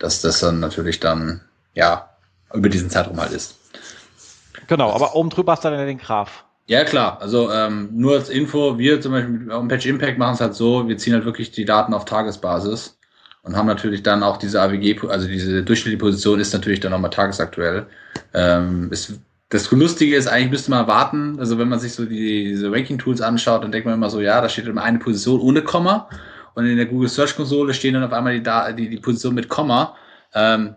dass 0.00 0.20
das 0.20 0.40
dann 0.40 0.58
natürlich 0.58 0.98
dann 0.98 1.42
ja, 1.74 2.10
über 2.52 2.68
diesen 2.68 2.90
Zeitraum 2.90 3.20
halt 3.20 3.30
ist. 3.30 3.54
Genau, 4.66 4.92
aber 4.92 5.14
oben 5.14 5.30
drüber 5.30 5.52
hast 5.52 5.64
du 5.64 5.70
dann 5.70 5.86
den 5.86 5.98
Graph. 5.98 6.44
Ja, 6.66 6.84
klar. 6.84 7.18
Also 7.20 7.50
ähm, 7.50 7.88
nur 7.92 8.14
als 8.14 8.28
Info, 8.28 8.78
wir 8.78 9.00
zum 9.00 9.12
Beispiel 9.12 9.32
mit 9.32 9.68
Patch 9.68 9.86
Impact 9.86 10.18
machen 10.18 10.34
es 10.34 10.40
halt 10.40 10.54
so, 10.54 10.88
wir 10.88 10.96
ziehen 10.98 11.14
halt 11.14 11.24
wirklich 11.24 11.50
die 11.50 11.64
Daten 11.64 11.94
auf 11.94 12.04
Tagesbasis 12.04 12.98
und 13.42 13.56
haben 13.56 13.66
natürlich 13.66 14.02
dann 14.02 14.22
auch 14.22 14.36
diese 14.36 14.60
AWG, 14.60 15.08
also 15.08 15.26
diese 15.26 15.62
durchschnittliche 15.62 15.98
Position 15.98 16.38
ist 16.38 16.52
natürlich 16.52 16.80
dann 16.80 16.92
nochmal 16.92 17.10
tagesaktuell. 17.10 17.86
Ähm, 18.34 18.88
ist, 18.92 19.14
das 19.48 19.68
Lustige 19.72 20.14
ist, 20.14 20.28
eigentlich 20.28 20.50
müsste 20.50 20.70
man 20.70 20.86
warten, 20.86 21.40
also 21.40 21.58
wenn 21.58 21.68
man 21.68 21.80
sich 21.80 21.92
so 21.92 22.04
die, 22.04 22.44
diese 22.44 22.70
Ranking-Tools 22.70 23.20
anschaut, 23.20 23.64
dann 23.64 23.72
denkt 23.72 23.86
man 23.86 23.96
immer 23.96 24.10
so, 24.10 24.20
ja, 24.20 24.40
da 24.40 24.48
steht 24.48 24.68
immer 24.68 24.84
eine 24.84 25.00
Position 25.00 25.40
ohne 25.40 25.62
Komma 25.62 26.08
und 26.54 26.66
in 26.66 26.76
der 26.76 26.86
Google 26.86 27.08
Search 27.08 27.36
Konsole 27.36 27.74
stehen 27.74 27.94
dann 27.94 28.04
auf 28.04 28.12
einmal 28.12 28.40
die, 28.40 28.76
die, 28.76 28.88
die 28.90 29.00
Position 29.00 29.34
mit 29.34 29.48
Komma. 29.48 29.96
Ähm, 30.34 30.76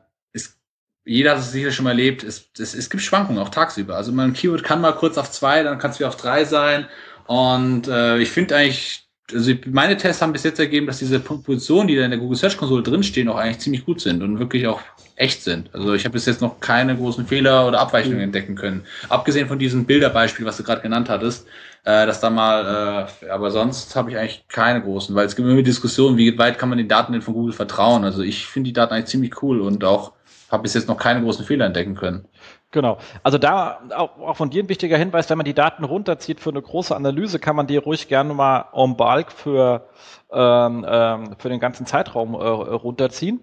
jeder 1.05 1.31
hat 1.31 1.39
es 1.39 1.51
sicher 1.51 1.71
schon 1.71 1.83
mal 1.83 1.91
erlebt, 1.91 2.23
es, 2.23 2.49
es, 2.57 2.73
es 2.73 2.89
gibt 2.89 3.03
Schwankungen, 3.03 3.41
auch 3.41 3.49
tagsüber. 3.49 3.95
Also 3.95 4.11
mein 4.11 4.33
Keyword 4.33 4.63
kann 4.63 4.81
mal 4.81 4.93
kurz 4.93 5.17
auf 5.17 5.31
zwei, 5.31 5.63
dann 5.63 5.77
kann 5.77 5.91
es 5.91 5.99
wieder 5.99 6.09
auf 6.09 6.17
drei 6.17 6.45
sein. 6.45 6.87
Und 7.27 7.87
äh, 7.87 8.19
ich 8.19 8.31
finde 8.31 8.55
eigentlich, 8.55 9.03
also 9.33 9.53
meine 9.67 9.97
Tests 9.97 10.21
haben 10.21 10.33
bis 10.33 10.43
jetzt 10.43 10.59
ergeben, 10.59 10.87
dass 10.87 10.99
diese 10.99 11.19
Positionen, 11.19 11.87
die 11.87 11.95
da 11.95 12.05
in 12.05 12.11
der 12.11 12.19
Google 12.19 12.37
Search 12.37 12.57
Konsole 12.57 12.83
drinstehen, 12.83 13.27
auch 13.29 13.37
eigentlich 13.37 13.59
ziemlich 13.59 13.85
gut 13.85 13.99
sind 13.99 14.23
und 14.23 14.39
wirklich 14.39 14.67
auch 14.67 14.81
echt 15.15 15.43
sind. 15.43 15.73
Also 15.73 15.93
ich 15.93 16.05
habe 16.05 16.13
bis 16.13 16.25
jetzt 16.25 16.41
noch 16.41 16.59
keine 16.59 16.95
großen 16.95 17.27
Fehler 17.27 17.67
oder 17.67 17.79
Abweichungen 17.79 18.17
mhm. 18.17 18.23
entdecken 18.23 18.55
können. 18.55 18.85
Abgesehen 19.09 19.47
von 19.47 19.59
diesem 19.59 19.85
Bilderbeispiel, 19.85 20.45
was 20.45 20.57
du 20.57 20.63
gerade 20.63 20.81
genannt 20.81 21.09
hattest, 21.09 21.47
äh, 21.85 22.05
dass 22.05 22.21
da 22.21 22.29
mal, 22.29 23.07
äh, 23.21 23.29
aber 23.29 23.51
sonst 23.51 23.95
habe 23.95 24.11
ich 24.11 24.17
eigentlich 24.17 24.47
keine 24.47 24.81
großen, 24.81 25.15
weil 25.15 25.25
es 25.25 25.35
gibt 25.35 25.47
immer 25.47 25.61
Diskussionen, 25.61 26.17
wie 26.17 26.37
weit 26.37 26.57
kann 26.57 26.69
man 26.69 26.77
den 26.77 26.87
Daten 26.87 27.11
denn 27.11 27.21
von 27.21 27.33
Google 27.33 27.53
vertrauen. 27.53 28.03
Also 28.03 28.21
ich 28.21 28.47
finde 28.47 28.69
die 28.69 28.73
Daten 28.73 28.93
eigentlich 28.93 29.07
ziemlich 29.07 29.41
cool 29.43 29.61
und 29.61 29.83
auch 29.83 30.13
habe 30.49 30.63
bis 30.63 30.75
jetzt 30.75 30.87
noch 30.87 30.97
keine 30.97 31.21
großen 31.21 31.45
Fehler 31.45 31.65
entdecken 31.65 31.95
können. 31.95 32.25
Genau. 32.71 32.97
Also 33.21 33.37
da 33.37 33.81
auch, 33.95 34.17
auch, 34.17 34.37
von 34.37 34.49
dir 34.49 34.63
ein 34.63 34.69
wichtiger 34.69 34.97
Hinweis, 34.97 35.29
wenn 35.29 35.37
man 35.37 35.45
die 35.45 35.53
Daten 35.53 35.83
runterzieht 35.83 36.39
für 36.39 36.49
eine 36.49 36.61
große 36.61 36.95
Analyse, 36.95 37.37
kann 37.37 37.55
man 37.55 37.67
die 37.67 37.77
ruhig 37.77 38.07
gerne 38.07 38.33
mal 38.33 38.65
en 38.73 38.97
bulk 38.97 39.31
für, 39.31 39.89
ähm, 40.31 40.85
ähm, 40.87 41.35
für 41.37 41.49
den 41.49 41.59
ganzen 41.59 41.85
Zeitraum 41.85 42.33
äh, 42.33 42.37
runterziehen. 42.37 43.41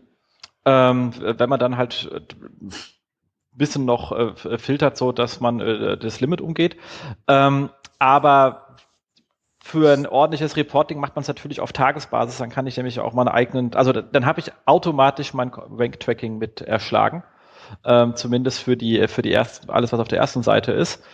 Ähm, 0.64 1.12
wenn 1.20 1.48
man 1.48 1.60
dann 1.60 1.76
halt 1.76 2.10
bisschen 3.52 3.84
noch 3.84 4.12
äh, 4.12 4.58
filtert, 4.58 4.96
so 4.96 5.12
dass 5.12 5.40
man 5.40 5.60
äh, 5.60 5.96
das 5.96 6.20
Limit 6.20 6.40
umgeht. 6.40 6.76
Ähm, 7.28 7.70
aber 7.98 8.76
für 9.62 9.92
ein 9.92 10.06
ordentliches 10.06 10.56
Reporting 10.56 10.98
macht 10.98 11.14
man 11.16 11.22
es 11.22 11.28
natürlich 11.28 11.60
auf 11.60 11.72
Tagesbasis. 11.72 12.38
Dann 12.38 12.50
kann 12.50 12.66
ich 12.66 12.76
nämlich 12.76 12.98
auch 13.00 13.12
meine 13.12 13.34
eigenen, 13.34 13.74
also 13.74 13.92
dann 13.92 14.26
habe 14.26 14.40
ich 14.40 14.52
automatisch 14.64 15.34
mein 15.34 15.52
Rank-Tracking 15.52 16.38
mit 16.38 16.60
erschlagen. 16.60 17.22
Ähm, 17.84 18.16
zumindest 18.16 18.62
für 18.62 18.76
die, 18.76 19.06
für 19.06 19.22
die 19.22 19.32
ersten, 19.32 19.70
alles, 19.70 19.92
was 19.92 20.00
auf 20.00 20.08
der 20.08 20.18
ersten 20.18 20.42
Seite 20.42 20.72
ist. 20.72 21.04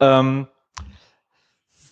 Ähm, 0.00 0.48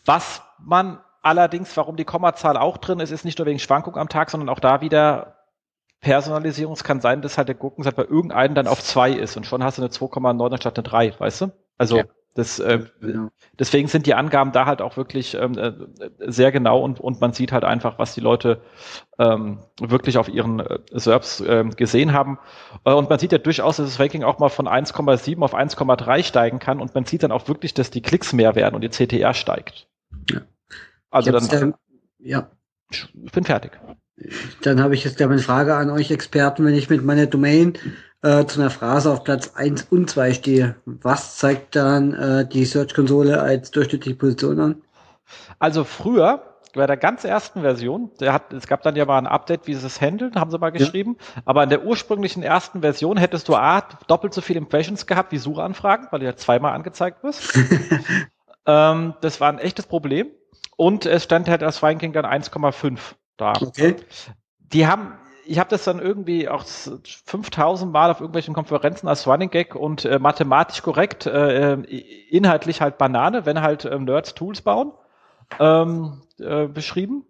was 0.04 0.42
man 0.58 0.98
allerdings, 1.22 1.76
warum 1.76 1.96
die 1.96 2.04
Kommazahl 2.04 2.56
auch 2.56 2.78
drin 2.78 3.00
ist, 3.00 3.10
ist 3.10 3.24
nicht 3.24 3.38
nur 3.38 3.46
wegen 3.46 3.58
Schwankung 3.58 3.96
am 3.96 4.08
Tag, 4.08 4.30
sondern 4.30 4.48
auch 4.48 4.60
da 4.60 4.80
wieder 4.80 5.37
Personalisierung. 6.00 6.74
Es 6.74 6.84
kann 6.84 7.00
sein, 7.00 7.22
dass 7.22 7.38
halt 7.38 7.48
der 7.48 7.54
Gurkensatz 7.54 7.94
bei 7.94 8.04
irgendeinem 8.04 8.54
dann 8.54 8.66
auf 8.66 8.82
zwei 8.82 9.12
ist 9.12 9.36
und 9.36 9.46
schon 9.46 9.64
hast 9.64 9.78
du 9.78 9.82
eine 9.82 9.90
2,9 9.90 10.60
statt 10.60 10.78
eine 10.78 10.84
3, 10.84 11.14
weißt 11.18 11.40
du? 11.42 11.52
Also 11.76 11.98
ja. 11.98 12.04
Das, 12.38 12.60
äh, 12.60 12.84
ja. 13.00 13.30
Deswegen 13.58 13.88
sind 13.88 14.06
die 14.06 14.14
Angaben 14.14 14.52
da 14.52 14.64
halt 14.64 14.80
auch 14.80 14.96
wirklich 14.96 15.34
ähm, 15.34 15.58
äh, 15.58 15.72
sehr 16.20 16.52
genau 16.52 16.80
und, 16.80 17.00
und 17.00 17.20
man 17.20 17.32
sieht 17.32 17.50
halt 17.50 17.64
einfach, 17.64 17.98
was 17.98 18.14
die 18.14 18.20
Leute 18.20 18.62
ähm, 19.18 19.58
wirklich 19.80 20.18
auf 20.18 20.28
ihren 20.28 20.60
äh, 20.60 20.78
SERPs 20.92 21.40
äh, 21.40 21.64
gesehen 21.76 22.12
haben. 22.12 22.38
Äh, 22.84 22.92
und 22.92 23.10
man 23.10 23.18
sieht 23.18 23.32
ja 23.32 23.38
durchaus, 23.38 23.78
dass 23.78 23.86
das 23.86 23.98
Ranking 23.98 24.22
auch 24.22 24.38
mal 24.38 24.50
von 24.50 24.68
1,7 24.68 25.42
auf 25.42 25.52
1,3 25.52 26.22
steigen 26.22 26.60
kann 26.60 26.80
und 26.80 26.94
man 26.94 27.06
sieht 27.06 27.24
dann 27.24 27.32
auch 27.32 27.48
wirklich, 27.48 27.74
dass 27.74 27.90
die 27.90 28.02
Klicks 28.02 28.32
mehr 28.32 28.54
werden 28.54 28.76
und 28.76 28.82
die 28.82 28.90
CTR 28.90 29.34
steigt. 29.34 29.88
Ja. 30.30 30.42
Also 31.10 31.32
dann. 31.32 31.48
Ähm, 31.50 31.74
ja. 32.20 32.52
Ich 32.88 33.32
bin 33.32 33.42
fertig. 33.42 33.72
Dann 34.62 34.82
habe 34.82 34.94
ich 34.94 35.04
jetzt 35.04 35.16
gleich 35.16 35.30
eine 35.30 35.38
Frage 35.38 35.76
an 35.76 35.90
euch 35.90 36.10
Experten, 36.10 36.64
wenn 36.64 36.74
ich 36.74 36.90
mit 36.90 37.04
meiner 37.04 37.26
Domain 37.26 37.74
äh, 38.22 38.44
zu 38.46 38.60
einer 38.60 38.70
Phrase 38.70 39.10
auf 39.10 39.24
Platz 39.24 39.52
1 39.54 39.86
und 39.90 40.10
2 40.10 40.34
stehe. 40.34 40.76
Was 40.84 41.36
zeigt 41.36 41.76
dann 41.76 42.14
äh, 42.14 42.48
die 42.48 42.64
Search-Konsole 42.64 43.40
als 43.40 43.70
durchschnittliche 43.70 44.16
Position 44.16 44.60
an? 44.60 44.82
Also 45.58 45.84
früher, 45.84 46.42
bei 46.74 46.86
der 46.86 46.96
ganz 46.96 47.24
ersten 47.24 47.60
Version, 47.60 48.10
der 48.20 48.32
hat, 48.32 48.52
es 48.52 48.66
gab 48.66 48.82
dann 48.82 48.96
ja 48.96 49.04
mal 49.04 49.18
ein 49.18 49.26
Update, 49.26 49.66
wie 49.66 49.74
sie 49.74 49.86
es 49.86 50.00
handeln, 50.00 50.34
haben 50.34 50.50
sie 50.50 50.58
mal 50.58 50.70
geschrieben. 50.70 51.16
Ja. 51.18 51.42
Aber 51.44 51.62
in 51.62 51.70
der 51.70 51.84
ursprünglichen 51.84 52.42
ersten 52.42 52.80
Version 52.80 53.16
hättest 53.16 53.48
du 53.48 53.54
A, 53.54 53.82
doppelt 54.06 54.34
so 54.34 54.40
viele 54.40 54.58
Impressions 54.58 55.06
gehabt 55.06 55.32
wie 55.32 55.38
Suchanfragen, 55.38 56.08
weil 56.10 56.20
du 56.20 56.26
ja 56.26 56.36
zweimal 56.36 56.74
angezeigt 56.74 57.22
wirst. 57.22 57.56
ähm, 58.66 59.14
das 59.20 59.40
war 59.40 59.48
ein 59.48 59.58
echtes 59.58 59.86
Problem. 59.86 60.28
Und 60.76 61.06
es 61.06 61.24
stand 61.24 61.48
halt 61.48 61.62
als 61.62 61.82
Ranking 61.82 62.12
dann 62.12 62.24
1,5 62.24 62.98
da. 63.38 63.52
Okay. 63.60 63.96
Die 64.58 64.86
haben 64.86 65.14
ich 65.48 65.58
habe 65.58 65.70
das 65.70 65.84
dann 65.84 65.98
irgendwie 65.98 66.46
auch 66.46 66.62
5000 66.64 67.90
Mal 67.90 68.10
auf 68.10 68.20
irgendwelchen 68.20 68.52
Konferenzen 68.52 69.08
als 69.08 69.26
Running 69.26 69.48
Gag 69.48 69.74
und 69.74 70.04
äh, 70.04 70.18
mathematisch 70.18 70.82
korrekt, 70.82 71.24
äh, 71.24 71.72
äh, 71.72 71.98
inhaltlich 72.28 72.82
halt 72.82 72.98
Banane, 72.98 73.46
wenn 73.46 73.62
halt 73.62 73.86
äh, 73.86 73.98
Nerds 73.98 74.34
Tools 74.34 74.60
bauen, 74.60 74.92
ähm, 75.58 76.20
äh, 76.38 76.66
beschrieben. 76.66 77.24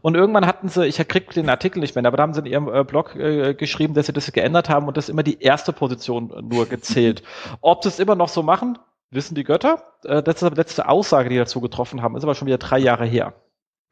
Und 0.00 0.14
irgendwann 0.14 0.46
hatten 0.46 0.68
sie, 0.68 0.86
ich 0.86 0.96
krieg 1.08 1.30
den 1.32 1.50
Artikel 1.50 1.80
nicht 1.80 1.96
mehr, 1.96 2.06
aber 2.06 2.16
da 2.16 2.22
haben 2.22 2.34
sie 2.34 2.40
in 2.40 2.46
ihrem 2.46 2.72
äh, 2.72 2.84
Blog 2.84 3.16
äh, 3.16 3.54
geschrieben, 3.54 3.94
dass 3.94 4.06
sie 4.06 4.12
das 4.12 4.30
geändert 4.30 4.68
haben 4.68 4.86
und 4.86 4.96
das 4.96 5.08
immer 5.08 5.24
die 5.24 5.42
erste 5.42 5.72
Position 5.72 6.32
nur 6.48 6.66
gezählt. 6.68 7.24
Ob 7.62 7.82
sie 7.82 7.88
es 7.88 7.98
immer 7.98 8.14
noch 8.14 8.28
so 8.28 8.44
machen, 8.44 8.78
wissen 9.10 9.34
die 9.34 9.44
Götter. 9.44 9.82
Äh, 10.04 10.22
das 10.22 10.40
ist 10.40 10.50
die 10.52 10.56
letzte 10.56 10.88
Aussage, 10.88 11.30
die 11.30 11.36
dazu 11.36 11.60
getroffen 11.60 12.00
haben, 12.00 12.16
ist 12.16 12.22
aber 12.22 12.36
schon 12.36 12.46
wieder 12.46 12.58
drei 12.58 12.78
Jahre 12.78 13.06
her. 13.06 13.34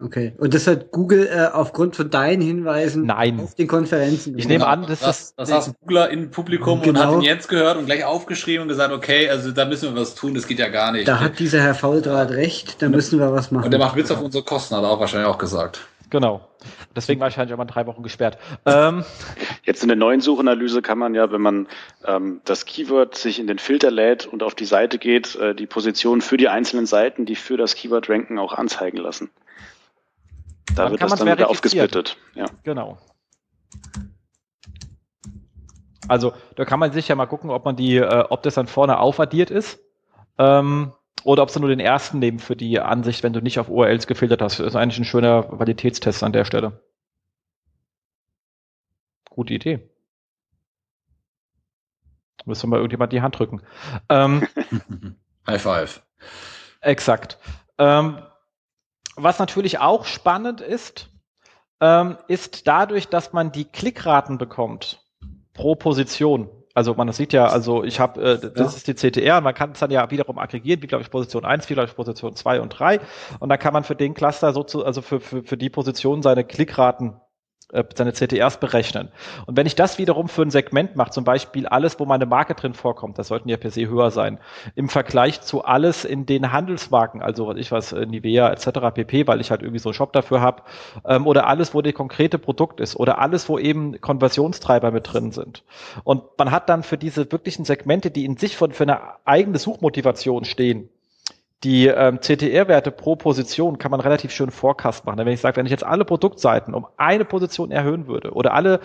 Okay. 0.00 0.34
Und 0.38 0.54
das 0.54 0.66
hat 0.66 0.90
Google 0.90 1.28
äh, 1.28 1.46
aufgrund 1.52 1.94
von 1.94 2.10
deinen 2.10 2.42
Hinweisen 2.42 3.06
Nein. 3.06 3.38
auf 3.40 3.54
den 3.54 3.68
Konferenzen. 3.68 4.36
Ich 4.36 4.48
nehme 4.48 4.66
an, 4.66 4.86
das, 4.86 5.00
das, 5.00 5.20
ist. 5.20 5.34
Das 5.38 5.48
saß 5.48 5.74
Googler 5.80 6.10
im 6.10 6.30
Publikum 6.30 6.82
genau. 6.82 7.00
und 7.00 7.06
hat 7.06 7.14
ihn 7.14 7.22
jetzt 7.22 7.48
gehört 7.48 7.78
und 7.78 7.86
gleich 7.86 8.04
aufgeschrieben 8.04 8.62
und 8.62 8.68
gesagt, 8.68 8.92
okay, 8.92 9.28
also 9.30 9.52
da 9.52 9.64
müssen 9.64 9.94
wir 9.94 10.00
was 10.00 10.16
tun, 10.16 10.34
das 10.34 10.48
geht 10.48 10.58
ja 10.58 10.68
gar 10.68 10.90
nicht. 10.90 11.06
Da 11.06 11.20
hat 11.20 11.38
dieser 11.38 11.60
Herr 11.62 11.74
Fauldraht 11.74 12.32
recht, 12.32 12.82
da 12.82 12.88
müssen 12.88 13.20
wir 13.20 13.32
was 13.32 13.52
machen. 13.52 13.66
Und 13.66 13.70
der 13.70 13.78
macht 13.78 13.94
Witz 13.94 14.10
auf 14.10 14.20
unsere 14.20 14.44
Kosten, 14.44 14.74
hat 14.74 14.82
er 14.82 14.90
auch 14.90 15.00
wahrscheinlich 15.00 15.28
auch 15.28 15.38
gesagt. 15.38 15.80
Genau. 16.10 16.48
Deswegen 16.94 17.20
wahrscheinlich 17.20 17.52
auch 17.54 17.58
mal 17.58 17.64
drei 17.64 17.86
Wochen 17.86 18.02
gesperrt. 18.02 18.38
Ähm. 18.66 19.04
Jetzt 19.64 19.82
in 19.82 19.88
der 19.88 19.96
neuen 19.96 20.20
Suchanalyse 20.20 20.82
kann 20.82 20.98
man 20.98 21.14
ja, 21.14 21.32
wenn 21.32 21.40
man 21.40 21.66
ähm, 22.06 22.40
das 22.44 22.66
Keyword 22.66 23.16
sich 23.16 23.40
in 23.40 23.46
den 23.46 23.58
Filter 23.58 23.90
lädt 23.90 24.26
und 24.26 24.42
auf 24.42 24.54
die 24.54 24.66
Seite 24.66 24.98
geht, 24.98 25.34
äh, 25.36 25.54
die 25.54 25.66
Position 25.66 26.20
für 26.20 26.36
die 26.36 26.48
einzelnen 26.48 26.84
Seiten, 26.84 27.24
die 27.24 27.34
für 27.34 27.56
das 27.56 27.74
Keyword 27.74 28.10
ranken, 28.10 28.38
auch 28.38 28.52
anzeigen 28.52 28.98
lassen. 28.98 29.30
Da 30.74 30.84
dann 30.84 30.92
wird 30.92 31.02
das 31.02 31.14
dann 31.14 31.28
wieder 31.28 31.51
aufgesplittet. 31.51 32.16
Ja. 32.34 32.46
Genau. 32.62 32.98
Also 36.09 36.34
da 36.56 36.64
kann 36.64 36.80
man 36.80 36.92
sich 36.92 37.09
ja 37.09 37.14
mal 37.14 37.26
gucken, 37.26 37.51
ob 37.51 37.64
man 37.64 37.76
die, 37.76 37.96
äh, 37.96 38.24
ob 38.28 38.42
das 38.42 38.55
dann 38.55 38.66
vorne 38.66 38.98
aufaddiert 38.98 39.51
ist. 39.51 39.78
Ähm, 40.38 40.92
oder 41.22 41.42
ob 41.42 41.51
sie 41.51 41.60
nur 41.60 41.70
den 41.70 41.80
ersten 41.80 42.18
nehmen 42.18 42.38
für 42.38 42.56
die 42.56 42.78
Ansicht, 42.80 43.22
wenn 43.22 43.32
du 43.32 43.40
nicht 43.40 43.59
auf 43.59 43.68
URLs 43.68 44.06
gefiltert 44.06 44.42
hast. 44.42 44.59
Das 44.59 44.66
ist 44.66 44.76
eigentlich 44.76 44.98
ein 44.98 45.06
schöner 45.06 45.44
Qualitätstest 45.44 46.22
an 46.22 46.32
der 46.32 46.44
Stelle. 46.44 46.82
Gute 49.30 49.55
Idee. 49.55 49.88
Müssen 52.44 52.64
wir 52.64 52.70
mal 52.70 52.76
irgendjemand 52.76 53.12
die 53.12 53.22
Hand 53.22 53.38
drücken. 53.38 53.62
Ähm, 54.10 54.46
High 55.46 55.62
five. 55.62 56.02
Exakt. 56.82 57.38
Ähm, 57.78 58.18
was 59.16 59.38
natürlich 59.38 59.78
auch 59.78 60.04
spannend 60.04 60.60
ist, 60.60 61.10
ähm, 61.80 62.18
ist 62.28 62.66
dadurch, 62.66 63.08
dass 63.08 63.32
man 63.32 63.52
die 63.52 63.64
Klickraten 63.64 64.38
bekommt 64.38 65.02
pro 65.52 65.74
Position. 65.74 66.48
Also 66.74 66.94
man 66.94 67.12
sieht 67.12 67.32
ja, 67.32 67.46
also 67.46 67.84
ich 67.84 68.00
habe, 68.00 68.20
äh, 68.20 68.38
das 68.38 68.56
ja. 68.56 68.64
ist 68.64 68.88
die 68.88 68.94
CTR, 68.94 69.40
man 69.40 69.54
kann 69.54 69.72
es 69.72 69.78
dann 69.78 69.92
ja 69.92 70.10
wiederum 70.10 70.38
aggregieren, 70.38 70.82
wie 70.82 70.88
glaube 70.88 71.02
ich 71.02 71.10
Position 71.10 71.44
1, 71.44 71.70
wie 71.70 71.74
glaube 71.74 71.88
ich 71.88 71.94
Position 71.94 72.34
2 72.34 72.60
und 72.60 72.70
3 72.70 73.00
und 73.38 73.48
dann 73.48 73.58
kann 73.60 73.72
man 73.72 73.84
für 73.84 73.94
den 73.94 74.14
Cluster 74.14 74.52
so 74.52 74.64
zu, 74.64 74.84
also 74.84 75.00
für, 75.00 75.20
für, 75.20 75.44
für 75.44 75.56
die 75.56 75.70
Position 75.70 76.22
seine 76.22 76.42
Klickraten 76.42 77.20
seine 77.96 78.12
CTRs 78.12 78.60
berechnen. 78.60 79.08
Und 79.46 79.56
wenn 79.56 79.66
ich 79.66 79.74
das 79.74 79.98
wiederum 79.98 80.28
für 80.28 80.42
ein 80.42 80.50
Segment 80.50 80.96
mache, 80.96 81.10
zum 81.10 81.24
Beispiel 81.24 81.66
alles, 81.66 81.98
wo 81.98 82.04
meine 82.04 82.26
Marke 82.26 82.54
drin 82.54 82.74
vorkommt, 82.74 83.18
das 83.18 83.28
sollten 83.28 83.48
ja 83.48 83.56
per 83.56 83.70
se 83.70 83.88
höher 83.88 84.10
sein, 84.10 84.38
im 84.74 84.88
Vergleich 84.88 85.40
zu 85.40 85.64
alles 85.64 86.04
in 86.04 86.26
den 86.26 86.52
Handelsmarken, 86.52 87.22
also 87.22 87.54
ich 87.54 87.72
was, 87.72 87.92
äh, 87.92 88.06
Nivea 88.06 88.50
etc. 88.50 88.94
pp, 88.94 89.26
weil 89.26 89.40
ich 89.40 89.50
halt 89.50 89.62
irgendwie 89.62 89.78
so 89.80 89.88
einen 89.88 89.94
Shop 89.94 90.12
dafür 90.12 90.40
habe, 90.40 90.62
ähm, 91.06 91.26
oder 91.26 91.46
alles, 91.46 91.74
wo 91.74 91.82
der 91.82 91.92
konkrete 91.92 92.38
Produkt 92.38 92.80
ist, 92.80 92.96
oder 92.96 93.18
alles, 93.18 93.48
wo 93.48 93.58
eben 93.58 94.00
Konversionstreiber 94.00 94.90
mit 94.90 95.12
drin 95.12 95.32
sind. 95.32 95.64
Und 96.04 96.22
man 96.38 96.50
hat 96.50 96.68
dann 96.68 96.82
für 96.82 96.98
diese 96.98 97.30
wirklichen 97.32 97.64
Segmente, 97.64 98.10
die 98.10 98.24
in 98.24 98.36
sich 98.36 98.56
von, 98.56 98.72
für 98.72 98.84
eine 98.84 99.00
eigene 99.24 99.58
Suchmotivation 99.58 100.44
stehen, 100.44 100.88
die 101.64 101.86
ähm, 101.86 102.20
CTR-Werte 102.20 102.90
pro 102.90 103.16
Position 103.16 103.78
kann 103.78 103.90
man 103.90 104.00
relativ 104.00 104.30
schön 104.30 104.50
Forecast 104.50 105.06
machen. 105.06 105.18
Wenn 105.18 105.28
ich 105.28 105.40
sage, 105.40 105.56
wenn 105.56 105.66
ich 105.66 105.72
jetzt 105.72 105.84
alle 105.84 106.04
Produktseiten 106.04 106.74
um 106.74 106.86
eine 106.98 107.24
Position 107.24 107.70
erhöhen 107.70 108.06
würde 108.06 108.32
oder 108.32 108.52
alle 108.52 108.80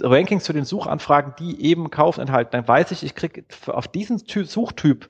Rankings 0.00 0.44
zu 0.44 0.52
den 0.52 0.64
Suchanfragen, 0.64 1.34
die 1.38 1.62
eben 1.62 1.90
Kauf 1.90 2.16
enthalten, 2.16 2.52
dann 2.52 2.66
weiß 2.66 2.90
ich, 2.92 3.04
ich 3.04 3.14
kriege 3.14 3.44
auf 3.66 3.86
diesen 3.86 4.18
Ty 4.26 4.44
Suchtyp 4.44 5.08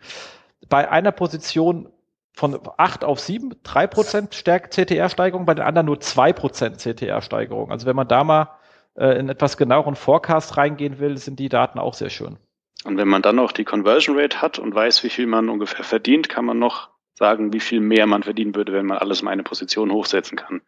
bei 0.69 0.91
einer 0.91 1.13
Position 1.13 1.89
von 2.35 2.59
8 2.77 3.05
auf 3.05 3.21
7, 3.21 3.55
3% 3.65 4.35
Stärk 4.35 4.71
CTR-Steigerung, 4.73 5.47
bei 5.47 5.55
den 5.55 5.65
anderen 5.65 5.87
nur 5.87 5.97
2% 5.97 6.79
CTR-Steigerung. 6.79 7.71
Also 7.71 7.87
wenn 7.87 7.97
man 7.97 8.09
da 8.09 8.25
mal 8.25 8.49
äh, 8.97 9.19
in 9.19 9.29
etwas 9.29 9.57
genaueren 9.57 9.95
Forecast 9.95 10.57
reingehen 10.57 10.99
will, 10.99 11.19
sind 11.19 11.39
die 11.39 11.49
Daten 11.49 11.79
auch 11.79 11.95
sehr 11.95 12.11
schön. 12.11 12.39
Und 12.85 12.97
wenn 12.97 13.07
man 13.07 13.23
dann 13.23 13.37
noch 13.37 13.53
die 13.53 13.65
Conversion 13.65 14.19
Rate 14.19 14.43
hat 14.43 14.59
und 14.59 14.75
weiß, 14.75 15.05
wie 15.05 15.11
viel 15.11 15.27
man 15.27 15.49
ungefähr 15.49 15.85
verdient, 15.85 16.29
kann 16.29 16.45
man 16.45 16.59
noch 16.59 16.92
sagen, 17.15 17.53
wie 17.53 17.61
viel 17.61 17.81
mehr 17.81 18.07
man 18.07 18.23
verdienen 18.23 18.55
würde, 18.55 18.73
wenn 18.73 18.87
man 18.87 18.99
alles 18.99 19.23
um 19.23 19.29
eine 19.29 19.43
Position 19.43 19.93
hochsetzen 19.93 20.37
kann. 20.37 20.61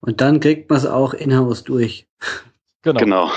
Und 0.00 0.20
dann 0.20 0.40
kriegt 0.40 0.68
man 0.68 0.78
es 0.78 0.86
auch 0.86 1.14
in-house 1.14 1.64
durch. 1.64 2.08
Genau. 2.82 2.98
Genau. 2.98 3.30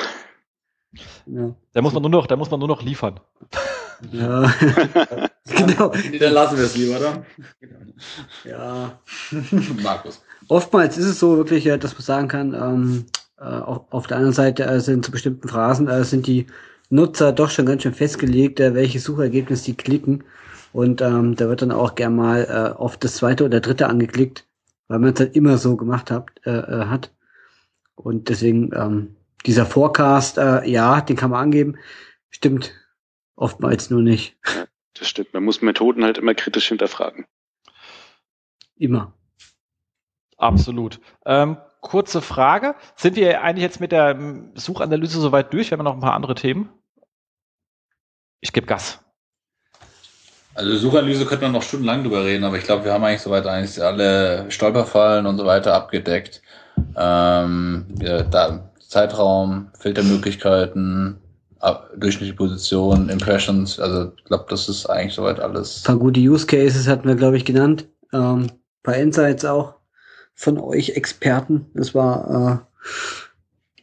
Ja. 1.28 1.56
Da 1.74 1.82
muss 1.82 1.94
man 1.94 2.02
nur 2.02 2.12
noch, 2.12 2.28
da 2.28 2.36
muss 2.36 2.49
man 2.49 2.60
nur 2.60 2.70
noch 2.70 2.82
liefern. 2.82 3.20
ja. 4.12 4.52
genau. 5.45 5.94
Dann 6.20 6.34
lassen 6.34 6.57
wir 6.57 6.66
es 6.66 6.76
lieber, 6.76 6.98
oder? 6.98 7.26
Ja. 8.44 8.99
Markus. 9.84 10.24
Oftmals 10.48 10.98
ist 10.98 11.06
es 11.06 11.20
so 11.20 11.38
wirklich, 11.38 11.66
dass 11.66 11.94
man 11.94 12.02
sagen 12.02 12.28
kann, 12.28 12.53
ähm, 12.53 13.06
äh, 13.38 13.44
auf, 13.44 13.82
auf 13.91 14.07
der 14.07 14.18
anderen 14.18 14.34
Seite 14.34 14.64
äh, 14.64 14.80
sind 14.80 15.06
zu 15.06 15.12
bestimmten 15.12 15.48
Phrasen 15.48 15.88
äh, 15.88 16.03
sind 16.03 16.28
die 16.28 16.48
Nutzer 16.90 17.32
doch 17.32 17.49
schon 17.49 17.66
ganz 17.66 17.84
schön 17.84 17.94
festgelegt, 17.94 18.60
äh, 18.60 18.74
welche 18.74 18.99
Suchergebnis 18.99 19.64
die 19.64 19.76
klicken. 19.76 20.24
Und 20.76 20.99
ähm, 20.99 21.38
da 21.38 21.47
wird 21.47 21.61
dann 21.61 21.72
auch 21.72 21.95
gern 21.95 22.18
mal 22.18 22.43
äh, 22.49 22.77
auf 22.77 22.97
das 22.97 23.15
zweite 23.15 23.45
oder 23.45 23.61
dritte 23.61 23.88
angeklickt, 23.88 24.45
weil 24.89 24.99
man 24.99 25.14
es 25.14 25.19
halt 25.22 25.34
immer 25.34 25.57
so 25.57 25.77
gemacht 25.77 26.11
hat. 26.11 26.26
Äh, 26.43 26.49
äh, 26.49 26.85
hat. 26.88 27.14
Und 27.95 28.27
deswegen 28.27 28.72
ähm, 28.76 29.15
dieser 29.45 29.65
Forecast, 29.65 30.38
äh, 30.38 30.68
ja, 30.68 30.99
den 30.99 31.15
kann 31.15 31.31
man 31.31 31.43
angeben. 31.43 31.77
Stimmt 32.30 32.73
oftmals 33.38 33.89
nur 33.89 34.02
nicht. 34.02 34.35
Das 34.97 35.07
stimmt. 35.07 35.34
Man 35.34 35.45
muss 35.45 35.61
Methoden 35.61 36.03
halt 36.03 36.18
immer 36.18 36.34
kritisch 36.34 36.68
hinterfragen. 36.68 37.26
Immer. 38.76 39.14
Absolut. 40.35 40.99
Ähm, 41.26 41.56
kurze 41.80 42.22
Frage. 42.22 42.76
Sind 42.97 43.15
wir 43.15 43.41
eigentlich 43.41 43.64
jetzt 43.64 43.80
mit 43.80 43.93
der 43.93 44.10
ähm, 44.10 44.52
Suchanalyse 44.56 45.22
soweit 45.22 45.53
durch? 45.53 45.72
Wir 45.72 45.77
haben 45.77 45.85
noch 45.85 45.93
ein 45.93 46.02
paar 46.02 46.15
andere 46.15 46.35
Themen. 46.35 46.69
Ich 48.41 48.52
gebe 48.52 48.68
Gas. 48.68 49.05
Also 50.56 50.76
Suchanalyse 50.77 51.26
könnte 51.26 51.44
man 51.44 51.52
noch 51.52 51.61
stundenlang 51.64 52.03
drüber 52.03 52.23
reden, 52.23 52.45
aber 52.45 52.57
ich 52.57 52.64
glaube, 52.64 52.86
wir 52.86 52.94
haben 52.94 53.03
eigentlich 53.03 53.22
soweit 53.22 53.45
eigentlich 53.45 53.82
alle 53.84 54.45
Stolperfallen 54.49 55.26
und 55.26 55.38
so 55.38 55.45
weiter 55.45 55.73
abgedeckt. 55.73 56.41
Ähm, 56.95 57.86
ja, 58.02 58.23
da, 58.23 58.69
Zeitraum, 58.88 59.68
Filtermöglichkeiten, 59.77 61.18
ab- 61.60 61.90
durchschnittliche 61.98 62.36
Position, 62.38 63.10
Impressions, 63.10 63.80
also 63.82 64.14
ich 64.18 64.23
glaube, 64.23 64.45
das 64.49 64.69
ist 64.69 64.86
eigentlich 64.86 65.14
soweit 65.14 65.41
alles. 65.41 65.82
Ein 65.84 65.88
paar 65.88 65.98
gute 65.98 66.22
Use 66.22 66.45
Cases 66.48 66.88
hatten 66.88 67.07
wir, 67.07 67.15
glaube 67.15 67.36
ich, 67.36 67.44
genannt. 67.44 67.86
Ähm, 68.14 68.48
paar 68.82 68.95
Insights 68.95 69.44
auch 69.44 69.73
von 70.36 70.57
euch 70.57 70.91
Experten. 70.91 71.65
Das 71.73 71.94
war 71.94 72.64
äh, 72.80 72.86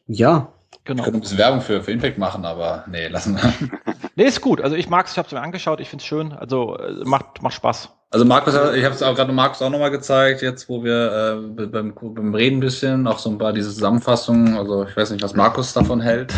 ja, 0.07 0.49
Ich 0.73 0.85
Genau. 0.85 1.03
könnte 1.03 1.19
ein 1.19 1.20
bisschen 1.20 1.39
Werbung 1.39 1.61
für, 1.61 1.82
für 1.82 1.93
Impact 1.93 2.16
machen, 2.19 2.44
aber 2.47 2.85
nee, 2.89 3.09
lassen 3.09 3.36
wir. 3.36 3.53
Nee, 4.16 4.24
ist 4.24 4.40
gut. 4.40 4.60
Also 4.60 4.76
ich 4.76 4.89
mag 4.89 5.06
es, 5.06 5.12
ich 5.12 5.18
habe 5.18 5.26
es 5.26 5.32
mir 5.32 5.40
angeschaut, 5.40 5.80
ich 5.80 5.89
finde 5.89 6.02
es 6.02 6.06
schön. 6.06 6.32
Also 6.32 6.76
äh, 6.78 7.05
macht, 7.05 7.43
macht 7.43 7.55
Spaß. 7.55 7.90
Also 8.10 8.24
Markus, 8.26 8.55
hat- 8.55 8.74
ich 8.74 8.84
habe 8.84 8.94
es 8.94 9.02
auch 9.02 9.14
gerade 9.14 9.32
Markus 9.32 9.62
auch 9.62 9.70
nochmal 9.70 9.90
gezeigt, 9.90 10.43
jetzt 10.43 10.68
wo 10.68 10.84
wir 10.84 11.34
äh, 11.59 11.66
beim, 11.66 11.94
beim 11.94 12.34
Reden 12.34 12.59
ein 12.59 12.60
bisschen, 12.60 13.06
auch 13.06 13.18
so 13.18 13.30
ein 13.30 13.39
paar 13.39 13.55
diese 13.55 13.70
Zusammenfassungen, 13.72 14.56
also 14.59 14.84
ich 14.84 14.94
weiß 14.94 15.12
nicht, 15.12 15.22
was 15.22 15.34
Markus 15.34 15.72
davon 15.72 16.01
hält. 16.02 16.34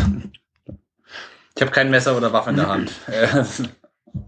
Ich 1.55 1.61
habe 1.61 1.71
kein 1.71 1.89
Messer 1.89 2.15
oder 2.15 2.31
Waffe 2.31 2.51
in 2.51 2.55
der 2.57 2.69
Hand. 2.69 2.91
Äh, 3.07 3.43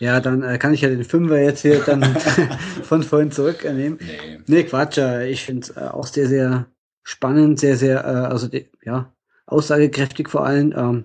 ja, 0.00 0.20
dann 0.20 0.42
äh, 0.42 0.58
kann 0.58 0.74
ich 0.74 0.80
ja 0.80 0.88
den 0.88 1.04
Fünfer 1.04 1.38
jetzt 1.40 1.62
hier 1.62 1.80
dann 1.80 2.02
von 2.82 3.02
vorhin 3.04 3.30
zurücknehmen. 3.30 3.98
nee. 4.00 4.38
Nee, 4.46 4.64
Quatsch. 4.64 4.98
äh, 4.98 5.28
Ich 5.30 5.44
finde 5.44 5.62
es 5.62 5.76
äh, 5.76 5.80
auch 5.88 6.06
sehr, 6.06 6.26
sehr 6.28 6.66
spannend, 7.04 7.60
sehr, 7.60 7.76
sehr, 7.76 8.04
äh, 8.04 8.08
also 8.32 8.48
de- 8.48 8.68
ja, 8.82 9.12
aussagekräftig 9.46 10.28
vor 10.28 10.44
allem. 10.44 10.74
Ähm, 10.76 11.04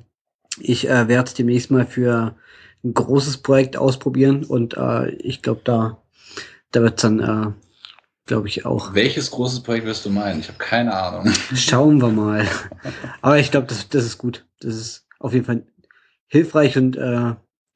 ich 0.59 0.87
äh, 0.87 1.07
werde 1.07 1.27
es 1.27 1.33
demnächst 1.33 1.71
mal 1.71 1.85
für 1.85 2.35
ein 2.83 2.93
großes 2.93 3.37
Projekt 3.37 3.77
ausprobieren 3.77 4.43
und 4.45 4.75
äh, 4.77 5.09
ich 5.09 5.41
glaube, 5.41 5.61
da, 5.63 6.01
da 6.71 6.81
wird 6.81 7.03
dann, 7.03 7.19
äh, 7.19 7.51
glaube 8.25 8.47
ich, 8.47 8.65
auch. 8.65 8.93
Welches 8.93 9.31
großes 9.31 9.61
Projekt 9.63 9.85
wirst 9.85 10.05
du 10.05 10.09
meinen? 10.09 10.39
Ich 10.39 10.47
habe 10.47 10.57
keine 10.57 10.93
Ahnung. 10.95 11.31
Schauen 11.55 12.01
wir 12.01 12.09
mal. 12.09 12.47
Aber 13.21 13.37
ich 13.37 13.51
glaube, 13.51 13.67
das, 13.67 13.89
das 13.89 14.05
ist 14.05 14.17
gut. 14.17 14.45
Das 14.61 14.75
ist 14.75 15.07
auf 15.19 15.33
jeden 15.33 15.45
Fall 15.45 15.63
hilfreich 16.27 16.77
und 16.77 16.95
äh, 16.95 17.33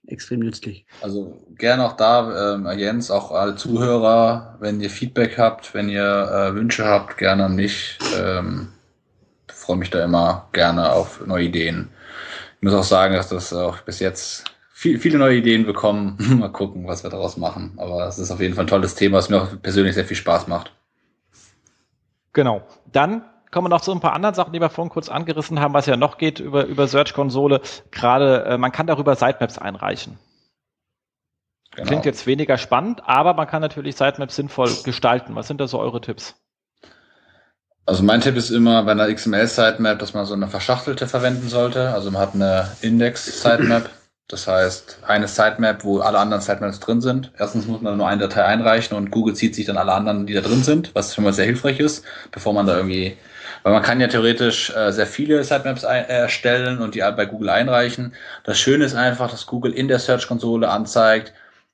extrem 0.08 0.40
nützlich. 0.40 0.86
Also 1.02 1.46
gerne 1.58 1.86
auch 1.86 1.94
da, 1.94 2.56
ähm, 2.56 2.68
Jens, 2.78 3.10
auch 3.10 3.32
alle 3.32 3.56
Zuhörer, 3.56 4.58
wenn 4.60 4.80
ihr 4.80 4.90
Feedback 4.90 5.38
habt, 5.38 5.74
wenn 5.74 5.90
ihr 5.90 6.04
äh, 6.04 6.56
Wünsche 6.56 6.86
habt, 6.86 7.18
gerne 7.18 7.46
an 7.46 7.56
mich. 7.56 7.98
Ähm, 8.18 8.70
freue 9.64 9.78
mich 9.78 9.90
da 9.90 10.04
immer 10.04 10.50
gerne 10.52 10.92
auf 10.92 11.26
neue 11.26 11.46
Ideen. 11.46 11.90
Ich 12.64 12.66
muss 12.66 12.76
auch 12.76 12.84
sagen, 12.84 13.14
dass 13.14 13.28
das 13.28 13.52
auch 13.52 13.80
bis 13.80 14.00
jetzt 14.00 14.46
viel, 14.72 14.98
viele 14.98 15.18
neue 15.18 15.36
Ideen 15.36 15.66
bekommen. 15.66 16.16
Mal 16.40 16.48
gucken, 16.48 16.88
was 16.88 17.04
wir 17.04 17.10
daraus 17.10 17.36
machen. 17.36 17.74
Aber 17.76 18.08
es 18.08 18.18
ist 18.18 18.32
auf 18.32 18.40
jeden 18.40 18.54
Fall 18.54 18.64
ein 18.64 18.68
tolles 18.68 18.96
Thema, 18.96 19.18
was 19.18 19.28
mir 19.28 19.42
auch 19.42 19.62
persönlich 19.62 19.96
sehr 19.96 20.06
viel 20.06 20.16
Spaß 20.16 20.48
macht. 20.48 20.72
Genau. 22.32 22.62
Dann 22.90 23.26
kommen 23.52 23.66
wir 23.66 23.70
noch 23.70 23.82
zu 23.82 23.92
ein 23.92 24.00
paar 24.00 24.14
anderen 24.14 24.34
Sachen, 24.34 24.54
die 24.54 24.62
wir 24.62 24.70
vorhin 24.70 24.90
kurz 24.90 25.10
angerissen 25.10 25.60
haben, 25.60 25.74
was 25.74 25.88
ja 25.88 25.98
noch 25.98 26.18
geht 26.18 26.40
über, 26.40 26.64
über 26.64 26.88
Search-Konsole. 26.88 27.60
Gerade, 27.92 28.46
äh, 28.46 28.58
man 28.58 28.72
kann 28.72 28.88
darüber 28.88 29.18
Sitemaps 29.18 29.58
einreichen. 29.58 30.18
Genau. 31.76 31.86
Klingt 31.86 32.06
jetzt 32.06 32.26
weniger 32.28 32.58
spannend, 32.58 33.02
aber 33.06 33.34
man 33.34 33.46
kann 33.46 33.62
natürlich 33.62 33.98
Sitemaps 33.98 34.38
sinnvoll 34.38 34.70
gestalten. 34.86 35.36
Was 35.36 35.50
sind 35.50 35.60
da 35.60 35.68
so 35.68 35.80
eure 35.80 36.00
Tipps? 36.00 36.42
Also 37.86 38.02
mein 38.02 38.22
Tipp 38.22 38.38
ist 38.38 38.50
immer 38.50 38.84
bei 38.84 38.92
einer 38.92 39.14
XML-Sitemap, 39.14 40.00
dass 40.00 40.14
man 40.14 40.26
so 40.26 40.34
eine 40.34 40.48
verschachtelte 40.48 41.08
verwenden 41.08 41.50
sollte. 41.50 41.90
Also 41.90 42.12
man 42.12 42.22
hat 42.22 42.34
eine 42.34 42.70
Index-Sitemap. 42.82 43.90
Das 44.30 44.48
heißt, 44.48 45.00
eine 45.06 45.28
Sitemap, 45.28 45.84
wo 45.84 46.00
alle 46.00 46.18
anderen 46.18 46.42
Sitemaps 46.42 46.80
drin 46.80 47.02
sind. 47.02 47.32
Erstens 47.38 47.68
muss 47.68 47.82
man 47.82 47.98
nur 47.98 48.08
eine 48.08 48.22
Datei 48.22 48.46
einreichen 48.46 48.96
und 48.96 49.12
Google 49.12 49.36
zieht 49.36 49.54
sich 49.54 49.66
dann 49.66 49.78
alle 49.78 49.92
anderen, 49.92 50.26
die 50.26 50.34
da 50.34 50.42
drin 50.42 50.64
sind, 50.64 50.96
was 50.96 51.14
schon 51.14 51.26
mal 51.26 51.34
sehr 51.34 51.46
hilfreich 51.46 51.80
ist, 51.80 52.06
bevor 52.32 52.54
man 52.54 52.66
da 52.66 52.78
irgendwie, 52.78 53.18
weil 53.64 53.74
man 53.74 53.84
kann 53.84 54.00
ja 54.00 54.08
theoretisch 54.08 54.70
äh, 54.70 54.92
sehr 54.92 55.08
viele 55.08 55.44
Sitemaps 55.44 55.84
ein, 55.84 56.08
erstellen 56.08 56.80
und 56.80 56.96
die 56.96 57.02
bei 57.02 57.26
Google 57.26 57.50
einreichen. 57.50 58.16
Das 58.46 58.58
Schöne 58.58 58.86
ist 58.86 58.96
einfach, 58.96 59.30
dass 59.30 59.46
Google 59.46 59.74
in 59.74 59.90
der 59.90 60.00
Search-Konsole 60.00 60.70
anzeigt, 60.70 61.34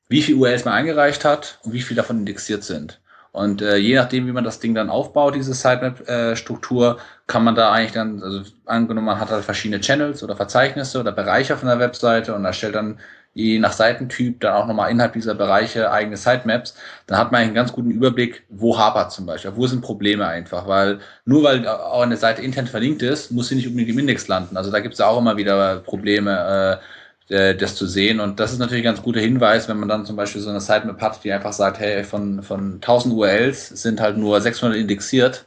wie 0.10 0.24
viel 0.24 0.36
URLs 0.36 0.66
man 0.66 0.74
eingereicht 0.74 1.24
hat 1.24 1.60
und 1.64 1.74
wie 1.74 1.82
viel 1.82 1.96
davon 1.96 2.18
indexiert 2.18 2.64
sind. 2.64 3.00
Und 3.32 3.62
äh, 3.62 3.78
je 3.78 3.96
nachdem, 3.96 4.28
wie 4.28 4.32
man 4.32 4.44
das 4.44 4.60
Ding 4.60 4.74
dann 4.74 4.90
aufbaut, 4.90 5.36
diese 5.36 5.54
Sitemap-Struktur, 5.54 6.98
kann 7.28 7.44
man 7.44 7.56
da 7.56 7.72
eigentlich 7.72 7.92
dann, 7.92 8.24
also 8.24 8.42
angenommen, 8.66 9.06
man 9.06 9.20
hat 9.20 9.30
halt 9.30 9.46
verschiedene 9.46 9.82
Channels 9.82 10.24
oder 10.24 10.36
Verzeichnisse 10.36 11.00
oder 11.00 11.12
Bereiche 11.12 11.54
auf 11.54 11.64
einer 11.64 11.80
Webseite 11.80 12.34
und 12.34 12.46
erstellt 12.46 12.76
dann 12.76 13.00
je 13.34 13.60
nach 13.60 13.74
Seitentyp 13.74 14.40
dann 14.42 14.54
auch 14.54 14.68
nochmal 14.68 14.92
innerhalb 14.92 15.14
dieser 15.14 15.36
Bereiche 15.36 15.92
eigene 15.92 16.18
Sitemaps, 16.18 16.76
dann 17.06 17.18
hat 17.18 17.32
man 17.32 17.40
eigentlich 17.40 17.50
einen 17.50 17.56
ganz 17.56 17.72
guten 17.72 17.92
Überblick, 17.92 18.44
wo 18.50 18.78
hapert 18.78 19.12
zum 19.12 19.26
Beispiel, 19.26 19.52
wo 19.56 19.68
sind 19.68 19.82
Probleme 19.82 20.28
einfach, 20.28 20.68
weil 20.68 21.00
nur 21.26 21.44
weil 21.44 21.68
auch 21.68 22.02
eine 22.02 22.18
Seite 22.18 22.42
intern 22.42 22.68
verlinkt 22.68 23.02
ist, 23.04 23.32
muss 23.32 23.50
sie 23.50 23.56
nicht 23.56 23.68
unbedingt 23.68 23.92
im 23.92 24.00
Index 24.00 24.28
landen. 24.28 24.58
Also 24.58 24.72
da 24.72 24.80
gibt 24.80 24.96
es 24.96 25.02
auch 25.02 25.20
immer 25.20 25.38
wieder 25.38 25.78
Probleme, 25.78 26.80
äh, 26.82 26.86
das 27.30 27.76
zu 27.76 27.86
sehen. 27.86 28.20
Und 28.20 28.40
das 28.40 28.52
ist 28.52 28.60
natürlich 28.60 28.82
ein 28.82 28.92
ganz 28.96 29.04
guter 29.04 29.20
Hinweis, 29.20 29.70
wenn 29.70 29.80
man 29.80 29.90
dann 29.90 30.06
zum 30.06 30.16
Beispiel 30.16 30.42
so 30.42 30.50
eine 30.50 30.62
Sitemap 30.62 31.00
hat, 31.02 31.24
die 31.24 31.32
einfach 31.32 31.54
sagt, 31.54 31.80
hey, 31.80 32.04
von, 32.04 32.42
von 32.42 32.76
1000 32.76 33.14
URLs 33.14 33.70
sind 33.70 34.02
halt 34.02 34.18
nur 34.18 34.42
600 34.42 34.78
indexiert, 34.78 35.46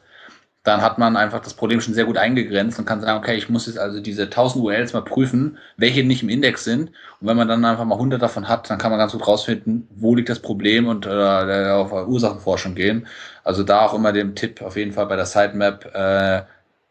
dann 0.63 0.81
hat 0.81 0.99
man 0.99 1.17
einfach 1.17 1.41
das 1.41 1.55
Problem 1.55 1.81
schon 1.81 1.95
sehr 1.95 2.05
gut 2.05 2.17
eingegrenzt 2.17 2.79
und 2.79 2.85
kann 2.85 3.01
sagen, 3.01 3.19
okay, 3.19 3.35
ich 3.37 3.49
muss 3.49 3.67
jetzt 3.67 3.79
also 3.79 4.01
diese 4.01 4.25
1000 4.25 4.65
URLs 4.65 4.93
mal 4.93 5.03
prüfen, 5.03 5.59
welche 5.77 6.05
nicht 6.05 6.23
im 6.23 6.29
Index 6.29 6.63
sind. 6.63 6.91
Und 7.21 7.27
wenn 7.27 7.37
man 7.37 7.49
dann 7.49 7.65
einfach 7.65 7.85
mal 7.85 7.97
100 7.97 8.23
davon 8.23 8.49
hat, 8.49 8.71
dann 8.71 8.79
kann 8.79 8.93
man 8.93 9.01
ganz 9.01 9.13
gut 9.13 9.27
rausfinden, 9.27 9.89
wo 9.97 10.15
liegt 10.15 10.29
das 10.29 10.39
Problem 10.39 10.87
und 10.87 11.07
äh, 11.07 11.71
auf 11.71 11.93
Ursachenforschung 11.93 12.77
gehen. 12.77 13.09
Also 13.43 13.65
da 13.65 13.87
auch 13.87 13.95
immer 13.95 14.13
den 14.13 14.37
Tipp 14.37 14.63
auf 14.63 14.77
jeden 14.77 14.93
Fall 14.93 15.07
bei 15.07 15.17
der 15.17 15.27
Sitemap, 15.27 15.85
äh, 15.95 16.43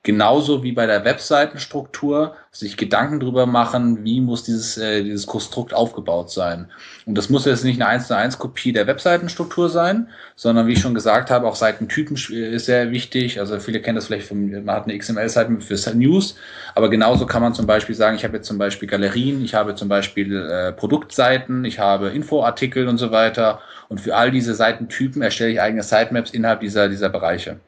genauso 0.03 0.63
wie 0.63 0.71
bei 0.71 0.87
der 0.87 1.05
Webseitenstruktur 1.05 2.35
sich 2.49 2.75
Gedanken 2.75 3.19
drüber 3.19 3.45
machen, 3.45 4.03
wie 4.03 4.19
muss 4.19 4.43
dieses, 4.43 4.77
äh, 4.77 5.03
dieses 5.03 5.27
Konstrukt 5.27 5.73
aufgebaut 5.73 6.31
sein. 6.31 6.71
Und 7.05 7.17
das 7.17 7.29
muss 7.29 7.45
jetzt 7.45 7.63
nicht 7.63 7.79
eine 7.79 7.87
1 7.87 8.07
zu 8.07 8.17
1 8.17 8.39
Kopie 8.39 8.73
der 8.73 8.87
Webseitenstruktur 8.87 9.69
sein, 9.69 10.09
sondern 10.35 10.65
wie 10.65 10.73
ich 10.73 10.81
schon 10.81 10.95
gesagt 10.95 11.29
habe, 11.29 11.47
auch 11.47 11.55
Seitentypen 11.55 12.17
ist 12.17 12.65
sehr 12.65 12.89
wichtig. 12.89 13.39
Also 13.39 13.59
viele 13.59 13.79
kennen 13.79 13.95
das 13.95 14.07
vielleicht, 14.07 14.27
von, 14.27 14.65
man 14.65 14.75
hat 14.75 14.85
eine 14.85 14.97
XML-Seite 14.97 15.61
für 15.61 15.95
News, 15.95 16.35
aber 16.73 16.89
genauso 16.89 17.27
kann 17.27 17.43
man 17.43 17.53
zum 17.53 17.67
Beispiel 17.67 17.95
sagen, 17.95 18.15
ich 18.15 18.23
habe 18.23 18.37
jetzt 18.37 18.47
zum 18.47 18.57
Beispiel 18.57 18.89
Galerien, 18.89 19.45
ich 19.45 19.53
habe 19.53 19.75
zum 19.75 19.87
Beispiel 19.87 20.35
äh, 20.35 20.71
Produktseiten, 20.71 21.63
ich 21.63 21.77
habe 21.77 22.09
Infoartikel 22.09 22.87
und 22.87 22.97
so 22.97 23.11
weiter. 23.11 23.61
Und 23.87 24.01
für 24.01 24.15
all 24.15 24.31
diese 24.31 24.55
Seitentypen 24.55 25.21
erstelle 25.21 25.51
ich 25.51 25.61
eigene 25.61 25.83
Sitemaps 25.83 26.31
innerhalb 26.31 26.61
dieser, 26.61 26.89
dieser 26.89 27.09
Bereiche. 27.09 27.59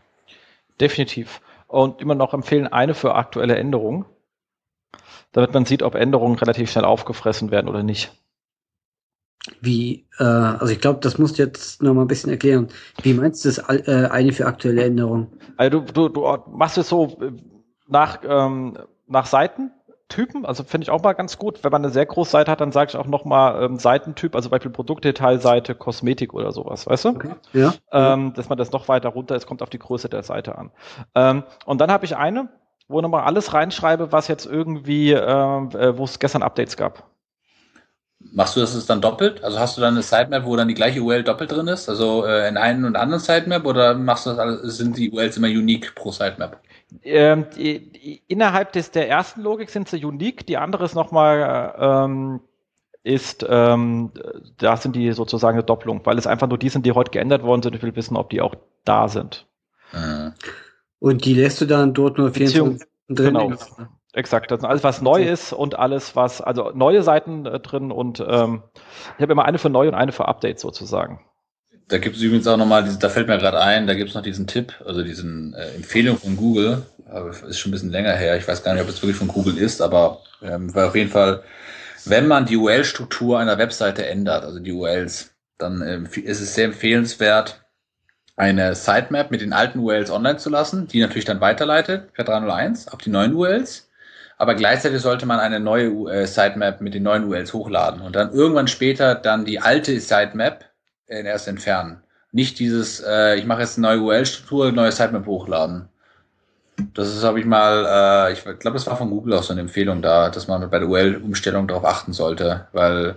Definitiv 0.82 1.40
und 1.74 2.02
immer 2.02 2.14
noch 2.14 2.36
empfehlen 2.36 2.68
eine 2.68 2.94
für 2.94 3.16
aktuelle 3.16 3.56
Änderungen, 3.56 4.06
damit 5.32 5.54
man 5.54 5.66
sieht, 5.66 5.82
ob 5.82 5.96
Änderungen 5.96 6.38
relativ 6.38 6.72
schnell 6.72 6.86
aufgefressen 6.86 7.50
werden 7.50 7.68
oder 7.68 7.82
nicht. 7.82 8.12
Wie, 9.60 10.08
äh, 10.20 10.24
also 10.24 10.72
ich 10.72 10.80
glaube, 10.80 11.00
das 11.02 11.18
musst 11.18 11.38
du 11.38 11.44
jetzt 11.44 11.82
noch 11.82 11.96
mal 11.96 12.02
ein 12.02 12.08
bisschen 12.08 12.30
erklären. 12.30 12.68
Wie 13.02 13.14
meinst 13.14 13.44
du 13.44 13.50
das 13.50 13.58
äh, 13.58 14.08
eine 14.10 14.32
für 14.32 14.46
aktuelle 14.46 14.84
Änderungen? 14.84 15.28
Also 15.58 15.80
du, 15.80 15.92
du, 15.92 16.10
du 16.10 16.44
machst 16.52 16.78
es 16.78 16.90
so 16.90 17.18
äh, 17.20 17.32
nach, 17.88 18.20
ähm, 18.24 18.78
nach 19.08 19.26
Seiten 19.26 19.72
Typen, 20.14 20.46
also 20.46 20.64
finde 20.64 20.84
ich 20.86 20.92
auch 20.92 21.02
mal 21.02 21.14
ganz 21.14 21.40
gut. 21.40 21.64
Wenn 21.64 21.72
man 21.72 21.84
eine 21.84 21.92
sehr 21.92 22.06
große 22.06 22.30
Seite 22.30 22.52
hat, 22.52 22.62
dann 22.62 22.72
sage 22.72 22.92
ich 22.92 22.98
auch 22.98 23.08
nochmal 23.08 23.64
ähm, 23.64 23.80
Seitentyp, 23.80 24.36
also 24.36 24.52
Beispiel 24.52 24.70
Produktdetailseite, 24.70 25.74
Kosmetik 25.74 26.36
oder 26.36 26.52
sowas, 26.52 26.86
weißt 26.86 27.06
du? 27.06 27.10
Okay. 27.10 27.36
Ja. 27.54 27.74
Ähm, 27.92 28.34
dass 28.36 28.48
man 28.48 28.60
das 28.60 28.72
noch 28.72 28.88
weiter 28.88 29.10
runter 29.10 29.36
ist, 29.36 29.48
kommt 29.48 29.64
auf 29.64 29.72
die 29.72 29.80
Größe 29.80 30.10
der 30.10 30.22
Seite 30.22 30.56
an. 30.56 30.72
Ähm, 31.16 31.44
und 31.66 31.82
dann 31.82 31.92
habe 31.92 32.06
ich 32.06 32.16
eine, 32.16 32.50
wo 32.88 33.02
nochmal 33.02 33.24
alles 33.24 33.54
reinschreibe, 33.56 34.12
was 34.12 34.28
jetzt 34.28 34.46
irgendwie, 34.46 35.14
ähm, 35.14 35.70
äh, 35.72 35.98
wo 35.98 36.04
es 36.04 36.20
gestern 36.20 36.44
Updates 36.44 36.78
gab. 36.78 37.10
Machst 38.20 38.56
du 38.56 38.62
das 38.62 38.86
dann 38.86 39.02
doppelt? 39.02 39.44
Also 39.44 39.58
hast 39.60 39.78
du 39.78 39.82
dann 39.82 39.96
eine 39.96 40.04
Sitemap, 40.04 40.46
wo 40.46 40.56
dann 40.56 40.68
die 40.68 40.76
gleiche 40.76 41.02
URL 41.02 41.24
doppelt 41.24 41.52
drin 41.52 41.68
ist? 41.68 41.90
Also 41.90 42.24
äh, 42.24 42.48
in 42.48 42.58
einem 42.58 42.86
und 42.86 42.96
anderen 42.96 43.20
Sitemap 43.20 43.66
oder 43.66 43.96
machst 43.96 44.28
du 44.28 44.30
das 44.30 44.40
alles, 44.40 44.78
sind 44.78 44.96
die 44.96 45.10
URLs 45.10 45.38
immer 45.38 45.48
unique 45.48 45.96
pro 45.96 46.12
Sitemap? 46.12 46.62
Ähm, 47.02 47.48
die, 47.56 48.22
innerhalb 48.28 48.72
des, 48.74 48.92
der 48.92 49.10
ersten 49.10 49.42
Logik 49.42 49.70
sind 49.70 49.90
sie 49.90 50.04
unique, 50.06 50.46
die 50.46 50.58
andere 50.58 50.86
ist 50.86 50.96
nochmal 50.96 51.74
ähm, 51.80 52.40
ist, 53.04 53.46
ähm, 53.48 54.12
da 54.58 54.78
sind 54.78 54.96
die 54.96 55.12
sozusagen 55.12 55.58
eine 55.58 55.64
Doppelung, 55.64 56.02
weil 56.06 56.18
es 56.18 56.28
einfach 56.28 56.48
nur 56.48 56.58
die 56.58 56.70
sind, 56.70 56.86
die 56.86 56.94
heute 56.94 57.12
geändert 57.12 57.44
worden 57.44 57.62
sind. 57.62 57.76
Ich 57.76 57.84
will 57.84 57.96
wissen, 57.96 58.16
ob 58.16 58.30
die 58.30 58.42
auch 58.42 58.56
da 58.86 59.10
sind. 59.10 59.46
Mhm. 59.92 60.34
Und 61.00 61.26
die 61.26 61.34
lässt 61.34 61.60
du 61.60 61.66
dann 61.66 61.94
dort 61.94 62.18
nur 62.18 62.32
24 62.32 62.88
drin? 63.10 63.34
Genau. 63.34 63.52
Exakt, 64.14 64.52
das 64.52 64.60
ist 64.60 64.66
alles, 64.66 64.84
was 64.84 65.02
neu 65.02 65.24
ist 65.24 65.54
und 65.54 65.78
alles, 65.78 66.16
was, 66.16 66.40
also 66.40 66.72
neue 66.76 67.02
Seiten 67.02 67.48
äh, 67.48 67.60
drin 67.60 67.92
und 67.92 68.24
ähm, 68.26 68.62
ich 69.18 69.22
habe 69.22 69.32
immer 69.32 69.46
eine 69.46 69.58
für 69.58 69.72
neu 69.72 69.88
und 69.88 69.96
eine 69.96 70.12
für 70.12 70.28
Updates 70.28 70.62
sozusagen. 70.62 71.20
Da 71.88 71.98
gibt 71.98 72.16
es 72.16 72.22
übrigens 72.22 72.48
auch 72.48 72.58
nochmal, 72.58 72.90
da 73.00 73.10
fällt 73.10 73.28
mir 73.28 73.38
gerade 73.38 73.60
ein, 73.60 73.88
da 73.88 73.94
gibt 73.94 74.10
es 74.10 74.16
noch 74.16 74.24
diesen 74.24 74.48
Tipp, 74.48 74.74
also 74.86 75.04
diesen 75.04 75.54
äh, 75.54 75.76
Empfehlung 75.76 76.18
von 76.18 76.38
Google, 76.38 76.84
ist 77.48 77.60
schon 77.60 77.70
ein 77.70 77.74
bisschen 77.74 77.92
länger 77.92 78.14
her, 78.14 78.38
ich 78.38 78.48
weiß 78.48 78.64
gar 78.64 78.74
nicht, 78.74 78.84
ob 78.84 78.90
es 78.90 79.02
wirklich 79.02 79.18
von 79.18 79.28
Google 79.28 79.58
ist, 79.58 79.82
aber 79.82 80.22
ähm, 80.42 80.74
weil 80.74 80.86
auf 80.86 80.96
jeden 80.96 81.12
Fall, 81.12 81.44
wenn 82.06 82.28
man 82.28 82.46
die 82.46 82.58
URL-Struktur 82.58 83.40
einer 83.40 83.58
Webseite 83.58 84.06
ändert, 84.06 84.44
also 84.44 84.60
die 84.60 84.72
URLs, 84.72 85.32
dann 85.58 85.82
ähm, 85.82 86.06
ist 86.06 86.42
es 86.42 86.56
sehr 86.56 86.66
empfehlenswert, 86.66 87.64
eine 88.36 88.74
Sitemap 88.74 89.30
mit 89.30 89.42
den 89.42 89.54
alten 89.54 89.80
URLs 89.80 90.10
online 90.10 90.38
zu 90.38 90.50
lassen, 90.50 90.88
die 90.88 91.00
natürlich 91.00 91.26
dann 91.26 91.42
weiterleitet 91.42 92.14
per 92.14 92.26
301 92.26 92.88
auf 92.88 93.00
die 93.00 93.12
neuen 93.12 93.36
URLs. 93.36 93.90
Aber 94.38 94.56
gleichzeitig 94.56 95.02
sollte 95.02 95.28
man 95.28 95.40
eine 95.40 95.60
neue 95.60 95.90
äh, 96.12 96.26
Sitemap 96.26 96.82
mit 96.82 96.96
den 96.96 97.04
neuen 97.04 97.26
URLs 97.26 97.54
hochladen. 97.54 98.02
Und 98.02 98.16
dann 98.16 98.34
irgendwann 98.34 98.68
später 98.68 99.14
dann 99.14 99.46
die 99.46 99.60
alte 99.60 100.00
Sitemap 100.00 100.66
erst 101.18 101.48
entfernen. 101.48 102.02
Nicht 102.32 102.60
dieses, 102.60 103.00
äh, 103.00 103.36
ich 103.36 103.46
mache 103.46 103.62
jetzt 103.62 103.78
eine 103.78 103.88
neue 103.88 104.02
URL-Struktur, 104.02 104.72
neue 104.72 104.92
Sitemap 104.92 105.26
hochladen. 105.26 105.88
Das 106.96 107.08
ist, 107.16 107.24
habe 107.24 107.40
ich 107.40 107.46
mal, 107.46 108.30
äh, 108.30 108.34
ich 108.34 108.44
glaube, 108.44 108.74
das 108.74 108.88
war 108.88 108.98
von 108.98 109.10
Google 109.10 109.36
auch 109.36 109.44
so 109.44 109.54
eine 109.54 109.62
Empfehlung 109.62 110.02
da, 110.02 110.30
dass 110.30 110.48
man 110.48 110.68
bei 110.70 110.80
der 110.80 110.88
URL-Umstellung 110.88 111.68
darauf 111.68 111.86
achten 111.86 112.14
sollte, 112.14 112.68
weil 112.72 113.16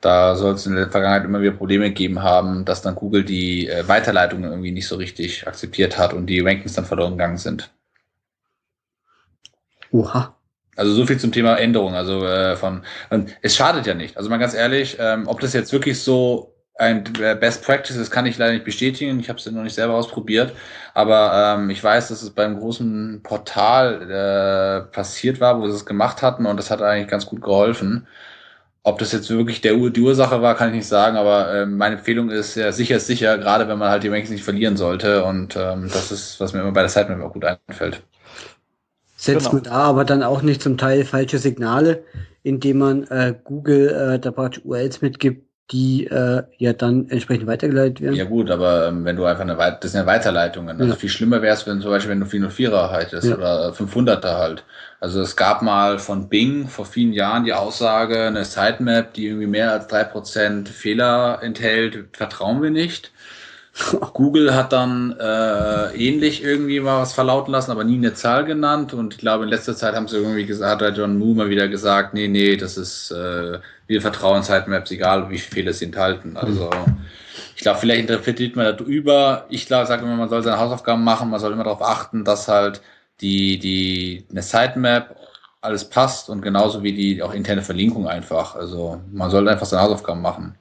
da 0.00 0.34
soll 0.34 0.54
es 0.54 0.66
in 0.66 0.74
der 0.74 0.90
Vergangenheit 0.90 1.24
immer 1.24 1.42
wieder 1.42 1.52
Probleme 1.52 1.88
gegeben 1.88 2.22
haben, 2.22 2.64
dass 2.64 2.82
dann 2.82 2.94
Google 2.94 3.22
die 3.24 3.68
äh, 3.68 3.86
Weiterleitungen 3.86 4.50
irgendwie 4.50 4.72
nicht 4.72 4.88
so 4.88 4.96
richtig 4.96 5.46
akzeptiert 5.46 5.98
hat 5.98 6.14
und 6.14 6.26
die 6.26 6.40
Rankings 6.40 6.72
dann 6.72 6.86
verloren 6.86 7.12
gegangen 7.12 7.36
sind. 7.36 7.70
Oha. 9.92 10.36
Also 10.76 10.94
so 10.94 11.04
viel 11.04 11.18
zum 11.18 11.32
Thema 11.32 11.56
Änderung. 11.56 11.94
Also 11.94 12.24
äh, 12.24 12.56
von 12.56 12.82
es 13.42 13.54
schadet 13.54 13.86
ja 13.86 13.94
nicht. 13.94 14.16
Also 14.16 14.30
mal 14.30 14.38
ganz 14.38 14.54
ehrlich, 14.54 14.96
ähm, 14.98 15.26
ob 15.26 15.40
das 15.40 15.52
jetzt 15.52 15.72
wirklich 15.72 16.00
so 16.00 16.54
ein 16.80 17.04
äh, 17.20 17.34
Best 17.34 17.64
Practice, 17.64 17.96
das 17.96 18.10
kann 18.10 18.26
ich 18.26 18.38
leider 18.38 18.54
nicht 18.54 18.64
bestätigen. 18.64 19.20
Ich 19.20 19.28
habe 19.28 19.38
es 19.38 19.50
noch 19.50 19.62
nicht 19.62 19.74
selber 19.74 19.94
ausprobiert, 19.94 20.52
aber 20.94 21.58
ähm, 21.58 21.70
ich 21.70 21.84
weiß, 21.84 22.08
dass 22.08 22.22
es 22.22 22.30
beim 22.30 22.58
großen 22.58 23.20
Portal 23.22 24.10
äh, 24.10 24.90
passiert 24.90 25.40
war, 25.40 25.60
wo 25.60 25.68
sie 25.68 25.76
es 25.76 25.86
gemacht 25.86 26.22
hatten 26.22 26.46
und 26.46 26.56
das 26.56 26.70
hat 26.70 26.80
eigentlich 26.82 27.08
ganz 27.08 27.26
gut 27.26 27.42
geholfen. 27.42 28.06
Ob 28.82 28.98
das 28.98 29.12
jetzt 29.12 29.28
wirklich 29.28 29.60
der, 29.60 29.74
die 29.74 30.00
Ursache 30.00 30.40
war, 30.40 30.54
kann 30.54 30.70
ich 30.70 30.76
nicht 30.76 30.88
sagen, 30.88 31.18
aber 31.18 31.52
äh, 31.52 31.66
meine 31.66 31.96
Empfehlung 31.96 32.30
ist 32.30 32.54
ja 32.54 32.72
sicher 32.72 32.96
ist 32.96 33.06
sicher, 33.06 33.36
gerade 33.36 33.68
wenn 33.68 33.78
man 33.78 33.90
halt 33.90 34.02
die 34.02 34.08
Rankings 34.08 34.30
nicht 34.30 34.44
verlieren 34.44 34.78
sollte 34.78 35.22
und 35.24 35.54
ähm, 35.56 35.90
das 35.92 36.10
ist, 36.10 36.40
was 36.40 36.54
mir 36.54 36.60
immer 36.60 36.72
bei 36.72 36.80
der 36.80 36.88
Sitemap 36.88 37.20
auch 37.22 37.34
gut 37.34 37.44
einfällt. 37.44 38.02
Setzt 39.16 39.50
genau. 39.50 39.56
man 39.56 39.62
da 39.64 39.72
aber 39.72 40.04
dann 40.06 40.22
auch 40.22 40.40
nicht 40.40 40.62
zum 40.62 40.78
Teil 40.78 41.04
falsche 41.04 41.38
Signale, 41.38 42.04
indem 42.42 42.78
man 42.78 43.02
äh, 43.08 43.34
Google 43.44 43.88
äh, 43.88 44.18
da 44.18 44.30
praktisch 44.30 44.64
URLs 44.64 45.02
mitgibt, 45.02 45.49
die 45.70 46.06
äh, 46.06 46.42
ja 46.58 46.72
dann 46.72 47.08
entsprechend 47.10 47.46
weitergeleitet 47.46 48.00
werden. 48.00 48.16
Ja 48.16 48.24
gut, 48.24 48.50
aber 48.50 48.88
ähm, 48.88 49.04
wenn 49.04 49.16
du 49.16 49.24
einfach 49.24 49.42
eine 49.42 49.56
Weit 49.58 49.84
das 49.84 49.92
sind 49.92 50.00
ja 50.00 50.06
Weiterleitungen. 50.06 50.80
Also 50.80 50.92
ja. 50.92 50.96
viel 50.96 51.08
schlimmer 51.08 51.42
wäre 51.42 51.54
es, 51.54 51.66
wenn 51.66 51.80
zum 51.80 51.90
Beispiel 51.90 52.10
wenn 52.10 52.20
du 52.20 52.26
404er 52.26 52.90
haltest 52.90 53.28
ja. 53.28 53.36
oder 53.36 53.70
500er 53.70 54.38
halt. 54.38 54.64
Also 54.98 55.20
es 55.20 55.36
gab 55.36 55.62
mal 55.62 55.98
von 55.98 56.28
Bing 56.28 56.66
vor 56.68 56.84
vielen 56.84 57.12
Jahren 57.12 57.44
die 57.44 57.54
Aussage, 57.54 58.24
eine 58.24 58.44
Sitemap, 58.44 59.14
die 59.14 59.28
irgendwie 59.28 59.46
mehr 59.46 59.72
als 59.72 59.86
drei 59.86 60.04
Prozent 60.04 60.68
Fehler 60.68 61.38
enthält, 61.42 62.04
vertrauen 62.12 62.62
wir 62.62 62.70
nicht. 62.70 63.12
Google 64.14 64.54
hat 64.54 64.72
dann 64.72 65.16
äh, 65.18 65.94
ähnlich 65.96 66.42
irgendwie 66.42 66.80
mal 66.80 67.00
was 67.00 67.12
verlauten 67.12 67.52
lassen, 67.52 67.70
aber 67.70 67.84
nie 67.84 67.96
eine 67.96 68.14
Zahl 68.14 68.44
genannt. 68.44 68.92
Und 68.92 69.14
ich 69.14 69.20
glaube, 69.20 69.44
in 69.44 69.50
letzter 69.50 69.76
Zeit 69.76 69.94
haben 69.94 70.08
sie 70.08 70.16
irgendwie 70.16 70.44
gesagt, 70.44 70.82
hat 70.82 70.96
John 70.96 71.18
Moo 71.18 71.34
mal 71.34 71.50
wieder 71.50 71.68
gesagt, 71.68 72.12
nee, 72.14 72.28
nee, 72.28 72.56
das 72.56 72.76
ist, 72.76 73.10
äh, 73.12 73.58
wir 73.90 74.00
vertrauen 74.00 74.44
Sitemaps, 74.44 74.92
egal 74.92 75.30
wie 75.30 75.38
viele 75.38 75.72
sie 75.72 75.86
enthalten. 75.86 76.36
Also 76.36 76.70
ich 77.56 77.62
glaube, 77.62 77.80
vielleicht 77.80 78.02
interpretiert 78.02 78.54
man 78.54 78.66
das 78.66 78.86
über. 78.86 79.46
Ich 79.48 79.66
glaube, 79.66 79.86
sage 79.86 80.04
immer, 80.04 80.14
man 80.14 80.28
soll 80.28 80.44
seine 80.44 80.60
Hausaufgaben 80.60 81.02
machen, 81.02 81.28
man 81.28 81.40
soll 81.40 81.52
immer 81.52 81.64
darauf 81.64 81.82
achten, 81.82 82.24
dass 82.24 82.46
halt 82.46 82.82
die, 83.20 83.58
die, 83.58 84.24
eine 84.30 84.42
Sitemap 84.42 85.16
alles 85.60 85.90
passt 85.90 86.30
und 86.30 86.40
genauso 86.40 86.84
wie 86.84 86.92
die 86.92 87.20
auch 87.20 87.34
interne 87.34 87.62
Verlinkung 87.62 88.06
einfach. 88.06 88.54
Also 88.54 89.00
man 89.10 89.28
sollte 89.28 89.50
einfach 89.50 89.66
seine 89.66 89.82
Hausaufgaben 89.82 90.22
machen. 90.22 90.54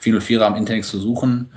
404 0.00 0.40
am 0.40 0.56
Internet 0.56 0.86
zu 0.86 0.98
suchen, 0.98 1.52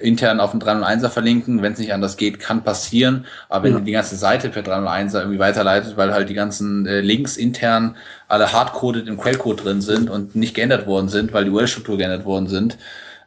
intern 0.00 0.38
auf 0.38 0.52
den 0.52 0.60
301er 0.60 1.08
verlinken, 1.08 1.62
wenn 1.62 1.72
es 1.72 1.78
nicht 1.78 1.92
anders 1.92 2.16
geht, 2.16 2.38
kann 2.38 2.62
passieren. 2.62 3.26
Aber 3.48 3.64
wenn 3.64 3.72
ja. 3.72 3.80
die 3.80 3.92
ganze 3.92 4.16
Seite 4.16 4.48
per 4.48 4.62
301er 4.62 5.20
irgendwie 5.20 5.38
weiterleitet, 5.38 5.96
weil 5.96 6.12
halt 6.12 6.28
die 6.28 6.34
ganzen 6.34 6.86
äh, 6.86 7.00
Links 7.00 7.36
intern 7.36 7.96
alle 8.28 8.52
hardcoded 8.52 9.08
im 9.08 9.18
Quellcode 9.18 9.64
drin 9.64 9.80
sind 9.80 10.08
und 10.08 10.36
nicht 10.36 10.54
geändert 10.54 10.86
worden 10.86 11.08
sind, 11.08 11.32
weil 11.32 11.44
die 11.44 11.50
URL-Struktur 11.50 11.98
geändert 11.98 12.24
worden 12.24 12.46
sind, 12.46 12.74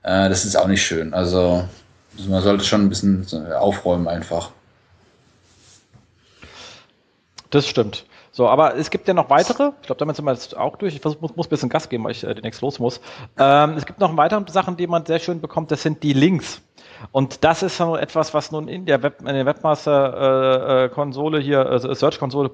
äh, 0.03 0.29
das 0.29 0.45
ist 0.45 0.55
auch 0.55 0.67
nicht 0.67 0.81
schön. 0.81 1.13
Also 1.13 1.67
man 2.27 2.41
sollte 2.41 2.63
schon 2.63 2.83
ein 2.83 2.89
bisschen 2.89 3.25
aufräumen 3.53 4.07
einfach. 4.07 4.51
Das 7.49 7.67
stimmt. 7.67 8.05
So, 8.35 8.49
aber 8.49 8.75
es 8.75 8.89
gibt 8.89 9.07
ja 9.07 9.13
noch 9.13 9.29
weitere. 9.29 9.73
Ich 9.81 9.85
glaube, 9.85 9.99
damit 9.99 10.15
sind 10.15 10.25
wir 10.25 10.33
jetzt 10.33 10.57
auch 10.57 10.75
durch. 10.75 10.95
Ich 10.95 11.01
versuch, 11.01 11.21
muss, 11.21 11.35
muss 11.35 11.45
ein 11.45 11.49
bisschen 11.51 11.69
Gas 11.69 11.87
geben, 11.87 12.03
weil 12.03 12.11
ich 12.13 12.23
äh, 12.23 12.33
demnächst 12.33 12.61
los 12.61 12.79
muss. 12.79 12.99
Ähm, 13.37 13.75
es 13.77 13.85
gibt 13.85 13.99
noch 13.99 14.17
weitere 14.17 14.43
Sachen, 14.51 14.75
die 14.75 14.87
man 14.87 15.05
sehr 15.05 15.19
schön 15.19 15.39
bekommt. 15.39 15.69
Das 15.69 15.83
sind 15.83 16.01
die 16.01 16.13
Links. 16.13 16.63
Und 17.11 17.43
das 17.43 17.61
ist 17.61 17.77
so 17.77 17.95
etwas, 17.95 18.33
was 18.33 18.51
nun 18.51 18.67
in 18.67 18.87
der, 18.87 19.03
Web, 19.03 19.19
in 19.19 19.27
der 19.27 19.45
Webmaster-Konsole 19.45 21.37
äh, 21.37 21.41
äh, 21.41 21.43
hier, 21.43 21.59
äh, 21.59 21.95
Search-Konsole, 21.95 22.49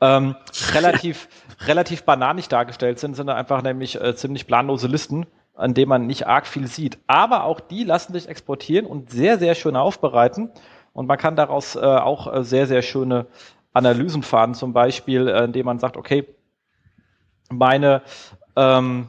ähm, 0.00 0.36
relativ, 0.72 1.28
relativ 1.66 2.04
bananig 2.04 2.48
dargestellt 2.48 2.98
sind, 2.98 3.14
sind 3.14 3.28
einfach 3.28 3.60
nämlich 3.62 4.00
äh, 4.00 4.16
ziemlich 4.16 4.46
planlose 4.46 4.88
Listen, 4.88 5.26
an 5.54 5.74
denen 5.74 5.90
man 5.90 6.06
nicht 6.06 6.26
arg 6.26 6.46
viel 6.46 6.66
sieht. 6.66 6.98
Aber 7.08 7.44
auch 7.44 7.60
die 7.60 7.84
lassen 7.84 8.14
sich 8.14 8.26
exportieren 8.26 8.86
und 8.86 9.10
sehr, 9.10 9.38
sehr 9.38 9.54
schön 9.54 9.76
aufbereiten. 9.76 10.50
Und 10.94 11.06
man 11.06 11.18
kann 11.18 11.36
daraus 11.36 11.76
äh, 11.76 11.80
auch 11.80 12.32
äh, 12.32 12.42
sehr, 12.42 12.66
sehr 12.66 12.80
schöne 12.80 13.26
Analysen 13.78 14.22
fahren, 14.22 14.54
zum 14.54 14.72
Beispiel, 14.72 15.28
äh, 15.28 15.44
indem 15.44 15.66
man 15.66 15.78
sagt, 15.78 15.96
okay, 15.96 16.26
meine 17.50 18.02
ähm, 18.56 19.08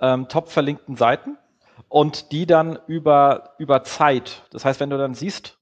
ähm, 0.00 0.28
top 0.28 0.50
verlinkten 0.50 0.96
Seiten 0.96 1.38
und 1.88 2.32
die 2.32 2.46
dann 2.46 2.78
über, 2.86 3.54
über 3.58 3.82
Zeit. 3.84 4.42
Das 4.50 4.64
heißt, 4.64 4.80
wenn 4.80 4.90
du 4.90 4.98
dann 4.98 5.14
siehst, 5.14 5.58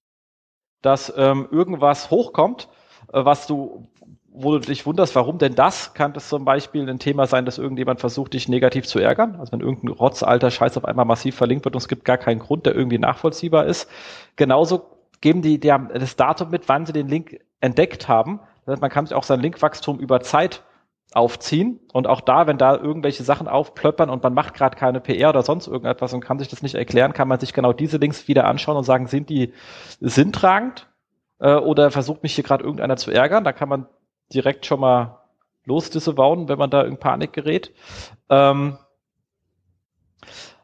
dass 0.82 1.12
ähm, 1.16 1.48
irgendwas 1.51 2.10
hochkommt, 2.10 2.68
äh, 3.12 3.24
was 3.24 3.46
du, 3.46 3.88
wo 4.28 4.52
du 4.52 4.59
dich 4.60 4.84
wunderst, 4.84 5.14
warum 5.14 5.38
denn 5.38 5.55
das? 5.55 5.94
Kann 5.94 6.12
das 6.12 6.28
zum 6.28 6.44
Beispiel 6.44 6.88
ein 6.88 6.98
Thema 6.98 7.26
sein, 7.26 7.44
dass 7.44 7.59
irgendjemand 7.59 8.01
versucht, 8.01 8.32
dich 8.34 8.48
negativ 8.48 8.86
zu 8.86 8.98
ärgern? 8.98 9.36
Also 9.36 9.52
wenn 9.52 9.60
irgendein 9.60 9.90
rotzalter 9.90 10.51
Scheiß 10.51 10.76
auf 10.76 10.84
einmal 10.84 11.05
massiv 11.05 11.36
verlinkt 11.36 11.64
wird 11.64 11.76
und 11.76 11.82
es 11.82 11.88
gibt 11.88 12.05
gar 12.05 12.18
keinen 12.18 12.40
Grund, 12.40 12.66
der 12.66 12.74
irgendwie 12.74 12.98
nachvollziehbar 12.98 13.66
ist. 13.66 13.88
Genauso 14.34 14.90
geben 15.20 15.40
die, 15.40 15.60
die 15.60 15.68
das 15.68 16.16
Datum 16.16 16.51
mit, 16.51 16.68
wann 16.68 16.84
sie 16.84 16.92
den 16.92 17.09
Link 17.09 17.40
entdeckt 17.64 18.08
haben. 18.08 18.40
Das 18.64 18.74
heißt, 18.74 18.82
man 18.82 18.90
kann 18.90 19.06
sich 19.06 19.14
auch 19.14 19.24
sein 19.24 19.40
Linkwachstum 19.40 19.98
über 19.98 20.20
Zeit 20.20 20.62
aufziehen. 21.12 21.80
Und 21.92 22.06
auch 22.06 22.20
da, 22.20 22.46
wenn 22.46 22.58
da 22.58 22.76
irgendwelche 22.76 23.22
Sachen 23.22 23.48
aufplöppern 23.48 24.10
und 24.10 24.22
man 24.22 24.34
macht 24.34 24.54
gerade 24.54 24.76
keine 24.76 25.00
PR 25.00 25.30
oder 25.30 25.42
sonst 25.42 25.66
irgendetwas 25.66 26.12
und 26.12 26.20
kann 26.20 26.38
sich 26.38 26.48
das 26.48 26.62
nicht 26.62 26.74
erklären, 26.74 27.12
kann 27.12 27.28
man 27.28 27.40
sich 27.40 27.52
genau 27.52 27.72
diese 27.72 27.98
Links 27.98 28.28
wieder 28.28 28.46
anschauen 28.46 28.76
und 28.76 28.84
sagen, 28.84 29.06
sind 29.06 29.30
die 29.30 29.52
sinntragend 30.00 30.88
äh, 31.38 31.54
oder 31.54 31.90
versucht 31.90 32.22
mich 32.22 32.34
hier 32.34 32.44
gerade 32.44 32.64
irgendeiner 32.64 32.96
zu 32.96 33.10
ärgern? 33.10 33.44
Da 33.44 33.52
kann 33.52 33.68
man 33.68 33.86
direkt 34.32 34.66
schon 34.66 34.80
mal 34.80 35.20
losdisavowen, 35.64 36.48
wenn 36.48 36.58
man 36.58 36.70
da 36.70 36.82
in 36.82 36.98
Panik 36.98 37.32
gerät. 37.32 37.72
Ähm, 38.28 38.78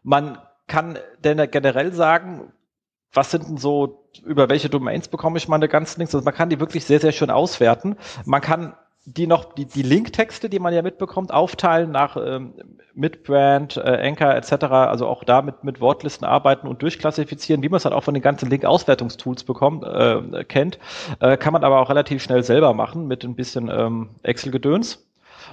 man 0.02 0.38
kann 0.66 0.98
generell 1.22 1.92
sagen, 1.92 2.52
was 3.12 3.30
sind 3.30 3.48
denn 3.48 3.56
so, 3.56 3.99
über 4.24 4.48
welche 4.48 4.68
Domains 4.68 5.08
bekomme 5.08 5.38
ich 5.38 5.48
meine 5.48 5.68
ganzen 5.68 6.00
Links? 6.00 6.14
Also 6.14 6.24
man 6.24 6.34
kann 6.34 6.50
die 6.50 6.60
wirklich 6.60 6.84
sehr, 6.84 7.00
sehr 7.00 7.12
schön 7.12 7.30
auswerten. 7.30 7.96
Man 8.24 8.40
kann 8.40 8.74
die 9.06 9.26
noch, 9.26 9.54
die, 9.54 9.64
die 9.64 9.82
Linktexte, 9.82 10.48
die 10.48 10.58
man 10.58 10.74
ja 10.74 10.82
mitbekommt, 10.82 11.32
aufteilen 11.32 11.90
nach 11.90 12.16
ähm, 12.16 12.54
Midbrand, 12.94 13.76
äh, 13.76 13.80
Anchor 13.80 14.34
etc., 14.34 14.52
also 14.64 15.06
auch 15.06 15.24
da 15.24 15.42
mit, 15.42 15.64
mit 15.64 15.80
Wortlisten 15.80 16.26
arbeiten 16.26 16.68
und 16.68 16.82
durchklassifizieren, 16.82 17.62
wie 17.62 17.68
man 17.68 17.78
es 17.78 17.84
dann 17.84 17.92
auch 17.92 18.04
von 18.04 18.14
den 18.14 18.22
ganzen 18.22 18.50
Link-Auswertungstools 18.50 19.44
bekommt, 19.44 19.84
äh, 19.84 20.44
kennt, 20.44 20.78
äh, 21.20 21.36
kann 21.36 21.52
man 21.52 21.64
aber 21.64 21.80
auch 21.80 21.88
relativ 21.88 22.22
schnell 22.22 22.42
selber 22.42 22.74
machen 22.74 23.06
mit 23.06 23.24
ein 23.24 23.34
bisschen 23.34 23.70
ähm, 23.72 24.10
Excel-Gedöns 24.22 25.06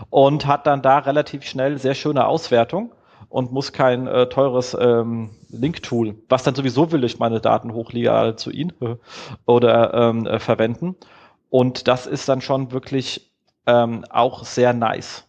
und 0.10 0.46
hat 0.46 0.68
dann 0.68 0.82
da 0.82 1.00
relativ 1.00 1.44
schnell 1.44 1.78
sehr 1.78 1.96
schöne 1.96 2.28
Auswertung 2.28 2.92
und 3.30 3.52
muss 3.52 3.74
kein 3.74 4.08
äh, 4.08 4.28
teures 4.28 4.76
ähm, 4.80 5.32
Link-Tool, 5.50 6.16
was 6.30 6.44
dann 6.44 6.56
sowieso 6.56 6.92
will 6.92 7.04
ich 7.04 7.20
meine 7.20 7.40
Daten 7.40 7.74
hochlegal 7.74 8.36
zu 8.36 8.52
Ihnen 8.52 8.74
oder 9.46 9.94
ähm, 9.94 10.26
äh, 10.26 10.40
verwenden. 10.40 10.96
Und 11.50 11.88
das 11.88 12.08
ist 12.08 12.28
dann 12.28 12.42
schon 12.42 12.72
wirklich 12.72 13.32
ähm, 13.66 14.06
auch 14.10 14.46
sehr 14.46 14.74
nice. 14.74 15.26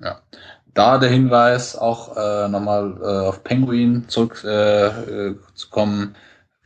Ja. 0.00 0.20
Da 0.74 0.98
der 0.98 1.10
Hinweis, 1.10 1.76
auch 1.76 2.16
äh, 2.16 2.48
nochmal 2.48 2.96
äh, 3.02 3.28
auf 3.28 3.44
Penguin 3.44 4.08
zurückzukommen. 4.08 6.14
Äh, 6.14 6.18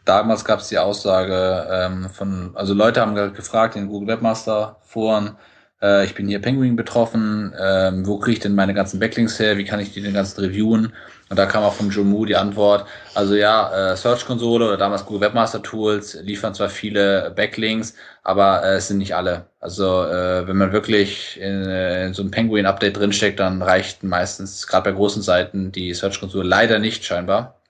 Damals 0.06 0.44
gab 0.44 0.60
es 0.60 0.68
die 0.68 0.78
Aussage 0.78 1.66
ähm, 1.68 2.08
von, 2.10 2.52
also 2.54 2.74
Leute 2.74 3.00
haben 3.00 3.16
gefragt 3.34 3.74
in 3.74 3.88
Google 3.88 4.06
Webmaster 4.06 4.76
Foren, 4.82 5.36
äh, 5.82 6.04
ich 6.04 6.14
bin 6.14 6.28
hier 6.28 6.40
Penguin 6.40 6.76
betroffen, 6.76 7.54
ähm, 7.58 8.06
wo 8.06 8.18
kriege 8.18 8.34
ich 8.34 8.40
denn 8.40 8.54
meine 8.54 8.74
ganzen 8.74 9.00
Backlinks 9.00 9.38
her, 9.38 9.58
wie 9.58 9.64
kann 9.64 9.80
ich 9.80 9.92
die 9.92 10.00
denn 10.00 10.14
ganzen 10.14 10.40
reviewen? 10.40 10.92
Und 11.28 11.38
da 11.38 11.46
kam 11.46 11.64
auch 11.64 11.74
von 11.74 11.90
Joe 11.90 12.04
Moo 12.04 12.24
die 12.24 12.36
Antwort, 12.36 12.86
also 13.14 13.34
ja, 13.34 13.92
äh, 13.92 13.96
Search 13.96 14.26
Konsole 14.26 14.66
oder 14.66 14.76
damals 14.76 15.04
Google 15.04 15.28
Webmaster 15.28 15.62
Tools 15.62 16.14
liefern 16.22 16.54
zwar 16.54 16.68
viele 16.68 17.32
Backlinks, 17.34 17.94
aber 18.22 18.62
äh, 18.64 18.76
es 18.76 18.88
sind 18.88 18.98
nicht 18.98 19.14
alle. 19.16 19.46
Also 19.60 20.04
äh, 20.04 20.46
wenn 20.46 20.56
man 20.56 20.72
wirklich 20.72 21.38
in, 21.40 21.64
äh, 21.66 22.06
in 22.06 22.14
so 22.14 22.22
ein 22.22 22.30
Penguin-Update 22.30 22.96
drinsteckt, 22.96 23.40
dann 23.40 23.62
reicht 23.62 24.02
meistens, 24.04 24.66
gerade 24.66 24.90
bei 24.90 24.96
großen 24.96 25.22
Seiten, 25.22 25.72
die 25.72 25.92
Search 25.94 26.20
Konsole 26.20 26.48
leider 26.48 26.78
nicht 26.78 27.04
scheinbar. 27.04 27.60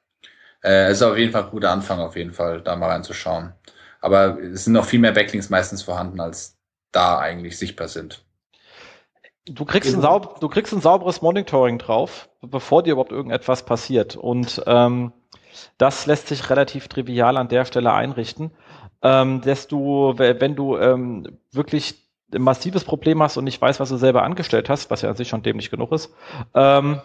Äh, 0.63 0.87
es 0.91 0.99
ist 0.99 1.03
auf 1.03 1.17
jeden 1.17 1.33
Fall 1.33 1.45
ein 1.45 1.51
guter 1.51 1.71
Anfang, 1.71 2.01
auf 2.01 2.17
jeden 2.17 2.33
Fall, 2.33 2.61
da 2.63 2.77
mal 2.77 2.91
reinzuschauen. 2.91 3.53
Aber 4.01 4.39
es 4.41 4.65
sind 4.65 4.75
noch 4.75 4.85
viel 4.85 5.01
mehr 5.01 5.13
Backlinks 5.13 5.51
meistens 5.51 5.83
vorhanden, 5.83 6.21
als 6.21 6.56
da 6.93 7.19
eigentlich 7.19 7.59
sichtbar 7.59 7.89
sind. 7.89 8.25
Du 9.49 9.65
kriegst, 9.65 9.95
ein 9.95 10.01
saub, 10.01 10.41
du 10.41 10.49
kriegst 10.49 10.73
ein 10.73 10.81
sauberes 10.81 11.23
Monitoring 11.23 11.79
drauf, 11.79 12.29
bevor 12.41 12.83
dir 12.83 12.93
überhaupt 12.93 13.13
irgendetwas 13.13 13.65
passiert. 13.65 14.17
Und 14.17 14.63
ähm, 14.67 15.13
das 15.79 16.07
lässt 16.07 16.27
sich 16.27 16.51
relativ 16.51 16.89
trivial 16.89 17.37
an 17.37 17.49
der 17.49 17.65
Stelle 17.65 17.93
einrichten. 17.93 18.51
Ähm, 19.03 19.43
dass 19.43 19.69
du, 19.69 20.15
wenn 20.17 20.57
du 20.57 20.77
ähm, 20.79 21.39
wirklich 21.53 21.95
ein 22.35 22.43
massives 22.43 22.83
Problem 22.83 23.23
hast 23.23 23.37
und 23.37 23.45
nicht 23.45 23.61
weißt, 23.61 23.79
was 23.79 23.91
du 23.91 23.97
selber 23.97 24.25
angestellt 24.25 24.69
hast, 24.69 24.91
was 24.91 25.03
ja 25.03 25.11
an 25.11 25.17
sich 25.17 25.29
schon 25.29 25.43
dämlich 25.43 25.71
genug 25.71 25.93
ist, 25.93 26.13
ähm, 26.55 27.01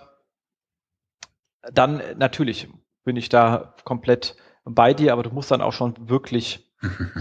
dann 1.71 2.01
natürlich 2.17 2.69
bin 3.03 3.17
ich 3.17 3.29
da 3.29 3.75
komplett 3.83 4.35
bei 4.63 4.93
dir, 4.93 5.13
aber 5.13 5.23
du 5.23 5.29
musst 5.29 5.51
dann 5.51 5.61
auch 5.61 5.73
schon 5.73 6.09
wirklich 6.09 6.70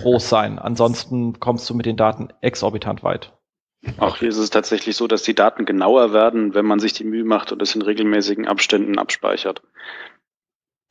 groß 0.00 0.28
sein. 0.28 0.58
Ansonsten 0.58 1.40
kommst 1.40 1.68
du 1.68 1.74
mit 1.74 1.86
den 1.86 1.96
Daten 1.96 2.28
exorbitant 2.40 3.02
weit. 3.02 3.32
Auch 3.98 4.16
hier 4.16 4.28
ist 4.28 4.36
es 4.36 4.50
tatsächlich 4.50 4.96
so, 4.96 5.06
dass 5.06 5.22
die 5.22 5.34
Daten 5.34 5.64
genauer 5.64 6.12
werden, 6.12 6.54
wenn 6.54 6.66
man 6.66 6.80
sich 6.80 6.92
die 6.92 7.04
Mühe 7.04 7.24
macht 7.24 7.50
und 7.52 7.62
es 7.62 7.74
in 7.74 7.82
regelmäßigen 7.82 8.46
Abständen 8.46 8.98
abspeichert. 8.98 9.62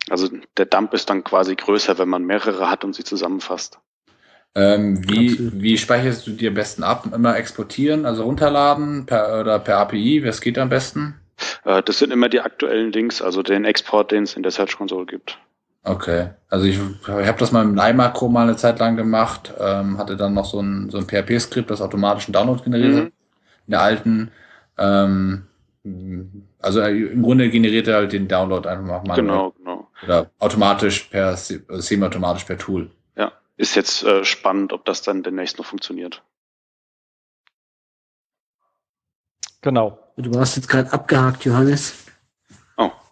Also 0.10 0.28
der 0.58 0.66
Dump 0.66 0.94
ist 0.94 1.10
dann 1.10 1.24
quasi 1.24 1.56
größer, 1.56 2.00
wenn 2.00 2.10
man 2.10 2.26
mehrere 2.26 2.70
hat 2.70 2.84
und 2.84 2.96
sie 2.96 3.04
zusammenfasst. 3.04 3.80
Ähm, 4.56 5.08
wie, 5.08 5.62
wie 5.62 5.78
speicherst 5.78 6.26
du 6.26 6.32
dir 6.32 6.50
am 6.50 6.56
besten 6.56 6.82
ab? 6.82 7.08
Immer 7.14 7.38
exportieren, 7.38 8.08
also 8.08 8.24
runterladen 8.24 9.06
per, 9.06 9.40
oder 9.40 9.60
per 9.60 9.78
API? 9.78 10.26
Was 10.26 10.42
geht 10.42 10.58
am 10.58 10.70
besten? 10.70 11.20
Äh, 11.66 11.84
das 11.84 12.00
sind 12.00 12.12
immer 12.12 12.30
die 12.30 12.40
aktuellen 12.40 12.92
Links, 12.92 13.22
also 13.22 13.44
den 13.44 13.66
Export, 13.66 14.12
den 14.12 14.24
es 14.24 14.36
in 14.36 14.42
der 14.42 14.52
Search 14.52 14.76
Console 14.76 15.06
gibt. 15.06 15.38
Okay, 15.84 16.32
also 16.50 16.66
ich, 16.66 16.78
ich 16.78 17.08
habe 17.08 17.40
das 17.40 17.52
mal 17.52 17.64
im 17.64 17.74
Live-Makro 17.74 18.28
mal 18.28 18.44
eine 18.44 18.58
Zeit 18.58 18.80
lang 18.80 18.98
gemacht, 18.98 19.54
ähm, 19.60 19.98
hatte 19.98 20.18
dann 20.18 20.34
noch 20.34 20.46
so 20.46 20.60
ein, 20.60 20.90
so 20.90 20.98
ein 20.98 21.06
PHP-Skript, 21.06 21.72
das 21.72 21.82
automatischen 21.82 22.34
Download 22.34 22.62
generiert 22.64 22.96
mhm. 22.96 23.12
in 23.68 23.72
der 23.72 23.82
alten. 23.82 24.32
Ähm, 24.78 25.48
also 26.60 26.82
äh, 26.82 26.92
im 26.92 27.24
Grunde 27.24 27.50
generiert 27.50 27.88
er 27.88 27.96
halt 27.96 28.12
den 28.12 28.28
Download 28.28 28.68
einfach 28.68 29.04
mal. 29.04 29.16
Genau, 29.16 29.52
genau. 29.52 29.88
Oder 30.04 30.30
automatisch 30.40 31.06
per, 31.06 31.38
semi-automatisch 31.38 32.44
per 32.44 32.58
Tool. 32.58 32.92
Ja, 33.16 33.32
ist 33.56 33.76
jetzt 33.76 34.04
äh, 34.04 34.26
spannend, 34.26 34.74
ob 34.74 34.86
das 34.86 35.02
dann 35.02 35.24
demnächst 35.24 35.58
noch 35.58 35.66
funktioniert. 35.66 36.22
Genau. 39.62 40.00
Du 40.18 40.34
warst 40.34 40.56
jetzt 40.58 40.68
gerade 40.68 40.92
abgehakt, 40.92 41.46
Johannes. 41.46 42.06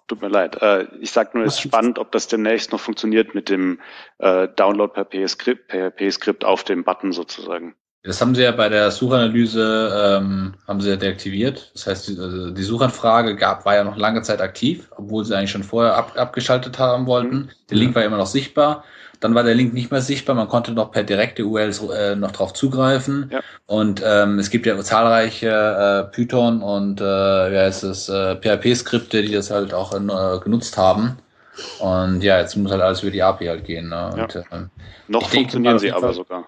Tut 0.07 0.21
mir 0.21 0.29
leid. 0.29 0.61
Äh, 0.61 0.87
ich 1.01 1.11
sage 1.11 1.31
nur, 1.37 1.45
es 1.45 1.55
ist 1.55 1.61
spannend, 1.61 1.99
ob 1.99 2.11
das 2.13 2.27
demnächst 2.27 2.71
noch 2.71 2.79
funktioniert 2.79 3.35
mit 3.35 3.49
dem 3.49 3.79
äh, 4.19 4.47
Download 4.55 4.93
per 4.93 5.05
PHP-Skript 5.05 5.71
PHP 5.71 6.45
auf 6.45 6.63
dem 6.63 6.83
Button 6.85 7.11
sozusagen. 7.11 7.75
Das 8.03 8.21
haben 8.21 8.35
sie 8.35 8.43
ja 8.43 8.51
bei 8.51 8.69
der 8.69 8.89
Suchanalyse 8.91 10.17
ähm, 10.21 10.53
haben 10.65 10.79
sie 10.79 10.91
ja 10.91 10.95
deaktiviert. 10.95 11.71
Das 11.73 11.87
heißt, 11.87 12.07
die, 12.07 12.17
also 12.17 12.51
die 12.51 12.63
Suchanfrage 12.63 13.35
gab, 13.35 13.65
war 13.65 13.75
ja 13.75 13.83
noch 13.83 13.97
lange 13.97 14.21
Zeit 14.21 14.39
aktiv, 14.39 14.89
obwohl 14.95 15.25
sie 15.25 15.35
eigentlich 15.35 15.51
schon 15.51 15.63
vorher 15.63 15.95
ab, 15.97 16.13
abgeschaltet 16.15 16.79
haben 16.79 17.05
wollten. 17.05 17.35
Mhm. 17.35 17.49
Der 17.69 17.77
Link 17.77 17.95
war 17.95 18.05
immer 18.05 18.17
noch 18.17 18.27
sichtbar. 18.27 18.85
Dann 19.19 19.35
war 19.35 19.43
der 19.43 19.55
Link 19.55 19.73
nicht 19.73 19.91
mehr 19.91 20.01
sichtbar. 20.01 20.35
Man 20.35 20.47
konnte 20.47 20.71
noch 20.71 20.91
per 20.91 21.03
direkte 21.03 21.45
URLs 21.45 21.81
äh, 21.89 22.15
noch 22.15 22.31
drauf 22.31 22.53
zugreifen. 22.53 23.29
Ja. 23.31 23.41
Und 23.65 24.01
ähm, 24.05 24.39
es 24.39 24.49
gibt 24.49 24.65
ja 24.65 24.77
zahlreiche 24.79 25.49
äh, 26.09 26.15
Python 26.15 26.61
und 26.61 27.01
äh, 27.01 27.03
wie 27.03 27.57
heißt 27.57 27.83
es, 27.83 28.09
äh, 28.09 28.35
PHP-Skripte, 28.35 29.21
die 29.21 29.33
das 29.33 29.51
halt 29.51 29.73
auch 29.73 29.93
äh, 29.93 30.39
genutzt 30.39 30.77
haben. 30.77 31.17
Und 31.79 32.21
ja, 32.21 32.39
jetzt 32.39 32.55
muss 32.55 32.71
halt 32.71 32.81
alles 32.81 33.01
über 33.01 33.11
die 33.11 33.23
API 33.23 33.47
halt 33.47 33.65
gehen. 33.65 33.89
Ne? 33.89 34.11
Und, 34.13 34.33
ja. 34.33 34.41
äh, 34.41 34.65
noch 35.07 35.29
funktionieren 35.29 35.79
sie 35.79 35.91
aber 35.91 36.13
sogar. 36.13 36.47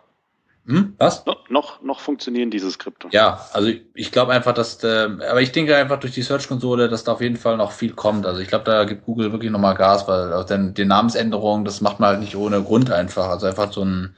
Hm? 0.70 0.94
Was? 1.00 1.26
No, 1.26 1.36
noch, 1.50 1.82
noch 1.82 2.00
funktionieren 2.00 2.52
diese 2.52 2.70
Skripte. 2.70 3.08
Ja, 3.10 3.42
also 3.54 3.72
ich 3.96 4.12
glaube 4.12 4.34
einfach, 4.34 4.54
dass, 4.54 4.84
äh, 4.84 5.10
aber 5.28 5.42
ich 5.42 5.52
denke 5.52 5.76
einfach 5.76 6.00
durch 6.00 6.14
die 6.14 6.22
Search-Konsole, 6.22 6.90
dass 6.90 7.04
da 7.04 7.14
auf 7.14 7.22
jeden 7.22 7.38
Fall 7.38 7.58
noch 7.58 7.72
viel 7.72 7.94
kommt. 7.94 8.28
Also 8.28 8.40
ich 8.40 8.50
glaube, 8.50 8.66
da 8.66 8.84
gibt 8.84 9.06
Google 9.06 9.32
wirklich 9.32 9.50
nochmal 9.50 9.74
Gas, 9.74 10.08
weil 10.08 10.32
auch 10.32 10.46
den, 10.46 10.76
die 10.76 10.86
Namensänderung, 10.86 11.66
das 11.66 11.82
macht 11.82 12.00
man 12.00 12.10
halt 12.10 12.20
nicht 12.20 12.36
ohne 12.36 12.62
Grund 12.62 12.92
einfach. 12.92 13.30
Also 13.30 13.48
einfach 13.48 13.74
so 13.74 13.84
ein, 13.84 14.16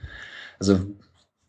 also 0.60 0.78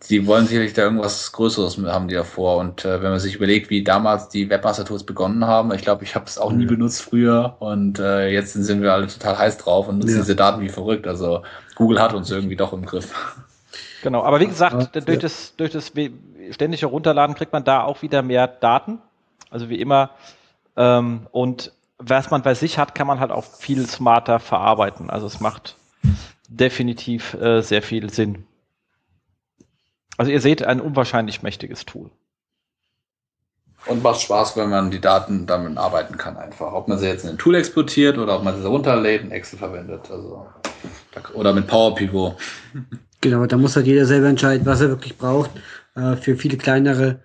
die 0.09 0.25
wollen 0.29 0.47
sicherlich 0.47 0.73
da 0.73 0.83
irgendwas 0.83 1.33
Größeres 1.33 1.79
haben 1.79 2.07
die 2.07 2.15
davor. 2.15 2.59
Und 2.59 2.85
äh, 2.85 3.03
wenn 3.03 3.11
man 3.11 3.19
sich 3.19 3.35
überlegt, 3.35 3.71
wie 3.71 3.83
damals 3.83 4.29
die 4.29 4.49
Webmaster-Tools 4.51 5.03
begonnen 5.03 5.49
haben, 5.49 5.73
ich 5.73 5.83
glaube, 5.83 6.05
ich 6.05 6.15
habe 6.15 6.27
es 6.27 6.39
auch 6.39 6.53
nie 6.53 6.67
benutzt 6.67 7.03
früher 7.03 7.57
und 7.59 7.99
äh, 7.99 8.29
jetzt 8.29 8.53
sind 8.53 8.83
wir 8.83 8.93
alle 8.93 9.09
total 9.09 9.37
heiß 9.37 9.59
drauf 9.59 9.89
und 9.89 9.99
nutzen 9.99 10.15
ja. 10.15 10.21
diese 10.21 10.37
Daten 10.37 10.61
wie 10.61 10.69
verrückt. 10.69 11.09
Also 11.09 11.43
Google 11.75 12.01
hat 12.01 12.15
uns 12.15 12.31
irgendwie 12.31 12.57
doch 12.57 12.73
im 12.73 12.87
Griff. 12.87 13.13
Genau, 14.03 14.25
aber 14.25 14.41
wie 14.41 14.49
gesagt, 14.49 14.97
durch, 15.07 15.21
das, 15.21 15.55
durch 15.57 15.71
das 15.71 15.93
ständige 16.51 16.87
Runterladen 16.87 17.37
kriegt 17.37 17.53
man 17.53 17.65
da 17.65 17.83
auch 17.85 18.03
wieder 18.03 18.23
mehr 18.23 18.49
Daten. 18.49 18.99
Also 19.51 19.69
wie 19.69 19.81
immer. 19.81 20.11
Ähm, 20.77 21.29
und 21.31 21.73
was 21.99 22.31
man 22.31 22.43
bei 22.43 22.55
sich 22.55 22.79
hat, 22.79 22.95
kann 22.95 23.07
man 23.07 23.21
halt 23.21 23.31
auch 23.31 23.45
viel 23.45 23.87
smarter 23.87 24.41
verarbeiten. 24.41 25.09
Also 25.09 25.27
es 25.27 25.41
macht 25.41 25.77
definitiv 26.49 27.35
äh, 27.35 27.63
sehr 27.63 27.83
viel 27.83 28.11
Sinn. 28.11 28.47
Also 30.17 30.33
ihr 30.33 30.41
seht 30.41 30.65
ein 30.65 30.81
unwahrscheinlich 30.81 31.43
mächtiges 31.43 31.87
Tool. 31.87 32.11
Und 33.87 34.03
macht 34.03 34.21
Spaß, 34.21 34.57
wenn 34.57 34.71
man 34.71 34.91
die 34.91 35.01
Daten 35.01 35.47
damit 35.47 35.77
arbeiten 35.77 36.17
kann 36.17 36.37
einfach. 36.37 36.73
Ob 36.73 36.89
man 36.89 36.99
sie 36.99 37.07
jetzt 37.07 37.25
in 37.25 37.31
ein 37.31 37.39
Tool 37.39 37.57
exportiert 37.57 38.19
oder 38.19 38.37
ob 38.37 38.45
man 38.45 38.61
sie 38.61 38.67
runterlädt 38.67 39.25
und 39.25 39.33
Excel 39.33 39.59
verwendet. 39.59 40.11
Also, 40.11 40.47
oder 41.35 41.53
mit 41.53 41.67
Power 41.67 41.95
Pivot. 41.95 42.37
Genau, 43.23 43.47
da 43.47 43.57
muss 43.57 43.77
halt 43.77 43.87
jeder 43.87 44.05
selber 44.05 44.27
entscheiden, 44.27 44.67
was 44.67 44.81
er 44.81 44.89
wirklich 44.89 45.17
braucht. 45.17 45.51
Äh, 45.95 46.17
für 46.17 46.37
viele 46.37 46.57
kleinere 46.59 47.21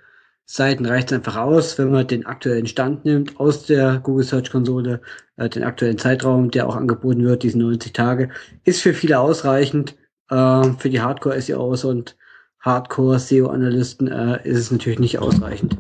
Seiten 0.46 0.86
reicht 0.86 1.12
es 1.12 1.18
einfach 1.18 1.36
aus, 1.36 1.78
wenn 1.80 1.92
man 1.92 2.08
den 2.08 2.26
aktuellen 2.26 2.68
Stand 2.68 3.04
nimmt 3.04 3.40
aus 3.40 3.66
der 3.66 3.98
Google 3.98 4.24
Search 4.24 4.52
Konsole, 4.52 5.02
äh, 5.38 5.50
den 5.50 5.64
aktuellen 5.64 5.98
Zeitraum, 5.98 6.52
der 6.52 6.70
auch 6.70 6.76
angeboten 6.76 7.26
wird, 7.26 7.42
diese 7.42 7.58
90 7.58 7.94
Tage, 7.94 8.30
ist 8.64 8.82
für 8.82 8.94
viele 8.94 9.20
ausreichend. 9.20 9.98
Äh, 10.30 10.72
für 10.78 10.90
die 10.92 11.02
Hardcore 11.02 11.42
SEOs 11.42 11.84
und 11.84 12.16
Hardcore 12.60 13.18
SEO-Analysten 13.18 14.08
äh, 14.08 14.48
ist 14.48 14.60
es 14.60 14.72
natürlich 14.72 15.00
nicht 15.00 15.18
ausreichend. 15.18 15.78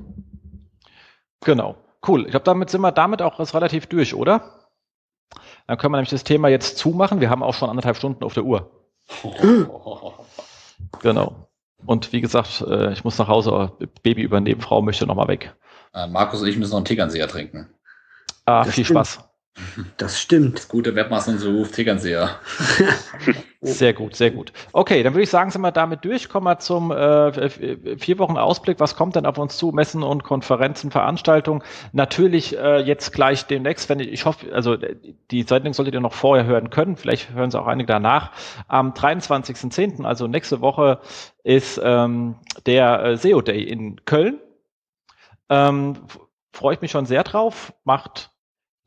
Genau. 1.45 1.77
Cool. 2.07 2.23
Ich 2.25 2.31
glaube, 2.31 2.45
damit 2.45 2.71
sind 2.71 2.81
wir 2.81 2.91
damit 2.91 3.21
auch 3.21 3.39
relativ 3.53 3.85
durch, 3.85 4.15
oder? 4.15 4.67
Dann 5.67 5.77
können 5.77 5.91
wir 5.91 5.97
nämlich 5.97 6.09
das 6.09 6.23
Thema 6.23 6.47
jetzt 6.47 6.77
zumachen. 6.77 7.21
Wir 7.21 7.29
haben 7.29 7.43
auch 7.43 7.53
schon 7.53 7.69
anderthalb 7.69 7.97
Stunden 7.97 8.23
auf 8.23 8.33
der 8.33 8.45
Uhr. 8.45 8.71
Genau. 11.01 11.47
Und 11.85 12.11
wie 12.11 12.21
gesagt, 12.21 12.61
äh, 12.67 12.91
ich 12.93 13.03
muss 13.03 13.17
nach 13.17 13.27
Hause, 13.27 13.71
Baby 14.03 14.21
übernehmen, 14.23 14.61
Frau 14.61 14.81
möchte 14.81 15.05
nochmal 15.05 15.27
weg. 15.27 15.55
Äh, 15.93 16.07
Markus 16.07 16.41
und 16.41 16.47
ich 16.47 16.57
müssen 16.57 16.71
noch 16.71 16.77
einen 16.77 16.85
Tegernseher 16.85 17.27
trinken. 17.27 17.69
Ah, 18.45 18.63
Das 18.63 18.75
viel 18.75 18.83
stimmt. 18.83 19.07
Spaß. 19.07 19.29
Das 19.97 20.19
stimmt. 20.19 20.57
Das 20.57 20.67
gute 20.67 20.95
Webmaster-Ruf 20.95 21.71
Tegernseher. 21.71 22.39
Sehr 23.61 23.93
gut, 23.93 24.15
sehr 24.15 24.29
gut. 24.29 24.53
Okay, 24.71 25.01
dann 25.01 25.13
würde 25.13 25.23
ich 25.23 25.31
sagen, 25.31 25.49
sind 25.49 25.61
wir 25.61 25.71
damit 25.71 26.05
durch. 26.05 26.29
Kommen 26.29 26.45
wir 26.45 26.59
zum 26.59 26.91
äh, 26.91 27.49
vier 27.97 28.19
Wochen 28.19 28.37
Ausblick. 28.37 28.79
Was 28.79 28.95
kommt 28.95 29.15
denn 29.15 29.25
auf 29.25 29.39
uns 29.39 29.57
zu? 29.57 29.71
Messen 29.71 30.03
und 30.03 30.23
Konferenzen, 30.23 30.91
Veranstaltungen. 30.91 31.63
Natürlich 31.91 32.55
äh, 32.55 32.81
jetzt 32.81 33.13
gleich 33.13 33.47
demnächst, 33.47 33.89
wenn 33.89 33.99
ich, 33.99 34.09
ich 34.09 34.25
hoffe, 34.25 34.53
also 34.53 34.77
die 35.31 35.41
Sendung 35.41 35.73
solltet 35.73 35.95
ihr 35.95 36.01
noch 36.01 36.13
vorher 36.13 36.45
hören 36.45 36.69
können. 36.69 36.97
Vielleicht 36.97 37.33
hören 37.33 37.49
sie 37.49 37.59
auch 37.59 37.65
einige 37.65 37.87
danach. 37.87 38.31
Am 38.67 38.91
23.10., 38.91 40.05
also 40.05 40.27
nächste 40.27 40.61
Woche, 40.61 40.99
ist 41.43 41.81
ähm, 41.83 42.35
der 42.67 43.03
äh, 43.03 43.17
SEO 43.17 43.41
Day 43.41 43.63
in 43.63 44.05
Köln. 44.05 44.39
Ähm, 45.49 45.95
Freue 46.53 46.75
ich 46.75 46.81
mich 46.81 46.91
schon 46.91 47.07
sehr 47.07 47.23
drauf. 47.23 47.73
Macht 47.83 48.31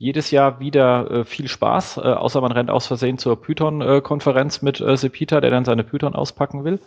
jedes 0.00 0.30
Jahr 0.30 0.60
wieder 0.60 1.10
äh, 1.10 1.24
viel 1.24 1.46
Spaß, 1.46 1.98
äh, 1.98 2.00
außer 2.00 2.40
man 2.40 2.52
rennt 2.52 2.70
aus 2.70 2.86
Versehen 2.86 3.18
zur 3.18 3.40
Python-Konferenz 3.40 4.62
mit 4.62 4.80
äh, 4.80 4.96
Sepita, 4.96 5.42
der 5.42 5.50
dann 5.50 5.66
seine 5.66 5.84
Python 5.84 6.14
auspacken 6.14 6.64
will. 6.64 6.80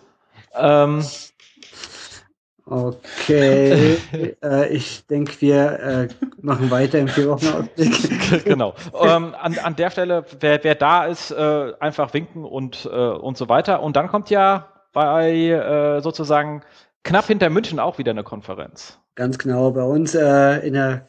Ähm, 0.56 1.03
Okay, 2.65 3.98
äh, 4.41 4.73
ich 4.73 5.06
denke, 5.07 5.41
wir 5.41 5.80
äh, 5.80 6.07
machen 6.41 6.72
weiter 6.72 6.98
im 6.98 7.10
vier 7.10 7.27
Wochen 7.30 7.45
Ausblick. 7.45 8.45
genau. 8.45 8.73
Ähm, 8.99 9.35
an, 9.40 9.60
an 9.60 9.76
der 9.76 9.91
Stelle, 9.91 10.26
wer, 10.40 10.64
wer 10.64 10.76
da 10.76 11.06
ist, 11.06 11.31
äh, 11.31 11.73
einfach 11.81 12.14
winken 12.14 12.45
und, 12.45 12.90
äh, 12.91 12.98
und 12.98 13.38
so 13.38 13.49
weiter. 13.49 13.84
Und 13.84 13.98
dann 13.98 14.07
kommt 14.07 14.30
ja 14.30 14.69
bei 14.94 15.49
äh, 15.49 16.02
sozusagen 16.02 16.64
knapp 17.03 17.26
hinter 17.26 17.49
München 17.49 17.80
auch 17.80 17.98
wieder 17.98 18.11
eine 18.11 18.23
Konferenz. 18.23 18.98
Ganz 19.15 19.38
genau, 19.38 19.72
bei 19.72 19.84
uns 19.84 20.15
äh, 20.15 20.65
in 20.65 20.73
der, 20.73 20.94
äh, 20.94 20.99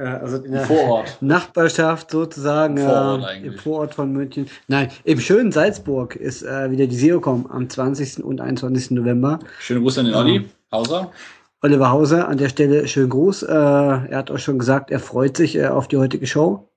also 0.00 0.38
in 0.38 0.52
der 0.52 0.64
Vorort. 0.64 1.18
Nachbarschaft 1.22 2.10
sozusagen, 2.10 2.78
Im 2.78 2.84
Vorort 2.84 3.30
äh, 3.30 3.46
im 3.46 3.58
Vorort 3.58 3.94
von 3.94 4.12
München. 4.12 4.46
Nein, 4.68 4.90
im 5.04 5.20
schönen 5.20 5.52
Salzburg 5.52 6.16
ist 6.16 6.42
äh, 6.42 6.70
wieder 6.70 6.86
die 6.86 6.96
SEOCom 6.96 7.46
am 7.50 7.68
20. 7.68 8.24
und 8.24 8.40
21. 8.40 8.92
November. 8.92 9.38
Schöne 9.60 9.80
Grüße 9.80 10.00
an 10.00 10.06
den 10.06 10.14
Olli. 10.14 10.48
Hauser. 10.70 11.12
Oliver 11.60 11.90
Hauser, 11.90 12.28
an 12.28 12.38
der 12.38 12.48
Stelle 12.48 12.88
schönen 12.88 13.10
Gruß. 13.10 13.44
Äh, 13.44 13.52
er 13.52 14.16
hat 14.16 14.30
auch 14.30 14.38
schon 14.38 14.58
gesagt, 14.58 14.90
er 14.90 14.98
freut 14.98 15.36
sich 15.36 15.56
äh, 15.56 15.68
auf 15.68 15.86
die 15.88 15.96
heutige 15.96 16.26
Show. 16.26 16.68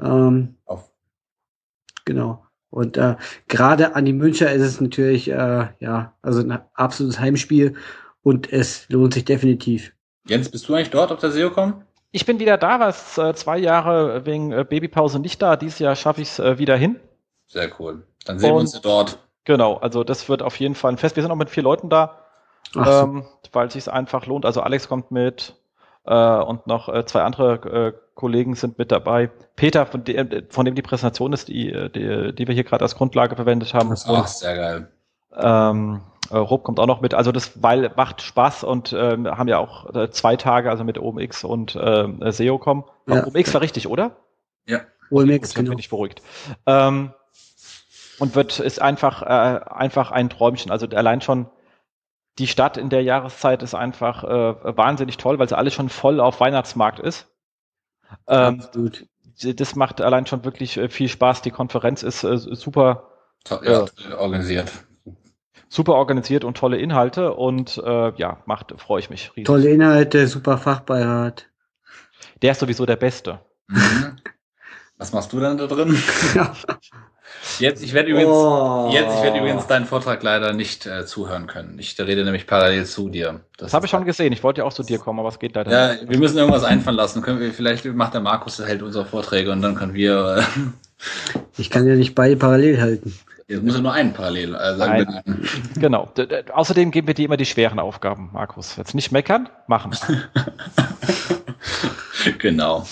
Ähm, 0.00 0.56
Auf. 0.66 0.90
Genau. 2.04 2.44
Und 2.70 2.96
äh, 2.96 3.16
gerade 3.48 3.94
an 3.94 4.04
die 4.04 4.12
Müncher 4.12 4.52
ist 4.52 4.62
es 4.62 4.80
natürlich, 4.80 5.30
äh, 5.30 5.68
ja, 5.78 6.14
also 6.22 6.40
ein 6.40 6.58
absolutes 6.74 7.20
Heimspiel 7.20 7.74
und 8.22 8.52
es 8.52 8.88
lohnt 8.88 9.14
sich 9.14 9.24
definitiv. 9.24 9.92
Jens, 10.26 10.48
bist 10.48 10.68
du 10.68 10.74
eigentlich 10.74 10.90
dort 10.90 11.12
auf 11.12 11.20
der 11.20 11.30
SEOCom? 11.30 11.82
Ich 12.14 12.26
bin 12.26 12.38
wieder 12.38 12.56
da, 12.58 12.78
war 12.78 12.90
äh, 13.28 13.34
zwei 13.34 13.58
Jahre 13.58 14.24
wegen 14.24 14.52
äh, 14.52 14.64
Babypause 14.64 15.18
nicht 15.18 15.42
da. 15.42 15.56
Dieses 15.56 15.80
Jahr 15.80 15.96
schaffe 15.96 16.20
ich 16.20 16.28
es 16.28 16.38
äh, 16.38 16.58
wieder 16.58 16.76
hin. 16.76 17.00
Sehr 17.48 17.68
cool. 17.80 18.06
Dann 18.24 18.38
sehen 18.38 18.50
wir 18.50 18.54
Und- 18.54 18.60
uns 18.60 18.80
dort. 18.80 19.18
Genau, 19.42 19.78
also 19.78 20.04
das 20.04 20.28
wird 20.28 20.40
auf 20.40 20.58
jeden 20.60 20.76
Fall 20.76 20.92
ein 20.92 20.96
Fest. 20.96 21.16
Wir 21.16 21.24
sind 21.24 21.32
auch 21.32 21.36
mit 21.36 21.50
vier 21.50 21.64
Leuten 21.64 21.90
da. 21.90 22.18
Ähm, 22.76 23.24
weil 23.52 23.66
es 23.66 23.72
sich 23.72 23.90
einfach 23.90 24.26
lohnt. 24.26 24.46
Also 24.46 24.60
Alex 24.60 24.88
kommt 24.88 25.10
mit 25.10 25.56
äh, 26.06 26.14
und 26.14 26.68
noch 26.68 26.88
äh, 26.88 27.04
zwei 27.04 27.22
andere 27.22 27.54
äh, 27.54 27.92
Kollegen 28.14 28.54
sind 28.54 28.78
mit 28.78 28.92
dabei. 28.92 29.28
Peter, 29.56 29.84
von 29.84 30.04
dem, 30.04 30.46
von 30.50 30.64
dem 30.64 30.76
die 30.76 30.82
Präsentation 30.82 31.32
ist, 31.32 31.48
die, 31.48 31.70
äh, 31.72 31.88
die, 31.90 32.32
die 32.32 32.46
wir 32.46 32.54
hier 32.54 32.64
gerade 32.64 32.84
als 32.84 32.94
Grundlage 32.94 33.34
verwendet 33.34 33.74
haben. 33.74 33.92
Ach, 33.92 34.26
sehr 34.28 34.56
geil. 34.56 34.88
Ähm, 35.36 36.00
äh, 36.30 36.36
Rob 36.36 36.64
kommt 36.64 36.80
auch 36.80 36.86
noch 36.86 37.00
mit. 37.00 37.14
Also 37.14 37.32
das 37.32 37.62
weil 37.62 37.92
macht 37.96 38.22
Spaß 38.22 38.64
und 38.64 38.92
ähm, 38.92 39.26
haben 39.26 39.48
ja 39.48 39.58
auch 39.58 39.94
äh, 39.94 40.10
zwei 40.10 40.36
Tage, 40.36 40.70
also 40.70 40.84
mit 40.84 40.98
OMX 40.98 41.44
und 41.44 41.78
ähm, 41.80 42.20
SEOcom. 42.22 42.84
Ja. 43.06 43.26
OMX 43.26 43.54
war 43.54 43.60
richtig, 43.60 43.88
oder? 43.88 44.16
OMX, 45.10 45.50
Gut, 45.50 45.56
genau. 45.56 45.70
bin 45.70 45.78
ich 45.78 45.90
beruhigt. 45.90 46.22
Ähm, 46.66 47.12
und 48.18 48.34
wird 48.34 48.60
ist 48.60 48.80
einfach 48.80 49.22
äh, 49.22 49.26
einfach 49.26 50.10
ein 50.10 50.30
Träumchen. 50.30 50.70
Also 50.70 50.86
allein 50.86 51.20
schon 51.20 51.46
die 52.38 52.46
Stadt 52.46 52.76
in 52.76 52.88
der 52.88 53.02
Jahreszeit 53.02 53.62
ist 53.62 53.74
einfach 53.74 54.24
äh, 54.24 54.76
wahnsinnig 54.76 55.16
toll, 55.18 55.38
weil 55.38 55.48
sie 55.48 55.56
alles 55.56 55.74
schon 55.74 55.88
voll 55.88 56.20
auf 56.20 56.40
Weihnachtsmarkt 56.40 56.98
ist. 56.98 57.28
Ähm, 58.26 58.60
Absolut. 58.60 59.06
das 59.42 59.76
macht 59.76 60.00
allein 60.00 60.26
schon 60.26 60.44
wirklich 60.44 60.76
äh, 60.76 60.88
viel 60.88 61.08
Spaß. 61.08 61.42
Die 61.42 61.50
Konferenz 61.50 62.02
ist 62.02 62.24
äh, 62.24 62.36
super 62.36 63.10
ja, 63.62 63.86
organisiert. 64.16 64.72
Super 65.74 65.94
organisiert 65.94 66.44
und 66.44 66.56
tolle 66.56 66.78
Inhalte 66.78 67.34
und 67.34 67.78
äh, 67.84 68.12
ja, 68.16 68.38
macht 68.46 68.72
freue 68.80 69.00
ich 69.00 69.10
mich 69.10 69.30
riesig. 69.32 69.44
Tolle 69.46 69.68
Inhalte, 69.70 70.26
super 70.28 70.56
Fachbeirat. 70.58 71.46
Der 72.42 72.52
ist 72.52 72.60
sowieso 72.60 72.86
der 72.86 72.96
Beste. 72.96 73.40
Mhm. 73.68 74.18
Was 74.98 75.12
machst 75.12 75.32
du 75.32 75.40
denn 75.40 75.56
da 75.58 75.66
drin? 75.66 75.96
Jetzt, 77.58 77.82
ich 77.82 77.92
werde 77.94 78.10
übrigens, 78.10 78.30
Oh. 78.32 78.90
jetzt, 78.92 79.16
ich 79.16 79.22
werde 79.22 79.38
übrigens 79.38 79.66
deinen 79.66 79.86
Vortrag 79.86 80.22
leider 80.22 80.52
nicht 80.52 80.86
äh, 80.86 81.04
zuhören 81.04 81.46
können. 81.46 81.78
Ich 81.78 81.98
rede 82.00 82.24
nämlich 82.24 82.46
parallel 82.46 82.84
zu 82.86 83.08
dir. 83.08 83.40
Das 83.58 83.74
habe 83.74 83.86
ich 83.86 83.90
schon 83.90 84.04
gesehen. 84.04 84.32
Ich 84.32 84.42
wollte 84.42 84.60
ja 84.60 84.64
auch 84.66 84.72
zu 84.72 84.82
dir 84.82 84.98
kommen, 84.98 85.18
aber 85.18 85.28
es 85.28 85.38
geht 85.38 85.54
leider 85.54 85.70
Ja, 85.70 85.92
nicht. 85.94 86.08
wir 86.08 86.18
müssen 86.18 86.38
irgendwas 86.38 86.64
einfallen 86.64 86.96
lassen. 86.96 87.22
Können 87.22 87.40
wir, 87.40 87.52
vielleicht 87.52 87.84
macht 87.86 88.14
der 88.14 88.20
Markus, 88.20 88.58
hält 88.64 88.82
unsere 88.82 89.04
Vorträge 89.04 89.50
und 89.50 89.62
dann 89.62 89.74
können 89.74 89.94
wir, 89.94 90.38
äh, 90.38 91.40
Ich 91.58 91.70
kann 91.70 91.86
ja 91.86 91.96
nicht 91.96 92.14
beide 92.14 92.36
parallel 92.36 92.80
halten. 92.80 93.14
Jetzt 93.48 93.62
muss 93.62 93.74
er 93.74 93.80
nur 93.82 93.92
einen 93.92 94.12
parallel 94.12 94.54
äh, 94.54 94.76
sagen. 94.76 95.22
Nein. 95.26 95.48
Genau. 95.80 96.08
Außerdem 96.52 96.90
geben 96.90 97.06
wir 97.06 97.14
dir 97.14 97.26
immer 97.26 97.36
die 97.36 97.46
schweren 97.46 97.78
Aufgaben, 97.78 98.30
Markus. 98.32 98.76
Jetzt 98.76 98.94
nicht 98.94 99.12
meckern, 99.12 99.48
machen. 99.66 99.92
genau. 102.38 102.84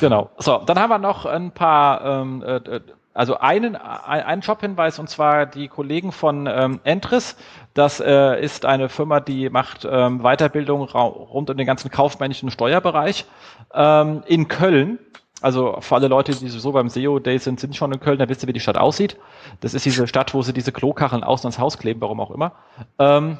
Genau. 0.00 0.30
So, 0.38 0.58
dann 0.58 0.78
haben 0.78 0.90
wir 0.90 0.98
noch 0.98 1.24
ein 1.24 1.52
paar, 1.52 2.04
ähm, 2.04 2.42
äh, 2.46 2.80
also 3.14 3.38
einen, 3.38 3.76
ein- 3.76 4.22
einen 4.24 4.40
Jobhinweis 4.42 4.98
und 4.98 5.08
zwar 5.08 5.46
die 5.46 5.68
Kollegen 5.68 6.10
von 6.12 6.46
ähm, 6.48 6.80
Entris. 6.84 7.36
Das 7.74 8.00
äh, 8.00 8.40
ist 8.42 8.64
eine 8.66 8.88
Firma, 8.88 9.20
die 9.20 9.48
macht 9.50 9.86
ähm, 9.88 10.20
Weiterbildung 10.22 10.82
rund 10.82 11.48
um 11.50 11.56
den 11.56 11.66
ganzen 11.66 11.90
kaufmännischen 11.90 12.50
Steuerbereich 12.50 13.24
ähm, 13.72 14.22
in 14.26 14.48
Köln. 14.48 14.98
Also 15.44 15.76
für 15.80 15.96
alle 15.96 16.08
Leute, 16.08 16.34
die 16.34 16.48
sowieso 16.48 16.72
beim 16.72 16.88
SEO 16.88 17.18
Day 17.18 17.38
sind, 17.38 17.60
sind 17.60 17.76
schon 17.76 17.92
in 17.92 18.00
Köln, 18.00 18.18
da 18.18 18.26
wisst 18.30 18.42
ihr, 18.42 18.48
wie 18.48 18.54
die 18.54 18.60
Stadt 18.60 18.78
aussieht. 18.78 19.18
Das 19.60 19.74
ist 19.74 19.84
diese 19.84 20.06
Stadt, 20.06 20.32
wo 20.32 20.40
sie 20.40 20.54
diese 20.54 20.72
Klokacheln 20.72 21.22
außen 21.22 21.48
ans 21.48 21.58
Haus 21.58 21.76
kleben, 21.76 22.00
warum 22.00 22.18
auch 22.18 22.30
immer. 22.30 22.52
Ähm, 22.98 23.36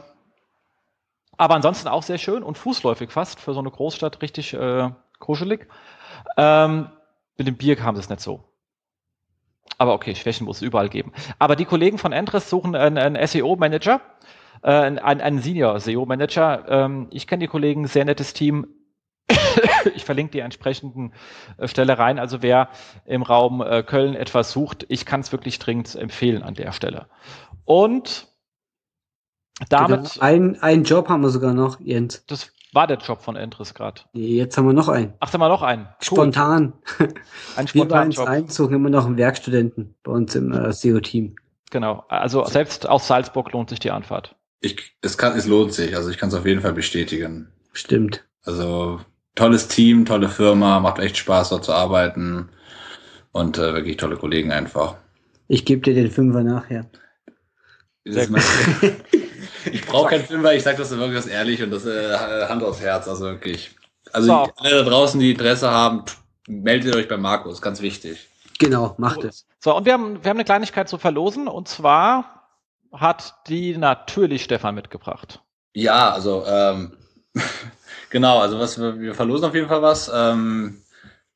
aber 1.39 1.55
ansonsten 1.55 1.89
auch 1.89 2.03
sehr 2.03 2.19
schön 2.19 2.43
und 2.43 2.59
fußläufig 2.59 3.11
fast 3.11 3.41
für 3.41 3.55
so 3.55 3.61
eine 3.61 3.71
Großstadt 3.71 4.21
richtig 4.21 4.53
äh, 4.53 4.91
kuschelig. 5.19 5.67
Ähm, 6.37 6.91
mit 7.39 7.47
dem 7.47 7.57
Bier 7.57 7.75
kam 7.75 7.97
es 7.97 8.11
nicht 8.11 8.21
so. 8.21 8.45
Aber 9.79 9.95
okay, 9.95 10.15
Schwächen 10.15 10.45
muss 10.45 10.59
es 10.59 10.63
überall 10.63 10.91
geben. 10.91 11.11
Aber 11.39 11.57
die 11.57 11.65
Kollegen 11.65 11.97
von 11.97 12.13
Entrist 12.13 12.51
suchen 12.51 12.77
einen, 12.77 12.99
einen 12.99 13.27
SEO-Manager, 13.27 14.03
äh, 14.61 14.71
einen, 14.71 14.99
einen 14.99 15.39
Senior-SEO-Manager. 15.39 16.67
Ähm, 16.69 17.07
ich 17.13 17.27
kenne 17.27 17.41
die 17.41 17.49
Kollegen, 17.49 17.87
sehr 17.87 18.05
nettes 18.05 18.35
Team. 18.35 18.67
ich 19.95 20.05
verlinke 20.05 20.33
die 20.33 20.41
entsprechenden 20.41 21.13
äh, 21.59 21.69
Stelle 21.69 21.99
rein. 21.99 22.19
Also 22.19 22.43
wer 22.43 22.69
im 23.07 23.23
Raum 23.23 23.61
äh, 23.61 23.83
Köln 23.83 24.15
etwas 24.15 24.53
sucht, 24.53 24.87
ich 24.89 25.07
kann 25.07 25.21
es 25.21 25.33
wirklich 25.33 25.59
dringend 25.59 25.95
empfehlen 25.95 26.43
an 26.43 26.55
der 26.55 26.73
Stelle. 26.73 27.07
Und 27.65 28.29
damit, 29.69 30.15
Genau. 30.15 30.25
Ein, 30.25 30.63
einen 30.63 30.85
Job 30.85 31.09
haben 31.09 31.23
wir 31.23 31.31
sogar 31.31 31.55
noch, 31.55 31.81
Jens. 31.81 32.25
das 32.27 32.51
war 32.73 32.89
der 32.89 32.99
Job 32.99 33.23
von 33.23 33.37
Entrist 33.37 33.75
gerade. 33.77 34.01
Nee, 34.13 34.37
Jetzt 34.37 34.59
haben 34.59 34.67
wir 34.67 34.73
noch 34.73 34.89
einen. 34.89 35.15
Ach, 35.21 35.31
da 35.31 35.39
mal 35.39 35.49
noch 35.49 35.63
einen. 35.63 35.87
Spontan. 36.01 36.73
Ein 36.99 37.09
Wir 37.57 37.61
uns 37.63 37.71
Spontanjob. 37.71 38.27
einzogen 38.29 38.75
immer 38.75 38.91
noch 38.91 39.07
einen 39.07 39.17
Werkstudenten 39.17 39.95
bei 40.03 40.11
uns 40.11 40.35
im 40.35 40.53
äh, 40.53 40.73
SEO-Team. 40.73 41.37
Genau. 41.71 42.05
Also 42.09 42.45
selbst 42.47 42.89
aus 42.89 43.07
Salzburg 43.07 43.53
lohnt 43.53 43.71
sich 43.71 43.79
die 43.79 43.93
Anfahrt. 43.93 44.35
Ich, 44.61 44.97
es, 45.03 45.17
kann, 45.19 45.37
es 45.37 45.47
lohnt 45.47 45.73
sich, 45.73 45.95
also 45.97 46.11
ich 46.11 46.19
kann 46.19 46.31
es 46.31 46.35
auf 46.35 46.47
jeden 46.47 46.63
Fall 46.63 46.73
bestätigen. 46.73 47.53
Stimmt. 47.73 48.25
Also 48.45 49.01
tolles 49.35 49.69
Team, 49.69 50.05
tolle 50.05 50.29
Firma, 50.29 50.81
macht 50.81 50.99
echt 50.99 51.17
Spaß 51.17 51.51
dort 51.51 51.65
zu 51.65 51.73
arbeiten 51.73 52.49
und 53.33 53.59
äh, 53.59 53.75
wirklich 53.75 53.97
tolle 53.97 54.17
Kollegen 54.17 54.53
einfach. 54.53 54.97
Ich 55.49 55.65
gebe 55.65 55.83
dir 55.83 55.95
den 55.95 56.11
Fünfer 56.11 56.43
nachher. 56.43 56.87
Mein, 58.05 58.43
ich 59.73 59.87
brauche 59.87 60.11
keinen 60.11 60.43
weil 60.43 60.57
ich 60.57 60.63
sage 60.63 60.79
das 60.79 60.91
wirklich 60.91 61.17
das 61.17 61.27
ehrlich 61.27 61.63
und 61.63 61.71
das 61.71 61.87
äh, 61.87 62.47
Hand 62.49 62.63
aufs 62.63 62.81
Herz, 62.81 63.09
also 63.09 63.25
wirklich. 63.25 63.71
Also 64.13 64.29
so. 64.29 64.53
alle 64.57 64.71
da 64.71 64.83
draußen, 64.83 65.19
die 65.19 65.31
Interesse 65.31 65.71
haben, 65.71 66.05
meldet 66.47 66.95
euch 66.95 67.09
bei 67.09 67.17
Markus, 67.17 67.63
ganz 67.63 67.81
wichtig. 67.81 68.29
Genau, 68.59 68.95
macht 68.99 69.25
es. 69.25 69.47
So, 69.59 69.75
und 69.77 69.87
wir 69.87 69.95
haben, 69.95 70.23
wir 70.23 70.31
haben 70.31 70.37
eine 70.37 70.45
Kleinigkeit 70.45 70.89
zu 70.89 70.99
verlosen 70.99 71.49
und 71.49 71.67
zwar 71.67 72.49
hat 72.93 73.35
die 73.49 73.77
natürlich 73.77 74.45
Stefan 74.45 74.75
mitgebracht. 74.75 75.43
Ja, 75.73 76.11
also 76.11 76.45
ähm, 76.47 76.97
genau, 78.15 78.39
also 78.39 78.61
was 78.61 78.81
wir, 78.81 79.01
wir 79.01 79.15
verlosen 79.15 79.45
auf 79.45 79.55
jeden 79.55 79.69
Fall 79.69 79.83
was. 79.83 80.11
Ähm, 80.15 80.81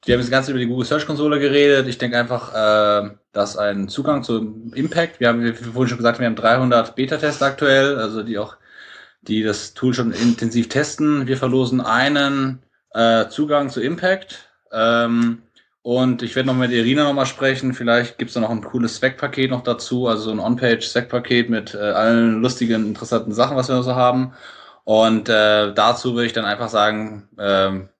wir 0.04 0.14
haben 0.14 0.20
jetzt 0.20 0.30
ganz 0.30 0.48
über 0.48 0.60
die 0.60 0.66
Google 0.66 0.86
Search 0.86 1.06
Konsole 1.06 1.40
geredet. 1.40 1.88
Ich 1.88 1.98
denke 1.98 2.16
einfach, 2.16 2.54
äh, 2.54 3.10
dass 3.32 3.56
ein 3.56 3.88
Zugang 3.88 4.22
zu 4.22 4.70
Impact, 4.74 5.18
wir 5.18 5.28
haben 5.28 5.42
wie 5.42 5.52
vorhin 5.52 5.88
schon 5.88 5.98
gesagt, 5.98 6.20
wir 6.20 6.26
haben 6.26 6.36
300 6.36 6.94
Beta-Tests 6.94 7.42
aktuell, 7.42 7.98
also 7.98 8.22
die 8.22 8.38
auch, 8.38 8.56
die 9.22 9.42
das 9.42 9.74
Tool 9.74 9.92
schon 9.92 10.12
intensiv 10.12 10.68
testen. 10.68 11.26
Wir 11.26 11.36
verlosen 11.36 11.80
einen 11.80 12.62
äh, 12.94 13.28
Zugang 13.28 13.70
zu 13.70 13.80
Impact. 13.82 14.48
Ähm, 14.72 15.42
und 15.82 16.22
ich 16.22 16.36
werde 16.36 16.46
noch 16.46 16.54
mit 16.54 16.70
Irina 16.70 17.02
nochmal 17.02 17.26
sprechen. 17.26 17.74
Vielleicht 17.74 18.18
gibt 18.18 18.28
es 18.28 18.34
da 18.34 18.40
noch 18.40 18.50
ein 18.50 18.62
cooles 18.62 18.96
Spec-Paket 18.96 19.50
noch 19.50 19.64
dazu, 19.64 20.06
also 20.06 20.24
so 20.24 20.30
ein 20.30 20.38
On-Page-Spec-Paket 20.38 21.50
mit 21.50 21.74
äh, 21.74 21.78
allen 21.78 22.40
lustigen, 22.40 22.86
interessanten 22.86 23.32
Sachen, 23.32 23.56
was 23.56 23.68
wir 23.68 23.82
so 23.82 23.96
haben. 23.96 24.32
Und 24.88 25.28
äh, 25.28 25.74
dazu 25.74 26.14
würde 26.14 26.24
ich 26.24 26.32
dann 26.32 26.46
einfach 26.46 26.70
sagen, 26.70 27.28
ähm, 27.38 27.90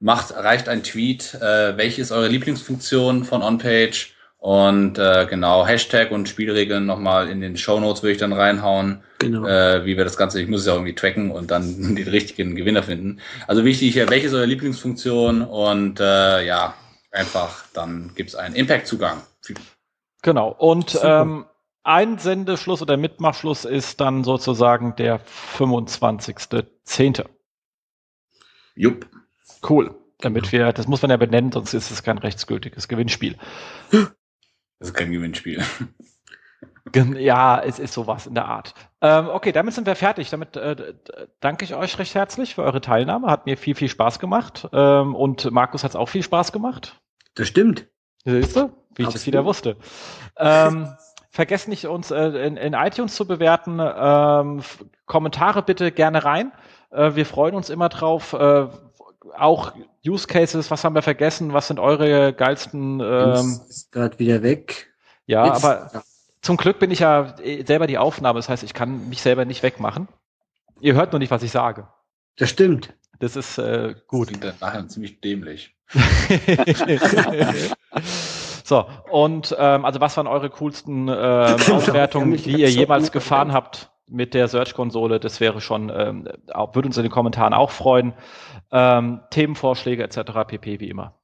macht, 0.00 0.34
reicht 0.34 0.66
ein 0.66 0.82
Tweet, 0.82 1.34
äh, 1.34 1.76
welche 1.76 2.00
ist 2.00 2.10
eure 2.10 2.28
Lieblingsfunktion 2.28 3.24
von 3.24 3.42
OnPage 3.42 4.14
und 4.38 4.98
äh, 4.98 5.26
genau, 5.28 5.66
Hashtag 5.66 6.10
und 6.10 6.30
Spielregeln 6.30 6.86
nochmal 6.86 7.28
in 7.28 7.42
den 7.42 7.58
Show 7.58 7.78
Notes 7.78 8.02
würde 8.02 8.12
ich 8.12 8.18
dann 8.18 8.32
reinhauen, 8.32 9.02
genau. 9.18 9.46
äh, 9.46 9.84
wie 9.84 9.98
wir 9.98 10.04
das 10.04 10.16
Ganze, 10.16 10.40
ich 10.40 10.48
muss 10.48 10.60
es 10.60 10.66
ja 10.68 10.72
irgendwie 10.72 10.94
tracken 10.94 11.30
und 11.32 11.50
dann 11.50 11.94
den 11.96 12.08
richtigen 12.08 12.56
Gewinner 12.56 12.82
finden. 12.82 13.20
Also 13.46 13.66
wichtig, 13.66 13.96
welche 13.96 14.28
ist 14.28 14.32
eure 14.32 14.46
Lieblingsfunktion 14.46 15.42
und 15.42 16.00
äh, 16.00 16.46
ja, 16.46 16.72
einfach, 17.10 17.64
dann 17.74 18.12
gibt's 18.14 18.34
einen 18.34 18.54
Impact-Zugang. 18.54 19.20
Genau, 20.22 20.48
und 20.48 20.98
ähm, 21.02 21.44
ein 21.84 22.18
Sendeschluss 22.18 22.82
oder 22.82 22.96
Mitmachschluss 22.96 23.64
ist 23.64 24.00
dann 24.00 24.24
sozusagen 24.24 24.94
der 24.96 25.20
25.10. 25.58 27.24
Jupp. 28.74 29.06
Cool. 29.68 29.94
Damit 30.18 30.52
wir, 30.52 30.72
das 30.72 30.86
muss 30.86 31.02
man 31.02 31.10
ja 31.10 31.16
benennen, 31.16 31.50
sonst 31.50 31.74
ist 31.74 31.90
es 31.90 32.02
kein 32.02 32.18
rechtsgültiges 32.18 32.88
Gewinnspiel. 32.88 33.36
Das 34.78 34.88
ist 34.88 34.94
kein 34.96 35.12
Gewinnspiel. 35.12 35.62
Ja, 36.94 37.62
es 37.62 37.78
ist 37.78 37.94
sowas 37.94 38.26
in 38.26 38.34
der 38.34 38.46
Art. 38.46 38.74
Ähm, 39.00 39.28
okay, 39.28 39.52
damit 39.52 39.72
sind 39.72 39.86
wir 39.86 39.94
fertig. 39.94 40.30
Damit 40.30 40.56
äh, 40.56 40.94
danke 41.40 41.64
ich 41.64 41.74
euch 41.74 41.98
recht 41.98 42.14
herzlich 42.14 42.56
für 42.56 42.62
eure 42.64 42.80
Teilnahme. 42.80 43.28
Hat 43.28 43.46
mir 43.46 43.56
viel, 43.56 43.74
viel 43.74 43.88
Spaß 43.88 44.18
gemacht. 44.18 44.68
Ähm, 44.72 45.14
und 45.14 45.50
Markus 45.52 45.84
hat 45.84 45.90
es 45.92 45.96
auch 45.96 46.08
viel 46.08 46.24
Spaß 46.24 46.52
gemacht. 46.52 47.00
Das 47.34 47.48
stimmt. 47.48 47.86
Siehst 48.24 48.56
du? 48.56 48.72
Wie 48.94 49.02
ich 49.02 49.06
Absolut. 49.06 49.14
das 49.14 49.26
wieder 49.26 49.44
wusste. 49.44 49.76
Ähm, 50.36 50.92
vergesst 51.32 51.66
nicht, 51.66 51.86
uns 51.86 52.10
äh, 52.10 52.46
in, 52.46 52.56
in, 52.56 52.74
iTunes 52.74 53.16
zu 53.16 53.26
bewerten. 53.26 53.80
Ähm, 53.80 54.62
Kommentare 55.06 55.62
bitte 55.62 55.90
gerne 55.90 56.24
rein. 56.24 56.52
Äh, 56.90 57.14
wir 57.14 57.26
freuen 57.26 57.54
uns 57.54 57.70
immer 57.70 57.88
drauf. 57.88 58.34
Äh, 58.34 58.66
auch 59.36 59.72
Use 60.06 60.26
Cases, 60.26 60.70
was 60.70 60.84
haben 60.84 60.94
wir 60.94 61.02
vergessen? 61.02 61.54
Was 61.54 61.68
sind 61.68 61.80
eure 61.80 62.34
geilsten? 62.34 63.00
Ähm, 63.00 63.60
ist 63.68 63.90
gerade 63.90 64.18
wieder 64.18 64.42
weg. 64.42 64.92
Ja, 65.26 65.46
Jetzt, 65.46 65.64
aber 65.64 65.90
ja. 65.94 66.02
zum 66.42 66.58
Glück 66.58 66.78
bin 66.78 66.90
ich 66.90 66.98
ja 66.98 67.34
äh, 67.38 67.64
selber 67.64 67.86
die 67.86 67.98
Aufnahme. 67.98 68.38
Das 68.38 68.48
heißt, 68.48 68.62
ich 68.62 68.74
kann 68.74 69.08
mich 69.08 69.22
selber 69.22 69.44
nicht 69.44 69.62
wegmachen. 69.62 70.08
Ihr 70.80 70.94
hört 70.94 71.12
nur 71.12 71.18
nicht, 71.18 71.30
was 71.30 71.42
ich 71.42 71.50
sage. 71.50 71.88
Das 72.36 72.50
stimmt. 72.50 72.92
Das 73.20 73.36
ist 73.36 73.56
äh, 73.56 73.94
gut. 74.06 74.30
Das 74.30 74.40
klingt 74.40 74.60
nachher 74.60 74.86
ziemlich 74.88 75.20
dämlich. 75.20 75.74
so, 78.72 78.86
und 79.10 79.54
ähm, 79.58 79.84
also 79.84 80.00
was 80.00 80.16
waren 80.16 80.26
eure 80.26 80.48
coolsten 80.48 81.06
ähm, 81.08 81.12
Auswertungen, 81.70 82.38
die 82.38 82.52
ihr 82.52 82.70
jemals 82.70 83.12
gefahren 83.12 83.52
habt 83.52 83.90
mit 84.08 84.32
der 84.32 84.48
Search-Konsole? 84.48 85.20
Das 85.20 85.40
wäre 85.40 85.60
schon, 85.60 85.92
ähm, 85.94 86.26
würde 86.72 86.86
uns 86.86 86.96
in 86.96 87.02
den 87.02 87.12
Kommentaren 87.12 87.52
auch 87.52 87.70
freuen. 87.70 88.14
Ähm, 88.70 89.20
Themenvorschläge 89.28 90.02
etc. 90.02 90.46
pp. 90.46 90.80
wie 90.80 90.88
immer. 90.88 91.20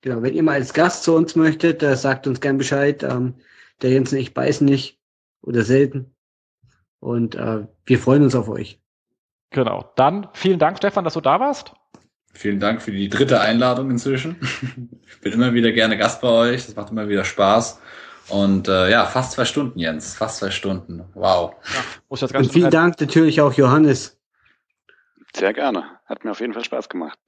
Genau, 0.00 0.22
wenn 0.22 0.34
ihr 0.34 0.42
mal 0.42 0.54
als 0.54 0.74
Gast 0.74 1.04
zu 1.04 1.14
uns 1.14 1.36
möchtet, 1.36 1.84
äh, 1.84 1.94
sagt 1.94 2.26
uns 2.26 2.40
gern 2.40 2.58
Bescheid. 2.58 3.04
Ähm, 3.04 3.34
der 3.80 3.90
Jens 3.90 4.12
und 4.12 4.18
ich 4.18 4.34
beißen 4.34 4.66
nicht 4.66 4.98
oder 5.40 5.62
selten. 5.62 6.16
Und 6.98 7.36
äh, 7.36 7.68
wir 7.86 7.98
freuen 8.00 8.24
uns 8.24 8.34
auf 8.34 8.48
euch. 8.48 8.80
Genau. 9.50 9.88
Dann 9.94 10.26
vielen 10.32 10.58
Dank, 10.58 10.78
Stefan, 10.78 11.04
dass 11.04 11.14
du 11.14 11.20
da 11.20 11.38
warst. 11.38 11.74
Vielen 12.34 12.60
Dank 12.60 12.82
für 12.82 12.92
die 12.92 13.08
dritte 13.08 13.40
Einladung 13.40 13.90
inzwischen. 13.90 14.36
Ich 15.18 15.22
bin 15.22 15.32
immer 15.32 15.52
wieder 15.52 15.72
gerne 15.72 15.98
Gast 15.98 16.20
bei 16.20 16.28
euch. 16.28 16.66
Das 16.66 16.76
macht 16.76 16.92
immer 16.92 17.08
wieder 17.08 17.24
Spaß. 17.24 17.80
Und 18.28 18.68
äh, 18.68 18.88
ja, 18.88 19.04
fast 19.04 19.32
zwei 19.32 19.44
Stunden, 19.44 19.76
Jens. 19.80 20.14
Fast 20.14 20.38
zwei 20.38 20.52
Stunden. 20.52 21.02
Wow. 21.14 21.56
Ja, 22.08 22.38
Und 22.38 22.52
vielen 22.52 22.70
Dank 22.70 23.00
natürlich 23.00 23.40
auch, 23.40 23.52
Johannes. 23.52 24.16
Sehr 25.34 25.52
gerne. 25.52 25.98
Hat 26.06 26.24
mir 26.24 26.30
auf 26.30 26.40
jeden 26.40 26.54
Fall 26.54 26.64
Spaß 26.64 26.88
gemacht. 26.88 27.18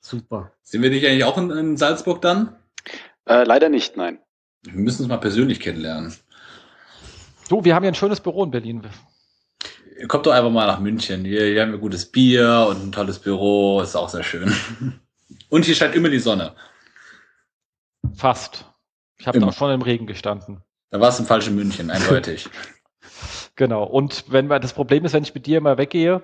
Super. 0.00 0.52
Sind 0.62 0.82
wir 0.82 0.90
dich 0.90 1.06
eigentlich 1.06 1.24
auch 1.24 1.36
in, 1.38 1.50
in 1.50 1.76
Salzburg 1.76 2.22
dann? 2.22 2.56
Äh, 3.26 3.42
leider 3.42 3.68
nicht, 3.68 3.96
nein. 3.96 4.20
Wir 4.62 4.74
müssen 4.74 5.02
uns 5.02 5.08
mal 5.08 5.18
persönlich 5.18 5.60
kennenlernen. 5.60 6.14
Du, 7.48 7.64
wir 7.64 7.74
haben 7.74 7.84
ja 7.84 7.90
ein 7.90 7.94
schönes 7.94 8.20
Büro 8.20 8.44
in 8.44 8.50
Berlin. 8.50 8.86
Kommt 10.06 10.26
doch 10.26 10.32
einfach 10.32 10.50
mal 10.50 10.66
nach 10.66 10.78
München. 10.78 11.24
Hier, 11.24 11.46
hier 11.46 11.62
haben 11.62 11.72
wir 11.72 11.78
gutes 11.78 12.06
Bier 12.06 12.66
und 12.68 12.84
ein 12.84 12.92
tolles 12.92 13.18
Büro. 13.18 13.80
Ist 13.80 13.96
auch 13.96 14.08
sehr 14.08 14.22
schön. 14.22 14.54
Und 15.50 15.64
hier 15.64 15.74
scheint 15.74 15.94
immer 15.94 16.08
die 16.08 16.18
Sonne. 16.18 16.54
Fast. 18.14 18.66
Ich 19.18 19.26
habe 19.26 19.44
auch 19.44 19.52
schon 19.52 19.72
im 19.72 19.82
Regen 19.82 20.06
gestanden. 20.06 20.62
Da 20.90 21.00
war 21.00 21.08
es 21.08 21.18
im 21.18 21.26
falschen 21.26 21.54
München, 21.54 21.90
eindeutig. 21.90 22.48
genau. 23.56 23.84
Und 23.84 24.24
wenn 24.28 24.46
man 24.46 24.62
das 24.62 24.72
Problem 24.72 25.04
ist, 25.04 25.12
wenn 25.12 25.22
ich 25.22 25.34
mit 25.34 25.46
dir 25.46 25.58
immer 25.58 25.78
weggehe, 25.78 26.22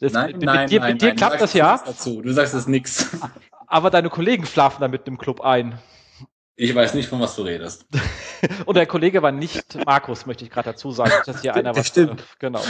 das, 0.00 0.12
nein, 0.12 0.32
mit, 0.32 0.42
nein, 0.42 0.68
dir, 0.68 0.80
nein, 0.80 0.92
mit 0.92 1.02
dir 1.02 1.08
nein, 1.08 1.16
klappt 1.16 1.40
das 1.40 1.52
ja. 1.54 1.80
Dazu. 1.84 2.22
Du 2.22 2.32
sagst 2.32 2.54
es 2.54 2.66
nix. 2.66 3.16
Aber 3.66 3.90
deine 3.90 4.10
Kollegen 4.10 4.46
schlafen 4.46 4.80
da 4.80 4.88
mit 4.88 5.06
dem 5.06 5.18
Club 5.18 5.40
ein. 5.40 5.78
Ich 6.58 6.74
weiß 6.74 6.94
nicht, 6.94 7.08
von 7.08 7.20
was 7.20 7.36
du 7.36 7.42
redest. 7.42 7.84
Und 8.64 8.76
der 8.76 8.86
Kollege 8.86 9.20
war 9.20 9.30
nicht 9.30 9.78
Markus, 9.84 10.24
möchte 10.24 10.44
ich 10.44 10.50
gerade 10.50 10.70
dazu 10.70 10.90
sagen, 10.90 11.12
dass 11.26 11.42
hier 11.42 11.54
einer 11.54 11.76
was. 11.76 11.86
Stimmt. 11.86 12.22
Äh, 12.22 12.24
genau. 12.38 12.60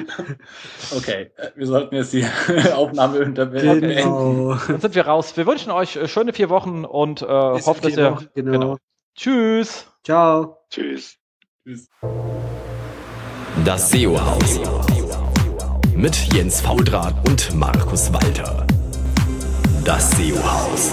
okay, 0.96 1.30
äh, 1.36 1.50
wir 1.56 1.66
sollten 1.66 1.94
jetzt 1.94 2.12
die 2.12 2.26
Aufnahme 2.74 3.20
unterbrechen. 3.20 3.80
Genau. 3.80 4.58
Dann 4.68 4.80
sind 4.80 4.94
wir 4.94 5.06
raus. 5.06 5.34
Wir 5.34 5.46
wünschen 5.46 5.70
euch 5.70 5.96
äh, 5.96 6.08
schöne 6.08 6.34
vier 6.34 6.50
Wochen 6.50 6.84
und 6.84 7.22
äh, 7.22 7.26
hoffen, 7.26 7.82
dass 7.82 7.96
ihr. 7.96 8.12
Wochen, 8.12 8.28
genau. 8.34 8.52
genau. 8.52 8.76
Tschüss. 9.16 9.86
Ciao. 10.04 10.58
Tschüss. 10.68 11.16
Tschüss. 11.64 11.88
Das 13.64 13.90
SEO-Haus. 13.90 14.60
Mit 15.94 16.14
Jens 16.34 16.60
Faudrat 16.60 17.14
und 17.26 17.54
Markus 17.54 18.12
Walter. 18.12 18.66
Das 19.86 20.10
SEO-Haus. 20.10 20.92